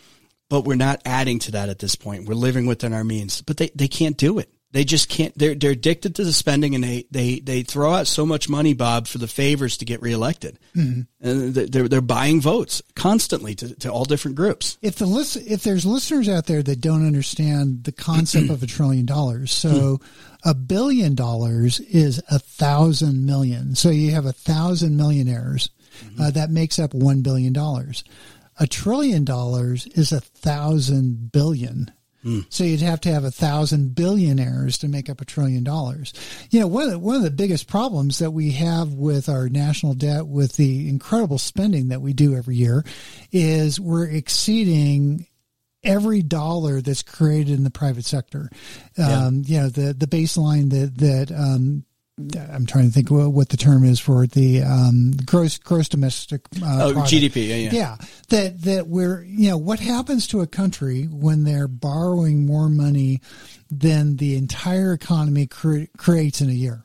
but 0.51 0.65
we're 0.65 0.75
not 0.75 1.01
adding 1.07 1.39
to 1.39 1.53
that 1.53 1.71
at 1.71 1.79
this 1.79 1.95
point. 1.95 2.27
We're 2.27 2.35
living 2.35 2.67
within 2.67 2.93
our 2.93 3.05
means, 3.05 3.41
but 3.41 3.57
they, 3.57 3.71
they 3.75 3.89
can't 3.89 4.19
do 4.19 4.39
it. 4.39 4.53
They 4.73 4.85
just 4.85 5.09
can't. 5.09 5.37
They're 5.37 5.57
they're 5.57 5.73
addicted 5.73 6.15
to 6.17 6.25
the 6.25 6.33
spending, 6.33 6.77
and 6.77 6.85
they 6.85 7.05
they 7.11 7.41
they 7.41 7.63
throw 7.63 7.93
out 7.93 8.07
so 8.07 8.25
much 8.25 8.49
money, 8.49 8.73
Bob, 8.73 9.09
for 9.09 9.19
the 9.19 9.27
favors 9.27 9.79
to 9.79 9.85
get 9.85 10.01
reelected, 10.01 10.61
mm-hmm. 10.77 11.03
and 11.21 11.55
they're 11.55 11.89
they're 11.89 12.01
buying 12.01 12.41
votes 12.41 12.81
constantly 12.95 13.57
to, 13.57 13.75
to 13.81 13.91
all 13.91 14.05
different 14.05 14.37
groups. 14.37 14.79
If 14.81 14.97
the 14.97 15.07
list, 15.07 15.37
if 15.37 15.65
there's 15.65 15.85
listeners 15.85 16.29
out 16.29 16.47
there 16.47 16.63
that 16.63 16.81
don't 16.81 17.05
understand 17.05 17.83
the 17.83 17.93
concept 17.93 18.49
of 18.49 18.63
a 18.63 18.67
trillion 18.67 19.07
dollars, 19.07 19.51
so 19.51 19.97
hmm. 19.97 20.49
a 20.49 20.55
billion 20.55 21.17
dollars 21.17 21.81
is 21.81 22.23
a 22.31 22.39
thousand 22.39 23.27
million. 23.27 23.75
So 23.75 23.91
you 23.91 24.13
have 24.13 24.27
a 24.27 24.33
thousand 24.33 24.97
millionaires. 24.97 25.71
Mm-hmm. 26.05 26.23
Uh, 26.23 26.31
that 26.31 26.51
makes 26.51 26.79
up 26.79 26.95
one 26.95 27.21
billion 27.23 27.53
dollars 27.53 28.05
a 28.61 28.67
trillion 28.67 29.25
dollars 29.25 29.87
is 29.87 30.13
a 30.13 30.21
thousand 30.21 31.33
billion. 31.33 31.91
Mm. 32.25 32.47
So 32.51 32.65
you'd 32.65 32.81
have 32.81 33.01
to 33.03 33.13
have 33.13 33.25
a 33.25 33.31
thousand 33.31 33.95
billionaires 33.95 34.79
to 34.79 34.89
make 34.89 35.09
up 35.09 35.21
a 35.21 35.25
trillion 35.25 35.65
dollars. 35.65 36.13
You 36.51 36.61
know, 36.61 36.67
one 36.67 36.85
of 36.85 36.91
the, 36.91 36.99
one 36.99 37.17
of 37.17 37.23
the 37.23 37.31
biggest 37.31 37.67
problems 37.67 38.19
that 38.19 38.33
we 38.33 38.53
have 38.53 38.93
with 38.93 39.29
our 39.29 39.49
national 39.49 39.95
debt, 39.95 40.27
with 40.27 40.57
the 40.57 40.89
incredible 40.89 41.39
spending 41.39 41.89
that 41.89 42.03
we 42.03 42.13
do 42.13 42.37
every 42.37 42.57
year, 42.57 42.85
is 43.33 43.81
we're 43.81 44.09
exceeding 44.09 45.27
every 45.83 46.23
dollar 46.23 46.81
that's 46.81 47.03
created 47.03 47.57
in 47.57 47.65
the 47.65 47.71
private 47.71 48.05
sector. 48.05 48.51
Um, 48.99 49.43
yeah. 49.47 49.57
You 49.57 49.61
know, 49.61 49.69
the 49.71 49.95
the 49.95 50.07
baseline 50.07 50.71
that 50.71 50.99
that 50.99 51.33
um, 51.33 51.85
I'm 52.53 52.67
trying 52.67 52.87
to 52.87 52.91
think 52.91 53.09
what 53.11 53.49
the 53.49 53.57
term 53.57 53.85
is 53.85 54.01
for 54.01 54.27
the 54.27 54.63
um, 54.63 55.13
gross 55.25 55.59
gross 55.59 55.89
domestic 55.89 56.43
uh, 56.63 56.79
oh, 56.83 56.93
product. 56.93 57.13
GDP. 57.13 57.49
Yeah, 57.49 57.57
yeah, 57.57 57.71
yeah. 57.73 57.97
That 58.29 58.63
that 58.63 58.87
we're 58.87 59.23
you 59.25 59.51
know 59.51 59.59
what 59.59 59.81
happens 59.81 60.27
to 60.29 60.41
a 60.41 60.47
country 60.47 61.05
when 61.05 61.45
they're 61.45 61.69
borrowing 61.69 62.47
more 62.47 62.69
money 62.69 63.21
than 63.71 64.17
the 64.17 64.37
entire 64.37 64.93
economy 64.93 65.47
cre- 65.47 65.85
creates 65.97 66.41
in 66.41 66.49
a 66.49 66.55
year. 66.55 66.85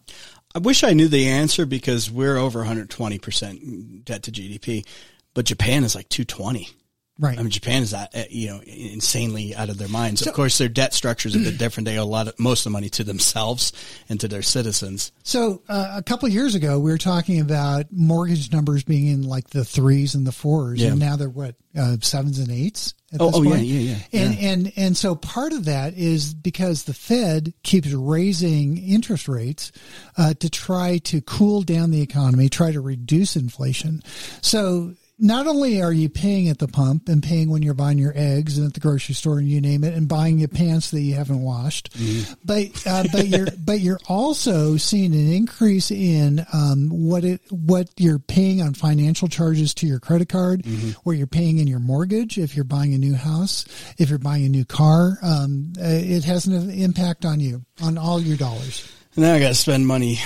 I 0.54 0.60
wish 0.60 0.84
I 0.84 0.94
knew 0.94 1.08
the 1.08 1.28
answer 1.28 1.66
because 1.66 2.10
we're 2.10 2.38
over 2.38 2.60
120 2.60 3.20
percent 3.20 4.06
debt 4.06 4.24
to 4.24 4.32
GDP, 4.32 4.86
but 5.34 5.46
Japan 5.46 5.84
is 5.84 5.96
like 5.96 6.10
220. 6.10 6.70
Right. 7.18 7.40
I 7.40 7.42
mean, 7.42 7.50
Japan 7.50 7.82
is 7.82 7.92
that 7.92 8.14
uh, 8.14 8.24
you 8.30 8.50
know 8.50 8.62
insanely 8.66 9.56
out 9.56 9.70
of 9.70 9.78
their 9.78 9.88
minds. 9.88 10.22
So, 10.22 10.30
of 10.30 10.36
course, 10.36 10.58
their 10.58 10.68
debt 10.68 10.94
structure 10.94 11.30
is 11.30 11.36
a 11.36 11.40
bit 11.40 11.58
different. 11.58 11.86
They 11.86 11.98
owe 11.98 12.04
a 12.04 12.06
lot 12.06 12.28
of 12.28 12.38
most 12.40 12.62
of 12.62 12.64
the 12.66 12.70
money 12.72 12.90
to 12.90 13.06
themselves 13.06 13.72
and 14.10 14.20
to 14.20 14.28
their 14.28 14.42
citizens. 14.42 15.14
So 15.24 15.62
uh, 15.70 15.94
a 15.96 16.04
couple 16.04 16.28
years 16.28 16.56
ago, 16.56 16.78
we 16.78 16.92
were 16.92 16.98
talking 16.98 17.40
about 17.40 17.86
mortgage 17.90 18.52
numbers 18.52 18.84
being 18.84 19.08
in 19.08 19.24
like 19.24 19.50
the 19.50 19.64
threes 19.64 20.14
and 20.14 20.28
the 20.28 20.34
fours, 20.34 20.82
yeah. 20.82 20.90
and 20.90 21.00
now 21.00 21.16
they're 21.16 21.30
what 21.30 21.56
uh, 21.78 21.96
sevens 22.02 22.40
and 22.40 22.52
eights. 22.52 22.94
oh, 23.18 23.32
oh 23.34 23.44
yeah, 23.44 23.56
yeah, 23.56 23.96
yeah. 24.12 24.22
And 24.22 24.36
yeah. 24.36 24.50
and 24.50 24.74
and 24.76 24.98
so 24.98 25.16
part 25.16 25.54
of 25.54 25.66
that 25.66 25.94
is 25.94 26.34
because 26.34 26.84
the 26.84 26.94
Fed 26.94 27.54
keeps 27.64 27.94
raising 27.94 28.78
interest 28.78 29.30
rates 29.30 29.72
uh, 30.18 30.34
to 30.34 30.50
try 30.50 30.98
to 30.98 31.22
cool 31.22 31.62
down 31.62 31.92
the 31.92 32.02
economy, 32.02 32.50
try 32.50 32.74
to 32.74 32.82
reduce 32.82 33.38
inflation. 33.38 34.02
So 34.42 34.96
not 35.18 35.48
only 35.48 35.82
are 35.82 35.94
you 35.94 36.10
paying 36.10 36.50
at 36.50 36.60
the 36.60 36.68
pump 36.68 37.08
and 37.08 37.24
paying 37.24 37.50
when 37.50 37.62
you're 37.62 37.74
buying 37.74 37.98
your 37.98 38.12
eggs 38.16 38.58
and 38.58 38.68
at 38.68 38.74
the 38.74 38.80
grocery 38.80 39.16
store 39.16 39.40
and 39.40 39.48
you 39.48 39.62
name 39.62 39.84
it 39.84 39.94
and 39.94 40.10
buying 40.10 40.40
your 40.40 40.50
pants 40.50 40.92
that 40.92 41.02
you 41.02 41.16
haven't 41.16 41.42
washed, 41.42 41.98
mm-hmm. 41.98 42.34
but 42.44 42.86
uh, 42.86 43.04
but 43.12 43.28
you're 43.28 43.48
but 43.66 43.80
you're 43.80 44.00
also 44.10 44.76
seeing 44.78 45.14
an 45.14 45.32
increase 45.32 45.90
in 45.90 46.46
um, 46.54 46.90
what 46.90 47.24
it 47.24 47.42
what 47.50 47.90
you're 47.98 48.20
paying 48.20 48.62
on 48.62 48.74
financial 48.74 49.28
charges 49.28 49.74
to 49.74 49.88
your 49.88 50.00
credit 50.00 50.28
card, 50.28 50.64
mm-hmm. 50.64 50.90
what 51.04 51.14
you're 51.14 51.28
paying 51.28 51.60
in 51.60 51.68
your 51.68 51.80
mortgage 51.80 52.38
if 52.38 52.56
you're 52.56 52.66
buying 52.66 52.94
a 52.94 52.98
new 52.98 53.16
house, 53.16 53.66
if 53.98 54.10
you're 54.10 54.20
buying 54.20 54.46
a 54.46 54.50
new 54.50 54.66
car. 54.66 55.18
Um, 55.24 55.74
uh, 55.80 55.84
it 55.86 56.26
has 56.26 56.46
an 56.46 56.70
impact 56.70 57.26
on 57.26 57.40
you 57.40 57.64
on 57.82 57.98
all 57.98 58.20
your 58.20 58.38
dollars. 58.38 58.92
Now 59.16 59.34
I 59.34 59.40
got 59.40 59.50
to 59.50 59.56
spend 59.56 59.88
money 59.88 60.20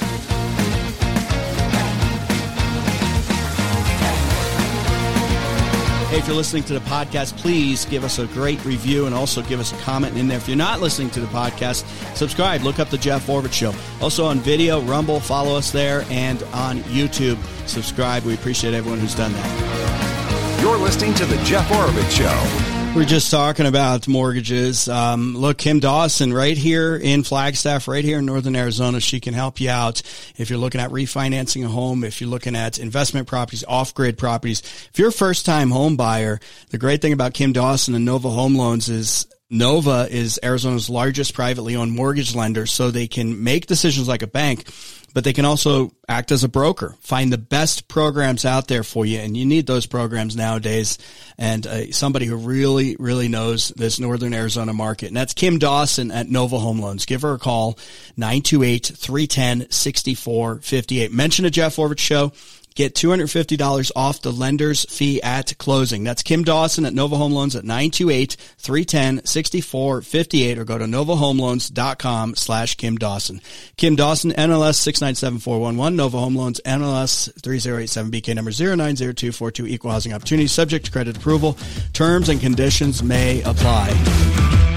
Hey, 6.10 6.20
if 6.20 6.28
you're 6.28 6.36
listening 6.36 6.64
to 6.64 6.74
the 6.74 6.80
podcast, 6.82 7.38
please 7.38 7.86
give 7.86 8.04
us 8.04 8.20
a 8.20 8.28
great 8.28 8.64
review 8.66 9.06
and 9.06 9.16
also 9.16 9.42
give 9.44 9.60
us 9.60 9.74
a 9.74 9.78
comment 9.78 10.18
in 10.18 10.28
there. 10.28 10.38
If 10.38 10.48
you're 10.48 10.58
not 10.58 10.80
listening 10.82 11.10
to 11.12 11.20
the 11.20 11.28
podcast, 11.28 11.86
subscribe. 12.16 12.62
Look 12.62 12.80
up 12.80 12.90
the 12.90 12.98
Jeff 12.98 13.28
Oravits 13.28 13.54
Show. 13.54 13.74
Also 14.02 14.26
on 14.26 14.40
video, 14.40 14.82
Rumble, 14.82 15.20
follow 15.20 15.58
us 15.58 15.72
there, 15.72 16.06
and 16.10 16.42
on 16.54 16.80
YouTube, 16.84 17.38
subscribe. 17.68 18.24
We 18.24 18.34
appreciate 18.34 18.74
everyone 18.74 19.00
who's 19.00 19.16
done 19.16 19.34
that. 19.34 20.60
You're 20.62 20.78
listening 20.78 21.14
to 21.16 21.26
the 21.26 21.38
Jeff 21.44 21.68
Oravits 21.70 22.12
Show. 22.12 22.77
We're 22.96 23.06
just 23.06 23.30
talking 23.30 23.68
about 23.68 24.08
mortgages. 24.08 24.90
Um, 24.90 25.38
look, 25.38 25.60
Kim 25.60 25.80
Dawson, 25.80 26.34
right 26.34 26.58
here 26.58 26.96
in 26.96 27.22
Flagstaff, 27.22 27.88
right 27.88 28.04
here 28.04 28.18
in 28.18 28.26
Northern 28.26 28.56
Arizona, 28.56 29.00
she 29.00 29.20
can 29.20 29.36
help 29.36 29.60
you 29.62 29.70
out 29.70 30.02
if 30.36 30.50
you're 30.50 30.58
looking 30.58 30.82
at 30.82 30.90
refinancing 30.90 31.64
a 31.64 31.68
home, 31.68 32.04
if 32.04 32.20
you're 32.20 32.30
looking 32.30 32.56
at 32.56 32.80
investment 32.80 33.28
properties, 33.28 33.64
off-grid 33.68 34.18
properties. 34.18 34.62
If 34.92 34.98
you're 34.98 35.10
a 35.10 35.12
first-time 35.14 35.70
home 35.70 35.96
buyer, 35.96 36.40
the 36.72 36.80
great 36.80 37.04
thing 37.04 37.14
about 37.14 37.36
Kim 37.36 37.54
Dawson 37.54 37.94
and 37.94 38.04
Nova 38.04 38.32
Home 38.32 38.56
Loans 38.56 38.90
is 38.90 39.28
Nova 39.50 40.08
is 40.10 40.42
Arizona's 40.44 40.90
largest 40.90 41.34
privately 41.34 41.78
owned 41.78 41.94
mortgage 41.94 42.36
lender, 42.36 42.66
so 42.66 42.92
they 42.92 43.08
can 43.08 43.42
make 43.44 43.66
decisions 43.66 44.06
like 44.08 44.22
a 44.22 44.28
bank, 44.28 44.70
but 45.14 45.24
they 45.24 45.32
can 45.32 45.46
also 45.46 45.94
act 46.10 46.34
as 46.34 46.44
a 46.44 46.50
broker, 46.50 46.96
find 47.00 47.32
the 47.32 47.38
best 47.38 47.88
programs 47.88 48.44
out 48.44 48.68
there 48.68 48.84
for 48.84 49.06
you. 49.06 49.20
And 49.20 49.38
you 49.38 49.46
need 49.46 49.66
those 49.66 49.86
programs 49.86 50.36
nowadays. 50.36 50.98
And 51.38 51.66
uh, 51.66 51.94
somebody 51.94 52.26
who 52.26 52.36
really, 52.36 52.98
really 53.00 53.30
knows 53.30 53.70
this 53.70 54.00
Northern 54.00 54.34
Arizona 54.34 54.74
market. 54.74 55.08
And 55.08 55.16
that's 55.16 55.34
Kim 55.34 55.60
Dawson 55.60 56.12
at 56.12 56.30
Nova 56.30 56.60
Home 56.60 56.80
Loans. 56.80 57.06
Give 57.06 57.22
her 57.22 57.32
a 57.34 57.40
call, 57.40 57.80
928-310-6458. 58.18 61.12
Mention 61.12 61.46
a 61.46 61.50
Jeff 61.50 61.78
Oravits 61.78 62.00
show. 62.00 62.34
Get 62.78 62.94
$250 62.94 63.92
off 63.96 64.22
the 64.22 64.32
lender's 64.32 64.86
fee 64.86 65.20
at 65.24 65.58
closing. 65.58 66.04
That's 66.04 66.22
Kim 66.22 66.44
Dawson 66.44 66.86
at 66.86 66.94
Nova 66.94 67.18
Home 67.18 67.32
Loans 67.32 67.56
at 67.56 67.64
928-310-6458 67.64 70.58
or 70.58 70.64
go 70.64 70.78
to 70.78 70.86
novahomeloans.com 70.86 72.36
slash 72.36 72.76
Kim 72.76 72.98
Dawson. 72.98 73.42
Kim 73.78 73.96
Dawson, 73.96 74.30
NLS 74.30 74.76
697411, 74.76 75.96
Nova 75.96 76.20
Home 76.20 76.36
Loans, 76.36 76.62
NLS 76.64 77.34
3087BK 77.42 78.36
number 78.36 78.52
090242, 78.52 79.66
equal 79.66 79.90
housing 79.90 80.14
opportunity, 80.14 80.46
subject 80.46 80.86
to 80.86 80.92
credit 80.92 81.18
approval. 81.18 81.58
Terms 81.94 82.30
and 82.30 82.40
conditions 82.40 83.02
may 83.02 83.42
apply. 83.42 84.77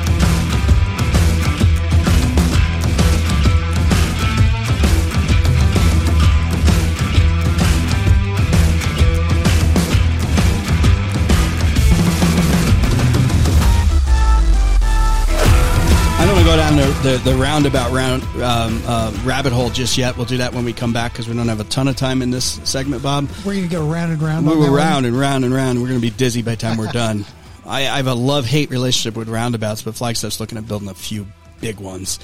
The, 17.11 17.31
the, 17.31 17.37
roundabout 17.37 17.91
round 17.91 18.23
um, 18.41 18.81
uh, 18.87 19.13
rabbit 19.25 19.53
hole 19.53 19.71
just 19.71 19.99
yet. 19.99 20.17
We'll 20.17 20.27
do 20.27 20.37
that 20.37 20.55
when 20.55 20.65
we 20.65 20.73
come 20.73 20.93
back 20.93 21.13
because 21.13 21.29
we 21.29 21.35
don't 21.35 21.49
have 21.49 21.59
a 21.59 21.65
ton 21.65 21.89
of 21.89 21.97
time 21.97 22.23
in 22.23 22.31
this 22.31 22.61
segment, 22.69 23.03
Bob. 23.03 23.29
We're 23.45 23.55
going 23.55 23.69
to 23.69 23.75
go 23.75 23.89
round 23.89 24.13
and 24.13 24.23
round. 24.23 24.47
We 24.47 24.55
were 24.55 24.71
round 24.71 25.07
and 25.07 25.19
round 25.19 25.45
and 25.45 25.53
round. 25.53 25.81
We're 25.81 25.89
going 25.89 26.01
to 26.01 26.07
be 26.07 26.17
dizzy 26.17 26.43
by 26.43 26.53
the 26.53 26.59
time 26.59 26.77
we're 26.77 26.93
done. 26.93 27.25
I, 27.67 27.81
I 27.89 27.97
have 27.97 28.07
a 28.07 28.15
love 28.15 28.47
hate 28.47 28.71
relationship 28.71 29.17
with 29.17 29.29
roundabouts, 29.29 29.83
but 29.83 29.97
Flagstaff's 29.97 30.39
looking 30.39 30.57
at 30.57 30.69
building 30.69 30.89
a 30.89 30.95
few 30.95 31.27
big 31.61 31.81
ones. 31.81 32.21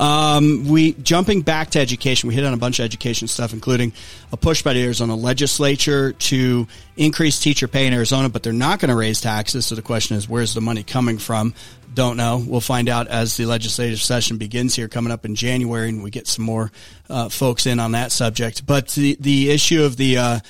Um, 0.00 0.66
we 0.66 0.94
jumping 0.94 1.42
back 1.42 1.72
to 1.72 1.78
education. 1.78 2.28
We 2.28 2.34
hit 2.34 2.44
on 2.46 2.54
a 2.54 2.56
bunch 2.56 2.78
of 2.78 2.86
education 2.86 3.28
stuff, 3.28 3.52
including 3.52 3.92
a 4.32 4.36
push 4.38 4.62
by 4.62 4.72
the 4.72 4.82
Arizona 4.82 5.14
legislature 5.14 6.12
to 6.12 6.66
increase 6.96 7.38
teacher 7.38 7.68
pay 7.68 7.86
in 7.86 7.92
Arizona, 7.92 8.30
but 8.30 8.42
they're 8.42 8.54
not 8.54 8.80
going 8.80 8.88
to 8.88 8.96
raise 8.96 9.20
taxes. 9.20 9.66
So 9.66 9.74
the 9.74 9.82
question 9.82 10.16
is, 10.16 10.26
where's 10.26 10.54
the 10.54 10.62
money 10.62 10.82
coming 10.84 11.18
from? 11.18 11.52
Don't 11.92 12.16
know. 12.16 12.42
We'll 12.44 12.62
find 12.62 12.88
out 12.88 13.08
as 13.08 13.36
the 13.36 13.44
legislative 13.44 14.00
session 14.00 14.38
begins 14.38 14.74
here, 14.74 14.88
coming 14.88 15.12
up 15.12 15.26
in 15.26 15.34
January, 15.34 15.90
and 15.90 16.02
we 16.02 16.10
get 16.10 16.26
some 16.26 16.46
more 16.46 16.72
uh, 17.10 17.28
folks 17.28 17.66
in 17.66 17.78
on 17.78 17.92
that 17.92 18.10
subject. 18.10 18.64
But 18.64 18.88
the 18.88 19.18
the 19.20 19.50
issue 19.50 19.82
of 19.82 19.98
the 19.98 20.16
uh, 20.16 20.40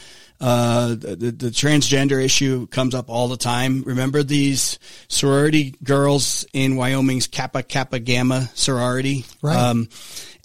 uh, 0.41 0.89
the, 0.89 1.35
the 1.37 1.51
transgender 1.51 2.23
issue 2.23 2.67
comes 2.69 2.95
up 2.95 3.11
all 3.11 3.29
the 3.29 3.37
time. 3.37 3.83
Remember 3.83 4.23
these 4.23 4.79
sorority 5.09 5.75
girls 5.85 6.47
in 6.53 6.77
Wyoming's 6.77 7.27
Kappa 7.27 7.63
Kappa 7.63 7.99
Gamma 7.99 8.49
sorority? 8.55 9.25
Right. 9.43 9.57
Um, 9.57 9.89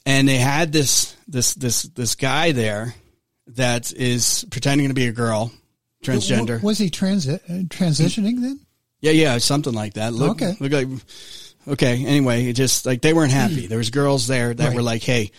and 0.05 0.27
they 0.27 0.37
had 0.37 0.71
this, 0.71 1.15
this, 1.27 1.53
this, 1.55 1.83
this 1.83 2.15
guy 2.15 2.51
there 2.51 2.93
that 3.47 3.93
is 3.93 4.45
pretending 4.51 4.89
to 4.89 4.93
be 4.93 5.07
a 5.07 5.11
girl, 5.11 5.51
transgender. 6.03 6.61
Was 6.61 6.77
he 6.77 6.89
transi- 6.89 7.35
uh, 7.49 7.63
transitioning 7.67 8.41
then? 8.41 8.59
Yeah, 9.01 9.11
yeah, 9.11 9.37
something 9.37 9.73
like 9.73 9.93
that. 9.93 10.13
Look, 10.13 10.41
Okay. 10.41 10.55
look 10.59 10.71
like, 10.71 10.87
okay. 11.67 12.05
Anyway, 12.05 12.45
it 12.47 12.53
just 12.53 12.85
like 12.85 13.01
they 13.01 13.13
weren't 13.13 13.31
happy. 13.31 13.67
There 13.67 13.77
was 13.77 13.91
girls 13.91 14.27
there 14.27 14.53
that 14.53 14.67
Right. 14.67 14.75
were 14.75 14.81
like, 14.81 15.03
hey, 15.03 15.31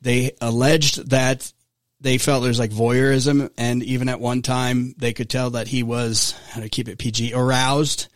they 0.00 0.32
alleged 0.40 1.10
that 1.10 1.52
they 2.00 2.18
felt 2.18 2.42
there's 2.42 2.58
like 2.58 2.70
voyeurism, 2.70 3.50
and 3.58 3.82
even 3.82 4.08
at 4.08 4.20
one 4.20 4.42
time 4.42 4.94
they 4.98 5.12
could 5.12 5.28
tell 5.30 5.50
that 5.50 5.68
he 5.68 5.82
was 5.82 6.34
how 6.50 6.60
to 6.60 6.68
keep 6.68 6.88
it 6.88 6.98
PG 6.98 7.32
aroused 7.34 8.08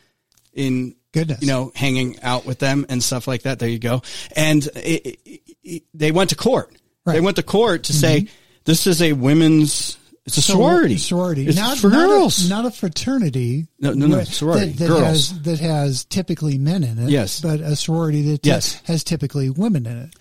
in 0.52 0.94
Goodness. 1.12 1.40
you 1.42 1.48
know 1.48 1.70
hanging 1.74 2.20
out 2.22 2.44
with 2.46 2.58
them 2.58 2.86
and 2.88 3.02
stuff 3.02 3.26
like 3.28 3.42
that. 3.42 3.58
There 3.58 3.68
you 3.68 3.78
go. 3.78 4.02
And 4.36 4.64
it, 4.76 5.18
it, 5.24 5.40
it, 5.62 5.82
they 5.94 6.12
went 6.12 6.30
to 6.30 6.36
court. 6.36 6.70
They 6.70 6.78
Right. 7.10 7.16
Mm-hmm. 7.16 7.24
went 7.26 7.36
to 7.36 7.42
court 7.42 7.84
to 7.84 7.92
say 7.92 8.28
this 8.64 8.86
is 8.86 9.02
a 9.02 9.12
women's. 9.12 9.98
It's 10.26 10.38
a 10.38 10.42
So- 10.42 10.54
sorority. 10.54 10.96
Sorority. 10.96 11.46
It's 11.46 11.58
not, 11.58 11.76
for 11.76 11.90
not 11.90 12.08
girls. 12.08 12.46
A, 12.46 12.48
not 12.48 12.64
a 12.64 12.70
fraternity. 12.70 13.66
No, 13.78 13.92
no, 13.92 14.06
no, 14.06 14.24
sorority. 14.24 14.70
That, 14.70 14.78
that 14.78 14.88
Girls. 14.88 15.02
Has, 15.02 15.42
that 15.42 15.58
has 15.60 16.04
typically 16.06 16.56
men 16.56 16.82
in 16.82 16.98
it. 16.98 17.10
Yes. 17.10 17.42
But 17.42 17.60
a 17.60 17.76
sorority 17.76 18.22
that 18.30 18.46
Yes. 18.46 18.80
has 18.84 19.04
typically 19.04 19.50
women 19.50 19.84
in 19.84 19.98
it. 20.04 20.16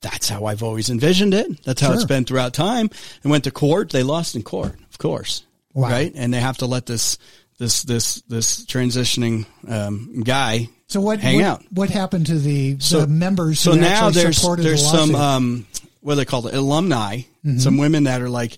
That's 0.00 0.28
how 0.28 0.44
I've 0.46 0.62
always 0.62 0.90
envisioned 0.90 1.34
it. 1.34 1.62
That's 1.64 1.80
how 1.80 1.92
it's 1.92 2.04
been 2.04 2.24
throughout 2.24 2.54
time. 2.54 2.88
And 3.22 3.30
went 3.30 3.44
to 3.44 3.50
court. 3.50 3.90
They 3.90 4.02
lost 4.02 4.36
in 4.36 4.42
court, 4.42 4.76
of 4.90 4.98
course. 4.98 5.44
Wow. 5.74 5.88
Right. 5.90 6.12
And 6.14 6.32
they 6.32 6.40
have 6.40 6.58
to 6.58 6.66
let 6.66 6.86
this, 6.86 7.18
this, 7.58 7.82
this, 7.82 8.22
this 8.28 8.64
transitioning, 8.66 9.46
um, 9.68 10.22
guy 10.24 10.68
So 10.86 11.00
what 11.00 11.20
hang 11.20 11.36
what, 11.36 11.44
out. 11.44 11.64
what 11.70 11.90
happened 11.90 12.26
to 12.26 12.38
the, 12.38 12.78
So- 12.80 13.00
the 13.02 13.06
members 13.08 13.60
So 13.60 13.72
who 13.72 13.80
now 13.80 14.10
there's, 14.10 14.40
there's 14.42 14.62
the 14.62 14.76
some, 14.76 15.14
um, 15.14 15.66
what 16.00 16.12
are 16.14 16.16
they 16.16 16.24
called? 16.24 16.46
Alumni, 16.52 17.22
Mm-hmm. 17.44 17.58
some 17.58 17.76
women 17.78 18.04
that 18.04 18.20
are 18.20 18.28
like 18.28 18.56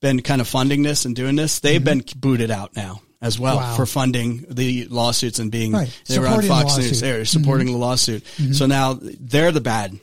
been 0.00 0.20
kind 0.22 0.40
of 0.40 0.48
funding 0.48 0.82
this 0.82 1.04
and 1.04 1.14
doing 1.14 1.36
this. 1.36 1.60
They've 1.60 1.84
been 1.84 2.02
booted 2.16 2.50
out 2.50 2.74
now 2.74 3.02
as 3.20 3.38
well 3.38 3.56
Mm-hmm. 3.58 3.70
Wow. 3.70 3.76
for 3.76 3.86
funding 3.86 4.44
the 4.48 4.86
lawsuits 4.86 5.38
and 5.38 5.50
being, 5.50 5.72
Right. 5.72 6.00
they 6.08 6.18
were 6.18 6.26
on 6.26 6.42
Supporting 6.42 6.48
Fox 6.50 6.76
News. 6.78 6.92
Mm-hmm. 6.92 7.00
They're 7.06 7.24
supporting 7.26 7.66
the 7.68 7.76
lawsuit. 7.78 8.24
So 8.52 8.66
now 8.66 8.98
they're 9.00 9.52
the 9.52 9.60
bad 9.60 9.98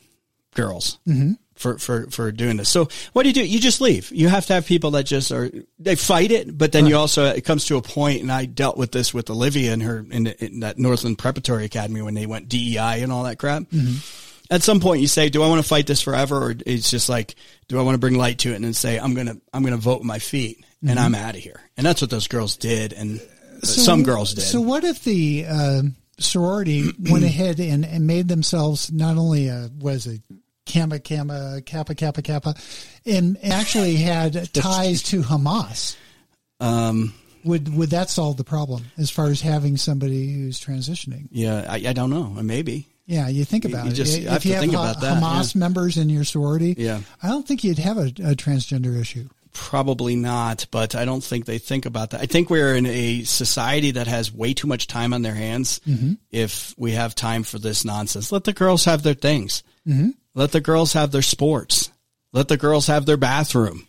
girls. 0.54 1.00
Mm-hmm. 1.08 1.34
For, 1.56 1.78
for, 1.78 2.10
for 2.10 2.32
doing 2.32 2.58
this. 2.58 2.68
So 2.68 2.90
what 3.14 3.24
do 3.24 3.30
you 3.30 3.34
do? 3.34 3.46
You 3.46 3.60
just 3.60 3.80
leave. 3.80 4.12
You 4.12 4.28
have 4.28 4.48
to 4.48 4.54
have 4.54 4.66
people 4.66 4.92
that 4.92 5.04
just 5.04 5.32
are, 5.32 5.50
they 5.78 5.96
fight 5.96 6.32
it, 6.32 6.58
but 6.58 6.72
then 6.72 6.88
you 6.88 6.98
also, 6.98 7.26
it 7.28 7.46
comes 7.46 7.66
to 7.66 7.78
a 7.78 7.82
point, 7.82 8.22
and 8.22 8.32
I 8.32 8.46
dealt 8.46 8.76
with 8.76 8.92
this 8.92 9.14
with 9.14 9.30
Olivia 9.30 9.72
and 9.72 9.82
her 9.84 10.04
in, 10.10 10.28
in 10.28 10.60
that 10.62 10.80
Northland 10.80 11.20
Preparatory 11.20 11.64
Academy 11.64 12.02
when 12.02 12.16
they 12.16 12.26
went 12.26 12.50
DEI 12.50 13.02
and 13.04 13.14
all 13.14 13.24
that 13.24 13.38
crap. 13.38 13.64
At 14.50 14.64
some 14.64 14.80
point 14.82 15.02
you 15.02 15.08
say, 15.08 15.30
do 15.30 15.44
I 15.44 15.48
want 15.48 15.62
to 15.62 15.68
fight 15.68 15.88
this 15.88 16.02
forever? 16.02 16.38
Or 16.38 16.56
it's 16.66 16.90
just 16.90 17.08
like, 17.08 17.36
do 17.68 17.80
I 17.80 17.84
want 17.84 17.94
to 17.94 18.00
bring 18.00 18.18
light 18.18 18.40
to 18.40 18.52
it 18.52 18.56
and 18.56 18.66
then 18.66 18.74
say, 18.74 19.00
I'm 19.00 19.14
going 19.14 19.28
to, 19.28 19.40
I'm 19.54 19.62
going 19.62 19.76
to 19.76 19.80
vote 19.80 20.00
with 20.00 20.08
my 20.08 20.20
feet 20.20 20.66
and 20.86 21.00
I'm 21.00 21.16
out 21.16 21.36
of 21.36 21.42
here. 21.42 21.62
And 21.78 21.86
that's 21.86 22.02
what 22.02 22.10
those 22.10 22.28
girls 22.28 22.58
did. 22.58 22.94
And 22.94 23.22
uh, 23.22 23.66
some 23.66 24.04
girls 24.04 24.34
did. 24.34 24.42
So 24.42 24.60
what 24.60 24.84
if 24.84 25.04
the 25.04 25.46
uh, 25.48 25.82
sorority 26.20 26.92
went 27.00 27.24
ahead 27.26 27.60
and, 27.60 27.86
and 27.86 28.06
made 28.06 28.28
themselves 28.28 28.92
not 28.92 29.18
only 29.18 29.48
a 29.48 29.70
was 29.80 30.08
it 30.08 30.22
Kappa 30.66 31.00
Kappa 31.00 31.62
Kappa 31.66 31.96
Kappa 31.96 32.22
Kappa, 32.22 32.56
and 33.06 33.38
actually 33.44 33.96
had 33.98 34.52
ties 34.54 35.04
to 35.04 35.22
Hamas? 35.22 35.96
um, 36.60 37.14
Would 37.44 37.76
would 37.76 37.90
that 37.90 38.10
solve 38.10 38.38
the 38.38 38.44
problem 38.44 38.84
as 38.98 39.10
far 39.10 39.28
as 39.28 39.42
having 39.42 39.78
somebody 39.78 40.32
who's 40.34 40.60
transitioning? 40.60 41.28
yeah, 41.32 41.66
I, 41.70 41.76
I 41.90 41.94
don't 41.94 42.10
know. 42.10 42.26
Maybe. 42.42 42.88
Yeah, 43.06 43.28
you 43.28 43.44
think 43.44 43.66
about 43.66 43.86
You 43.86 43.92
it. 43.92 43.96
just 43.96 44.18
if 44.18 44.24
have 44.30 44.42
to 44.44 44.48
you 44.48 44.54
have 44.56 44.72
Ha- 44.74 44.94
that, 45.02 45.22
Hamas 45.22 45.56
members 45.56 45.98
in 45.98 46.10
your 46.10 46.24
sorority, 46.24 46.74
Yeah. 46.78 47.02
I 47.22 47.28
don't 47.28 47.46
think 47.46 47.66
you'd 47.66 47.80
have 47.80 47.98
a, 47.98 48.06
a 48.06 48.34
transgender 48.36 48.98
issue. 49.00 49.28
Probably 49.52 50.16
not, 50.16 50.66
but 50.72 50.96
I 50.96 51.04
don't 51.04 51.22
think 51.24 51.46
they 51.46 51.58
think 51.58 51.86
about 51.86 52.12
that. 52.12 52.22
I 52.22 52.26
think 52.28 52.50
we're 52.50 52.76
in 52.76 52.86
a 52.86 53.24
society 53.24 53.92
that 53.92 54.08
has 54.08 54.34
way 54.34 54.54
too 54.54 54.68
much 54.68 54.88
time 54.88 55.14
on 55.14 55.22
their 55.22 55.36
hands. 55.36 55.82
If 56.32 56.74
we 56.78 56.94
have 56.94 57.14
time 57.14 57.44
for 57.44 57.60
this 57.60 57.84
nonsense, 57.84 58.32
let 58.32 58.46
the 58.46 58.54
girls 58.54 58.86
have 58.86 59.04
their 59.04 59.14
things. 59.14 59.64
Let 60.36 60.52
the 60.52 60.62
girls 60.62 60.94
have 60.94 61.12
their 61.12 61.22
sports. 61.22 61.92
Let 62.32 62.48
the 62.48 62.58
girls 62.58 62.88
have 62.88 63.06
their 63.06 63.18
bathroom. 63.18 63.88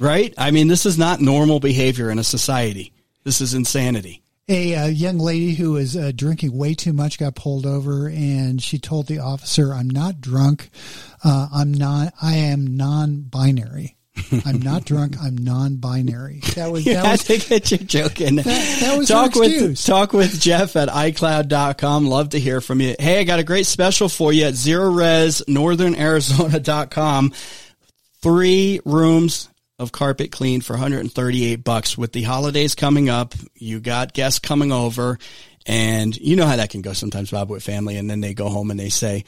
Right? 0.00 0.34
I 0.36 0.50
mean, 0.50 0.68
this 0.68 0.86
is 0.86 0.98
not 0.98 1.20
normal 1.20 1.60
behavior 1.60 2.10
in 2.10 2.18
a 2.18 2.24
society. 2.24 2.92
This 3.22 3.40
is 3.40 3.54
insanity. 3.54 4.22
A 4.48 4.74
uh, 4.74 4.86
young 4.86 5.18
lady 5.18 5.54
who 5.54 5.72
was 5.72 5.96
uh, 5.96 6.12
drinking 6.14 6.56
way 6.56 6.74
too 6.74 6.92
much 6.92 7.18
got 7.18 7.34
pulled 7.34 7.64
over, 7.64 8.08
and 8.08 8.60
she 8.60 8.78
told 8.78 9.06
the 9.06 9.20
officer, 9.20 9.72
"I'm 9.72 9.88
not 9.88 10.20
drunk. 10.20 10.68
Uh, 11.22 11.48
I'm 11.50 11.72
not. 11.72 12.12
I 12.20 12.36
am 12.36 12.76
non-binary. 12.76 13.96
I'm 14.44 14.60
not 14.62 14.84
drunk. 14.84 15.16
I'm 15.20 15.36
non-binary." 15.36 16.40
That 16.54 16.70
was 16.70 16.86
You 16.86 16.94
that 16.94 17.04
had 17.04 17.12
was 17.12 17.24
to 17.24 17.38
get 17.38 17.70
your 17.70 17.78
joke 17.78 18.20
in. 18.20 18.36
That- 18.36 18.44
that 18.44 18.98
was 18.98 19.08
talk 19.08 19.34
with 19.34 19.82
talk 19.84 20.12
with 20.12 20.40
Jeff 20.40 20.76
at 20.76 20.88
iCloud.com. 20.88 22.06
Love 22.06 22.30
to 22.30 22.40
hear 22.40 22.60
from 22.60 22.80
you. 22.80 22.94
Hey, 22.98 23.20
I 23.20 23.24
got 23.24 23.38
a 23.40 23.44
great 23.44 23.66
special 23.66 24.08
for 24.08 24.32
you 24.32 24.44
at 24.44 24.54
Zerorez 24.54 25.42
NorthernArizona.com. 25.46 27.32
Three 28.22 28.80
rooms 28.84 29.48
of 29.78 29.92
carpet 29.92 30.30
clean 30.32 30.60
for 30.60 30.74
138 30.74 31.56
bucks. 31.56 31.98
With 31.98 32.12
the 32.12 32.22
holidays 32.22 32.74
coming 32.74 33.08
up, 33.08 33.34
you 33.54 33.80
got 33.80 34.12
guests 34.14 34.38
coming 34.38 34.72
over, 34.72 35.18
and 35.66 36.16
you 36.16 36.36
know 36.36 36.46
how 36.46 36.56
that 36.56 36.70
can 36.70 36.80
go 36.80 36.92
sometimes, 36.92 37.30
Bob, 37.32 37.50
with 37.50 37.62
family, 37.62 37.96
and 37.96 38.08
then 38.08 38.20
they 38.20 38.32
go 38.32 38.48
home 38.48 38.70
and 38.70 38.78
they 38.80 38.88
say, 38.88 39.24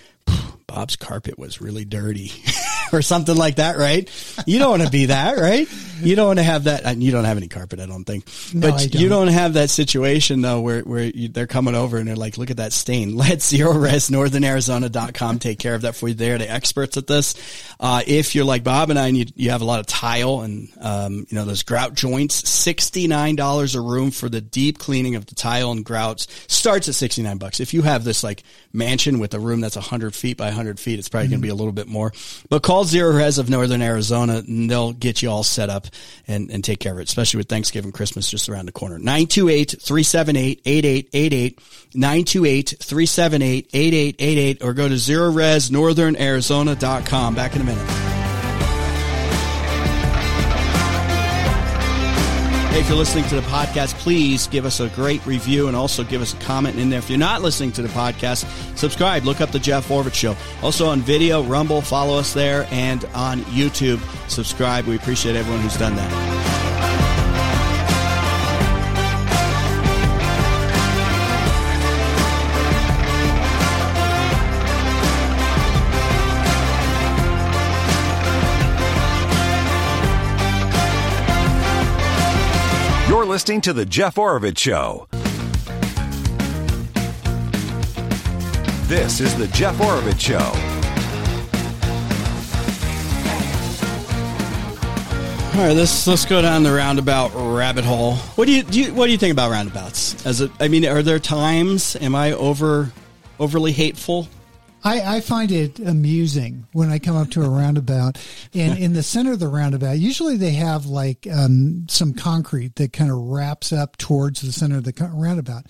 "Bob's 0.67 0.97
carpet 0.97 1.39
was 1.39 1.61
really 1.61 1.85
dirty." 1.85 2.31
or 2.93 3.03
something 3.03 3.37
like 3.37 3.57
that, 3.57 3.77
right? 3.77 4.09
You 4.47 4.59
don't 4.59 4.71
want 4.71 4.83
to 4.83 4.91
be 4.91 5.07
that, 5.07 5.39
right? 5.39 5.69
You 6.01 6.15
don't 6.15 6.27
want 6.27 6.39
to 6.39 6.43
have 6.43 6.65
that. 6.65 6.85
and 6.85 7.03
You 7.03 7.11
don't 7.11 7.25
have 7.25 7.37
any 7.39 7.49
carpet, 7.49 7.81
I 7.81 7.87
don't 7.87 8.05
think. 8.05 8.27
No, 8.53 8.71
but 8.71 8.81
I 8.81 8.83
you 8.85 9.09
don't. 9.09 9.27
don't 9.27 9.35
have 9.35 9.55
that 9.55 9.71
situation 9.71 10.43
though, 10.43 10.61
where 10.61 10.83
where 10.83 11.05
you, 11.05 11.29
they're 11.29 11.47
coming 11.47 11.75
over 11.75 11.97
and 11.97 12.07
they're 12.07 12.17
like, 12.17 12.37
"Look 12.37 12.51
at 12.51 12.59
that 12.59 12.73
stain." 12.73 13.17
Let 13.17 13.39
Zerorez 13.39 14.11
NorthernArizona.com 14.11 15.39
take 15.39 15.59
care 15.59 15.75
of 15.75 15.83
that 15.83 15.97
for 15.97 16.09
you. 16.09 16.15
They're 16.15 16.39
the 16.39 16.51
experts 16.51 16.97
at 16.97 17.07
this. 17.07 17.35
Uh, 17.81 18.03
if 18.07 18.35
you're 18.35 18.45
like 18.45 18.63
Bob 18.63 18.91
and 18.91 18.99
I, 18.99 19.09
and 19.09 19.17
you, 19.17 19.27
you 19.35 19.51
have 19.51 19.63
a 19.63 19.65
lot 19.65 19.81
of 19.81 19.87
tile 19.87 20.41
and 20.43 20.69
um, 20.81 21.27
you 21.29 21.35
know 21.37 21.45
those 21.45 21.63
grout 21.63 21.95
joints, 21.95 22.49
sixty 22.49 23.07
nine 23.07 23.37
dollars 23.37 23.75
a 23.75 23.81
room 23.81 24.11
for 24.11 24.29
the 24.29 24.41
deep 24.41 24.79
cleaning 24.79 25.15
of 25.15 25.27
the 25.27 25.35
tile 25.35 25.71
and 25.71 25.85
grouts 25.85 26.27
starts 26.47 26.89
at 26.89 26.95
sixty 26.95 27.23
nine 27.23 27.39
bucks. 27.39 27.59
If 27.61 27.73
you 27.73 27.83
have 27.83 28.05
this 28.05 28.23
like 28.23 28.43
mansion 28.73 29.19
with 29.19 29.33
a 29.35 29.41
room 29.41 29.61
that's 29.61 29.77
hundred 29.77 30.15
feet 30.15 30.37
by 30.37 30.51
hundred 30.51 30.79
feet, 30.79 30.99
it's 30.99 31.09
probably 31.09 31.29
going 31.29 31.41
to 31.41 31.43
be 31.43 31.49
a 31.51 31.55
little 31.55 31.73
bit 31.73 31.87
more. 31.89 32.13
But 32.51 32.63
call 32.77 32.85
Zerorez 32.85 33.39
of 33.39 33.49
Northern 33.49 33.81
Arizona, 33.81 34.43
and 34.47 34.71
they'll 34.71 34.93
get 34.93 35.23
you 35.23 35.31
all 35.31 35.43
set 35.43 35.71
up 35.71 35.87
and, 36.29 36.51
and 36.51 36.63
take 36.63 36.79
care 36.79 36.93
of 36.93 36.99
it, 36.99 37.09
especially 37.09 37.39
with 37.39 37.49
Thanksgiving, 37.49 37.91
Christmas 37.91 38.31
just 38.31 38.51
around 38.51 38.67
the 38.67 38.73
corner. 38.73 38.99
928-378-8888, 38.99 41.59
928-378-8888, 41.95 44.63
or 44.63 44.75
go 44.75 44.91
to 44.91 44.97
ZerorezNorthernArizona.com. 44.97 47.35
Back 47.35 47.57
in 47.57 47.63
a 47.63 47.65
minute. 47.65 48.06
Hey, 52.77 52.83
if 52.83 52.89
you're 52.91 52.99
listening 52.99 53.25
to 53.31 53.37
the 53.37 53.41
podcast, 53.41 53.95
please 53.95 54.49
give 54.49 54.67
us 54.67 54.81
a 54.81 54.91
great 54.91 55.25
review 55.25 55.69
and 55.69 55.75
also 55.75 56.05
give 56.05 56.21
us 56.21 56.35
a 56.35 56.37
comment 56.41 56.79
in 56.79 56.91
there. 56.91 56.99
If 56.99 57.09
you're 57.09 57.19
not 57.19 57.41
listening 57.41 57.73
to 57.73 57.81
the 57.81 57.89
podcast, 57.89 58.45
subscribe. 58.77 59.25
Look 59.25 59.41
up 59.41 59.51
the 59.51 59.59
Jeff 59.59 59.89
Oravits 59.89 60.13
Show. 60.13 60.37
Also 60.63 60.87
on 60.87 61.01
video, 61.01 61.43
Rumble, 61.43 61.81
follow 61.81 62.19
us 62.19 62.35
there, 62.35 62.69
and 62.71 63.07
on 63.15 63.41
YouTube, 63.45 63.99
subscribe. 64.29 64.85
We 64.85 64.97
appreciate 64.97 65.37
everyone 65.37 65.63
who's 65.63 65.79
done 65.79 65.97
that. 65.97 66.56
Listening 83.37 83.61
to 83.61 83.75
The 83.75 83.85
Jeff 83.85 84.15
Oravits 84.15 84.57
Show. 84.57 85.09
This 88.89 89.21
is 89.21 89.37
The 89.37 89.47
Jeff 89.49 89.77
Oravits 89.77 90.19
Show. 90.19 90.39
All 95.55 95.67
right, 95.67 95.77
let's 95.77 96.07
let's 96.07 96.25
go 96.25 96.41
down 96.41 96.63
the 96.63 96.73
roundabout 96.73 97.31
rabbit 97.35 97.85
hole. 97.85 98.15
What 98.37 98.47
do 98.47 98.53
you, 98.53 98.63
do 98.63 98.81
you 98.81 98.95
what 98.95 99.05
do 99.05 99.13
you 99.13 99.19
think 99.19 99.33
about 99.33 99.51
roundabouts? 99.51 100.25
As 100.25 100.41
a, 100.41 100.51
I 100.59 100.69
mean, 100.69 100.87
are 100.87 101.03
there 101.03 101.19
times? 101.19 101.95
Am 101.97 102.15
I 102.15 102.33
over 102.33 102.91
overly 103.39 103.73
hateful? 103.73 104.29
I, 104.87 105.17
I 105.17 105.21
find 105.21 105.51
it 105.51 105.81
amusing 105.81 106.69
when 106.73 106.91
I 106.91 107.01
come 107.01 107.17
up 107.17 107.31
to 107.31 107.43
a 107.43 107.49
roundabout, 107.49 108.19
and 108.55 108.79
in 108.79 108.93
the 108.93 109.03
center 109.03 109.33
of 109.33 109.41
the 109.41 109.49
roundabout, 109.49 109.99
usually 109.99 110.37
they 110.37 110.53
have 110.53 110.87
like 110.87 111.27
um, 111.27 111.87
some 111.89 112.15
concrete 112.15 112.77
that 112.77 112.93
kind 112.93 113.11
of 113.11 113.17
wraps 113.17 113.73
up 113.73 113.97
towards 113.97 114.43
the 114.43 114.53
center 114.53 114.77
of 114.77 114.85
the 114.85 115.11
roundabout, 115.13 115.67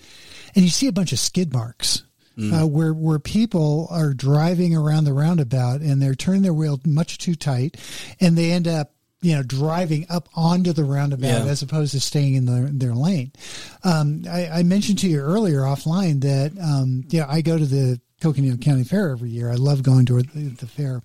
and 0.53 0.63
you 0.63 0.69
see 0.69 0.85
a 0.85 0.91
bunch 0.91 1.13
of 1.13 1.19
skid 1.19 1.51
marks. 1.51 2.03
Uh, 2.39 2.67
where 2.67 2.93
where 2.93 3.17
people 3.17 3.87
are 3.89 4.13
driving 4.13 4.75
around 4.75 5.05
the 5.05 5.13
roundabout 5.13 5.81
and 5.81 5.99
they're 5.99 6.13
turning 6.13 6.43
their 6.43 6.53
wheel 6.53 6.79
much 6.85 7.17
too 7.17 7.33
tight, 7.33 7.77
and 8.21 8.37
they 8.37 8.51
end 8.51 8.67
up 8.67 8.91
you 9.21 9.35
know 9.35 9.43
driving 9.43 10.05
up 10.09 10.29
onto 10.35 10.73
the 10.73 10.83
roundabout 10.83 11.27
Yeah. 11.27 11.45
as 11.45 11.61
opposed 11.61 11.91
to 11.93 11.99
staying 11.99 12.35
in 12.35 12.45
their 12.45 12.65
their 12.67 12.93
lane. 12.93 13.31
Um, 13.83 14.23
I, 14.29 14.47
I 14.47 14.63
mentioned 14.63 14.99
to 14.99 15.07
you 15.07 15.19
earlier 15.19 15.61
offline 15.61 16.21
that 16.21 16.51
um, 16.61 17.03
yeah 17.09 17.25
I 17.27 17.41
go 17.41 17.57
to 17.57 17.65
the 17.65 17.99
Coconino 18.21 18.57
County 18.57 18.83
Fair 18.83 19.11
every 19.11 19.29
year. 19.29 19.51
I 19.51 19.55
love 19.55 19.83
going 19.83 20.07
to 20.07 20.21
the, 20.23 20.49
the 20.49 20.65
fair. 20.65 21.03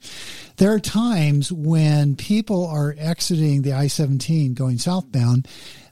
There 0.57 0.73
are 0.73 0.81
times 0.81 1.53
when 1.53 2.17
people 2.17 2.67
are 2.67 2.95
exiting 2.99 3.63
the 3.63 3.75
I 3.75 3.87
seventeen 3.89 4.55
going 4.55 4.79
southbound 4.79 5.47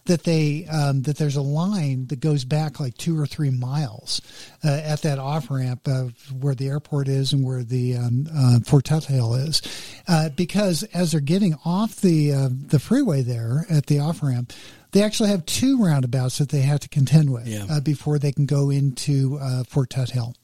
that 0.07 0.25
they 0.25 0.67
um, 0.67 1.03
that 1.03 1.17
there's 1.19 1.37
a 1.37 1.43
line 1.43 2.07
that 2.07 2.21
goes 2.21 2.45
back 2.45 2.81
like 2.81 2.97
two 2.97 3.19
or 3.19 3.27
three 3.27 3.51
miles 3.51 4.21
uh, 4.65 4.69
at 4.83 5.03
that 5.03 5.19
off 5.19 5.51
ramp 5.51 5.87
of 5.87 6.13
where 6.33 6.55
the 6.55 6.69
airport 6.69 7.07
is 7.09 7.33
and 7.33 7.45
where 7.45 7.63
the 7.63 7.97
um, 7.97 8.27
uh, 8.35 8.61
Fort 8.61 8.85
Tuthill 8.85 9.35
is, 9.49 9.63
uh, 10.09 10.31
because 10.31 10.83
as 10.95 11.13
they're 11.13 11.21
getting 11.21 11.55
off 11.65 11.97
the 11.97 12.33
uh, 12.33 12.49
the 12.51 12.79
freeway 12.79 13.23
there 13.23 13.67
at 13.71 13.87
the 13.87 13.99
off 14.01 14.23
ramp. 14.23 14.53
They 14.93 15.05
actually 15.05 15.29
have 15.29 15.47
two 15.47 15.79
roundabouts 15.81 16.39
that 16.39 16.49
they 16.49 16.63
have 16.63 16.81
to 16.81 16.89
contend 16.89 17.33
with 17.33 17.47
Yeah. 17.47 17.65
uh, 17.71 17.79
before 17.81 18.19
they 18.19 18.33
can 18.33 18.45
go 18.47 18.71
into 18.71 19.39
uh, 19.41 19.63
Fort 19.63 19.89
Tuthill. 19.91 20.35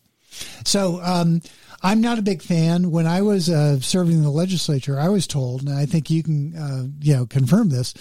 So 0.65 1.01
um, 1.03 1.41
I'm 1.83 2.01
not 2.01 2.19
a 2.19 2.23
big 2.23 2.43
fan. 2.43 2.91
When 2.91 3.07
I 3.07 3.23
was 3.23 3.51
uh, 3.51 3.81
serving 3.81 4.15
in 4.15 4.23
the 4.23 4.31
legislature, 4.31 4.99
I 4.99 5.09
was 5.09 5.27
told, 5.27 5.63
and 5.63 5.77
I 5.77 5.87
think 5.87 6.11
you 6.11 6.23
can, 6.23 6.57
uh, 6.57 6.87
you 7.01 7.15
know, 7.15 7.27
confirm 7.27 7.69
this, 7.69 7.95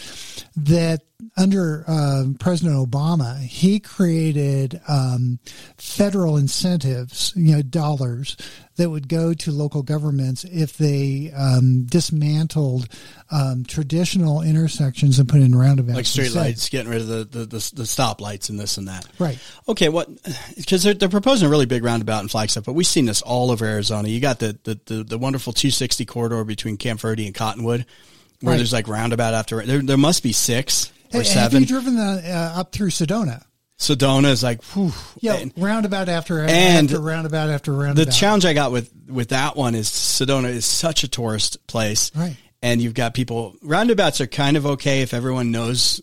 that 0.55 1.01
under 1.37 1.83
uh, 1.87 2.25
President 2.39 2.75
Obama, 2.75 3.39
he 3.39 3.79
created 3.79 4.81
um, 4.87 5.39
federal 5.77 6.37
incentives, 6.37 7.33
you 7.35 7.55
know, 7.55 7.61
dollars 7.61 8.37
that 8.77 8.89
would 8.89 9.07
go 9.07 9.33
to 9.33 9.51
local 9.51 9.83
governments 9.83 10.43
if 10.43 10.77
they 10.77 11.31
um, 11.35 11.85
dismantled 11.85 12.87
um, 13.31 13.63
traditional 13.63 14.41
intersections 14.41 15.17
and 15.19 15.29
put 15.29 15.39
in 15.41 15.55
roundabouts. 15.55 15.95
Like 15.95 16.05
street 16.05 16.25
instead. 16.25 16.39
lights, 16.39 16.69
getting 16.69 16.91
rid 16.91 17.01
of 17.01 17.07
the 17.07 17.23
the, 17.23 17.45
the, 17.45 17.71
the 17.75 17.85
stop 17.85 18.19
lights 18.21 18.49
and 18.49 18.59
this 18.59 18.77
and 18.77 18.87
that. 18.87 19.05
Right. 19.19 19.39
Okay, 19.69 19.89
what? 19.89 20.09
Because 20.57 20.83
they're, 20.83 20.93
they're 20.93 21.09
proposing 21.09 21.47
a 21.47 21.51
really 21.51 21.65
big 21.65 21.83
roundabout 21.83 22.21
in 22.21 22.27
Flagstaff, 22.27 22.65
but 22.65 22.73
we've 22.73 22.85
seen 22.87 23.05
this 23.05 23.21
all 23.21 23.51
over 23.51 23.65
Arizona. 23.65 24.07
You 24.09 24.19
got 24.19 24.39
the 24.39 24.57
the, 24.63 24.79
the, 24.85 25.03
the 25.03 25.17
wonderful 25.17 25.53
260 25.53 26.05
corridor 26.05 26.43
between 26.43 26.77
Camp 26.77 26.99
Verde 26.99 27.25
and 27.25 27.33
Cottonwood, 27.35 27.85
where 28.41 28.51
Right. 28.51 28.57
there's 28.57 28.73
like 28.73 28.87
roundabout 28.87 29.33
after 29.33 29.65
there. 29.65 29.79
There 29.79 29.97
must 29.97 30.21
be 30.23 30.33
six 30.33 30.91
or 31.13 31.19
Have 31.19 31.27
seven. 31.27 31.61
you 31.61 31.67
driven 31.67 31.95
the, 31.95 32.21
uh, 32.29 32.59
up 32.59 32.71
through 32.73 32.89
Sedona? 32.89 33.43
Sedona 33.77 34.29
is 34.31 34.41
like, 34.41 34.63
whew, 34.73 34.93
Yeah, 35.19 35.33
and- 35.35 35.51
roundabout 35.57 36.07
after 36.09 36.39
And 36.41 36.89
after 36.89 36.99
roundabout 36.99 37.49
after 37.49 37.73
roundabout. 37.73 38.05
the 38.05 38.11
challenge 38.11 38.45
I 38.45 38.53
got 38.53 38.71
with 38.71 38.89
with 39.07 39.29
that 39.29 39.55
one 39.57 39.75
is 39.75 39.89
Sedona 39.89 40.49
is 40.49 40.65
such 40.65 41.03
a 41.03 41.07
tourist 41.07 41.65
place, 41.67 42.11
Right. 42.15 42.37
And 42.61 42.81
you've 42.81 42.93
got 42.95 43.13
people. 43.13 43.55
Roundabouts 43.61 44.21
are 44.21 44.27
kind 44.27 44.57
of 44.57 44.65
okay 44.65 45.01
if 45.01 45.13
everyone 45.13 45.51
knows 45.51 46.01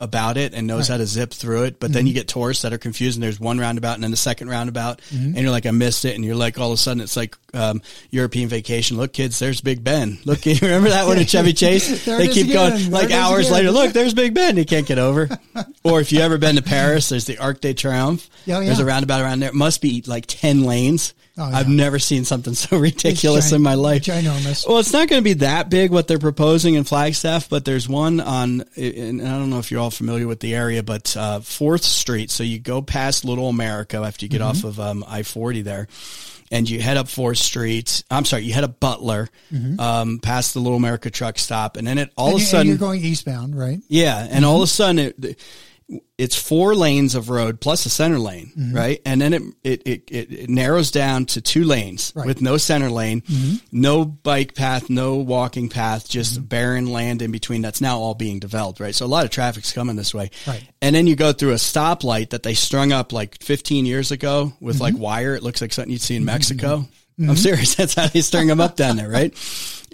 about 0.00 0.36
it 0.36 0.54
and 0.54 0.68
knows 0.68 0.86
how 0.86 0.96
to 0.96 1.04
zip 1.04 1.32
through 1.32 1.64
it, 1.64 1.80
but 1.80 1.92
then 1.92 2.02
Mm-hmm. 2.02 2.06
you 2.06 2.14
get 2.14 2.28
tourists 2.28 2.62
that 2.62 2.72
are 2.72 2.78
confused. 2.78 3.16
And 3.16 3.22
there's 3.22 3.40
one 3.40 3.58
roundabout 3.58 3.94
and 3.94 4.04
then 4.04 4.12
the 4.12 4.16
second 4.16 4.48
roundabout, 4.48 5.00
Mm-hmm. 5.10 5.24
and 5.34 5.38
you're 5.38 5.50
like, 5.50 5.66
I 5.66 5.72
missed 5.72 6.04
it, 6.04 6.14
and 6.14 6.24
you're 6.24 6.36
like, 6.36 6.56
all 6.56 6.68
of 6.70 6.74
a 6.74 6.76
sudden 6.76 7.00
it's 7.02 7.16
like 7.16 7.36
um, 7.52 7.82
European 8.10 8.48
vacation. 8.48 8.96
Look, 8.96 9.12
kids, 9.12 9.40
there's 9.40 9.60
Big 9.60 9.82
Ben. 9.82 10.18
Look, 10.24 10.46
you 10.46 10.54
remember 10.62 10.90
that 10.90 11.06
one 11.06 11.18
at 11.18 11.28
Chevy 11.28 11.52
Chase? 11.54 12.04
They 12.04 12.28
keep 12.28 12.46
again. 12.46 12.70
going 12.70 12.82
There 12.82 12.90
like 12.90 13.10
hours 13.10 13.46
again. 13.46 13.52
later. 13.54 13.70
Look, 13.72 13.92
there's 13.92 14.14
Big 14.14 14.34
Ben. 14.34 14.56
You 14.56 14.64
can't 14.64 14.86
get 14.86 14.98
over. 14.98 15.28
or 15.82 16.00
if 16.00 16.12
you 16.12 16.20
ever 16.20 16.38
been 16.38 16.54
to 16.56 16.62
Paris, 16.62 17.08
there's 17.08 17.24
the 17.24 17.38
Arc 17.38 17.60
de 17.60 17.74
Triomphe. 17.74 18.28
Oh, 18.30 18.32
yeah. 18.46 18.60
There's 18.60 18.78
a 18.80 18.84
roundabout 18.84 19.20
around 19.22 19.40
there. 19.40 19.48
It 19.48 19.54
must 19.56 19.82
be 19.82 20.04
like 20.06 20.26
10 20.28 20.62
lanes. 20.62 21.12
Oh, 21.38 21.48
yeah. 21.48 21.56
I've 21.56 21.68
never 21.68 21.98
seen 21.98 22.24
something 22.24 22.54
so 22.54 22.76
ridiculous 22.78 23.52
in 23.52 23.62
my 23.62 23.74
life. 23.74 24.02
ginormous. 24.02 24.66
Well, 24.68 24.78
it's 24.78 24.92
not 24.92 25.08
going 25.08 25.20
to 25.20 25.24
be 25.24 25.34
that 25.34 25.70
big 25.70 25.90
what 25.92 26.08
they're 26.08 26.18
proposing 26.18 26.74
in 26.74 26.84
Flagstaff, 26.84 27.48
but 27.48 27.64
there's 27.64 27.88
one 27.88 28.18
on, 28.20 28.64
and 28.76 29.22
I 29.22 29.38
don't 29.38 29.48
know 29.50 29.58
if 29.60 29.70
you're 29.70 29.80
all 29.80 29.90
familiar 29.92 30.26
with 30.26 30.40
the 30.40 30.54
area, 30.54 30.82
but 30.82 31.16
uh, 31.16 31.40
Fourth 31.40 31.84
Street. 31.84 32.30
So 32.30 32.42
you 32.42 32.58
go 32.58 32.82
past 32.82 33.24
Little 33.24 33.48
America 33.48 33.98
after 33.98 34.24
you 34.24 34.28
get 34.30 34.40
Mm-hmm. 34.40 34.48
off 34.50 34.64
of 34.64 34.80
um, 34.80 35.04
I-40 35.06 35.64
there, 35.64 35.88
and 36.50 36.68
you 36.68 36.80
head 36.80 36.96
up 36.96 37.08
Fourth 37.08 37.38
Street. 37.38 38.02
I'm 38.10 38.24
sorry, 38.24 38.42
you 38.44 38.52
head 38.52 38.64
up 38.64 38.80
Butler, 38.80 39.28
um, 39.78 40.18
past 40.20 40.54
the 40.54 40.60
Little 40.60 40.76
America 40.78 41.10
truck 41.10 41.38
stop, 41.38 41.76
and 41.76 41.86
then 41.86 41.98
it 41.98 42.10
all 42.16 42.28
Mm-hmm. 42.28 42.34
and, 42.34 42.42
of 42.42 42.42
a 42.42 42.50
sudden, 42.50 42.66
you're 42.68 42.76
going 42.78 43.04
eastbound, 43.04 43.56
right? 43.58 43.78
yeah, 43.88 44.26
and 44.30 44.44
all 44.44 44.56
of 44.56 44.62
a 44.62 44.66
sudden 44.66 44.98
it, 44.98 45.38
it's 46.18 46.36
four 46.36 46.74
lanes 46.74 47.14
of 47.14 47.30
road 47.30 47.60
plus 47.60 47.86
a 47.86 47.88
center 47.90 48.18
lane, 48.18 48.52
Mm-hmm. 48.58 48.76
right? 48.76 49.00
And 49.06 49.20
then 49.22 49.32
it, 49.32 49.42
it 49.64 49.82
it 49.86 50.06
it 50.32 50.50
narrows 50.50 50.90
down 50.90 51.24
to 51.26 51.40
two 51.40 51.64
lanes 51.64 52.12
Right. 52.14 52.26
with 52.26 52.42
no 52.42 52.58
center 52.58 52.90
lane, 52.90 53.22
Mm-hmm. 53.22 53.54
no 53.72 54.04
bike 54.04 54.54
path, 54.54 54.90
no 54.90 55.16
walking 55.16 55.68
path, 55.70 56.06
just 56.08 56.46
barren 56.46 56.92
land 56.92 57.22
in 57.22 57.30
between. 57.30 57.62
That's 57.62 57.80
now 57.80 57.98
all 57.98 58.14
being 58.14 58.38
developed, 58.38 58.80
right? 58.80 58.94
So 58.94 59.06
a 59.06 59.08
lot 59.08 59.24
of 59.24 59.30
traffic's 59.30 59.72
coming 59.72 59.96
this 59.96 60.12
way, 60.12 60.30
Right. 60.46 60.62
And 60.82 60.94
then 60.94 61.06
you 61.06 61.16
go 61.16 61.32
through 61.32 61.52
a 61.52 61.54
stoplight 61.54 62.30
that 62.30 62.42
they 62.42 62.54
strung 62.54 62.92
up 62.92 63.12
like 63.12 63.42
15 63.42 63.86
years 63.86 64.10
ago 64.10 64.52
with 64.60 64.80
like 64.80 64.94
wire. 64.98 65.34
It 65.36 65.42
looks 65.42 65.60
like 65.62 65.72
something 65.72 65.90
you'd 65.92 66.02
see 66.02 66.16
in 66.16 66.24
Mexico. 66.26 66.86
I'm 67.18 67.36
serious. 67.36 67.74
That's 67.76 67.94
how 67.94 68.06
they 68.08 68.20
string 68.20 68.46
them 68.46 68.60
up 68.60 68.76
down 68.76 68.96
there, 68.96 69.08
right? 69.08 69.32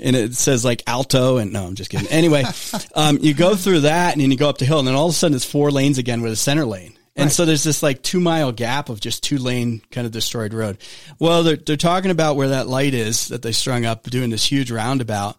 And 0.02 0.16
it 0.16 0.34
says 0.34 0.64
like 0.64 0.82
alto 0.86 1.36
and 1.38 1.52
no, 1.52 1.64
I'm 1.66 1.74
just 1.74 1.90
kidding. 1.90 2.08
Anyway, 2.08 2.44
um, 2.94 3.18
you 3.20 3.32
go 3.34 3.54
through 3.54 3.80
that 3.80 4.12
and 4.12 4.20
then 4.22 4.30
you 4.30 4.36
go 4.36 4.48
up 4.48 4.58
the 4.58 4.64
hill 4.64 4.78
and 4.78 4.88
then 4.88 4.94
all 4.94 5.06
of 5.06 5.10
a 5.12 5.14
sudden 5.14 5.34
it's 5.36 5.44
four 5.44 5.70
lanes 5.70 5.98
again 5.98 6.20
with 6.20 6.32
a 6.32 6.36
center 6.36 6.64
lane. 6.66 6.92
And 7.16 7.26
Right. 7.26 7.32
so 7.32 7.44
there's 7.44 7.62
this 7.62 7.80
like 7.82 8.02
two 8.02 8.18
mile 8.18 8.50
gap 8.50 8.88
of 8.88 8.98
just 8.98 9.22
two 9.22 9.38
lane 9.38 9.82
kind 9.92 10.04
of 10.04 10.12
destroyed 10.12 10.52
road. 10.52 10.78
Well, 11.20 11.44
they're, 11.44 11.54
they're 11.56 11.76
talking 11.76 12.10
about 12.10 12.34
where 12.34 12.48
that 12.48 12.66
light 12.66 12.92
is 12.92 13.28
that 13.28 13.40
they 13.42 13.52
strung 13.52 13.84
up 13.86 14.02
doing 14.10 14.30
this 14.30 14.44
huge 14.44 14.72
roundabout. 14.72 15.36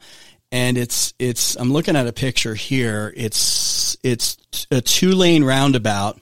And 0.54 0.78
it's, 0.78 1.14
it's, 1.20 1.56
I'm 1.58 1.74
looking 1.74 1.98
at 1.98 2.08
a 2.08 2.14
picture 2.14 2.56
here. 2.56 3.14
It's, 3.18 3.98
it's 4.04 4.38
a 4.72 4.80
two 4.80 5.12
lane 5.16 5.44
roundabout 5.44 6.22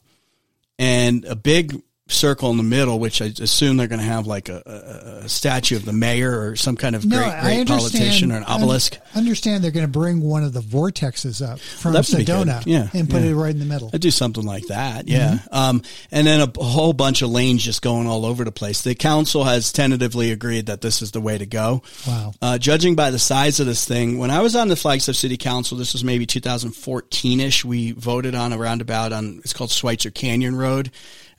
and 0.80 1.24
a 1.26 1.36
big 1.36 1.80
circle 2.14 2.50
in 2.52 2.58
the 2.58 2.64
middle, 2.64 3.00
which 3.00 3.22
I 3.22 3.26
assume 3.26 3.78
they're 3.78 3.88
going 3.88 4.00
to 4.00 4.06
have 4.06 4.28
like 4.28 4.50
a, 4.50 4.62
a, 4.66 5.26
a 5.26 5.30
statue 5.30 5.76
of 5.76 5.86
the 5.86 5.94
mayor 5.94 6.50
or 6.50 6.56
some 6.56 6.76
kind 6.76 6.96
of 6.96 7.06
No, 7.06 7.18
great, 7.18 7.42
great 7.42 7.68
politician 7.68 8.32
or 8.32 8.38
an 8.38 8.44
obelisk. 8.44 8.98
I 9.14 9.18
understand 9.18 9.64
they're 9.64 9.72
going 9.72 9.86
to 9.86 9.92
bring 9.92 10.22
one 10.22 10.44
of 10.44 10.54
the 10.54 10.62
vortexes 10.62 11.48
up 11.48 11.60
from 11.60 11.94
would. 11.94 12.04
Sedona 12.04 12.64
Yeah, 12.66 12.90
and 12.94 13.10
put 13.10 13.22
yeah. 13.22 13.30
it 13.30 13.34
right 13.34 13.52
in 13.52 13.60
the 13.60 13.66
middle. 13.66 13.90
I'd 13.94 14.02
do 14.02 14.12
something 14.12 14.46
like 14.46 14.68
that. 14.68 15.08
Yeah. 15.08 15.32
Mm-hmm. 15.34 15.56
Um, 15.56 15.82
and 16.12 16.28
then 16.28 16.42
a, 16.42 16.52
a 16.60 16.64
whole 16.64 16.94
bunch 16.94 17.22
of 17.22 17.30
lanes 17.30 17.64
just 17.64 17.82
going 17.82 18.08
all 18.08 18.26
over 18.26 18.44
the 18.44 18.52
place. 18.52 18.82
The 18.82 18.96
council 18.96 19.44
has 19.44 19.72
tentatively 19.72 20.32
agreed 20.32 20.68
that 20.68 20.82
this 20.82 21.02
is 21.02 21.12
the 21.12 21.22
way 21.22 21.38
to 21.38 21.46
go. 21.46 21.84
Wow. 22.08 22.34
Uh, 22.42 22.58
judging 22.58 22.96
by 22.96 23.12
the 23.12 23.20
size 23.20 23.60
of 23.60 23.66
this 23.66 23.86
thing, 23.86 24.18
when 24.18 24.32
I 24.32 24.42
was 24.42 24.56
on 24.56 24.68
the 24.68 24.76
Flagstaff 24.76 25.16
City 25.16 25.38
Council, 25.38 25.78
this 25.78 25.94
was 25.94 26.04
maybe 26.04 26.26
2014 26.26 27.40
ish, 27.40 27.66
we 27.66 27.92
voted 27.92 28.36
on 28.36 28.54
a 28.54 28.58
roundabout 28.58 29.12
on, 29.12 29.40
it's 29.40 29.54
called 29.54 29.72
Switzer 29.72 30.12
Canyon 30.12 30.56
Road, 30.56 30.92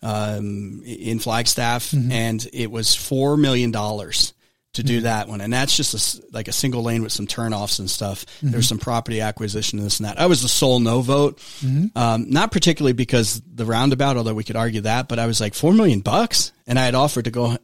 um, 0.04 0.82
in 0.84 1.18
Flagstaff. 1.18 1.90
Mm-hmm. 1.90 2.12
And 2.12 2.48
it 2.52 2.70
was 2.70 2.88
$4 2.88 3.38
million 3.38 3.72
to 3.72 4.82
do 4.82 5.00
that 5.02 5.28
one. 5.28 5.40
And 5.40 5.52
that's 5.52 5.76
just 5.76 5.94
a 5.94 6.26
like 6.32 6.48
a 6.48 6.52
single 6.52 6.82
lane 6.82 7.02
with 7.02 7.12
some 7.12 7.26
turnoffs 7.28 7.78
and 7.78 7.88
stuff. 7.88 8.26
Mm-hmm. 8.26 8.50
There's 8.50 8.68
some 8.68 8.78
property 8.78 9.20
acquisition, 9.20 9.78
this 9.78 10.00
and 10.00 10.08
that. 10.08 10.18
I 10.20 10.26
was 10.26 10.42
the 10.42 10.48
sole 10.48 10.80
no 10.80 11.00
vote. 11.00 11.38
Mm-hmm. 11.64 11.96
Um, 11.96 12.28
not 12.30 12.50
particularly 12.52 12.92
because 12.92 13.40
the 13.42 13.64
roundabout, 13.64 14.16
although 14.16 14.34
we 14.34 14.44
could 14.44 14.56
argue 14.56 14.80
that, 14.82 15.08
but 15.08 15.18
I 15.18 15.26
was 15.26 15.40
like, 15.40 15.54
four 15.54 15.72
million 15.72 16.00
bucks. 16.00 16.52
And 16.66 16.78
I 16.78 16.84
had 16.86 16.94
offered 16.96 17.26
to 17.26 17.30
go 17.30 17.56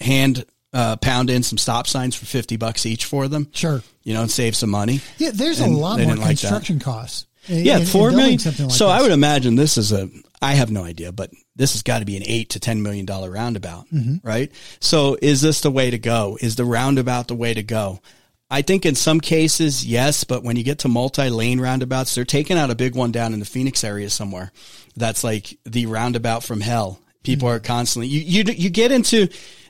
hand, 0.00 0.44
uh, 0.72 0.96
pound 0.96 1.30
in 1.30 1.42
some 1.42 1.58
stop 1.58 1.86
signs 1.86 2.14
for 2.14 2.24
50 2.26 2.56
bucks 2.56 2.86
each 2.86 3.04
for 3.04 3.28
them. 3.28 3.48
Sure. 3.52 3.82
You 4.02 4.14
know, 4.14 4.22
and 4.22 4.30
save 4.30 4.56
some 4.56 4.70
money. 4.70 5.00
Yeah, 5.18 5.30
there's 5.34 5.60
a 5.60 5.66
lot 5.66 5.98
more 5.98 6.06
didn't 6.06 6.20
like 6.20 6.38
construction 6.38 6.78
costs. 6.78 7.26
in- 7.48 7.64
Yeah, 7.64 7.76
in- 7.76 7.82
in 7.82 7.86
four 7.86 8.10
building 8.10 8.38
million. 8.38 8.68
Like 8.68 8.70
so 8.76 8.88
I 8.88 9.02
would 9.02 9.12
imagine 9.12 9.56
this 9.56 9.76
is 9.76 9.92
a. 9.92 10.08
I 10.42 10.54
have 10.54 10.70
no 10.70 10.84
idea, 10.84 11.12
but 11.12 11.30
this 11.54 11.72
has 11.72 11.82
got 11.82 12.00
to 12.00 12.04
be 12.04 12.16
an 12.16 12.22
eight 12.26 12.50
to 12.50 12.60
ten 12.60 12.82
million 12.82 13.06
dollar 13.06 13.30
roundabout, 13.30 13.86
Mm-hmm. 13.92 14.26
right? 14.26 14.50
So 14.80 15.16
is 15.20 15.40
this 15.40 15.60
the 15.62 15.70
way 15.70 15.90
to 15.90 15.98
go? 15.98 16.36
Is 16.40 16.56
the 16.56 16.64
roundabout 16.64 17.28
the 17.28 17.34
way 17.34 17.54
to 17.54 17.62
go? 17.62 18.00
I 18.48 18.62
think 18.62 18.86
in 18.86 18.94
some 18.94 19.20
cases, 19.20 19.84
yes, 19.84 20.22
but 20.24 20.44
when 20.44 20.54
you 20.56 20.62
get 20.62 20.78
to 20.80 20.88
multi-lane 20.88 21.58
roundabouts, 21.58 22.14
they're 22.14 22.24
taking 22.24 22.56
out 22.56 22.70
a 22.70 22.76
big 22.76 22.94
one 22.94 23.10
down 23.10 23.32
in 23.32 23.40
the 23.40 23.44
Phoenix 23.44 23.82
area 23.82 24.08
somewhere. 24.08 24.52
That's 24.96 25.24
like 25.24 25.58
the 25.64 25.86
roundabout 25.86 26.44
from 26.44 26.60
hell. 26.60 27.00
People 27.24 27.48
Mm-hmm. 27.48 27.56
are 27.56 27.60
constantly 27.60 28.06
you 28.06 28.20
you 28.20 28.52
you 28.52 28.70
get 28.70 28.92
into 28.92 29.26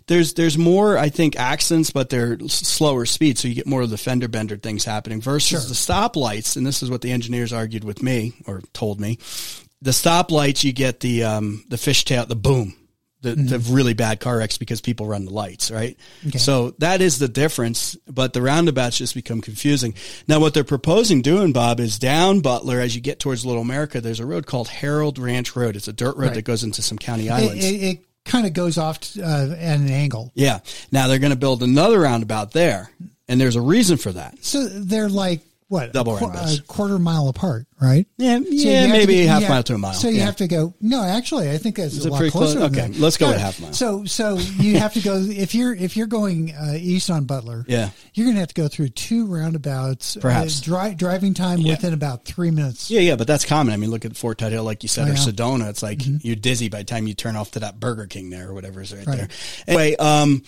there's 0.08 0.34
there's 0.34 0.58
more 0.58 0.98
I 0.98 1.08
think 1.08 1.36
accidents, 1.36 1.90
but 1.90 2.10
they're 2.10 2.38
slower 2.48 3.06
speed, 3.06 3.38
so 3.38 3.48
you 3.48 3.54
get 3.54 3.66
more 3.66 3.80
of 3.82 3.88
the 3.90 3.96
fender 3.96 4.28
bender 4.28 4.58
things 4.58 4.84
happening 4.84 5.22
versus 5.22 5.68
the 5.68 5.74
stoplights. 5.74 6.56
And 6.58 6.66
this 6.66 6.82
is 6.82 6.90
what 6.90 7.00
the 7.00 7.12
engineers 7.12 7.54
argued 7.54 7.82
with 7.82 8.02
me 8.02 8.34
or 8.46 8.60
told 8.74 9.00
me. 9.00 9.18
The 9.86 9.92
stoplights, 9.92 10.64
you 10.64 10.72
get 10.72 10.98
the 10.98 11.22
um, 11.22 11.64
the 11.68 11.76
fishtail, 11.76 12.26
the 12.26 12.34
boom, 12.34 12.74
the, 13.22 13.36
the 13.36 13.58
really 13.72 13.94
bad 13.94 14.18
car 14.18 14.38
wrecks 14.38 14.58
because 14.58 14.80
people 14.80 15.06
run 15.06 15.24
the 15.26 15.30
lights, 15.32 15.70
right? 15.70 15.96
So 16.36 16.72
that 16.78 17.00
is 17.00 17.20
the 17.20 17.28
difference. 17.28 17.94
But 18.10 18.32
the 18.32 18.42
roundabouts 18.42 18.98
just 18.98 19.14
become 19.14 19.40
confusing. 19.40 19.94
Now, 20.26 20.40
what 20.40 20.54
they're 20.54 20.64
proposing 20.64 21.22
doing, 21.22 21.52
Bob, 21.52 21.78
is 21.78 22.00
down 22.00 22.40
Butler 22.40 22.80
as 22.80 22.96
you 22.96 23.00
get 23.00 23.20
towards 23.20 23.46
Little 23.46 23.62
America. 23.62 24.00
There's 24.00 24.18
a 24.20 24.26
road 24.26 24.44
called 24.46 24.66
Herold 24.66 25.18
Ranch 25.20 25.54
Road. 25.54 25.76
It's 25.76 25.86
a 25.88 25.92
dirt 25.92 26.16
road 26.16 26.26
Right. 26.26 26.34
that 26.34 26.42
goes 26.42 26.64
into 26.64 26.82
some 26.82 26.98
county 26.98 27.30
islands. 27.30 27.64
it, 27.64 27.68
it 27.82 27.98
kind 28.24 28.44
of 28.44 28.52
goes 28.54 28.78
off 28.78 28.98
uh, 29.16 29.22
at 29.56 29.78
an 29.78 29.88
angle. 29.88 30.32
Yeah. 30.34 30.58
Now 30.90 31.06
they're 31.06 31.20
going 31.20 31.30
to 31.30 31.38
build 31.38 31.62
another 31.62 32.00
roundabout 32.00 32.50
there, 32.50 32.90
and 33.28 33.40
there's 33.40 33.54
a 33.56 33.60
reason 33.60 33.98
for 33.98 34.10
that. 34.12 34.44
So 34.44 34.66
they're 34.66 35.08
like 35.08 35.42
what 35.68 35.92
Double 35.92 36.16
a, 36.16 36.18
qu- 36.20 36.26
a 36.26 36.56
quarter 36.68 36.98
mile 36.98 37.28
apart, 37.28 37.66
right? 37.80 38.06
Yeah, 38.18 38.38
So 38.38 38.44
yeah, 38.50 38.86
maybe 38.86 39.14
to- 39.22 39.26
half 39.28 39.42
you 39.42 39.48
mile 39.48 39.62
to 39.64 39.74
a 39.74 39.78
mile. 39.78 39.94
So 39.94 40.08
you 40.08 40.18
Yeah. 40.18 40.26
have 40.26 40.36
to 40.36 40.46
go. 40.46 40.74
No, 40.80 41.02
actually, 41.02 41.50
I 41.50 41.58
think 41.58 41.76
that's 41.76 41.94
Is 41.94 42.06
a 42.06 42.10
lot 42.10 42.18
closer. 42.30 42.58
close? 42.58 42.70
Okay, 42.70 42.88
let's 42.98 43.16
go 43.16 43.30
Yeah. 43.30 43.38
half 43.38 43.60
mile. 43.60 43.72
So, 43.72 44.04
so 44.04 44.38
you 44.38 44.78
have 44.78 44.92
to 44.94 45.00
go 45.00 45.16
if 45.16 45.54
you're 45.56 45.74
if 45.74 45.96
you're 45.96 46.06
going 46.06 46.54
uh, 46.54 46.74
east 46.78 47.10
on 47.10 47.24
Butler. 47.24 47.64
Yeah. 47.68 47.90
you're 48.14 48.24
going 48.26 48.36
to 48.36 48.40
have 48.40 48.48
to 48.48 48.54
go 48.54 48.68
through 48.68 48.90
two 48.90 49.26
roundabouts. 49.26 50.16
Perhaps. 50.20 50.60
uh, 50.62 50.64
dri- 50.64 50.94
driving 50.94 51.34
time 51.34 51.62
within 51.62 51.92
about 51.94 52.24
three 52.24 52.50
minutes. 52.50 52.90
Yeah, 52.90 53.00
yeah, 53.00 53.16
but 53.16 53.26
that's 53.26 53.44
common. 53.44 53.74
I 53.74 53.76
mean, 53.76 53.90
look 53.90 54.04
at 54.04 54.16
Fort 54.16 54.38
Tuthill, 54.38 54.64
like 54.64 54.82
you 54.84 54.88
said, 54.88 55.08
Oh, 55.08 55.10
or 55.10 55.14
yeah. 55.14 55.20
Sedona. 55.20 55.68
It's 55.68 55.82
like 55.82 56.00
you're 56.24 56.36
dizzy 56.36 56.68
by 56.68 56.78
the 56.78 56.84
time 56.84 57.06
you 57.06 57.14
turn 57.14 57.34
off 57.36 57.50
to 57.52 57.60
that 57.60 57.80
Burger 57.80 58.06
King 58.06 58.30
there 58.30 58.48
or 58.50 58.54
whatever 58.54 58.80
is 58.82 58.94
right, 58.94 59.06
Right. 59.06 59.18
there. 59.18 59.28
Anyway, 59.66 59.96
um, 59.96 60.42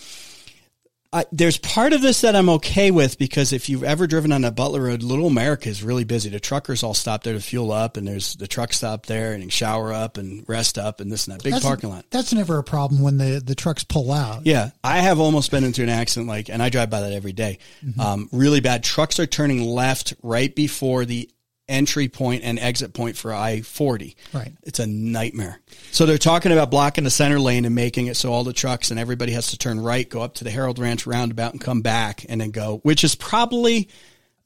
I, 1.11 1.25
there's 1.31 1.57
part 1.57 1.93
of 1.93 2.01
this 2.01 2.21
that 2.21 2.35
I'm 2.35 2.49
okay 2.49 2.91
with 2.91 3.17
because 3.17 3.51
if 3.51 3.67
you've 3.67 3.83
ever 3.83 4.05
driven 4.05 4.31
on 4.31 4.45
a 4.45 4.51
Butler 4.51 4.83
Road, 4.83 5.01
Little 5.01 5.25
America 5.25 5.67
is 5.67 5.81
really 5.81 6.03
busy. 6.03 6.29
The 6.29 6.39
truckers 6.39 6.83
all 6.83 6.93
stop 6.93 7.23
there 7.23 7.33
to 7.33 7.39
fuel 7.39 7.71
up, 7.71 7.97
and 7.97 8.07
there's 8.07 8.35
the 8.35 8.47
truck 8.47 8.73
stop 8.73 9.07
there 9.07 9.33
and 9.33 9.51
shower 9.51 9.91
up 9.91 10.17
and 10.17 10.47
rest 10.47 10.77
up 10.77 10.99
and 10.99 11.11
this 11.11 11.25
and 11.25 11.35
that 11.35 11.43
big 11.43 11.53
That's, 11.53 11.65
parking 11.65 11.89
lot. 11.89 12.05
That's 12.11 12.31
never 12.31 12.59
a 12.59 12.63
problem 12.63 13.01
when 13.01 13.17
the 13.17 13.41
the 13.43 13.55
trucks 13.55 13.83
pull 13.83 14.11
out. 14.11 14.45
Yeah, 14.45 14.69
I 14.83 14.99
have 14.99 15.19
almost 15.19 15.49
been 15.49 15.63
into 15.63 15.81
an 15.81 15.89
accident 15.89 16.27
like, 16.27 16.47
and 16.49 16.61
I 16.61 16.69
drive 16.69 16.91
by 16.91 17.01
that 17.01 17.13
every 17.13 17.33
day. 17.33 17.57
Mm-hmm. 17.83 17.99
Um, 17.99 18.29
really 18.31 18.59
bad. 18.59 18.83
Trucks 18.83 19.19
are 19.19 19.25
turning 19.25 19.63
left 19.63 20.13
right 20.21 20.53
before 20.53 21.05
the 21.05 21.27
entry 21.69 22.07
point 22.09 22.43
and 22.43 22.59
exit 22.59 22.93
point 22.93 23.15
for 23.15 23.33
I 23.33 23.61
forty. 23.61 24.15
Right. 24.33 24.51
It's 24.63 24.79
a 24.79 24.87
nightmare. 24.87 25.59
So 25.91 26.05
they're 26.05 26.17
talking 26.17 26.51
about 26.51 26.71
blocking 26.71 27.03
the 27.03 27.09
center 27.09 27.39
lane 27.39 27.65
and 27.65 27.75
making 27.75 28.07
it 28.07 28.17
so 28.17 28.33
all 28.33 28.43
the 28.43 28.53
trucks 28.53 28.91
and 28.91 28.99
everybody 28.99 29.31
has 29.33 29.51
to 29.51 29.57
turn 29.57 29.79
right, 29.79 30.07
go 30.07 30.21
up 30.21 30.35
to 30.35 30.43
the 30.43 30.49
Herold 30.49 30.79
Ranch 30.79 31.05
roundabout, 31.07 31.53
and 31.53 31.61
come 31.61 31.81
back 31.81 32.25
and 32.27 32.41
then 32.41 32.51
go, 32.51 32.79
which 32.83 33.03
is 33.03 33.15
probably 33.15 33.89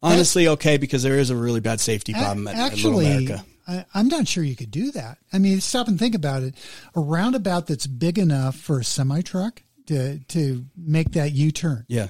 honestly 0.01 0.47
okay 0.49 0.77
because 0.77 1.03
there 1.03 1.17
is 1.17 1.29
a 1.29 1.35
really 1.35 1.61
bad 1.61 1.79
safety 1.79 2.13
problem 2.13 2.47
at, 2.47 2.55
Actually, 2.55 3.07
America. 3.07 3.45
I, 3.67 3.85
I'm 3.93 4.09
not 4.09 4.27
sure 4.27 4.43
you 4.43 4.55
could 4.55 4.71
do 4.71 4.91
that. 4.91 5.17
I 5.31 5.39
mean, 5.39 5.61
stop 5.61 5.87
and 5.87 5.97
think 5.97 6.15
about 6.15 6.43
it. 6.43 6.55
A 6.95 6.99
roundabout 6.99 7.67
that's 7.67 7.87
big 7.87 8.19
enough 8.19 8.55
for 8.55 8.79
a 8.79 8.83
semi 8.83 9.21
truck 9.21 9.63
to 9.87 10.19
to 10.19 10.65
make 10.75 11.11
that 11.13 11.31
U 11.31 11.51
turn. 11.51 11.85
Yeah. 11.87 12.09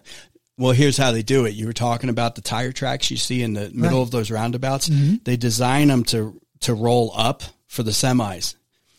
Well, 0.58 0.72
here's 0.74 0.98
how 0.98 1.12
they 1.12 1.24
do 1.24 1.46
it. 1.46 1.54
You 1.56 1.66
were 1.66 1.74
talking 1.74 2.10
about 2.10 2.36
the 2.36 2.42
tire 2.42 2.72
tracks 2.72 3.10
you 3.10 3.18
see 3.18 3.42
in 3.42 3.54
the 3.54 3.70
middle 3.72 3.82
Right. 3.82 3.90
Mm-hmm. 3.92 4.02
of 4.02 4.12
those 4.12 4.30
roundabouts. 4.32 4.90
They 5.24 5.36
design 5.38 5.88
them 5.88 6.04
to 6.06 6.40
to 6.62 6.74
roll 6.74 7.12
up 7.16 7.44
for 7.68 7.84
the 7.84 7.92
semis. 7.92 8.56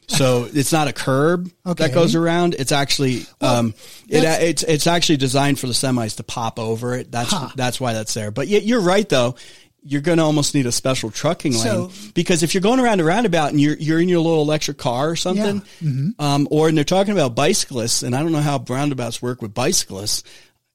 So 0.08 0.48
it's 0.52 0.72
not 0.72 0.88
a 0.88 0.92
curb 0.92 1.48
Okay. 1.64 1.86
that 1.86 1.94
goes 1.94 2.14
around. 2.14 2.54
It's 2.58 2.72
actually 2.72 3.24
um, 3.40 3.74
it, 4.08 4.24
it's 4.24 4.62
it's 4.64 4.86
actually 4.86 5.18
designed 5.18 5.58
for 5.60 5.66
the 5.68 5.72
semis 5.72 6.16
to 6.16 6.24
pop 6.24 6.58
over 6.58 6.94
it. 6.96 7.12
That's 7.12 7.30
Huh. 7.30 7.50
that's 7.54 7.80
why 7.80 7.92
that's 7.92 8.12
there. 8.14 8.30
But 8.32 8.48
yet 8.48 8.64
you're 8.64 8.80
right 8.82 9.08
though. 9.08 9.36
You're 9.86 10.00
going 10.00 10.16
to 10.16 10.24
almost 10.24 10.54
need 10.54 10.64
a 10.64 10.72
special 10.72 11.10
trucking 11.10 11.52
lane 11.52 11.62
So- 11.62 11.90
because 12.14 12.42
if 12.42 12.54
you're 12.54 12.62
going 12.62 12.80
around 12.80 13.00
a 13.00 13.04
roundabout 13.04 13.50
and 13.50 13.60
you're 13.60 13.76
you're 13.76 14.00
in 14.00 14.08
your 14.08 14.20
little 14.20 14.40
electric 14.42 14.78
car 14.78 15.10
or 15.10 15.16
something, 15.16 15.60
Mm-hmm. 15.82 16.08
um, 16.18 16.48
or 16.50 16.68
and 16.68 16.76
they're 16.76 16.84
talking 16.84 17.12
about 17.12 17.34
bicyclists, 17.36 18.02
and 18.02 18.16
I 18.16 18.22
don't 18.22 18.32
know 18.32 18.40
how 18.40 18.64
roundabouts 18.68 19.22
work 19.22 19.40
with 19.40 19.54
bicyclists. 19.54 20.24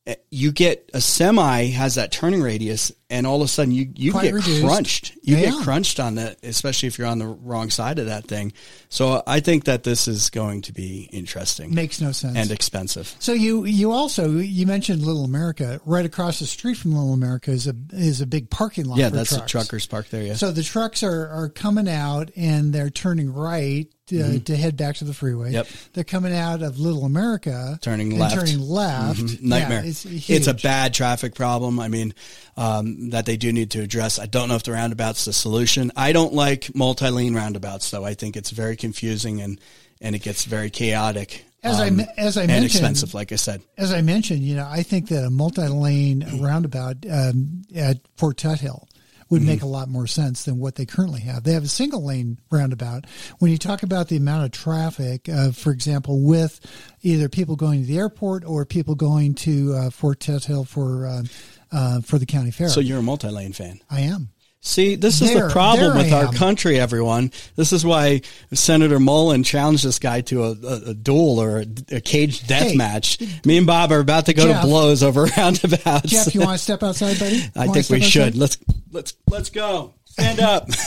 Eh, 0.09 0.15
You 0.31 0.51
get 0.51 0.89
a 0.93 1.01
semi 1.01 1.65
has 1.67 1.95
that 1.95 2.11
turning 2.11 2.41
radius, 2.41 2.91
and 3.09 3.25
all 3.25 3.37
of 3.41 3.45
a 3.45 3.47
sudden 3.47 3.71
you 3.73 3.91
you 3.95 4.11
Quite 4.11 4.23
get 4.23 4.33
reduced. 4.35 4.63
crunched. 4.63 5.11
You 5.23 5.37
Yeah. 5.37 5.51
get 5.51 5.63
crunched 5.63 5.99
on 5.99 6.15
that, 6.15 6.37
especially 6.43 6.87
if 6.87 6.97
you're 6.97 7.07
on 7.07 7.19
the 7.19 7.27
wrong 7.27 7.69
side 7.69 7.97
of 7.99 8.05
that 8.07 8.27
thing. 8.27 8.53
So 8.89 9.23
I 9.25 9.39
think 9.39 9.65
that 9.65 9.83
this 9.83 10.07
is 10.07 10.29
going 10.29 10.61
to 10.63 10.73
be 10.73 11.09
interesting 11.11 11.73
Makes 11.73 12.01
no 12.01 12.11
sense. 12.11 12.37
and 12.37 12.51
expensive. 12.51 13.15
So 13.19 13.33
you 13.33 13.65
you 13.65 13.91
also 13.91 14.37
you 14.37 14.65
mentioned 14.67 15.01
Little 15.03 15.23
America. 15.25 15.79
Right 15.85 16.05
across 16.05 16.39
the 16.39 16.45
street 16.45 16.75
from 16.77 16.93
Little 16.93 17.13
America 17.13 17.51
is 17.51 17.67
a 17.67 17.75
is 17.93 18.21
a 18.21 18.27
big 18.27 18.49
parking 18.49 18.85
lot. 18.85 18.99
Yeah, 18.99 19.09
that's 19.09 19.29
the 19.31 19.37
trucks. 19.37 19.51
truckers 19.51 19.85
park 19.87 20.09
there. 20.09 20.23
Yeah. 20.23 20.35
So 20.35 20.51
the 20.51 20.63
trucks 20.63 21.01
are, 21.03 21.27
are 21.29 21.49
coming 21.49 21.87
out 21.89 22.31
and 22.35 22.73
they're 22.73 22.89
turning 22.89 23.33
right 23.33 23.87
uh, 24.11 24.39
to 24.45 24.55
head 24.55 24.77
back 24.77 24.95
to 24.97 25.05
the 25.05 25.13
freeway. 25.13 25.47
Mm-hmm. 25.47 25.55
Yep. 25.55 25.67
They're 25.93 26.03
coming 26.03 26.33
out 26.33 26.61
of 26.61 26.79
Little 26.79 27.05
America, 27.05 27.77
Turning 27.81 28.17
left. 28.17 28.35
Turning 28.35 28.59
left. 28.59 29.19
Mhm. 29.19 29.41
Nightmare. 29.41 29.83
Yeah, 29.83 29.89
it's, 29.89 30.05
it's, 30.29 30.47
a 30.47 30.53
bad 30.53 30.93
traffic 30.93 31.35
problem. 31.35 31.79
I 31.79 31.87
mean, 31.87 32.13
um, 32.57 33.11
that 33.11 33.25
they 33.25 33.37
do 33.37 33.51
need 33.51 33.71
to 33.71 33.81
address. 33.81 34.19
I 34.19 34.25
don't 34.25 34.49
know 34.49 34.55
if 34.55 34.63
the 34.63 34.71
roundabout's 34.71 35.25
the 35.25 35.33
solution. 35.33 35.91
I 35.95 36.11
don't 36.11 36.33
like 36.33 36.73
multi-lane 36.75 37.35
roundabouts, 37.35 37.91
though. 37.91 38.05
I 38.05 38.13
think 38.13 38.35
it's 38.37 38.49
very 38.51 38.75
confusing 38.75 39.41
and 39.41 39.59
and 40.01 40.15
it 40.15 40.19
gets 40.19 40.45
very 40.45 40.69
chaotic. 40.69 41.45
As 41.61 41.77
I 41.79 41.89
um, 41.89 41.97
me- 41.97 42.07
as 42.17 42.37
I 42.37 42.43
and 42.43 42.47
mentioned- 42.51 42.71
expensive, 42.71 43.13
like 43.13 43.33
I 43.33 43.35
said. 43.35 43.61
As 43.77 43.91
I 43.91 44.01
mentioned, 44.01 44.41
you 44.43 44.55
know, 44.55 44.65
I 44.69 44.81
think 44.81 45.09
that 45.09 45.25
a 45.25 45.29
multi-lane 45.29 46.39
roundabout 46.41 47.05
um, 47.11 47.63
at 47.75 47.97
Fort 48.15 48.37
Tuthill 48.37 48.87
would 49.29 49.41
make 49.43 49.61
a 49.61 49.67
lot 49.67 49.87
more 49.89 50.07
sense 50.07 50.43
than 50.43 50.57
what 50.57 50.75
they 50.75 50.85
currently 50.85 51.21
have. 51.21 51.43
They 51.43 51.53
have 51.53 51.63
a 51.63 51.67
single 51.67 52.03
lane 52.03 52.39
roundabout. 52.49 53.05
When 53.37 53.51
you 53.51 53.57
talk 53.57 53.83
about 53.83 54.07
the 54.07 54.17
amount 54.17 54.45
of 54.45 54.51
traffic, 54.51 55.29
uh, 55.29 55.51
for 55.51 55.71
example, 55.71 56.21
with 56.21 56.59
either 57.01 57.29
people 57.29 57.55
going 57.55 57.81
to 57.81 57.87
the 57.87 57.97
airport 57.97 58.43
or 58.43 58.65
people 58.65 58.95
going 58.95 59.35
to 59.35 59.73
uh, 59.73 59.89
Fort 59.91 60.19
Tuthill 60.19 60.67
for 60.67 61.05
uh, 61.05 61.23
uh, 61.71 62.01
for 62.01 62.17
the 62.17 62.25
county 62.25 62.49
fair, 62.49 62.69
So 62.69 62.79
you're 62.79 62.99
a 62.99 63.03
multi-lane 63.03 63.53
fan. 63.53 63.79
I 63.89 64.01
am. 64.01 64.29
See, 64.61 64.95
this 64.95 65.21
is 65.21 65.33
There- 65.33 65.47
the 65.47 65.51
problem 65.53 65.97
with 65.97 66.11
our 66.11 66.33
country, 66.33 66.79
everyone. 66.79 67.31
This 67.55 67.71
is 67.71 67.85
why 67.85 68.21
Senator 68.53 68.99
Mullin 68.99 69.43
challenged 69.43 69.85
this 69.85 69.99
guy 69.99 70.19
to 70.21 70.43
a, 70.43 70.51
a, 70.51 70.81
a 70.89 70.93
duel 70.93 71.39
or 71.39 71.59
a, 71.59 71.65
a 71.95 72.01
cage 72.01 72.45
death 72.45 72.63
Hey. 72.71 72.75
match. 72.75 73.19
Me 73.45 73.57
and 73.57 73.65
Bob 73.65 73.91
are 73.93 73.99
about 74.01 74.25
to 74.25 74.33
go 74.33 74.47
Jeff. 74.47 74.61
to 74.61 74.67
blows 74.67 75.01
over 75.01 75.23
roundabouts. 75.37 76.09
Jeff, 76.09 76.35
you 76.35 76.41
want 76.41 76.57
to 76.57 76.63
step 76.63 76.83
outside, 76.83 77.17
buddy? 77.17 77.37
You 77.37 77.43
I 77.55 77.67
think 77.67 77.89
we 77.89 77.97
outside? 77.97 78.03
should. 78.03 78.35
Let's 78.35 78.57
let's 78.91 79.13
let's 79.29 79.49
go. 79.49 79.93
Stand 80.05 80.41
up. 80.41 80.69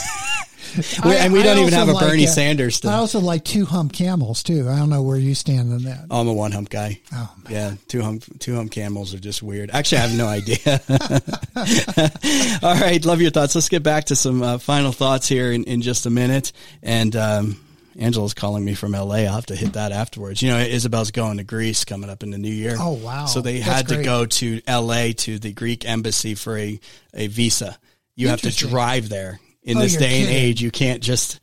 I- 1.03 1.15
and 1.15 1.33
we 1.33 1.39
I 1.41 1.43
don't 1.43 1.59
even 1.59 1.73
have 1.73 1.89
a 1.89 1.93
like, 1.93 2.07
Bernie 2.07 2.25
uh, 2.27 2.29
Sanders 2.29 2.75
still. 2.77 2.89
I 2.91 2.95
also 2.95 3.19
like 3.19 3.43
two 3.43 3.65
hump 3.65 3.93
camels 3.93 4.43
too. 4.43 4.67
I 4.69 4.77
don't 4.77 4.89
know 4.89 5.03
where 5.03 5.17
you 5.17 5.35
stand 5.35 5.71
on 5.73 5.83
that. 5.83 6.05
I'm 6.09 6.27
a 6.27 6.33
one 6.33 6.51
hump 6.51 6.69
guy. 6.69 6.99
Oh, 7.13 7.33
man. 7.43 7.53
yeah, 7.53 7.73
two 7.87 8.01
hump 8.01 8.23
two 8.39 8.55
hump 8.55 8.71
camels 8.71 9.13
are 9.13 9.19
just 9.19 9.43
weird. 9.43 9.71
Actually, 9.71 9.99
I 9.99 10.01
have 10.07 10.17
no 10.17 10.27
idea. 10.27 10.81
All 12.63 12.75
right, 12.75 13.03
love 13.05 13.21
your 13.21 13.31
thoughts. 13.31 13.55
Let's 13.55 13.69
get 13.69 13.83
back 13.83 14.05
to 14.05 14.15
some 14.15 14.41
uh, 14.41 14.57
final 14.57 14.91
thoughts 14.91 15.27
here 15.27 15.51
in, 15.51 15.63
in 15.65 15.81
just 15.81 16.05
a 16.05 16.09
minute. 16.09 16.51
And 16.81 17.15
um, 17.15 17.59
Angela's 17.97 18.33
calling 18.33 18.63
me 18.65 18.73
from 18.73 18.93
LA. 18.93 19.15
I'll 19.17 19.33
have 19.33 19.45
to 19.47 19.55
hit 19.55 19.73
that 19.73 19.91
afterwards. 19.91 20.41
You 20.41 20.49
know, 20.49 20.57
Isabel's 20.59 21.11
going 21.11 21.37
to 21.37 21.43
Greece 21.43 21.85
coming 21.85 22.09
up 22.09 22.23
in 22.23 22.31
the 22.31 22.37
new 22.37 22.51
year. 22.51 22.75
Oh, 22.79 22.93
wow. 22.93 23.25
So 23.25 23.41
they 23.41 23.59
That's 23.59 23.69
had 23.69 23.87
to 23.89 23.95
great. 23.95 24.05
go 24.05 24.25
to 24.25 24.61
LA 24.67 25.11
to 25.17 25.39
the 25.39 25.53
Greek 25.53 25.87
embassy 25.87 26.35
for 26.35 26.57
a, 26.57 26.79
a 27.13 27.27
visa. 27.27 27.77
You 28.15 28.29
have 28.29 28.41
to 28.41 28.55
drive 28.55 29.09
there. 29.09 29.39
In 29.63 29.77
Oh, 29.77 29.81
this 29.81 29.95
day 29.95 30.21
and 30.21 30.29
age, 30.29 30.61
you 30.61 30.71
can't 30.71 31.01
just 31.01 31.39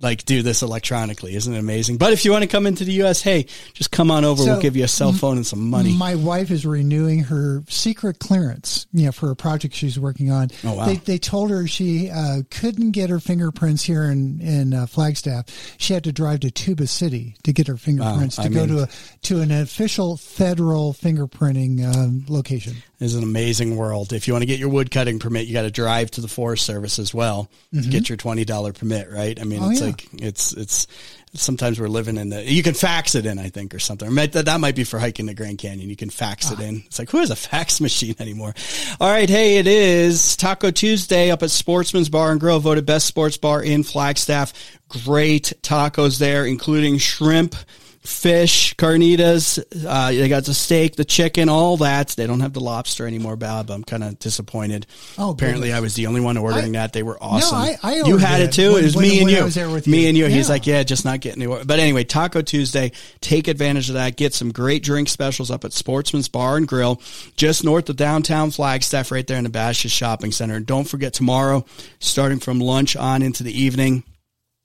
like 0.00 0.24
do 0.24 0.42
this 0.42 0.62
electronically. 0.62 1.36
Isn't 1.36 1.54
it 1.54 1.58
amazing? 1.58 1.96
But 1.96 2.12
if 2.12 2.24
you 2.24 2.32
want 2.32 2.42
to 2.42 2.48
come 2.48 2.66
into 2.66 2.84
the 2.84 2.90
U.S., 2.94 3.22
hey, 3.22 3.46
just 3.72 3.92
come 3.92 4.10
on 4.10 4.24
over. 4.24 4.42
So, 4.42 4.50
we'll 4.52 4.60
give 4.60 4.74
you 4.76 4.82
a 4.82 4.88
cell 4.88 5.12
phone 5.12 5.36
and 5.36 5.46
some 5.46 5.70
money. 5.70 5.96
My 5.96 6.16
wife 6.16 6.50
is 6.50 6.66
renewing 6.66 7.20
her 7.24 7.62
secret 7.68 8.18
clearance, 8.18 8.88
you 8.92 9.06
know, 9.06 9.12
for 9.12 9.30
a 9.30 9.36
project 9.36 9.76
she's 9.76 10.00
working 10.00 10.32
on. 10.32 10.48
Oh, 10.64 10.74
wow. 10.74 10.86
They, 10.86 10.96
they 10.96 11.18
told 11.18 11.50
her 11.50 11.68
she 11.68 12.10
uh, 12.10 12.38
couldn't 12.50 12.90
get 12.90 13.10
her 13.10 13.20
fingerprints 13.20 13.84
here 13.84 14.02
in 14.02 14.40
in 14.40 14.74
uh, 14.74 14.86
Flagstaff. 14.86 15.44
She 15.78 15.94
had 15.94 16.02
to 16.02 16.12
drive 16.12 16.40
to 16.40 16.50
Tuba 16.50 16.88
City 16.88 17.36
to 17.44 17.52
get 17.52 17.68
her 17.68 17.76
fingerprints 17.76 18.40
I 18.40 18.44
to 18.44 18.48
go 18.48 18.66
mean- 18.66 18.76
to 18.76 18.82
a 18.82 18.88
to 19.22 19.40
an 19.40 19.52
official 19.52 20.16
federal 20.16 20.94
fingerprinting 20.94 21.94
um, 21.94 22.24
location. 22.28 22.74
Is 23.02 23.14
an 23.14 23.22
amazing 23.22 23.76
world. 23.76 24.12
If 24.12 24.26
you 24.28 24.34
want 24.34 24.42
to 24.42 24.46
get 24.46 24.58
your 24.60 24.68
wood 24.68 24.90
cutting 24.90 25.18
permit, 25.18 25.46
you 25.46 25.52
got 25.52 25.62
to 25.62 25.70
drive 25.70 26.10
to 26.12 26.20
the 26.20 26.28
Forest 26.28 26.64
Service 26.64 26.98
as 26.98 27.12
well 27.12 27.50
to 27.74 27.88
get 27.88 28.08
your 28.08 28.16
twenty 28.16 28.44
dollar 28.44 28.72
permit. 28.72 29.10
Right? 29.10 29.38
I 29.40 29.44
mean, 29.44 29.60
Mm-hmm. 29.60 29.68
Oh, 29.68 29.70
it's 29.70 29.80
yeah. 29.80 29.86
like 29.86 30.08
it's 30.22 30.52
it's. 30.54 30.86
Sometimes 31.34 31.80
we're 31.80 31.88
living 31.88 32.18
in 32.18 32.28
the. 32.28 32.44
You 32.44 32.62
can 32.62 32.74
fax 32.74 33.14
it 33.14 33.24
in, 33.24 33.38
I 33.38 33.48
think, 33.48 33.74
or 33.74 33.78
something. 33.78 34.14
That, 34.16 34.32
that 34.44 34.60
might 34.60 34.76
be 34.76 34.84
for 34.84 34.98
hiking 34.98 35.24
the 35.24 35.32
Grand 35.32 35.56
Canyon. 35.56 35.88
You 35.88 35.96
can 35.96 36.10
fax 36.10 36.50
Ah. 36.50 36.54
it 36.54 36.60
in. 36.60 36.82
It's 36.84 36.98
like 36.98 37.08
who 37.08 37.16
has 37.18 37.30
a 37.30 37.36
fax 37.36 37.80
machine 37.80 38.14
anymore? 38.18 38.54
All 39.00 39.10
right, 39.10 39.30
hey, 39.30 39.56
it 39.56 39.66
is 39.66 40.36
Taco 40.36 40.70
Tuesday 40.70 41.30
up 41.30 41.42
at 41.42 41.50
Sportsman's 41.50 42.10
Bar 42.10 42.32
and 42.32 42.38
Grill, 42.40 42.60
voted 42.60 42.84
best 42.84 43.06
sports 43.06 43.38
bar 43.38 43.62
in 43.62 43.82
Flagstaff. 43.82 44.52
Great 44.90 45.54
tacos 45.62 46.18
there, 46.18 46.44
including 46.44 46.98
shrimp 46.98 47.56
fish, 48.02 48.74
carnitas. 48.74 49.62
Uh, 49.86 50.08
they 50.10 50.28
got 50.28 50.44
the 50.44 50.54
steak, 50.54 50.96
the 50.96 51.04
chicken, 51.04 51.48
all 51.48 51.76
that. 51.78 52.08
They 52.08 52.26
don't 52.26 52.40
have 52.40 52.52
the 52.52 52.60
lobster 52.60 53.06
anymore, 53.06 53.36
Bob. 53.36 53.70
I'm 53.70 53.84
kind 53.84 54.02
of 54.02 54.18
disappointed. 54.18 54.86
Oh, 55.18 55.30
apparently 55.30 55.68
goodness. 55.68 55.76
I 55.78 55.80
was 55.80 55.94
the 55.94 56.06
only 56.08 56.20
one 56.20 56.36
ordering 56.36 56.76
I- 56.76 56.80
that. 56.80 56.92
They 56.92 57.02
were 57.04 57.16
awesome. 57.22 57.56
I- 57.56 57.78
I 57.82 57.94
you 58.02 58.16
had 58.16 58.40
it 58.40 58.44
it 58.50 58.52
too. 58.52 58.72
when- 58.72 58.80
it 58.80 58.84
was 58.84 58.96
when- 58.96 59.08
me 59.08 59.18
and 59.18 59.24
when 59.26 59.34
I 59.34 59.38
you. 59.38 59.44
was 59.44 59.54
there 59.54 59.70
with 59.70 59.86
me 59.86 60.02
you. 60.02 60.08
and 60.08 60.18
you. 60.18 60.26
He's 60.26 60.48
like, 60.48 60.66
yeah, 60.66 60.82
just 60.82 61.04
not 61.04 61.20
getting 61.20 61.42
anywhere. 61.42 61.64
But 61.64 61.78
anyway, 61.78 62.04
Taco 62.04 62.42
Tuesday. 62.42 62.90
Take 63.20 63.46
advantage 63.48 63.88
of 63.88 63.94
that. 63.94 64.16
Get 64.16 64.34
some 64.34 64.50
great 64.52 64.82
drink 64.82 65.08
specials 65.08 65.50
up 65.50 65.64
at 65.64 65.72
Sportsman's 65.72 66.28
Bar 66.28 66.56
and 66.56 66.66
Grill, 66.66 67.00
just 67.36 67.62
north 67.64 67.88
of 67.88 67.96
downtown 67.96 68.50
Flagstaff, 68.50 69.12
right 69.12 69.26
there 69.26 69.38
in 69.38 69.44
the 69.44 69.50
Bashas 69.50 69.90
Shopping 69.92 70.32
Center. 70.32 70.56
And 70.56 70.66
don't 70.66 70.88
forget 70.88 71.12
tomorrow, 71.12 71.64
starting 72.00 72.40
from 72.40 72.58
lunch 72.58 72.96
on 72.96 73.22
into 73.22 73.42
the 73.44 73.56
evening 73.62 74.02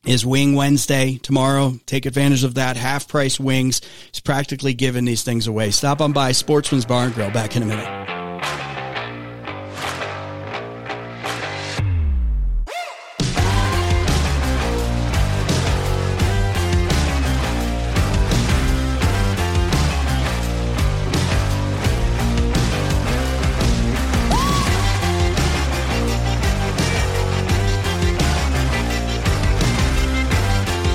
is 0.08 0.26
Wing 0.26 0.56
Wednesday 0.56 1.18
tomorrow. 1.18 1.80
Take 1.86 2.06
advantage 2.06 2.44
of 2.44 2.56
that. 2.56 2.78
Half 2.78 3.08
price 3.08 3.40
wings. 3.40 3.82
He's 4.12 4.22
practically 4.22 4.74
giving 4.74 5.06
these 5.06 5.24
things 5.24 5.46
away. 5.48 5.72
Stop 5.72 6.02
on 6.02 6.14
by 6.14 6.32
Sportsman's 6.32 6.86
Bar 6.86 7.06
and 7.06 7.14
Grill. 7.14 7.30
Back 7.30 7.56
in 7.56 7.64
a 7.64 7.66
minute. 7.66 8.17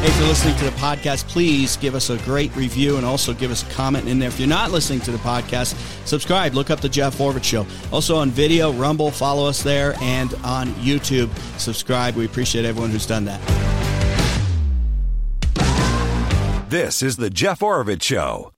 Hey, 0.03 0.09
if 0.09 0.19
you're 0.19 0.27
listening 0.27 0.57
to 0.57 0.65
the 0.65 0.73
podcast, 0.73 1.29
please 1.29 1.77
give 1.77 1.95
us 1.95 2.11
a 2.11 2.19
great 2.25 2.53
review 2.57 2.97
and 2.97 3.07
also 3.07 3.33
give 3.33 3.53
us 3.53 3.63
a 3.63 3.73
comment 3.73 4.09
in 4.09 4.19
there. 4.19 4.31
If 4.31 4.41
you're 4.41 4.49
not 4.49 4.73
listening 4.73 4.99
to 5.03 5.13
the 5.13 5.19
podcast, 5.19 5.77
subscribe. 6.09 6.55
Look 6.55 6.71
up 6.71 6.81
the 6.81 6.89
Jeff 6.89 7.19
Oravits 7.19 7.45
Show. 7.45 7.65
Also 7.93 8.17
on 8.17 8.31
video, 8.31 8.73
Rumble, 8.73 9.13
follow 9.13 9.47
us 9.47 9.63
there, 9.63 9.95
and 10.01 10.35
on 10.43 10.71
YouTube, 10.73 11.31
subscribe. 11.57 12.17
We 12.17 12.25
appreciate 12.25 12.65
everyone 12.65 12.91
who's 12.91 13.07
done 13.07 13.27
that. 13.27 13.41
This 16.69 17.01
is 17.01 17.17
the 17.17 17.31
Jeff 17.31 17.61
Oravits 17.61 18.03
Show. 18.03 18.53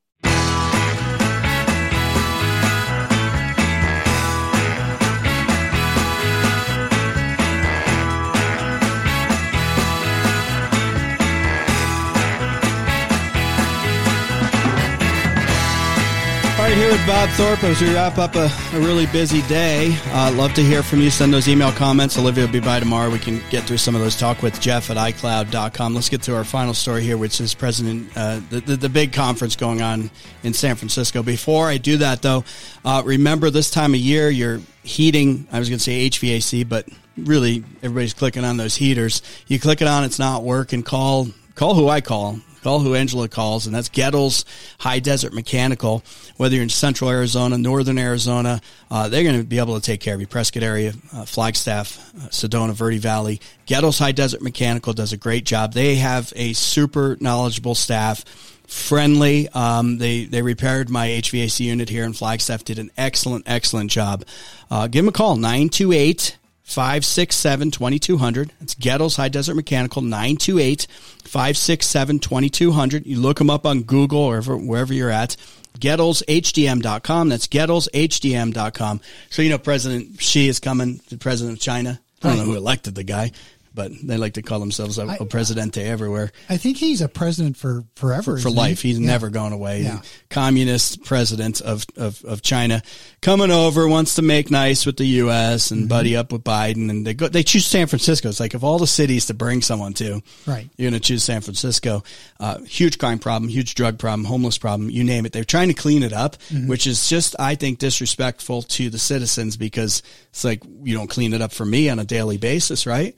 Right, 16.74 16.82
here 16.82 16.90
with 16.90 17.06
Bob 17.06 17.28
Thorpe 17.30 17.62
as 17.62 17.80
we 17.80 17.94
wrap 17.94 18.18
up 18.18 18.34
a, 18.34 18.50
a 18.72 18.80
really 18.80 19.06
busy 19.06 19.42
day. 19.42 19.96
Uh, 20.06 20.32
love 20.34 20.54
to 20.54 20.60
hear 20.60 20.82
from 20.82 20.98
you. 20.98 21.08
Send 21.08 21.32
those 21.32 21.46
email 21.46 21.70
comments. 21.70 22.18
Olivia 22.18 22.46
will 22.46 22.52
be 22.52 22.58
by 22.58 22.80
tomorrow. 22.80 23.10
We 23.10 23.20
can 23.20 23.40
get 23.48 23.62
through 23.62 23.76
some 23.76 23.94
of 23.94 24.00
those. 24.00 24.16
Talk 24.16 24.42
with 24.42 24.60
Jeff 24.60 24.90
at 24.90 24.96
iCloud.com. 24.96 25.94
Let's 25.94 26.08
get 26.08 26.22
to 26.22 26.34
our 26.34 26.42
final 26.42 26.74
story 26.74 27.04
here, 27.04 27.16
which 27.16 27.40
is 27.40 27.54
President, 27.54 28.10
uh, 28.16 28.40
the, 28.50 28.58
the, 28.58 28.76
the 28.76 28.88
big 28.88 29.12
conference 29.12 29.54
going 29.54 29.82
on 29.82 30.10
in 30.42 30.52
San 30.52 30.74
Francisco. 30.74 31.22
Before 31.22 31.68
I 31.68 31.76
do 31.76 31.98
that, 31.98 32.22
though, 32.22 32.42
uh, 32.84 33.04
remember 33.06 33.50
this 33.50 33.70
time 33.70 33.94
of 33.94 34.00
year, 34.00 34.28
you're 34.28 34.58
heating, 34.82 35.46
I 35.52 35.60
was 35.60 35.68
going 35.68 35.78
to 35.78 35.84
say 35.84 36.10
HVAC, 36.10 36.68
but 36.68 36.88
really 37.16 37.62
everybody's 37.84 38.14
clicking 38.14 38.44
on 38.44 38.56
those 38.56 38.74
heaters. 38.74 39.22
You 39.46 39.60
click 39.60 39.80
it 39.80 39.86
on, 39.86 40.02
it's 40.02 40.18
not 40.18 40.42
working. 40.42 40.82
Call, 40.82 41.28
call 41.54 41.76
who 41.76 41.88
I 41.88 42.00
call. 42.00 42.40
Call 42.64 42.80
who 42.80 42.94
Angela 42.94 43.28
calls, 43.28 43.66
and 43.66 43.74
that's 43.74 43.90
Gettles 43.90 44.46
High 44.78 44.98
Desert 44.98 45.34
Mechanical. 45.34 46.02
Whether 46.38 46.54
you're 46.54 46.62
in 46.62 46.70
central 46.70 47.10
Arizona, 47.10 47.58
northern 47.58 47.98
Arizona, 47.98 48.62
uh, 48.90 49.06
they're 49.10 49.22
going 49.22 49.38
to 49.38 49.44
be 49.44 49.58
able 49.58 49.74
to 49.74 49.82
take 49.82 50.00
care 50.00 50.14
of 50.14 50.20
you. 50.22 50.26
Prescott 50.26 50.62
area, 50.62 50.94
uh, 51.12 51.26
Flagstaff, 51.26 51.98
uh, 52.16 52.28
Sedona, 52.28 52.72
Verde 52.72 52.96
Valley. 52.96 53.38
Gettles 53.66 53.98
High 53.98 54.12
Desert 54.12 54.40
Mechanical 54.40 54.94
does 54.94 55.12
a 55.12 55.18
great 55.18 55.44
job. 55.44 55.74
They 55.74 55.96
have 55.96 56.32
a 56.36 56.54
super 56.54 57.18
knowledgeable 57.20 57.74
staff 57.74 58.24
friendly. 58.66 59.50
Um, 59.50 59.98
they 59.98 60.24
they 60.24 60.40
repaired 60.40 60.88
my 60.88 61.08
HVAC 61.08 61.60
unit 61.60 61.90
here 61.90 62.04
in 62.04 62.14
Flagstaff. 62.14 62.64
Did 62.64 62.78
an 62.78 62.90
excellent 62.96 63.44
excellent 63.46 63.90
job. 63.90 64.24
Uh, 64.70 64.86
give 64.86 65.04
them 65.04 65.10
a 65.10 65.12
call 65.12 65.36
928 65.36 66.38
567 66.64 67.70
2200. 67.70 68.52
It's 68.60 68.74
Gettles 68.74 69.16
High 69.16 69.28
Desert 69.28 69.54
Mechanical 69.54 70.02
928 70.02 70.86
567 71.24 72.18
2200. 72.18 73.06
You 73.06 73.20
look 73.20 73.38
them 73.38 73.50
up 73.50 73.66
on 73.66 73.82
Google 73.82 74.18
or 74.18 74.30
wherever, 74.40 74.56
wherever 74.56 74.94
you're 74.94 75.10
at. 75.10 75.36
GettlesHDM.com. 75.78 77.28
That's 77.28 77.48
GettlesHDM.com. 77.48 79.00
So, 79.30 79.42
you 79.42 79.50
know, 79.50 79.58
President 79.58 80.20
Xi 80.20 80.48
is 80.48 80.58
coming, 80.58 81.00
the 81.10 81.18
president 81.18 81.58
of 81.58 81.62
China. 81.62 82.00
I 82.22 82.28
don't 82.28 82.38
know 82.38 82.44
who 82.44 82.56
elected 82.56 82.94
the 82.94 83.04
guy, 83.04 83.32
but 83.74 83.90
they 84.02 84.16
like 84.16 84.34
to 84.34 84.42
call 84.42 84.60
themselves 84.60 84.98
a, 84.98 85.06
a 85.20 85.26
presidente 85.26 85.82
everywhere 85.82 86.30
I 86.48 86.56
think 86.56 86.76
he's 86.76 87.00
a 87.00 87.08
president 87.08 87.56
for 87.56 87.84
forever. 87.96 88.22
for, 88.36 88.42
for 88.42 88.48
isn't 88.48 88.50
he? 88.52 88.56
life. 88.56 88.80
He's 88.82 88.98
Yeah. 88.98 89.06
never 89.06 89.30
gone 89.30 89.52
away. 89.52 89.82
Yeah. 89.82 90.00
Communist 90.30 91.04
president 91.04 91.60
of, 91.60 91.84
of, 91.96 92.24
of 92.24 92.42
China 92.42 92.82
coming 93.20 93.50
over 93.50 93.86
wants 93.88 94.16
to 94.16 94.22
make 94.22 94.50
nice 94.50 94.84
with 94.86 94.96
the 94.96 95.06
U.S. 95.22 95.66
Mm-hmm. 95.66 95.74
and 95.80 95.88
buddy 95.88 96.16
up 96.16 96.32
with 96.32 96.42
Biden, 96.44 96.90
and 96.90 97.06
they 97.06 97.14
go. 97.14 97.28
They 97.28 97.42
choose 97.42 97.66
San 97.66 97.86
Francisco. 97.86 98.28
It's 98.28 98.40
like 98.40 98.54
of 98.54 98.64
all 98.64 98.78
the 98.78 98.86
cities 98.86 99.26
to 99.26 99.34
bring 99.34 99.62
someone 99.62 99.92
to, 99.94 100.22
Right. 100.46 100.68
You're 100.76 100.90
going 100.90 101.00
to 101.00 101.06
choose 101.06 101.22
San 101.24 101.40
Francisco. 101.40 102.02
Uh, 102.40 102.58
huge 102.62 102.98
crime 102.98 103.18
problem, 103.18 103.48
huge 103.48 103.74
drug 103.74 103.98
problem, 103.98 104.24
homeless 104.24 104.58
problem. 104.58 104.90
You 104.90 105.04
name 105.04 105.26
it. 105.26 105.32
They're 105.32 105.44
trying 105.44 105.68
to 105.68 105.74
clean 105.74 106.02
it 106.02 106.12
up, 106.12 106.36
Mm-hmm. 106.50 106.68
which 106.68 106.86
is 106.86 107.08
just, 107.08 107.36
I 107.38 107.54
think, 107.54 107.78
disrespectful 107.78 108.62
to 108.62 108.90
the 108.90 108.98
citizens 108.98 109.56
because 109.56 110.02
it's 110.30 110.44
like 110.44 110.62
you 110.82 110.94
don't 110.96 111.08
clean 111.08 111.32
it 111.32 111.40
up 111.40 111.52
for 111.52 111.64
me 111.64 111.88
on 111.88 111.98
a 111.98 112.04
daily 112.04 112.38
basis, 112.38 112.86
right? 112.86 113.16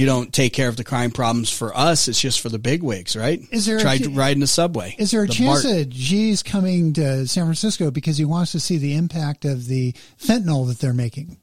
You 0.00 0.06
don't 0.06 0.32
take 0.32 0.54
care 0.54 0.68
of 0.70 0.76
the 0.78 0.82
crime 0.84 1.10
problems 1.10 1.50
for 1.50 1.76
us. 1.76 2.08
It's 2.08 2.18
just 2.18 2.40
for 2.40 2.48
the 2.48 2.58
big 2.58 2.82
wigs, 2.82 3.14
right? 3.14 3.38
Is 3.52 3.66
there 3.66 3.76
a 3.76 3.80
Try 3.82 3.98
ch- 3.98 4.06
riding 4.06 4.40
the 4.40 4.46
subway? 4.46 4.96
Is 4.98 5.10
there 5.10 5.24
a 5.24 5.26
The 5.26 5.34
chance 5.34 5.62
that 5.64 5.92
Xi's 5.92 6.42
coming 6.42 6.94
to 6.94 7.26
San 7.28 7.44
Francisco 7.44 7.90
because 7.90 8.16
he 8.16 8.24
wants 8.24 8.52
to 8.52 8.60
see 8.60 8.78
the 8.78 8.94
impact 8.94 9.44
of 9.44 9.66
the 9.66 9.92
fentanyl 10.18 10.66
that 10.68 10.78
they're 10.78 10.94
making? 10.94 11.36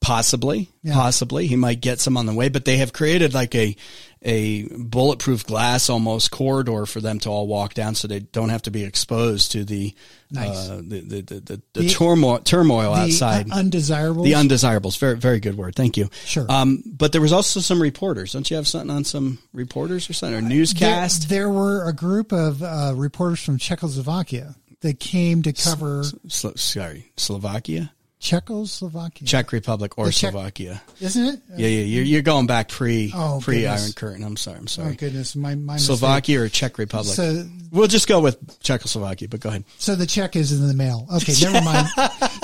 Possibly, 0.00 0.68
Yeah. 0.84 0.92
possibly 0.94 1.48
he 1.48 1.56
might 1.56 1.80
get 1.80 1.98
some 1.98 2.16
on 2.16 2.26
the 2.26 2.34
way, 2.34 2.48
but 2.50 2.64
they 2.66 2.76
have 2.76 2.92
created 2.92 3.34
like 3.34 3.54
a 3.56 3.74
a 4.26 4.62
bulletproof 4.78 5.44
glass 5.44 5.90
almost 5.90 6.30
corridor 6.30 6.86
for 6.86 7.00
them 7.00 7.18
to 7.20 7.28
all 7.28 7.46
walk 7.46 7.74
down, 7.74 7.94
so 7.94 8.08
they 8.08 8.20
don't 8.20 8.48
have 8.48 8.62
to 8.62 8.70
be 8.70 8.82
exposed 8.84 9.52
to 9.52 9.64
the 9.64 9.94
Nice. 10.30 10.68
uh, 10.70 10.76
the, 10.82 11.00
the, 11.00 11.20
the, 11.22 11.40
the, 11.40 11.62
the 11.74 11.88
turmoil 11.90 12.38
turmoil 12.38 12.94
The 12.94 13.00
outside. 13.02 13.50
un- 13.52 13.58
undesirables. 13.58 14.24
the 14.24 14.34
undesirables, 14.34 14.96
very 14.96 15.16
very 15.16 15.40
good 15.40 15.56
word. 15.56 15.74
Thank 15.76 15.96
you. 15.96 16.08
Sure. 16.24 16.46
Um, 16.50 16.82
but 16.86 17.12
there 17.12 17.20
was 17.20 17.32
also 17.32 17.60
some 17.60 17.80
reporters. 17.82 18.32
Don't 18.32 18.50
you 18.50 18.56
have 18.56 18.66
something 18.66 18.90
on 18.90 19.04
some 19.04 19.38
reporters 19.52 20.08
or 20.08 20.14
something 20.14 20.38
or 20.38 20.42
newscast? 20.48 21.28
there 21.28 21.50
were 21.50 21.86
a 21.86 21.92
group 21.92 22.32
of 22.32 22.62
uh, 22.62 22.92
reporters 22.96 23.44
from 23.44 23.58
Czechoslovakia 23.58 24.56
that 24.80 24.98
came 25.00 25.42
to 25.42 25.52
cover 25.52 26.02
Slo- 26.28 26.54
sorry, 26.56 27.12
Slovakia, 27.16 27.92
Czechoslovakia. 28.24 29.26
Czech 29.26 29.52
Republic, 29.52 29.92
or 29.96 30.06
Czech- 30.06 30.30
Slovakia. 30.30 30.78
Isn't 31.00 31.34
it? 31.34 31.40
Yeah, 31.58 31.70
yeah, 31.70 31.86
you're, 31.86 32.04
you're 32.06 32.22
going 32.22 32.46
back 32.46 32.68
pre 32.68 33.10
Oh, 33.14 33.40
pre 33.44 33.56
goodness. 33.60 33.82
Iron 33.82 33.92
Curtain. 33.92 34.22
I'm 34.24 34.36
sorry, 34.36 34.58
I'm 34.58 34.68
sorry. 34.68 34.92
Oh 34.92 34.96
goodness, 34.98 35.36
my 35.36 35.54
my 35.54 35.74
mistake. 35.74 35.86
Slovakia 35.98 36.40
or 36.40 36.48
Czech 36.48 36.78
Republic? 36.78 37.14
So- 37.14 37.44
we'll 37.72 37.88
just 37.88 38.08
go 38.08 38.20
with 38.20 38.36
Czechoslovakia. 38.62 39.28
But 39.28 39.40
go 39.40 39.48
ahead. 39.50 39.64
So 39.78 39.94
the 39.96 40.06
check 40.06 40.36
is 40.36 40.52
in 40.52 40.66
the 40.68 40.74
mail. 40.74 41.06
Okay, 41.12 41.34
never 41.42 41.60
mind. 41.72 41.86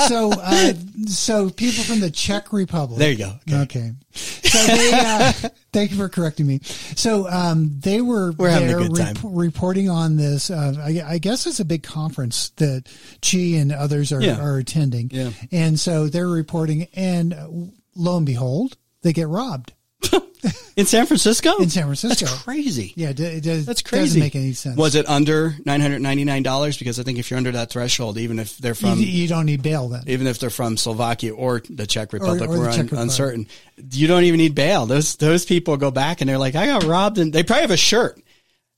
So, 0.09 0.31
uh, 0.33 0.73
so 1.09 1.51
people 1.51 1.85
from 1.85 2.01
the 2.01 2.11
Czech 2.11 2.53
Republic. 2.53 2.99
There 2.99 3.13
you 3.13 3.19
go. 3.19 3.33
Okay. 3.49 3.63
Okay. 3.63 3.93
So 4.21 4.67
they, 4.67 4.91
uh, 4.93 5.33
thank 5.73 5.91
you 5.93 5.97
for 5.97 6.09
correcting 6.09 6.47
me. 6.47 6.61
So, 6.63 7.29
um, 7.29 7.71
they 7.81 8.01
were 8.01 8.33
We're 8.33 8.51
having 8.51 8.69
a 8.73 8.77
there 8.79 8.89
good 8.89 8.97
time. 8.97 9.17
reporting 9.35 9.89
on 9.89 10.17
this. 10.17 10.51
Uh, 10.51 10.75
I, 10.79 11.03
I 11.15 11.19
guess 11.19 11.47
it's 11.47 11.61
a 11.61 11.65
big 11.65 11.83
conference 11.83 12.51
that 12.57 12.85
Xi 13.23 13.57
and 13.57 13.73
others 13.73 14.13
are, 14.13 14.21
Yeah. 14.21 14.41
are 14.41 14.59
attending. 14.59 15.11
Yeah. 15.13 15.31
And 15.53 15.79
so 15.79 16.09
they're 16.09 16.29
reporting 16.29 16.89
and 16.95 17.73
lo 17.95 18.17
and 18.17 18.27
behold, 18.27 18.77
they 19.03 19.13
get 19.13 19.29
robbed 19.29 19.73
In 20.77 20.87
San 20.87 21.05
Francisco? 21.05 21.59
in 21.59 21.69
San 21.69 21.83
Francisco. 21.83 22.25
That's 22.25 22.43
crazy. 22.43 22.95
Yeah. 22.97 23.11
It, 23.11 23.21
it 23.21 23.43
does, 23.43 23.67
That's 23.67 23.83
crazy. 23.83 24.05
Doesn't 24.05 24.21
make 24.21 24.37
any 24.37 24.55
sense. 24.55 24.77
Was 24.77 24.95
it 24.95 25.07
under 25.09 25.55
nine 25.67 25.81
hundred 25.83 26.01
ninety 26.01 26.25
nine 26.25 26.43
dollars? 26.43 26.79
Because 26.79 26.99
I 26.99 27.03
think 27.03 27.19
if 27.19 27.31
you're 27.31 27.37
under 27.37 27.51
that 27.53 27.69
threshold, 27.71 28.17
even 28.17 28.39
if 28.39 28.57
they're 28.57 28.75
from 28.75 28.99
you 28.99 29.29
don't 29.29 29.45
need 29.45 29.63
bail 29.63 29.89
then. 29.89 30.05
even 30.07 30.27
if 30.27 30.39
they're 30.39 30.49
from 30.49 30.79
Slovakia 30.79 31.35
or 31.35 31.61
the 31.69 31.87
Czech 31.87 32.15
Republic, 32.15 32.49
or 32.49 32.55
the 32.55 32.61
we're 32.61 32.67
Czech 32.71 32.79
un- 32.79 32.85
Republic. 32.85 33.03
uncertain. 33.03 33.47
You 33.93 34.07
don't 34.07 34.25
even 34.25 34.39
need 34.39 34.55
bail. 34.55 34.87
Those 34.87 35.17
those 35.17 35.45
people 35.45 35.77
go 35.77 35.91
back 35.91 36.23
and 36.23 36.31
they're 36.31 36.39
like, 36.39 36.55
I 36.55 36.67
got 36.67 36.85
robbed, 36.85 37.19
and 37.19 37.31
they 37.31 37.43
probably 37.43 37.63
have 37.63 37.71
a 37.73 37.77
shirt. 37.77 38.19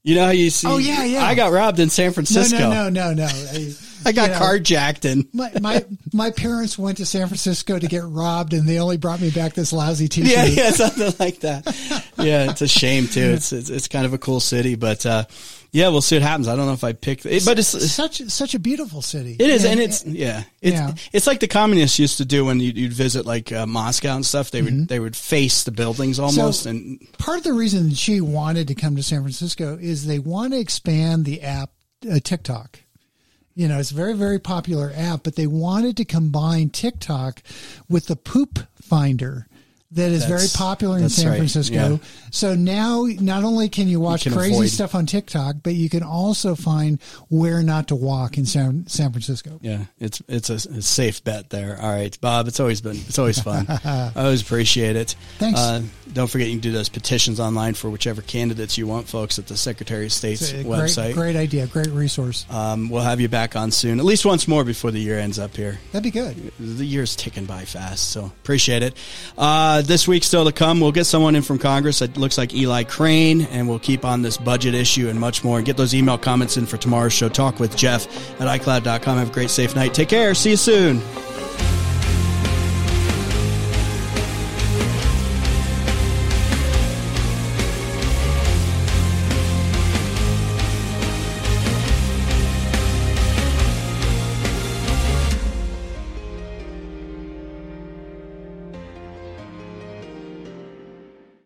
You 0.03 0.17
know 0.17 0.25
how 0.25 0.31
you 0.33 0.51
see? 0.51 0.67
Oh, 0.67 0.79
yeah, 0.79 1.05
yeah. 1.05 1.25
I 1.25 1.37
got 1.37 1.53
robbed 1.53 1.79
in 1.79 1.89
San 1.89 2.13
Francisco. 2.13 2.59
no, 2.59 2.89
no, 2.89 3.13
no, 3.13 3.15
no. 3.15 3.27
I, 3.27 3.73
I 4.05 4.13
got 4.13 4.29
you 4.31 4.35
know, 4.35 4.41
carjacked 4.41 5.11
and 5.11 5.27
My, 5.33 5.51
my 5.61 5.85
my 6.13 6.31
parents 6.31 6.79
went 6.79 6.99
to 6.99 7.07
San 7.07 7.27
Francisco 7.29 7.79
to 7.79 7.87
get 7.87 8.05
robbed, 8.05 8.53
and 8.53 8.69
they 8.69 8.79
only 8.79 8.97
brought 8.97 9.21
me 9.21 9.31
back 9.31 9.55
this 9.55 9.73
lousy 9.73 10.09
T-shirt. 10.09 10.31
yeah, 10.31 10.45
yeah, 10.47 10.71
something 10.73 11.13
like 11.19 11.41
that. 11.41 11.67
Yeah, 12.19 12.51
it's 12.51 12.63
a 12.63 12.69
shame 12.69 13.07
too. 13.09 13.21
It's 13.31 13.53
it's, 13.53 13.71
it's 13.71 13.89
kind 13.89 14.07
of 14.07 14.13
a 14.15 14.19
cool 14.19 14.41
city, 14.41 14.75
but 14.75 15.05
uh, 15.07 15.25
yeah, 15.73 15.89
we'll 15.89 16.03
see 16.03 16.17
what 16.17 16.23
happens. 16.23 16.49
I 16.49 16.57
don't 16.57 16.67
know 16.67 16.75
if 16.75 16.85
I 16.85 16.93
pick 16.93 17.25
it, 17.25 17.45
but 17.47 17.59
it's 17.59 17.69
such 17.69 18.21
such 18.29 18.55
a 18.55 18.59
beautiful 18.59 19.01
city. 19.01 19.37
It 19.39 19.49
is, 19.49 19.65
and, 19.65 19.81
it's 19.81 20.05
yeah, 20.05 20.45
it's 20.61 20.77
Yeah. 20.77 20.95
it's 21.13 21.27
like 21.27 21.41
the 21.41 21.49
communists 21.49 21.99
used 21.99 22.19
to 22.19 22.25
do 22.27 22.45
when 22.45 22.61
you'd, 22.61 22.77
you'd 22.77 22.93
visit 22.93 23.25
like 23.25 23.51
uh, 23.53 23.67
Moscow 23.67 24.15
and 24.17 24.27
stuff. 24.27 24.51
They 24.51 24.61
would 24.63 24.89
they 24.89 25.01
would 25.01 25.17
face 25.17 25.65
the 25.65 25.71
buildings 25.73 26.19
almost, 26.19 26.65
So- 26.65 26.71
and 26.71 27.01
part 27.19 27.39
of 27.39 27.45
the 27.45 27.55
reason 27.55 27.93
Xi 27.95 28.21
wanted 28.21 28.69
to 28.69 28.75
come 28.75 28.97
to 28.97 29.03
San 29.03 29.23
Francisco 29.23 29.79
is 29.81 30.07
they 30.07 30.19
want 30.19 30.53
to 30.53 30.59
expand 30.61 31.25
the 31.25 31.41
app 31.43 31.71
uh, 32.11 32.19
TikTok. 32.23 32.81
You 33.55 33.69
know, 33.69 33.79
it's 33.79 33.91
a 33.91 33.95
very 33.95 34.15
very 34.15 34.39
popular 34.39 34.93
app, 34.95 35.23
but 35.25 35.37
they 35.37 35.47
wanted 35.47 35.97
to 35.99 36.05
combine 36.05 36.71
TikTok 36.71 37.43
with 37.89 38.07
the 38.07 38.17
Poop 38.17 38.61
Finder. 38.81 39.47
That 39.95 40.11
is 40.11 40.25
very 40.25 40.47
popular 40.55 40.99
in 40.99 41.09
San 41.11 41.29
right, 41.29 41.37
Francisco. 41.37 41.75
yeah. 41.75 41.97
So 42.31 42.55
now, 42.55 43.07
not 43.21 43.45
only 43.45 43.69
can 43.69 43.89
you 43.89 44.01
watch 44.01 44.23
can 44.23 44.33
crazy 44.33 44.55
avoid- 44.55 44.71
stuff 44.71 44.95
on 44.95 45.05
TikTok, 45.05 45.57
but 45.63 45.75
you 45.75 45.91
can 45.91 46.03
also 46.03 46.55
find 46.55 46.99
where 47.29 47.63
not 47.63 47.89
to 47.89 47.95
walk 47.95 48.39
in 48.39 48.47
San 48.47 48.87
San 48.87 49.11
Francisco. 49.13 49.59
yeah, 49.63 49.85
it's 49.99 50.23
it's 50.29 50.49
a, 50.49 50.55
a 50.55 50.81
safe 50.83 51.23
bet 51.25 51.51
there. 51.51 51.79
All 51.81 51.91
right, 51.91 52.19
Bob, 52.21 52.49
it's 52.49 52.59
always 52.59 52.81
been 52.81 52.97
it's 52.97 53.19
always 53.19 53.39
fun. 53.39 53.67
I 53.85 54.13
always 54.17 54.41
appreciate 54.41 54.97
it. 54.97 55.15
Thanks. 55.39 55.61
Uh, 55.61 55.83
don't 56.13 56.29
forget 56.31 56.49
you 56.49 56.55
can 56.55 56.61
do 56.61 56.73
those 56.73 56.89
petitions 56.89 57.39
online 57.41 57.75
for 57.75 57.91
whichever 57.91 58.23
candidates 58.23 58.79
you 58.79 58.87
want, 58.87 59.09
folks, 59.09 59.39
at 59.39 59.47
the 59.47 59.57
Secretary 59.57 60.07
of 60.07 60.13
State's 60.13 60.53
a 60.53 60.65
website. 60.65 61.15
Great, 61.15 61.35
great 61.35 61.37
idea. 61.37 61.67
Great 61.67 61.89
resource. 61.91 62.47
Um, 62.51 62.89
we'll 62.89 63.03
have 63.03 63.21
you 63.21 63.29
back 63.29 63.57
on 63.57 63.71
soon, 63.71 63.99
at 63.99 64.05
least 64.07 64.25
once 64.25 64.49
more 64.49 64.65
before 64.65 64.91
the 64.91 65.01
year 65.01 65.19
ends 65.19 65.39
up 65.39 65.55
here. 65.57 65.79
That'd 65.93 66.05
be 66.05 66.11
good. 66.11 66.53
the 66.59 66.85
year's 66.85 67.15
ticking 67.17 67.45
by 67.45 67.65
fast, 67.65 68.11
so 68.11 68.25
appreciate 68.25 68.83
it. 68.83 68.97
Uh, 69.37 69.82
Uh, 69.83 69.85
this 69.85 70.07
week 70.07 70.23
still 70.23 70.45
to 70.45 70.53
come, 70.53 70.81
we'll 70.81 70.93
get 70.93 71.05
someone 71.05 71.35
in 71.35 71.43
from 71.43 71.59
Congress. 71.59 72.03
It 72.03 72.17
looks 72.17 72.39
like 72.39 72.55
Eli 72.55 72.85
Crane, 72.85 73.43
and 73.43 73.69
we'll 73.69 73.79
keep 73.79 74.05
on 74.05 74.23
this 74.23 74.37
budget 74.37 74.75
issue 74.75 75.09
and 75.09 75.19
much 75.19 75.43
more. 75.43 75.59
And 75.59 75.67
get 75.67 75.77
those 75.77 75.95
email 75.95 76.19
comments 76.19 76.57
in 76.57 76.67
for 76.67 76.77
tomorrow's 76.77 77.13
show. 77.13 77.29
Talk 77.29 77.59
with 77.59 77.77
Jeff 77.77 78.07
at 78.41 78.61
iCloud.com. 78.61 79.19
Have 79.19 79.31
a 79.31 79.33
great, 79.33 79.51
safe 79.51 79.75
night. 79.75 79.95
Take 79.95 80.09
care. 80.09 80.35
See 80.35 80.51
you 80.51 80.57
soon. 80.57 81.01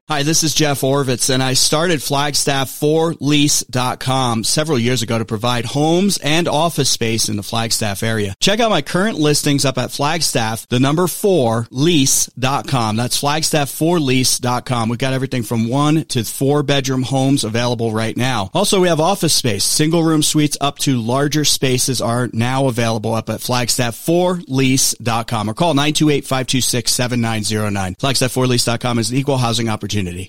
Hi, 0.09 0.23
this 0.23 0.45
is 0.45 0.55
Jeff 0.55 0.83
Oravits, 0.83 1.35
and 1.35 1.43
I 1.43 1.55
started 1.55 1.99
Flagstaff4Lease.com 1.99 4.45
several 4.45 4.79
years 4.79 5.03
ago 5.03 5.19
to 5.19 5.25
provide 5.25 5.65
homes 5.65 6.17
and 6.19 6.47
office 6.47 6.89
space 6.89 7.29
in 7.29 7.35
the 7.35 7.43
Flagstaff 7.43 8.05
area. 8.05 8.37
Check 8.39 8.61
out 8.61 8.71
my 8.71 8.83
current 8.83 9.19
listings 9.19 9.65
up 9.65 9.79
at 9.79 9.91
Flagstaff, 9.91 10.69
the 10.69 10.79
number 10.79 11.09
four, 11.09 11.67
lease.com. 11.73 12.95
That's 12.95 13.21
Flagstaff4Lease.com. 13.21 14.89
We've 14.89 14.97
got 14.97 15.13
everything 15.13 15.43
from 15.43 15.69
one 15.69 16.05
to 16.05 16.23
four 16.23 16.63
bedroom 16.63 17.03
homes 17.03 17.43
available 17.43 17.91
right 17.91 18.17
now. 18.17 18.51
Also, 18.55 18.81
we 18.81 18.87
have 18.87 19.01
office 19.01 19.35
space. 19.35 19.65
Single 19.65 20.05
room 20.05 20.23
suites 20.23 20.57
up 20.61 20.79
to 20.79 21.01
larger 21.01 21.45
spaces 21.45 22.01
are 22.01 22.31
now 22.33 22.69
available 22.69 23.13
up 23.13 23.29
at 23.29 23.41
Flagstaff4Lease.com 23.41 25.51
or 25.51 25.55
call 25.55 25.75
928-526-7909. 25.75 27.99
Flagstaff4Lease.com 27.99 29.01
is 29.01 29.11
an 29.11 29.17
equal 29.17 29.39
housing 29.39 29.69
opportunity. 29.97 30.25